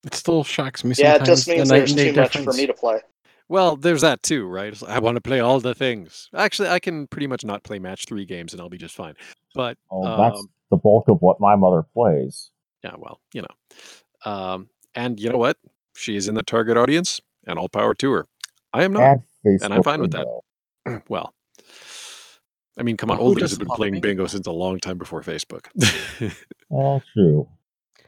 It 0.04 0.14
still 0.14 0.44
shocks 0.44 0.84
me. 0.84 0.94
Yeah, 0.98 1.14
it 1.16 1.24
just 1.24 1.48
means 1.48 1.70
night 1.70 1.78
there's 1.78 1.90
and 1.92 1.98
day 1.98 2.12
too 2.12 2.20
much 2.20 2.36
for 2.36 2.52
me 2.52 2.66
to 2.66 2.74
play. 2.74 3.00
well, 3.48 3.74
there's 3.76 4.02
that 4.02 4.22
too, 4.22 4.46
right? 4.46 4.80
I 4.86 4.98
want 4.98 5.16
to 5.16 5.20
play 5.22 5.40
all 5.40 5.60
the 5.60 5.74
things. 5.74 6.28
Actually, 6.34 6.68
I 6.68 6.78
can 6.78 7.06
pretty 7.06 7.26
much 7.26 7.44
not 7.44 7.62
play 7.62 7.78
match 7.78 8.04
three 8.06 8.26
games 8.26 8.52
and 8.52 8.60
I'll 8.60 8.68
be 8.68 8.76
just 8.76 8.94
fine. 8.94 9.14
But 9.54 9.78
Oh, 9.90 10.16
that's 10.18 10.38
um, 10.38 10.50
the 10.70 10.76
bulk 10.76 11.08
of 11.08 11.22
what 11.22 11.40
my 11.40 11.56
mother 11.56 11.82
plays. 11.94 12.50
yeah, 12.82 12.94
well, 12.98 13.20
you 13.32 13.42
know, 13.42 14.30
um, 14.30 14.68
and 14.94 15.18
you 15.18 15.30
know 15.30 15.38
what? 15.38 15.56
She 15.96 16.16
is 16.16 16.28
in 16.28 16.34
the 16.34 16.42
target 16.42 16.76
audience, 16.76 17.20
and 17.46 17.58
all 17.58 17.68
power 17.68 17.94
to 17.94 18.12
her. 18.12 18.26
I 18.72 18.84
am 18.84 18.92
not. 18.92 19.02
And 19.02 19.22
Facebook. 19.46 19.70
I'm 19.70 19.82
fine 19.82 20.00
with 20.00 20.10
that. 20.12 20.24
bingo. 20.24 20.44
well, 21.08 21.34
I 22.78 22.82
mean, 22.82 22.96
come 22.96 23.10
on, 23.10 23.16
Well, 23.18 23.24
who 23.24 23.28
old 23.30 23.36
ladies 23.36 23.50
doesn't 23.50 23.60
have 23.60 23.68
been 23.68 23.76
playing 23.76 23.92
bingo? 23.94 24.08
bingo 24.08 24.26
since 24.26 24.46
a 24.46 24.52
long 24.52 24.78
time 24.80 24.98
before 24.98 25.22
Facebook. 25.22 25.66
All 26.70 27.02
true. 27.12 27.48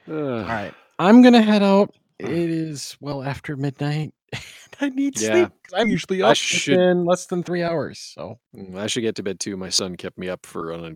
Ugh. 0.09 0.15
All 0.15 0.43
right, 0.43 0.75
I'm 0.99 1.23
gonna 1.23 1.43
head 1.43 1.63
out. 1.63 1.95
It 2.19 2.31
is 2.31 2.97
well 3.01 3.23
after 3.23 3.57
midnight. 3.57 4.13
I 4.81 4.89
need 4.91 5.19
Yeah. 5.21 5.33
sleep. 5.33 5.49
'cause 5.49 5.73
I'm 5.81 5.89
usually 5.89 6.23
I 6.23 6.31
up 6.31 6.37
should- 6.37 6.79
in 6.79 7.05
less 7.05 7.27
than 7.27 7.43
three 7.43 7.63
hours. 7.63 7.99
So 8.15 8.39
Mm, 8.55 8.77
I 8.79 8.87
should 8.89 9.03
get 9.03 9.15
to 9.17 9.23
bed 9.23 9.39
too. 9.41 9.57
My 9.57 9.69
son 9.71 9.97
kept 9.97 10.19
me 10.19 10.29
up 10.29 10.45
for 10.47 10.73
uh, 10.73 10.91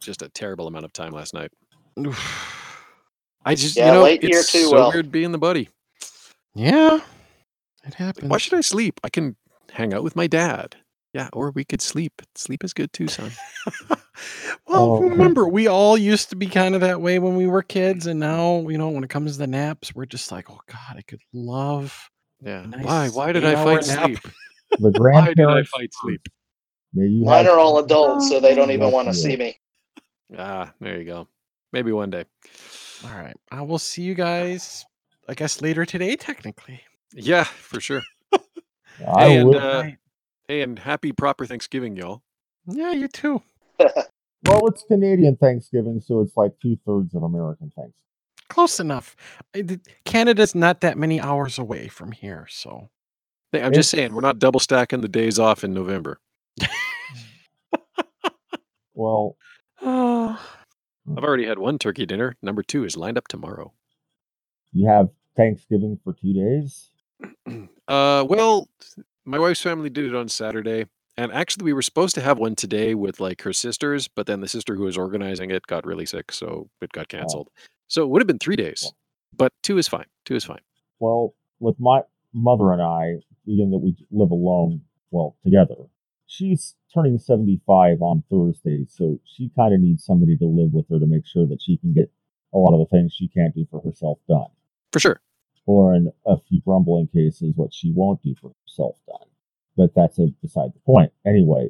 just 0.00 0.22
a 0.22 0.28
terrible 0.28 0.66
amount 0.66 0.84
of 0.84 0.92
time 0.92 1.12
last 1.12 1.32
night. 1.34 1.50
I 3.46 3.54
just, 3.54 3.76
Yeah, 3.76 3.86
you 3.88 3.92
know, 3.92 4.02
late 4.02 4.22
here 4.22 4.38
it's 4.40 4.52
too, 4.52 4.68
so 4.68 4.72
Will. 4.74 4.92
weird 4.92 5.12
being 5.12 5.30
the 5.32 5.38
buddy. 5.38 5.68
yeah, 6.54 7.00
it 7.86 7.94
happens. 7.94 8.30
Why 8.30 8.38
should 8.38 8.54
I 8.54 8.60
sleep? 8.62 8.98
I 9.04 9.10
can 9.10 9.36
hang 9.72 9.92
out 9.92 10.02
with 10.02 10.16
my 10.16 10.26
dad. 10.26 10.76
Yeah, 11.14 11.28
or 11.32 11.52
we 11.52 11.64
could 11.64 11.80
sleep. 11.80 12.20
Sleep 12.34 12.64
is 12.64 12.74
good 12.74 12.92
too, 12.92 13.06
son. 13.06 13.30
well, 14.66 14.96
Oh, 14.96 15.00
remember, 15.00 15.46
we 15.46 15.68
all 15.68 15.96
used 15.96 16.30
to 16.30 16.36
be 16.36 16.48
kind 16.48 16.74
of 16.74 16.80
that 16.80 17.00
way 17.00 17.20
when 17.20 17.36
we 17.36 17.46
were 17.46 17.62
kids, 17.62 18.08
and 18.08 18.18
now, 18.18 18.68
you 18.68 18.76
know, 18.76 18.88
when 18.88 19.04
it 19.04 19.10
comes 19.10 19.32
to 19.32 19.38
the 19.38 19.46
naps, 19.46 19.94
we're 19.94 20.06
just 20.06 20.32
like, 20.32 20.50
oh 20.50 20.58
God, 20.66 20.96
I 20.96 21.02
could 21.02 21.20
love. 21.32 22.10
Yeah. 22.42 22.66
Nice 22.66 22.84
Why? 22.84 23.08
Why 23.10 23.32
did 23.32 23.44
I 23.44 23.54
fight 23.54 23.84
sleep? 23.84 24.18
The 24.80 24.90
Why 24.90 25.32
did 25.32 25.46
I 25.46 25.62
fight 25.62 25.90
sleep? 26.02 26.26
Mine 26.94 27.46
are 27.46 27.60
all 27.60 27.78
adults, 27.78 28.28
so 28.28 28.40
they 28.40 28.56
don't 28.56 28.72
even 28.72 28.90
want 28.90 29.06
to 29.06 29.14
see 29.14 29.36
me. 29.36 29.56
Ah, 30.36 30.72
there 30.80 30.98
you 30.98 31.04
go. 31.04 31.28
Maybe 31.72 31.92
one 31.92 32.10
day. 32.10 32.24
All 33.04 33.14
right, 33.14 33.36
I 33.52 33.62
will 33.62 33.78
see 33.78 34.02
you 34.02 34.14
guys. 34.14 34.84
I 35.28 35.34
guess 35.34 35.62
later 35.62 35.86
today, 35.86 36.16
technically. 36.16 36.82
Yeah, 37.12 37.44
for 37.44 37.80
sure. 37.80 38.02
I 38.32 39.28
and, 39.28 39.48
will. 39.48 39.58
uh, 39.58 39.80
Right. 39.82 39.98
Hey, 40.48 40.60
and 40.62 40.78
happy 40.78 41.12
proper 41.12 41.46
Thanksgiving, 41.46 41.96
y'all. 41.96 42.22
Yeah, 42.66 42.92
you 42.92 43.08
too. 43.08 43.42
well, 43.78 44.66
it's 44.66 44.82
Canadian 44.84 45.36
Thanksgiving, 45.36 46.00
so 46.00 46.20
it's 46.20 46.36
like 46.36 46.52
two 46.60 46.78
thirds 46.86 47.14
of 47.14 47.22
American 47.22 47.70
Thanksgiving. 47.74 47.92
Close 48.50 48.78
enough. 48.78 49.16
Canada's 50.04 50.54
not 50.54 50.82
that 50.82 50.98
many 50.98 51.18
hours 51.20 51.58
away 51.58 51.88
from 51.88 52.12
here, 52.12 52.46
so 52.50 52.90
Hey, 53.52 53.62
I'm 53.62 53.72
just 53.72 53.88
saying, 53.90 54.12
we're 54.12 54.20
not 54.20 54.38
double 54.38 54.60
stacking 54.60 55.00
the 55.00 55.08
days 55.08 55.38
off 55.38 55.64
in 55.64 55.72
November. 55.74 56.18
Well, 58.96 59.36
I've 59.82 60.38
already 61.18 61.46
had 61.46 61.58
one 61.58 61.78
turkey 61.78 62.06
dinner. 62.06 62.36
Number 62.42 62.62
two 62.62 62.84
is 62.84 62.96
lined 62.96 63.18
up 63.18 63.26
tomorrow. 63.26 63.72
you 64.72 64.88
have 64.88 65.08
Thanksgiving 65.36 65.98
for 66.04 66.12
two 66.12 66.32
days. 66.32 66.90
Uh, 67.86 68.24
well, 68.26 68.66
my 69.24 69.38
wife's 69.38 69.62
family 69.62 69.90
did 69.90 70.06
it 70.06 70.14
on 70.14 70.28
Saturday, 70.28 70.86
and 71.16 71.32
actually, 71.32 71.64
we 71.64 71.72
were 71.72 71.82
supposed 71.82 72.14
to 72.16 72.20
have 72.20 72.38
one 72.38 72.56
today 72.56 72.94
with 72.94 73.20
like 73.20 73.42
her 73.42 73.52
sisters, 73.52 74.08
but 74.08 74.26
then 74.26 74.40
the 74.40 74.48
sister 74.48 74.74
who 74.74 74.82
was 74.82 74.98
organizing 74.98 75.50
it 75.50 75.66
got 75.66 75.86
really 75.86 76.06
sick, 76.06 76.32
so 76.32 76.68
it 76.80 76.92
got 76.92 77.08
canceled. 77.08 77.50
So 77.86 78.02
it 78.02 78.08
would 78.08 78.20
have 78.20 78.26
been 78.26 78.38
three 78.38 78.56
days, 78.56 78.92
but 79.36 79.52
two 79.62 79.78
is 79.78 79.86
fine. 79.86 80.06
Two 80.24 80.34
is 80.34 80.44
fine. 80.44 80.60
Well, 80.98 81.34
with 81.60 81.76
my 81.78 82.00
mother 82.32 82.72
and 82.72 82.82
I, 82.82 83.20
being 83.46 83.70
that 83.70 83.78
we 83.78 83.96
live 84.10 84.32
alone, 84.32 84.80
well, 85.10 85.36
together, 85.44 85.76
she's 86.26 86.74
turning 86.92 87.18
75 87.18 88.02
on 88.02 88.24
Thursday, 88.28 88.84
so 88.88 89.20
she 89.24 89.50
kind 89.54 89.72
of 89.72 89.80
needs 89.80 90.04
somebody 90.04 90.36
to 90.38 90.46
live 90.46 90.72
with 90.72 90.88
her 90.90 90.98
to 90.98 91.06
make 91.06 91.26
sure 91.26 91.46
that 91.46 91.62
she 91.62 91.76
can 91.76 91.92
get 91.92 92.10
a 92.52 92.58
lot 92.58 92.72
of 92.72 92.80
the 92.80 92.96
things 92.96 93.12
she 93.14 93.28
can't 93.28 93.54
do 93.54 93.66
for 93.70 93.80
herself 93.82 94.18
done. 94.28 94.46
For 94.92 94.98
sure. 94.98 95.20
Or 95.66 95.94
in 95.94 96.12
a 96.26 96.36
few 96.48 96.60
grumbling 96.60 97.08
cases, 97.08 97.52
what 97.56 97.72
she 97.72 97.92
won't 97.94 98.22
do 98.22 98.34
for 98.40 98.52
herself 98.66 98.96
done. 99.06 99.28
But 99.76 99.94
that's 99.94 100.18
a, 100.18 100.26
beside 100.42 100.74
the 100.74 100.80
point. 100.84 101.12
Anyway, 101.26 101.68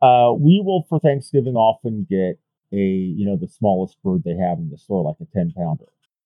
uh, 0.00 0.32
we 0.38 0.62
will 0.64 0.86
for 0.88 1.00
Thanksgiving 1.00 1.54
often 1.56 2.06
get 2.08 2.38
a, 2.72 2.76
you 2.76 3.26
know, 3.26 3.36
the 3.36 3.48
smallest 3.48 3.96
bird 4.02 4.22
they 4.24 4.36
have 4.36 4.58
in 4.58 4.70
the 4.70 4.78
store, 4.78 5.02
like 5.04 5.16
a 5.20 5.26
10 5.36 5.52
pounder 5.56 5.84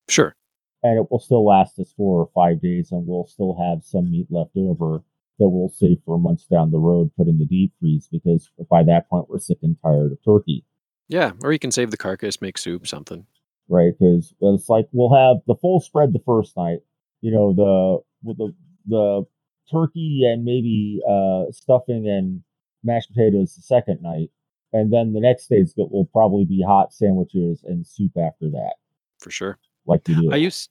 Sure. 0.08 0.34
and 0.82 0.98
it 0.98 1.10
will 1.10 1.18
still 1.20 1.44
last 1.46 1.78
us 1.78 1.92
four 1.96 2.20
or 2.20 2.30
five 2.34 2.60
days, 2.60 2.90
and 2.92 3.06
we'll 3.06 3.26
still 3.26 3.56
have 3.58 3.82
some 3.84 4.10
meat 4.10 4.26
left 4.30 4.56
over 4.56 5.02
that 5.38 5.48
we'll 5.48 5.68
save 5.70 5.98
for 6.04 6.18
months 6.18 6.46
down 6.46 6.70
the 6.70 6.78
road, 6.78 7.10
put 7.16 7.28
in 7.28 7.38
the 7.38 7.46
deep 7.46 7.72
freeze, 7.80 8.08
because 8.12 8.50
by 8.70 8.82
that 8.82 9.08
point 9.08 9.28
we're 9.28 9.38
sick 9.38 9.58
and 9.62 9.76
tired 9.82 10.12
of 10.12 10.18
turkey, 10.24 10.64
Yeah. 11.08 11.32
Or 11.42 11.52
you 11.52 11.58
can 11.58 11.70
save 11.70 11.90
the 11.90 11.96
carcass, 11.96 12.40
make 12.42 12.58
soup, 12.58 12.86
something. 12.86 13.26
right? 13.68 13.92
Because 13.98 14.34
it's 14.40 14.68
like 14.68 14.86
we'll 14.92 15.14
have 15.14 15.36
the 15.46 15.54
full 15.54 15.80
spread 15.80 16.12
the 16.12 16.22
first 16.26 16.56
night, 16.56 16.80
you 17.20 17.30
know, 17.30 17.52
the 17.52 17.98
with 18.22 18.38
the 18.38 18.54
the 18.86 19.24
turkey 19.70 20.22
and 20.24 20.44
maybe 20.44 21.00
uh, 21.08 21.44
stuffing 21.50 22.08
and 22.08 22.42
mashed 22.82 23.12
potatoes 23.12 23.54
the 23.54 23.62
second 23.62 24.00
night, 24.02 24.30
and 24.72 24.92
then 24.92 25.12
the 25.12 25.20
next 25.20 25.48
day's 25.48 25.74
will 25.76 26.08
probably 26.12 26.44
be 26.44 26.62
hot 26.66 26.92
sandwiches 26.92 27.62
and 27.64 27.86
soup 27.86 28.12
after 28.16 28.50
that, 28.50 28.74
For 29.18 29.30
sure. 29.30 29.58
like 29.86 30.06
you 30.08 30.22
do. 30.22 30.32
I 30.32 30.36
used 30.36 30.70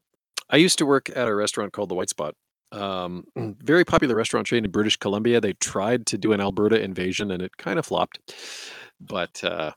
I 0.49 0.57
used 0.57 0.77
to 0.79 0.85
work 0.85 1.09
at 1.15 1.27
a 1.27 1.35
restaurant 1.35 1.73
called 1.73 1.89
the 1.89 1.95
White 1.95 2.09
Spot. 2.09 2.35
Um, 2.71 3.25
very 3.63 3.85
popular 3.85 4.15
restaurant 4.15 4.47
chain 4.47 4.65
in 4.65 4.71
British 4.71 4.97
Columbia. 4.97 5.41
They 5.41 5.53
tried 5.53 6.05
to 6.07 6.17
do 6.17 6.33
an 6.33 6.41
Alberta 6.41 6.81
invasion 6.81 7.31
and 7.31 7.41
it 7.41 7.57
kind 7.57 7.79
of 7.79 7.85
flopped, 7.85 8.19
but 8.99 9.43
uh, 9.43 9.71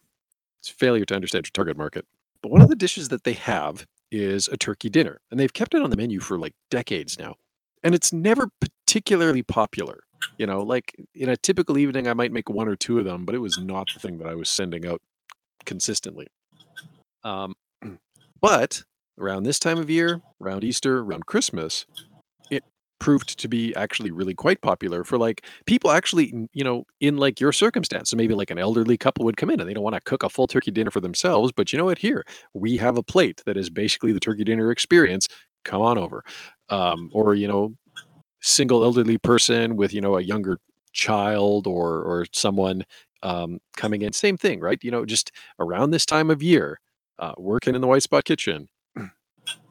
it's 0.61 0.69
failure 0.69 1.05
to 1.07 1.15
understand 1.15 1.47
your 1.47 1.53
target 1.53 1.77
market. 1.77 2.07
But 2.43 2.51
one 2.51 2.61
of 2.61 2.69
the 2.69 2.77
dishes 2.77 3.09
that 3.09 3.25
they 3.25 3.35
have 3.35 3.87
is 4.13 4.47
a 4.49 4.57
turkey 4.57 4.91
dinner, 4.91 5.21
and 5.31 5.41
they've 5.41 5.53
kept 5.53 5.75
it 5.75 5.83
on 5.83 5.91
the 5.91 5.97
menu 5.97 6.21
for 6.21 6.39
like 6.39 6.55
decades 6.71 7.19
now, 7.19 7.35
and 7.83 7.95
it's 7.95 8.13
never 8.13 8.49
particularly 8.61 9.43
popular. 9.43 10.05
You 10.39 10.47
know, 10.47 10.63
like 10.63 10.95
in 11.15 11.29
a 11.29 11.37
typical 11.37 11.79
evening, 11.79 12.07
I 12.07 12.15
might 12.15 12.31
make 12.31 12.49
one 12.49 12.69
or 12.69 12.77
two 12.77 12.99
of 12.99 13.05
them, 13.05 13.25
but 13.25 13.35
it 13.35 13.39
was 13.39 13.59
not 13.59 13.89
the 13.93 13.99
thing 13.99 14.19
that 14.19 14.29
I 14.29 14.35
was 14.35 14.49
sending 14.49 14.87
out 14.87 15.01
consistently. 15.65 16.29
Um, 17.25 17.55
but 18.41 18.85
around 19.19 19.43
this 19.45 19.59
time 19.59 19.79
of 19.79 19.91
year, 19.91 20.21
around 20.41 20.63
Easter, 20.63 21.01
around 21.01 21.27
Christmas, 21.27 21.87
proved 23.03 23.37
to 23.37 23.49
be 23.49 23.75
actually 23.75 24.13
really 24.13 24.33
quite 24.33 24.63
popular 24.63 25.03
for 25.03 25.19
like 25.19 25.45
people 25.67 25.91
actually 25.91 26.49
you 26.53 26.63
know 26.63 26.85
in 27.01 27.17
like 27.17 27.41
your 27.41 27.53
circumstance. 27.53 28.11
So 28.11 28.17
maybe 28.17 28.33
like 28.33 28.51
an 28.53 28.61
elderly 28.61 28.97
couple 28.97 29.25
would 29.25 29.37
come 29.37 29.51
in 29.51 29.59
and 29.59 29.69
they 29.69 29.75
don't 29.75 29.83
want 29.83 29.97
to 29.97 30.01
cook 30.03 30.23
a 30.23 30.29
full 30.31 30.47
turkey 30.47 30.71
dinner 30.71 30.93
for 30.93 31.01
themselves 31.01 31.51
but 31.51 31.73
you 31.73 31.79
know 31.79 31.85
what? 31.85 31.99
Here 31.99 32.25
we 32.55 32.77
have 32.77 32.97
a 32.97 33.03
plate 33.03 33.43
that 33.45 33.57
is 33.57 33.69
basically 33.71 34.13
the 34.13 34.21
turkey 34.21 34.45
dinner 34.45 34.71
experience. 34.71 35.27
Come 35.65 35.83
on 35.83 35.99
over. 35.99 36.23
Um, 36.69 37.11
or 37.13 37.35
you 37.35 37.49
know 37.49 37.75
single 38.41 38.85
elderly 38.85 39.19
person 39.19 39.75
with 39.77 39.93
you 39.93 40.01
know 40.01 40.17
a 40.17 40.23
younger 40.23 40.59
child 40.93 41.67
or 41.67 42.03
or 42.03 42.27
someone 42.33 42.85
um, 43.25 43.59
coming 43.77 44.03
in. 44.03 44.13
Same 44.13 44.37
thing 44.37 44.61
right? 44.61 44.79
You 44.81 44.93
know 44.93 45.05
just 45.05 45.33
around 45.59 45.91
this 45.91 46.07
time 46.07 46.31
of 46.31 46.41
year 46.41 46.79
uh, 47.19 47.35
working 47.37 47.75
in 47.75 47.81
the 47.81 47.89
white 47.89 48.05
spot 48.05 48.25
kitchen 48.25 48.69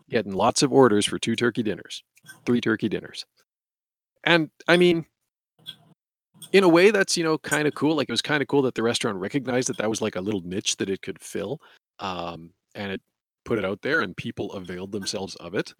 getting 0.09 0.33
lots 0.33 0.61
of 0.61 0.73
orders 0.73 1.05
for 1.05 1.17
two 1.17 1.37
turkey 1.37 1.63
dinners 1.63 2.03
three 2.45 2.61
turkey 2.61 2.89
dinners. 2.89 3.25
And 4.23 4.49
i 4.67 4.77
mean 4.77 5.05
in 6.51 6.63
a 6.63 6.69
way 6.69 6.91
that's 6.91 7.17
you 7.17 7.23
know 7.23 7.37
kind 7.37 7.67
of 7.67 7.75
cool 7.75 7.95
like 7.95 8.09
it 8.09 8.13
was 8.13 8.21
kind 8.21 8.41
of 8.41 8.47
cool 8.47 8.61
that 8.63 8.75
the 8.75 8.83
restaurant 8.83 9.17
recognized 9.17 9.69
that 9.69 9.77
that 9.77 9.89
was 9.89 10.01
like 10.01 10.15
a 10.15 10.21
little 10.21 10.41
niche 10.41 10.77
that 10.77 10.89
it 10.89 11.01
could 11.01 11.21
fill 11.21 11.59
um, 11.99 12.51
and 12.75 12.91
it 12.91 13.01
put 13.45 13.59
it 13.59 13.65
out 13.65 13.81
there 13.81 14.01
and 14.01 14.15
people 14.17 14.51
availed 14.53 14.91
themselves 14.91 15.35
of 15.37 15.55
it. 15.55 15.73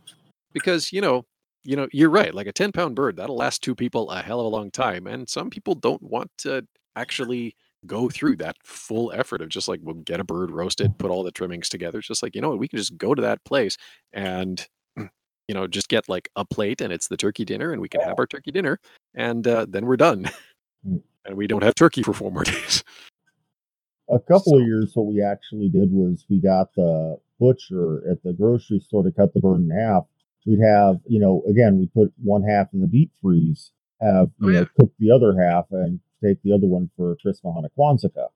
Because 0.53 0.91
you 0.91 1.01
know 1.01 1.26
you 1.63 1.76
know 1.76 1.88
you're 1.91 2.09
right 2.09 2.34
like 2.34 2.47
a 2.47 2.51
10 2.51 2.72
pound 2.72 2.95
bird 2.95 3.15
that'll 3.15 3.35
last 3.35 3.61
two 3.61 3.76
people 3.76 4.09
a 4.09 4.22
hell 4.22 4.39
of 4.39 4.45
a 4.45 4.49
long 4.49 4.72
time 4.72 5.07
and 5.07 5.30
some 5.30 5.49
people 5.49 5.76
don't 5.76 6.01
want 6.01 6.30
to 6.39 6.65
actually 6.95 7.55
go 7.85 8.09
through 8.09 8.35
that 8.35 8.55
full 8.63 9.11
effort 9.13 9.41
of 9.41 9.49
just 9.49 9.68
like 9.68 9.80
we'll 9.84 9.95
get 9.95 10.19
a 10.19 10.23
bird 10.23 10.51
roasted 10.51 10.97
put 10.97 11.11
all 11.11 11.23
the 11.23 11.31
trimmings 11.31 11.69
together 11.69 11.99
it's 11.99 12.07
just 12.07 12.23
like 12.23 12.35
you 12.35 12.41
know 12.41 12.49
what 12.49 12.57
we 12.57 12.68
can 12.68 12.77
just 12.77 12.97
go 12.97 13.13
to 13.13 13.22
that 13.22 13.43
place 13.45 13.77
and 14.11 14.68
you 15.52 15.56
know 15.60 15.68
just 15.68 15.90
get 15.90 16.07
like 16.07 16.30
a 16.38 16.45
plate 16.45 16.80
and 16.80 16.94
it's 16.94 17.10
the 17.10 17.18
turkey 17.18 17.44
dinner 17.44 17.73
and 17.73 17.82
we 17.82 17.90
can 17.90 17.99
have 17.99 18.18
our 18.18 18.26
turkey 18.26 18.52
dinner 18.52 18.80
and 19.15 19.45
uh, 19.48 19.65
then 19.68 19.86
we're 19.86 19.98
done 19.98 20.30
Mm. 20.88 21.02
and 21.26 21.36
we 21.36 21.45
don't 21.45 21.61
have 21.61 21.76
turkey 21.76 22.03
for 22.03 22.14
four 22.14 22.32
more 22.32 22.44
days 22.53 22.84
A 24.10 24.19
couple 24.19 24.57
of 24.57 24.65
years, 24.65 24.91
what 24.95 25.07
we 25.14 25.22
actually 25.22 25.68
did 25.69 25.90
was 25.91 26.26
we 26.30 26.40
got 26.40 26.73
the 26.76 27.18
butcher 27.38 28.02
at 28.10 28.23
the 28.23 28.32
grocery 28.34 28.80
store 28.80 29.03
to 29.03 29.11
cut 29.11 29.34
the 29.34 29.41
bird 29.41 29.60
in 29.61 29.69
half. 29.69 30.03
We'd 30.45 30.60
have, 30.65 30.95
you 31.06 31.19
know, 31.19 31.44
again, 31.49 31.78
we 31.80 31.88
put 31.88 32.11
one 32.23 32.44
half 32.44 32.68
in 32.73 32.80
the 32.82 32.88
deep 32.88 33.11
freeze, 33.22 33.72
have, 34.02 34.30
you 34.40 34.48
Oh, 34.48 34.52
know, 34.52 34.60
yeah. 34.61 34.65
cook 34.80 34.91
the 34.99 35.11
other 35.11 35.32
half 35.40 35.65
and 35.72 35.99
take 36.23 36.41
the 36.44 36.53
other 36.53 36.68
one 36.68 36.90
for 36.98 37.15
Christmas 37.22 37.53
on 37.57 37.65
a 37.65 37.69
Kwanzaa. 37.78 38.28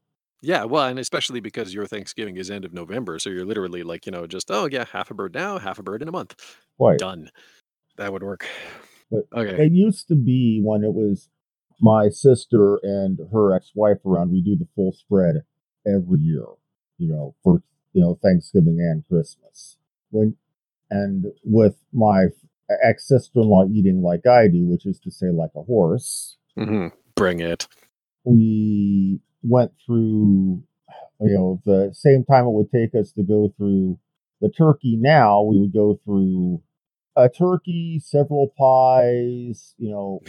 Yeah, 0.45 0.63
well, 0.65 0.88
and 0.88 0.99
especially 0.99 1.39
because 1.39 1.73
your 1.73 1.88
Thanksgiving 1.88 2.38
is 2.38 2.51
end 2.51 2.65
of 2.65 2.73
November, 2.73 3.17
so 3.17 3.31
you're 3.31 3.45
literally 3.45 3.81
like, 3.81 4.05
you 4.05 4.11
know, 4.11 4.27
just 4.27 4.51
oh 4.51 4.67
yeah, 4.72 4.85
half 4.91 5.09
a 5.09 5.15
bird 5.15 5.34
now, 5.34 5.57
half 5.57 5.80
a 5.80 5.84
bird 5.84 6.03
in 6.03 6.07
a 6.07 6.11
month. 6.11 6.35
Quite. 6.77 6.99
Done. 6.99 7.31
That 7.97 8.13
would 8.13 8.22
work. 8.22 8.45
But 9.09 9.26
Okay. 9.35 9.65
It 9.65 9.72
used 9.72 10.07
to 10.09 10.15
be 10.15 10.61
when 10.63 10.84
it 10.84 10.93
was 10.93 11.30
my 11.81 12.09
sister 12.09 12.80
and 12.84 13.19
her 13.31 13.55
ex-wife 13.55 14.05
around, 14.05 14.31
we 14.31 14.41
do 14.41 14.55
the 14.55 14.67
full 14.76 14.91
spread 14.91 15.43
every 15.85 16.19
year, 16.19 16.45
you 16.97 17.07
know, 17.07 17.35
for 17.43 17.61
you 17.93 18.01
know 18.01 18.19
Thanksgiving 18.22 18.77
and 18.80 19.03
Christmas. 19.07 19.77
When 20.11 20.35
and 20.91 21.26
with 21.43 21.76
my 21.91 22.26
ex 22.84 23.07
sister-in-law 23.07 23.69
eating 23.73 24.03
like 24.03 24.27
I 24.27 24.47
do, 24.47 24.63
which 24.65 24.85
is 24.85 24.99
to 24.99 25.11
say 25.11 25.31
like 25.31 25.51
a 25.55 25.63
horse, 25.63 26.38
hmm 26.55 26.88
Bring 27.15 27.39
it. 27.39 27.67
we 28.26 29.22
went 29.47 29.72
through 29.85 30.61
you 31.22 31.34
know 31.34 31.61
the 31.65 31.91
same 31.93 32.23
time 32.26 32.45
it 32.45 32.51
would 32.51 32.72
take 32.72 32.93
us 32.99 33.11
to 33.13 33.23
go 33.23 33.53
through 33.57 33.97
the 34.41 34.49
turkey 34.49 34.97
now 34.99 35.41
we 35.41 35.59
would 35.59 35.73
go 35.73 35.99
through 36.03 36.61
a 37.15 37.30
turkey 37.30 37.99
several 38.03 38.49
pies 38.57 39.73
you 39.77 39.89
know 39.89 40.19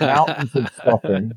mountains 0.00 0.54
of 0.54 0.68
stuffing. 0.74 1.32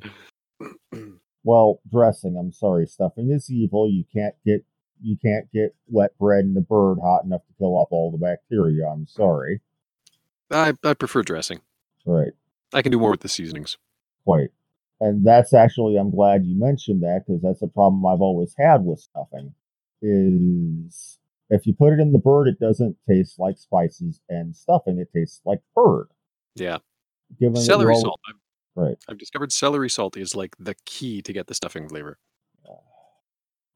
Well 1.46 1.80
dressing 1.90 2.36
i'm 2.38 2.52
sorry 2.52 2.86
stuffing 2.86 3.32
is 3.32 3.50
evil. 3.50 3.90
You 3.90 4.04
can't 4.14 4.36
get 4.46 4.66
you 5.02 5.16
can't 5.24 5.50
get 5.54 5.74
wet 5.88 6.12
bread 6.20 6.44
in 6.44 6.56
a 6.58 6.62
bird 6.62 6.98
hot 7.02 7.24
enough 7.24 7.46
to 7.48 7.54
kill 7.58 7.76
off 7.78 7.88
all 7.92 8.12
the 8.12 8.18
bacteria 8.18 8.86
i'm 8.86 9.08
sorry. 9.08 9.62
I 10.52 10.74
I 10.84 10.94
prefer 10.96 11.22
dressing. 11.24 11.62
right. 12.06 12.34
I 12.74 12.82
can 12.82 12.92
do 12.92 13.00
more 13.00 13.12
with 13.12 13.22
the 13.22 13.30
seasonings. 13.30 13.78
quite 14.26 14.50
and 15.00 15.26
that's 15.26 15.54
actually 15.54 15.98
i'm 15.98 16.12
glad 16.12 16.46
you 16.46 16.58
mentioned 16.60 17.02
that 17.04 17.24
because 17.26 17.42
that's 17.42 17.62
a 17.62 17.68
problem 17.68 18.06
i've 18.06 18.22
always 18.22 18.54
had 18.58 18.84
with 18.84 19.00
stuffing 19.00 19.54
is 20.02 21.18
if 21.50 21.66
you 21.66 21.74
put 21.74 21.94
it 21.94 22.00
in 22.00 22.12
the 22.12 22.20
bird 22.20 22.48
it 22.48 22.60
doesn't 22.60 22.96
taste 23.08 23.40
like 23.40 23.58
spices 23.58 24.22
and 24.30 24.56
stuffing 24.56 24.98
it 25.00 25.10
tastes 25.16 25.42
like 25.46 25.60
bird 25.76 26.08
Yeah. 26.56 26.78
given 27.40 27.62
Celery 27.62 27.94
al- 27.96 28.02
salt. 28.02 28.20
Right 28.76 28.98
I've 29.10 29.18
discovered 29.18 29.52
celery 29.52 29.90
salt 29.90 30.16
is 30.16 30.36
like 30.36 30.56
the 30.60 30.76
key 30.86 31.22
to 31.24 31.34
get 31.34 31.48
the 31.48 31.54
stuffing 31.56 31.90
flavor. 31.90 32.18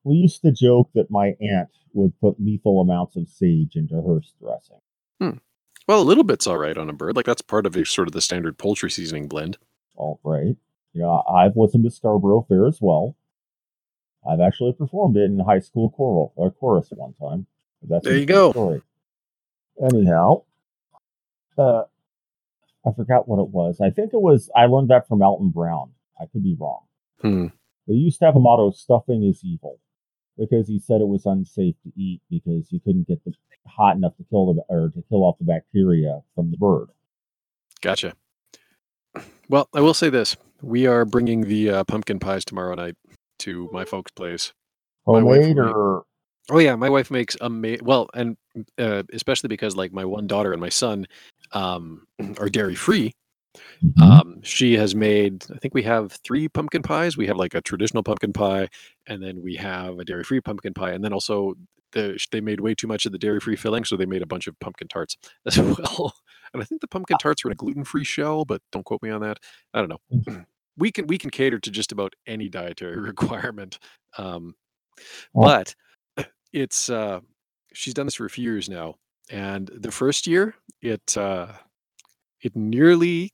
we 0.03 0.15
used 0.15 0.41
to 0.43 0.51
joke 0.51 0.89
that 0.93 1.09
my 1.11 1.33
aunt 1.41 1.69
would 1.93 2.13
put 2.21 2.39
lethal 2.39 2.79
amounts 2.81 3.15
of 3.15 3.27
sage 3.27 3.75
into 3.75 3.95
her 3.95 4.19
dressing 4.41 4.79
hmm. 5.19 5.37
Well, 5.85 6.01
a 6.01 6.03
little 6.03 6.23
bit's 6.23 6.47
all 6.47 6.57
right 6.57 6.77
on 6.77 6.89
a 6.89 6.93
bird. 6.93 7.17
Like 7.17 7.25
that's 7.25 7.41
part 7.41 7.65
of 7.65 7.75
a 7.75 7.85
sort 7.85 8.07
of 8.07 8.13
the 8.13 8.21
standard 8.21 8.57
poultry 8.57 8.89
seasoning 8.89 9.27
blend. 9.27 9.57
all 9.95 10.19
right 10.23 10.55
you 10.93 11.01
know 11.01 11.23
i've 11.29 11.55
listened 11.55 11.83
to 11.83 11.89
scarborough 11.91 12.45
fair 12.47 12.67
as 12.67 12.79
well 12.81 13.15
i've 14.29 14.39
actually 14.39 14.73
performed 14.73 15.17
it 15.17 15.23
in 15.23 15.39
high 15.39 15.59
school 15.59 15.89
choral 15.89 16.33
or 16.35 16.51
chorus 16.51 16.87
one 16.91 17.13
time 17.13 17.45
that's 17.89 18.05
There 18.05 18.15
you 18.17 18.25
go. 18.25 18.51
story. 18.51 18.81
anyhow 19.83 20.43
uh 21.57 21.83
i 22.85 22.91
forgot 22.95 23.27
what 23.27 23.41
it 23.41 23.49
was 23.49 23.81
i 23.81 23.89
think 23.89 24.13
it 24.13 24.21
was 24.21 24.49
i 24.55 24.65
learned 24.65 24.89
that 24.89 25.07
from 25.07 25.21
alton 25.21 25.49
brown 25.49 25.91
i 26.19 26.25
could 26.25 26.43
be 26.43 26.55
wrong 26.59 26.81
Hmm. 27.21 27.47
but 27.87 27.93
he 27.93 27.99
used 27.99 28.19
to 28.19 28.25
have 28.25 28.35
a 28.35 28.39
motto 28.39 28.71
stuffing 28.71 29.23
is 29.23 29.41
evil 29.43 29.79
because 30.37 30.67
he 30.67 30.79
said 30.79 30.99
it 30.99 31.07
was 31.07 31.25
unsafe 31.25 31.75
to 31.83 31.91
eat 31.95 32.21
because 32.29 32.71
you 32.71 32.79
couldn't 32.81 33.07
get 33.07 33.23
the 33.23 33.33
hot 33.67 33.95
enough 33.95 34.15
to 34.17 34.25
kill 34.29 34.53
the 34.53 34.61
or 34.67 34.89
to 34.89 35.01
kill 35.09 35.23
off 35.23 35.37
the 35.39 35.45
bacteria 35.45 36.21
from 36.35 36.51
the 36.51 36.57
bird 36.57 36.87
Gotcha. 37.81 38.13
Well, 39.49 39.67
I 39.73 39.81
will 39.81 39.93
say 39.93 40.09
this: 40.09 40.35
we 40.61 40.87
are 40.87 41.05
bringing 41.05 41.41
the 41.41 41.69
uh, 41.69 41.83
pumpkin 41.83 42.19
pies 42.19 42.45
tomorrow 42.45 42.75
night 42.75 42.95
to 43.39 43.69
my 43.71 43.85
folks' 43.85 44.11
place. 44.11 44.53
Homemade 45.05 45.55
made- 45.55 45.59
or 45.59 46.05
Oh 46.49 46.59
yeah, 46.59 46.75
my 46.75 46.89
wife 46.89 47.09
makes 47.09 47.37
amazing. 47.39 47.85
Well, 47.85 48.09
and 48.13 48.35
uh, 48.77 49.03
especially 49.13 49.47
because 49.47 49.77
like 49.77 49.93
my 49.93 50.03
one 50.03 50.27
daughter 50.27 50.51
and 50.51 50.59
my 50.59 50.69
son 50.69 51.05
um, 51.53 52.05
are 52.37 52.49
dairy 52.49 52.75
free. 52.75 53.13
Um, 54.01 54.41
she 54.43 54.73
has 54.77 54.95
made. 54.95 55.45
I 55.53 55.57
think 55.59 55.73
we 55.73 55.83
have 55.83 56.11
three 56.25 56.49
pumpkin 56.49 56.81
pies. 56.81 57.15
We 57.15 57.27
have 57.27 57.37
like 57.37 57.53
a 57.53 57.61
traditional 57.61 58.03
pumpkin 58.03 58.33
pie, 58.33 58.69
and 59.07 59.21
then 59.21 59.41
we 59.41 59.55
have 59.55 59.99
a 59.99 60.05
dairy 60.05 60.23
free 60.23 60.41
pumpkin 60.41 60.73
pie, 60.73 60.91
and 60.91 61.03
then 61.03 61.13
also 61.13 61.53
the, 61.91 62.19
they 62.31 62.41
made 62.41 62.59
way 62.59 62.73
too 62.75 62.87
much 62.87 63.05
of 63.05 63.11
the 63.11 63.17
dairy 63.19 63.39
free 63.39 63.55
filling, 63.55 63.85
so 63.85 63.95
they 63.95 64.05
made 64.05 64.21
a 64.23 64.27
bunch 64.27 64.47
of 64.47 64.59
pumpkin 64.59 64.87
tarts 64.87 65.17
as 65.45 65.57
well. 65.59 66.13
And 66.53 66.61
I 66.61 66.65
think 66.65 66.81
the 66.81 66.87
pumpkin 66.87 67.17
tarts 67.17 67.43
were 67.43 67.49
in 67.49 67.53
a 67.53 67.55
gluten 67.55 67.83
free 67.83 68.03
shell, 68.03 68.45
but 68.45 68.61
don't 68.71 68.85
quote 68.85 69.01
me 69.01 69.09
on 69.09 69.21
that. 69.21 69.37
I 69.73 69.79
don't 69.83 69.89
know. 69.89 70.43
we 70.77 70.91
can 70.91 71.07
we 71.07 71.17
can 71.17 71.29
cater 71.29 71.59
to 71.59 71.71
just 71.71 71.91
about 71.91 72.13
any 72.27 72.49
dietary 72.49 72.97
requirement. 72.99 73.79
Um, 74.17 74.55
but 75.33 75.75
it's 76.53 76.89
uh 76.89 77.19
she's 77.73 77.93
done 77.95 78.05
this 78.05 78.15
for 78.15 78.25
a 78.25 78.29
few 78.29 78.43
years 78.43 78.69
now 78.69 78.95
and 79.31 79.69
the 79.73 79.91
first 79.91 80.27
year 80.27 80.53
it 80.83 81.17
uh 81.17 81.47
it 82.41 82.55
nearly 82.55 83.31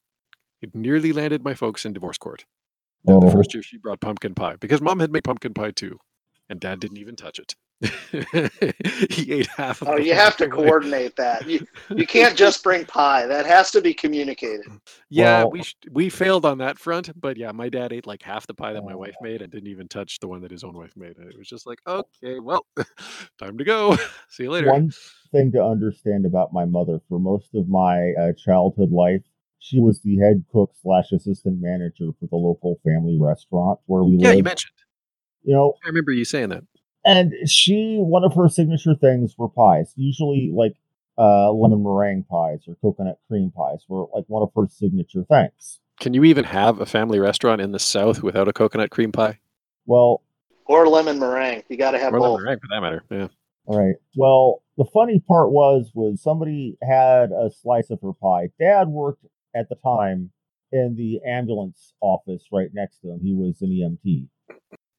it 0.62 0.74
nearly 0.74 1.12
landed 1.12 1.44
my 1.44 1.54
folks 1.54 1.84
in 1.86 1.92
divorce 1.94 2.18
court 2.18 2.46
Oh. 3.08 3.20
the 3.20 3.32
first 3.32 3.54
year 3.54 3.62
she 3.64 3.78
brought 3.78 4.00
pumpkin 4.00 4.34
pie 4.36 4.56
because 4.58 4.82
mom 4.82 5.00
had 5.00 5.12
made 5.12 5.24
pumpkin 5.26 5.54
pie 5.54 5.72
too 5.72 5.98
and 6.50 6.60
dad 6.60 6.80
didn't 6.80 6.98
even 6.98 7.16
touch 7.16 7.40
it 7.40 7.56
he 9.10 9.32
ate 9.32 9.48
half 9.56 9.82
of 9.82 9.88
it. 9.88 9.92
Oh, 9.92 9.96
you 9.98 10.14
have 10.14 10.36
to 10.36 10.50
whole 10.50 10.66
coordinate 10.66 11.16
that. 11.16 11.48
You 11.48 11.66
you 11.96 12.06
can't 12.06 12.36
just 12.36 12.62
bring 12.62 12.84
pie. 12.84 13.26
That 13.26 13.46
has 13.46 13.72
to 13.72 13.80
be 13.80 13.94
communicated. 13.94 14.66
yeah 15.10 15.40
Well- 15.44 15.52
we 15.52 15.64
sh- 15.64 15.76
we 15.90 16.10
failed 16.10 16.46
on 16.46 16.58
that 16.58 16.78
front 16.78 17.10
but 17.22 17.38
yeah 17.38 17.54
my 17.54 17.70
dad 17.70 17.94
ate 17.94 18.06
like 18.06 18.22
half 18.22 18.46
the 18.48 18.54
pie 18.54 18.74
that 18.74 18.84
my 18.84 18.94
Oh. 18.94 18.98
wife 18.98 19.16
made 19.22 19.42
and 19.42 19.50
didn't 19.50 19.70
even 19.70 19.88
touch 19.88 20.20
the 20.20 20.28
one 20.28 20.42
that 20.42 20.52
his 20.52 20.66
own 20.66 20.74
wife 20.76 20.92
made 20.98 21.18
and 21.18 21.30
it 21.32 21.38
was 21.38 21.48
just 21.48 21.66
like 21.66 21.80
okay 21.88 22.40
well 22.42 22.66
time 23.40 23.58
to 23.58 23.64
go 23.64 23.96
see 24.30 24.44
you 24.44 24.52
later 24.52 24.68
One 24.72 24.92
thing 25.32 25.50
to 25.54 25.64
understand 25.64 26.26
about 26.26 26.52
my 26.52 26.66
mother 26.66 27.00
for 27.08 27.18
most 27.18 27.56
of 27.56 27.70
my 27.70 28.12
uh, 28.20 28.34
childhood 28.34 28.92
life, 28.92 29.22
she 29.60 29.80
was 29.80 30.02
the 30.02 30.18
head 30.18 30.44
cook 30.52 30.72
slash 30.82 31.14
assistant 31.14 31.62
manager 31.62 32.10
for 32.20 32.28
the 32.28 32.36
local 32.36 32.78
family 32.84 33.18
restaurant 33.22 33.80
where 33.86 34.04
we 34.04 34.12
lived. 34.18 34.24
yeah 34.24 34.32
you 34.34 34.44
mentioned 34.44 34.74
You 35.44 35.56
know, 35.56 35.74
i 35.84 35.88
remember 35.88 36.12
you 36.12 36.26
saying 36.26 36.50
that 36.50 36.64
and 37.06 37.34
she 37.48 37.98
one 38.00 38.24
of 38.24 38.34
her 38.36 38.50
signature 38.50 38.94
things 38.96 39.36
were 39.38 39.50
pies, 39.50 39.94
usually 39.96 40.52
like 40.54 40.76
uh, 41.18 41.52
lemon 41.52 41.84
meringue 41.84 42.26
pies 42.30 42.64
or 42.68 42.76
coconut 42.82 43.20
cream 43.28 43.52
pies 43.52 43.84
were 43.88 44.06
like 44.14 44.26
one 44.28 44.44
of 44.44 44.50
her 44.56 44.68
signature 44.70 45.24
things. 45.24 45.80
Can 46.00 46.14
you 46.14 46.24
even 46.26 46.46
have 46.46 46.80
a 46.80 46.86
family 46.86 47.20
restaurant 47.20 47.60
in 47.62 47.72
the 47.72 47.80
South 47.80 48.22
without 48.24 48.48
a 48.48 48.54
coconut 48.54 48.90
cream 48.90 49.12
pie? 49.12 49.40
Well, 49.86 50.22
Or 50.66 50.88
lemon 50.88 51.20
meringue. 51.20 51.64
You 51.68 51.78
got 51.78 51.92
to 51.92 52.00
have 52.00 52.14
Or 52.14 52.20
both. 52.20 52.30
lemon 52.32 52.44
meringue, 52.44 52.60
for 52.60 52.68
that 52.70 52.82
matter. 52.82 53.04
Yeah. 53.10 53.28
All 53.66 53.80
right. 53.80 53.96
Well, 54.16 54.62
the 54.78 54.86
funny 54.86 55.20
part 55.20 55.52
was 55.52 55.92
was 55.94 56.22
somebody 56.22 56.78
had 56.82 57.32
a 57.32 57.50
slice 57.52 57.90
of 57.90 58.00
her 58.02 58.14
pie. 58.14 58.50
Dad 58.60 58.88
worked 58.88 59.26
at 59.56 59.68
the 59.70 59.76
time 59.76 60.32
in 60.72 60.96
the 60.96 61.20
ambulance 61.28 61.94
office 62.02 62.46
right 62.52 62.70
next 62.74 63.00
to 63.02 63.10
him. 63.12 63.20
He 63.22 63.34
was 63.34 63.62
an 63.62 63.70
EMT. 63.70 64.28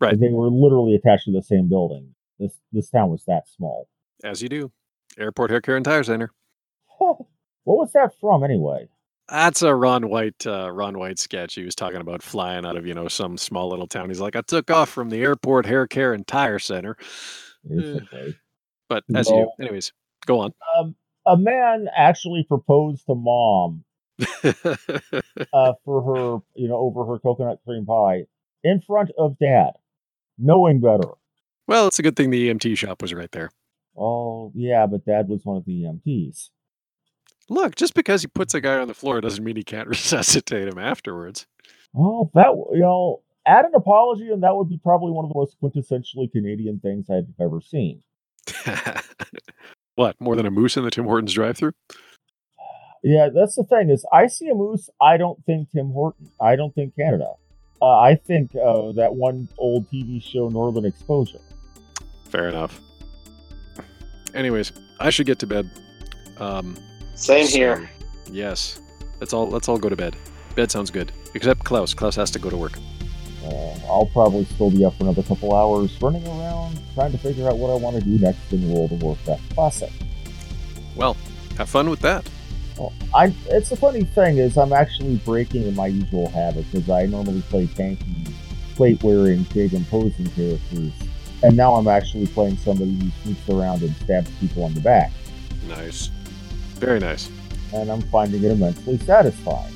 Right. 0.00 0.18
They 0.18 0.28
were 0.30 0.48
literally 0.48 0.94
attached 0.94 1.26
to 1.26 1.32
the 1.32 1.42
same 1.42 1.68
building. 1.68 2.14
This 2.38 2.58
this 2.72 2.90
town 2.90 3.10
was 3.10 3.24
that 3.26 3.48
small. 3.48 3.88
As 4.24 4.42
you 4.42 4.48
do. 4.48 4.72
Airport 5.18 5.50
Hair 5.50 5.60
Care 5.60 5.76
and 5.76 5.84
Tire 5.84 6.04
Center. 6.04 6.32
what 6.98 7.26
was 7.64 7.92
that 7.92 8.12
from 8.20 8.44
anyway? 8.44 8.88
That's 9.28 9.62
a 9.62 9.74
Ron 9.74 10.08
White 10.08 10.46
uh, 10.46 10.70
Ron 10.70 10.98
White 10.98 11.18
sketch. 11.18 11.54
He 11.54 11.64
was 11.64 11.74
talking 11.74 12.00
about 12.00 12.22
flying 12.22 12.64
out 12.64 12.76
of 12.76 12.86
you 12.86 12.94
know 12.94 13.08
some 13.08 13.36
small 13.36 13.68
little 13.68 13.86
town. 13.86 14.08
He's 14.08 14.20
like, 14.20 14.36
I 14.36 14.40
took 14.40 14.70
off 14.70 14.88
from 14.88 15.10
the 15.10 15.22
airport 15.22 15.66
hair 15.66 15.86
care 15.86 16.12
and 16.12 16.26
tire 16.26 16.58
center. 16.58 16.96
But 18.88 19.04
as 19.14 19.30
you 19.30 19.36
do, 19.36 19.64
anyways, 19.64 19.92
go 20.26 20.40
on. 20.40 20.52
Um, 20.76 20.96
a 21.24 21.36
man 21.36 21.86
actually 21.96 22.42
proposed 22.42 23.06
to 23.06 23.14
mom 23.14 23.84
uh, 24.42 25.72
for 25.84 26.02
her, 26.02 26.38
you 26.60 26.68
know, 26.68 26.76
over 26.76 27.04
her 27.04 27.20
coconut 27.20 27.60
cream 27.64 27.86
pie 27.86 28.24
in 28.64 28.80
front 28.80 29.10
of 29.16 29.38
dad, 29.38 29.70
knowing 30.40 30.80
better. 30.80 31.08
well, 31.66 31.86
it's 31.86 31.98
a 31.98 32.02
good 32.02 32.16
thing 32.16 32.30
the 32.30 32.48
EMT 32.50 32.76
shop 32.76 33.02
was 33.02 33.14
right 33.14 33.30
there. 33.32 33.50
Oh, 33.96 34.52
yeah, 34.54 34.86
but 34.86 35.04
dad 35.04 35.28
was 35.28 35.44
one 35.44 35.56
of 35.56 35.64
the 35.64 35.82
EMTs. 35.82 36.50
Look, 37.48 37.74
just 37.74 37.94
because 37.94 38.22
he 38.22 38.28
puts 38.28 38.54
a 38.54 38.60
guy 38.60 38.78
on 38.78 38.88
the 38.88 38.94
floor 38.94 39.20
doesn't 39.20 39.42
mean 39.44 39.56
he 39.56 39.64
can't 39.64 39.88
resuscitate 39.88 40.68
him 40.68 40.78
afterwards. 40.78 41.46
Oh, 41.96 42.30
that, 42.34 42.50
you 42.72 42.80
know, 42.80 43.22
add 43.46 43.64
an 43.64 43.74
apology, 43.74 44.30
and 44.30 44.42
that 44.42 44.56
would 44.56 44.68
be 44.68 44.78
probably 44.82 45.10
one 45.10 45.24
of 45.24 45.30
the 45.32 45.38
most 45.38 45.56
quintessentially 45.60 46.30
Canadian 46.30 46.78
things 46.78 47.10
I've 47.10 47.26
ever 47.40 47.60
seen. 47.60 48.02
what, 49.96 50.20
more 50.20 50.36
than 50.36 50.46
a 50.46 50.50
moose 50.50 50.76
in 50.76 50.84
the 50.84 50.90
Tim 50.90 51.04
Hortons 51.04 51.32
drive 51.32 51.56
through? 51.56 51.72
Yeah, 53.02 53.28
that's 53.34 53.56
the 53.56 53.64
thing 53.64 53.90
is, 53.90 54.04
I 54.12 54.26
see 54.26 54.48
a 54.48 54.54
moose. 54.54 54.90
I 55.00 55.16
don't 55.16 55.44
think 55.44 55.70
Tim 55.70 55.90
Horton. 55.90 56.30
I 56.40 56.54
don't 56.54 56.74
think 56.74 56.94
Canada. 56.96 57.32
Uh, 57.82 57.98
I 57.98 58.14
think 58.14 58.54
uh, 58.54 58.92
that 58.92 59.14
one 59.14 59.48
old 59.58 59.90
TV 59.90 60.22
show, 60.22 60.48
Northern 60.48 60.84
Exposure. 60.84 61.40
Fair 62.28 62.48
enough. 62.48 62.80
Anyways, 64.34 64.72
I 64.98 65.10
should 65.10 65.26
get 65.26 65.38
to 65.40 65.46
bed. 65.46 65.70
Um, 66.38 66.76
Same 67.14 67.46
so, 67.46 67.56
here. 67.56 67.90
Yes. 68.30 68.80
Let's 69.18 69.32
all 69.32 69.48
let's 69.48 69.68
all 69.68 69.78
go 69.78 69.88
to 69.88 69.96
bed. 69.96 70.16
Bed 70.54 70.70
sounds 70.70 70.90
good. 70.90 71.12
Except 71.34 71.64
Klaus. 71.64 71.94
Klaus 71.94 72.16
has 72.16 72.30
to 72.32 72.38
go 72.38 72.50
to 72.50 72.56
work. 72.56 72.78
Uh, 73.44 73.72
I'll 73.88 74.10
probably 74.12 74.44
still 74.44 74.70
be 74.70 74.84
up 74.84 74.94
for 74.96 75.04
another 75.04 75.22
couple 75.22 75.54
hours, 75.54 75.96
running 76.02 76.26
around 76.26 76.80
trying 76.94 77.12
to 77.12 77.18
figure 77.18 77.48
out 77.48 77.56
what 77.56 77.70
I 77.70 77.74
want 77.74 77.96
to 77.96 78.02
do 78.02 78.18
next 78.18 78.52
in 78.52 78.70
World 78.70 78.92
of 78.92 79.02
Warcraft 79.02 79.54
Classic. 79.54 79.90
Well, 80.96 81.16
have 81.56 81.68
fun 81.68 81.88
with 81.88 82.00
that. 82.00 82.28
Well, 82.80 82.92
I 83.14 83.34
it's 83.50 83.70
a 83.72 83.76
funny 83.76 84.04
thing 84.04 84.38
is 84.38 84.56
I'm 84.56 84.72
actually 84.72 85.16
breaking 85.18 85.74
my 85.74 85.88
usual 85.88 86.30
habit 86.30 86.64
because 86.72 86.88
I 86.88 87.04
normally 87.04 87.42
play 87.42 87.66
tanky, 87.66 88.32
plate 88.74 89.02
wearing, 89.02 89.42
big 89.52 89.74
imposing 89.74 90.30
characters, 90.30 90.92
and 91.42 91.56
now 91.58 91.74
I'm 91.74 91.88
actually 91.88 92.26
playing 92.28 92.56
somebody 92.56 92.94
who 92.94 93.10
sneaks 93.22 93.48
around 93.50 93.82
and 93.82 93.94
stabs 93.96 94.30
people 94.40 94.64
on 94.64 94.72
the 94.72 94.80
back, 94.80 95.12
Nice. 95.68 96.06
Very 96.76 97.00
nice. 97.00 97.28
and 97.74 97.90
I'm 97.90 98.00
finding 98.02 98.42
it 98.42 98.50
immensely 98.50 98.96
satisfying. 98.98 99.74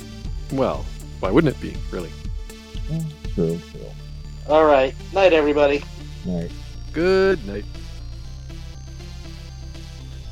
Well, 0.52 0.86
why 1.20 1.30
wouldn't 1.30 1.54
it 1.54 1.60
be, 1.60 1.76
really? 1.90 2.10
Mm, 2.88 3.04
True, 3.34 3.60
true. 3.70 3.80
All 4.48 4.64
right. 4.64 4.94
Night, 5.12 5.32
everybody. 5.34 5.82
Night. 6.24 6.50
Good 6.94 7.44
night. 7.46 7.64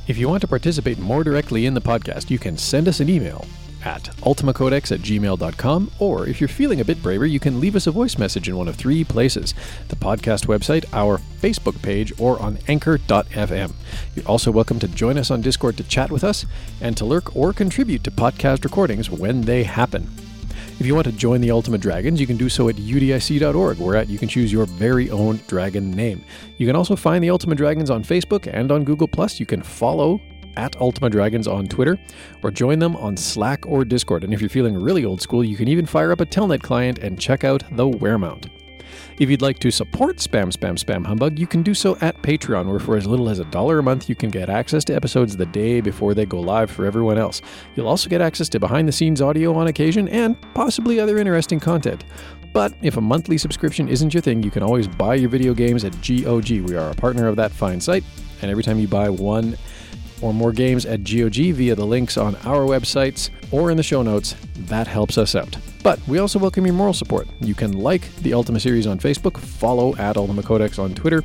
If 0.08 0.18
you 0.18 0.28
want 0.28 0.40
to 0.40 0.48
participate 0.48 0.98
more 0.98 1.22
directly 1.22 1.64
in 1.64 1.74
the 1.74 1.80
podcast, 1.80 2.28
you 2.28 2.38
can 2.38 2.56
send 2.56 2.88
us 2.88 2.98
an 2.98 3.08
email 3.08 3.46
at 3.84 4.02
ultimacodex 4.22 4.90
at 4.90 5.00
gmail.com, 5.00 5.90
or 6.00 6.28
if 6.28 6.40
you're 6.40 6.48
feeling 6.48 6.80
a 6.80 6.84
bit 6.84 7.00
braver, 7.02 7.26
you 7.26 7.38
can 7.38 7.60
leave 7.60 7.76
us 7.76 7.86
a 7.86 7.92
voice 7.92 8.18
message 8.18 8.48
in 8.48 8.56
one 8.56 8.66
of 8.66 8.74
three 8.74 9.04
places 9.04 9.54
the 9.88 9.96
podcast 9.96 10.46
website, 10.46 10.84
our 10.92 11.18
Facebook 11.40 11.80
page, 11.82 12.12
or 12.18 12.40
on 12.40 12.58
anchor.fm. 12.66 13.72
You're 14.16 14.26
also 14.26 14.50
welcome 14.50 14.80
to 14.80 14.88
join 14.88 15.18
us 15.18 15.30
on 15.30 15.40
Discord 15.40 15.76
to 15.76 15.84
chat 15.84 16.10
with 16.10 16.24
us 16.24 16.46
and 16.80 16.96
to 16.96 17.04
lurk 17.04 17.36
or 17.36 17.52
contribute 17.52 18.02
to 18.04 18.10
podcast 18.10 18.64
recordings 18.64 19.08
when 19.08 19.42
they 19.42 19.62
happen. 19.62 20.10
If 20.78 20.86
you 20.86 20.94
want 20.94 21.06
to 21.06 21.12
join 21.12 21.40
the 21.40 21.50
Ultima 21.50 21.78
Dragons, 21.78 22.20
you 22.20 22.26
can 22.26 22.36
do 22.36 22.48
so 22.48 22.68
at 22.68 22.76
udic.org, 22.76 23.78
where 23.78 23.96
at 23.96 24.08
you 24.08 24.18
can 24.18 24.28
choose 24.28 24.52
your 24.52 24.66
very 24.66 25.10
own 25.10 25.40
dragon 25.46 25.92
name. 25.92 26.24
You 26.56 26.66
can 26.66 26.74
also 26.74 26.96
find 26.96 27.22
the 27.22 27.30
Ultima 27.30 27.54
Dragons 27.54 27.88
on 27.88 28.02
Facebook 28.02 28.52
and 28.52 28.72
on 28.72 28.82
Google. 28.82 29.08
You 29.36 29.46
can 29.46 29.62
follow 29.62 30.20
at 30.56 30.76
Ultima 30.80 31.08
Dragons 31.08 31.46
on 31.46 31.66
Twitter 31.66 31.98
or 32.42 32.50
join 32.50 32.78
them 32.78 32.96
on 32.96 33.16
Slack 33.16 33.64
or 33.66 33.84
Discord. 33.84 34.24
And 34.24 34.34
if 34.34 34.40
you're 34.40 34.50
feeling 34.50 34.74
really 34.74 35.04
old 35.04 35.22
school, 35.22 35.44
you 35.44 35.56
can 35.56 35.68
even 35.68 35.86
fire 35.86 36.12
up 36.12 36.20
a 36.20 36.26
Telnet 36.26 36.62
client 36.62 36.98
and 36.98 37.18
check 37.18 37.44
out 37.44 37.62
the 37.72 37.88
Wearmount. 37.88 38.48
If 39.18 39.28
you'd 39.28 39.42
like 39.42 39.58
to 39.58 39.70
support 39.70 40.16
Spam 40.16 40.50
Spam 40.50 40.82
Spam 40.82 41.04
Humbug, 41.04 41.38
you 41.38 41.46
can 41.46 41.62
do 41.62 41.74
so 41.74 41.98
at 42.00 42.20
Patreon, 42.22 42.66
where 42.66 42.78
for 42.78 42.96
as 42.96 43.06
little 43.06 43.28
as 43.28 43.40
a 43.40 43.44
dollar 43.46 43.78
a 43.78 43.82
month, 43.82 44.08
you 44.08 44.14
can 44.14 44.30
get 44.30 44.48
access 44.48 44.84
to 44.84 44.94
episodes 44.94 45.36
the 45.36 45.44
day 45.46 45.82
before 45.82 46.14
they 46.14 46.24
go 46.24 46.40
live 46.40 46.70
for 46.70 46.86
everyone 46.86 47.18
else. 47.18 47.42
You'll 47.76 47.88
also 47.88 48.08
get 48.08 48.22
access 48.22 48.48
to 48.50 48.60
behind 48.60 48.88
the 48.88 48.92
scenes 48.92 49.20
audio 49.20 49.54
on 49.54 49.66
occasion 49.66 50.08
and 50.08 50.40
possibly 50.54 50.98
other 50.98 51.18
interesting 51.18 51.60
content. 51.60 52.04
But 52.54 52.72
if 52.80 52.96
a 52.96 53.00
monthly 53.00 53.36
subscription 53.36 53.88
isn't 53.88 54.14
your 54.14 54.22
thing, 54.22 54.42
you 54.42 54.50
can 54.50 54.62
always 54.62 54.88
buy 54.88 55.16
your 55.16 55.28
video 55.28 55.52
games 55.52 55.84
at 55.84 55.92
GOG. 56.00 56.50
We 56.62 56.74
are 56.76 56.90
a 56.90 56.94
partner 56.94 57.28
of 57.28 57.36
that 57.36 57.52
fine 57.52 57.80
site, 57.80 58.04
and 58.40 58.50
every 58.50 58.62
time 58.62 58.78
you 58.78 58.88
buy 58.88 59.10
one 59.10 59.56
or 60.22 60.32
more 60.32 60.52
games 60.52 60.86
at 60.86 61.04
GOG 61.04 61.52
via 61.52 61.74
the 61.74 61.84
links 61.84 62.16
on 62.16 62.36
our 62.46 62.64
websites 62.66 63.30
or 63.50 63.70
in 63.70 63.76
the 63.76 63.82
show 63.82 64.02
notes, 64.02 64.34
that 64.56 64.86
helps 64.86 65.18
us 65.18 65.34
out. 65.34 65.56
But 65.82 66.00
we 66.06 66.18
also 66.18 66.38
welcome 66.38 66.64
your 66.64 66.74
moral 66.74 66.94
support. 66.94 67.28
You 67.40 67.54
can 67.54 67.72
like 67.72 68.14
the 68.16 68.32
Ultima 68.32 68.60
series 68.60 68.86
on 68.86 68.98
Facebook, 68.98 69.36
follow 69.36 69.94
at 69.96 70.16
Ultima 70.16 70.42
Codex 70.42 70.78
on 70.78 70.94
Twitter, 70.94 71.22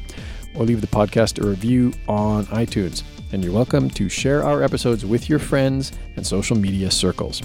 or 0.56 0.66
leave 0.66 0.82
the 0.82 0.88
podcast 0.88 1.42
a 1.44 1.48
review 1.48 1.94
on 2.08 2.46
iTunes. 2.48 3.04
And 3.32 3.44
you're 3.44 3.54
welcome 3.54 3.90
to 3.92 4.08
share 4.08 4.44
our 4.44 4.64
episodes 4.64 5.06
with 5.06 5.30
your 5.30 5.38
friends 5.38 5.92
and 6.16 6.26
social 6.26 6.58
media 6.58 6.90
circles. 6.90 7.42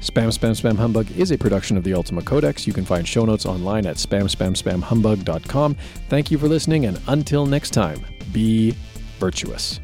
Spam 0.00 0.28
Spam 0.36 0.60
Spam 0.60 0.76
Humbug 0.76 1.10
is 1.12 1.30
a 1.30 1.38
production 1.38 1.76
of 1.76 1.84
the 1.84 1.94
Ultima 1.94 2.22
Codex. 2.22 2.66
You 2.66 2.72
can 2.72 2.84
find 2.84 3.06
show 3.06 3.24
notes 3.24 3.46
online 3.46 3.86
at 3.86 3.96
spamspamspamhumbug.com. 3.96 5.76
Thank 6.08 6.30
you 6.30 6.38
for 6.38 6.48
listening, 6.48 6.86
and 6.86 7.00
until 7.06 7.46
next 7.46 7.70
time, 7.70 8.04
be 8.32 8.74
virtuous. 9.18 9.80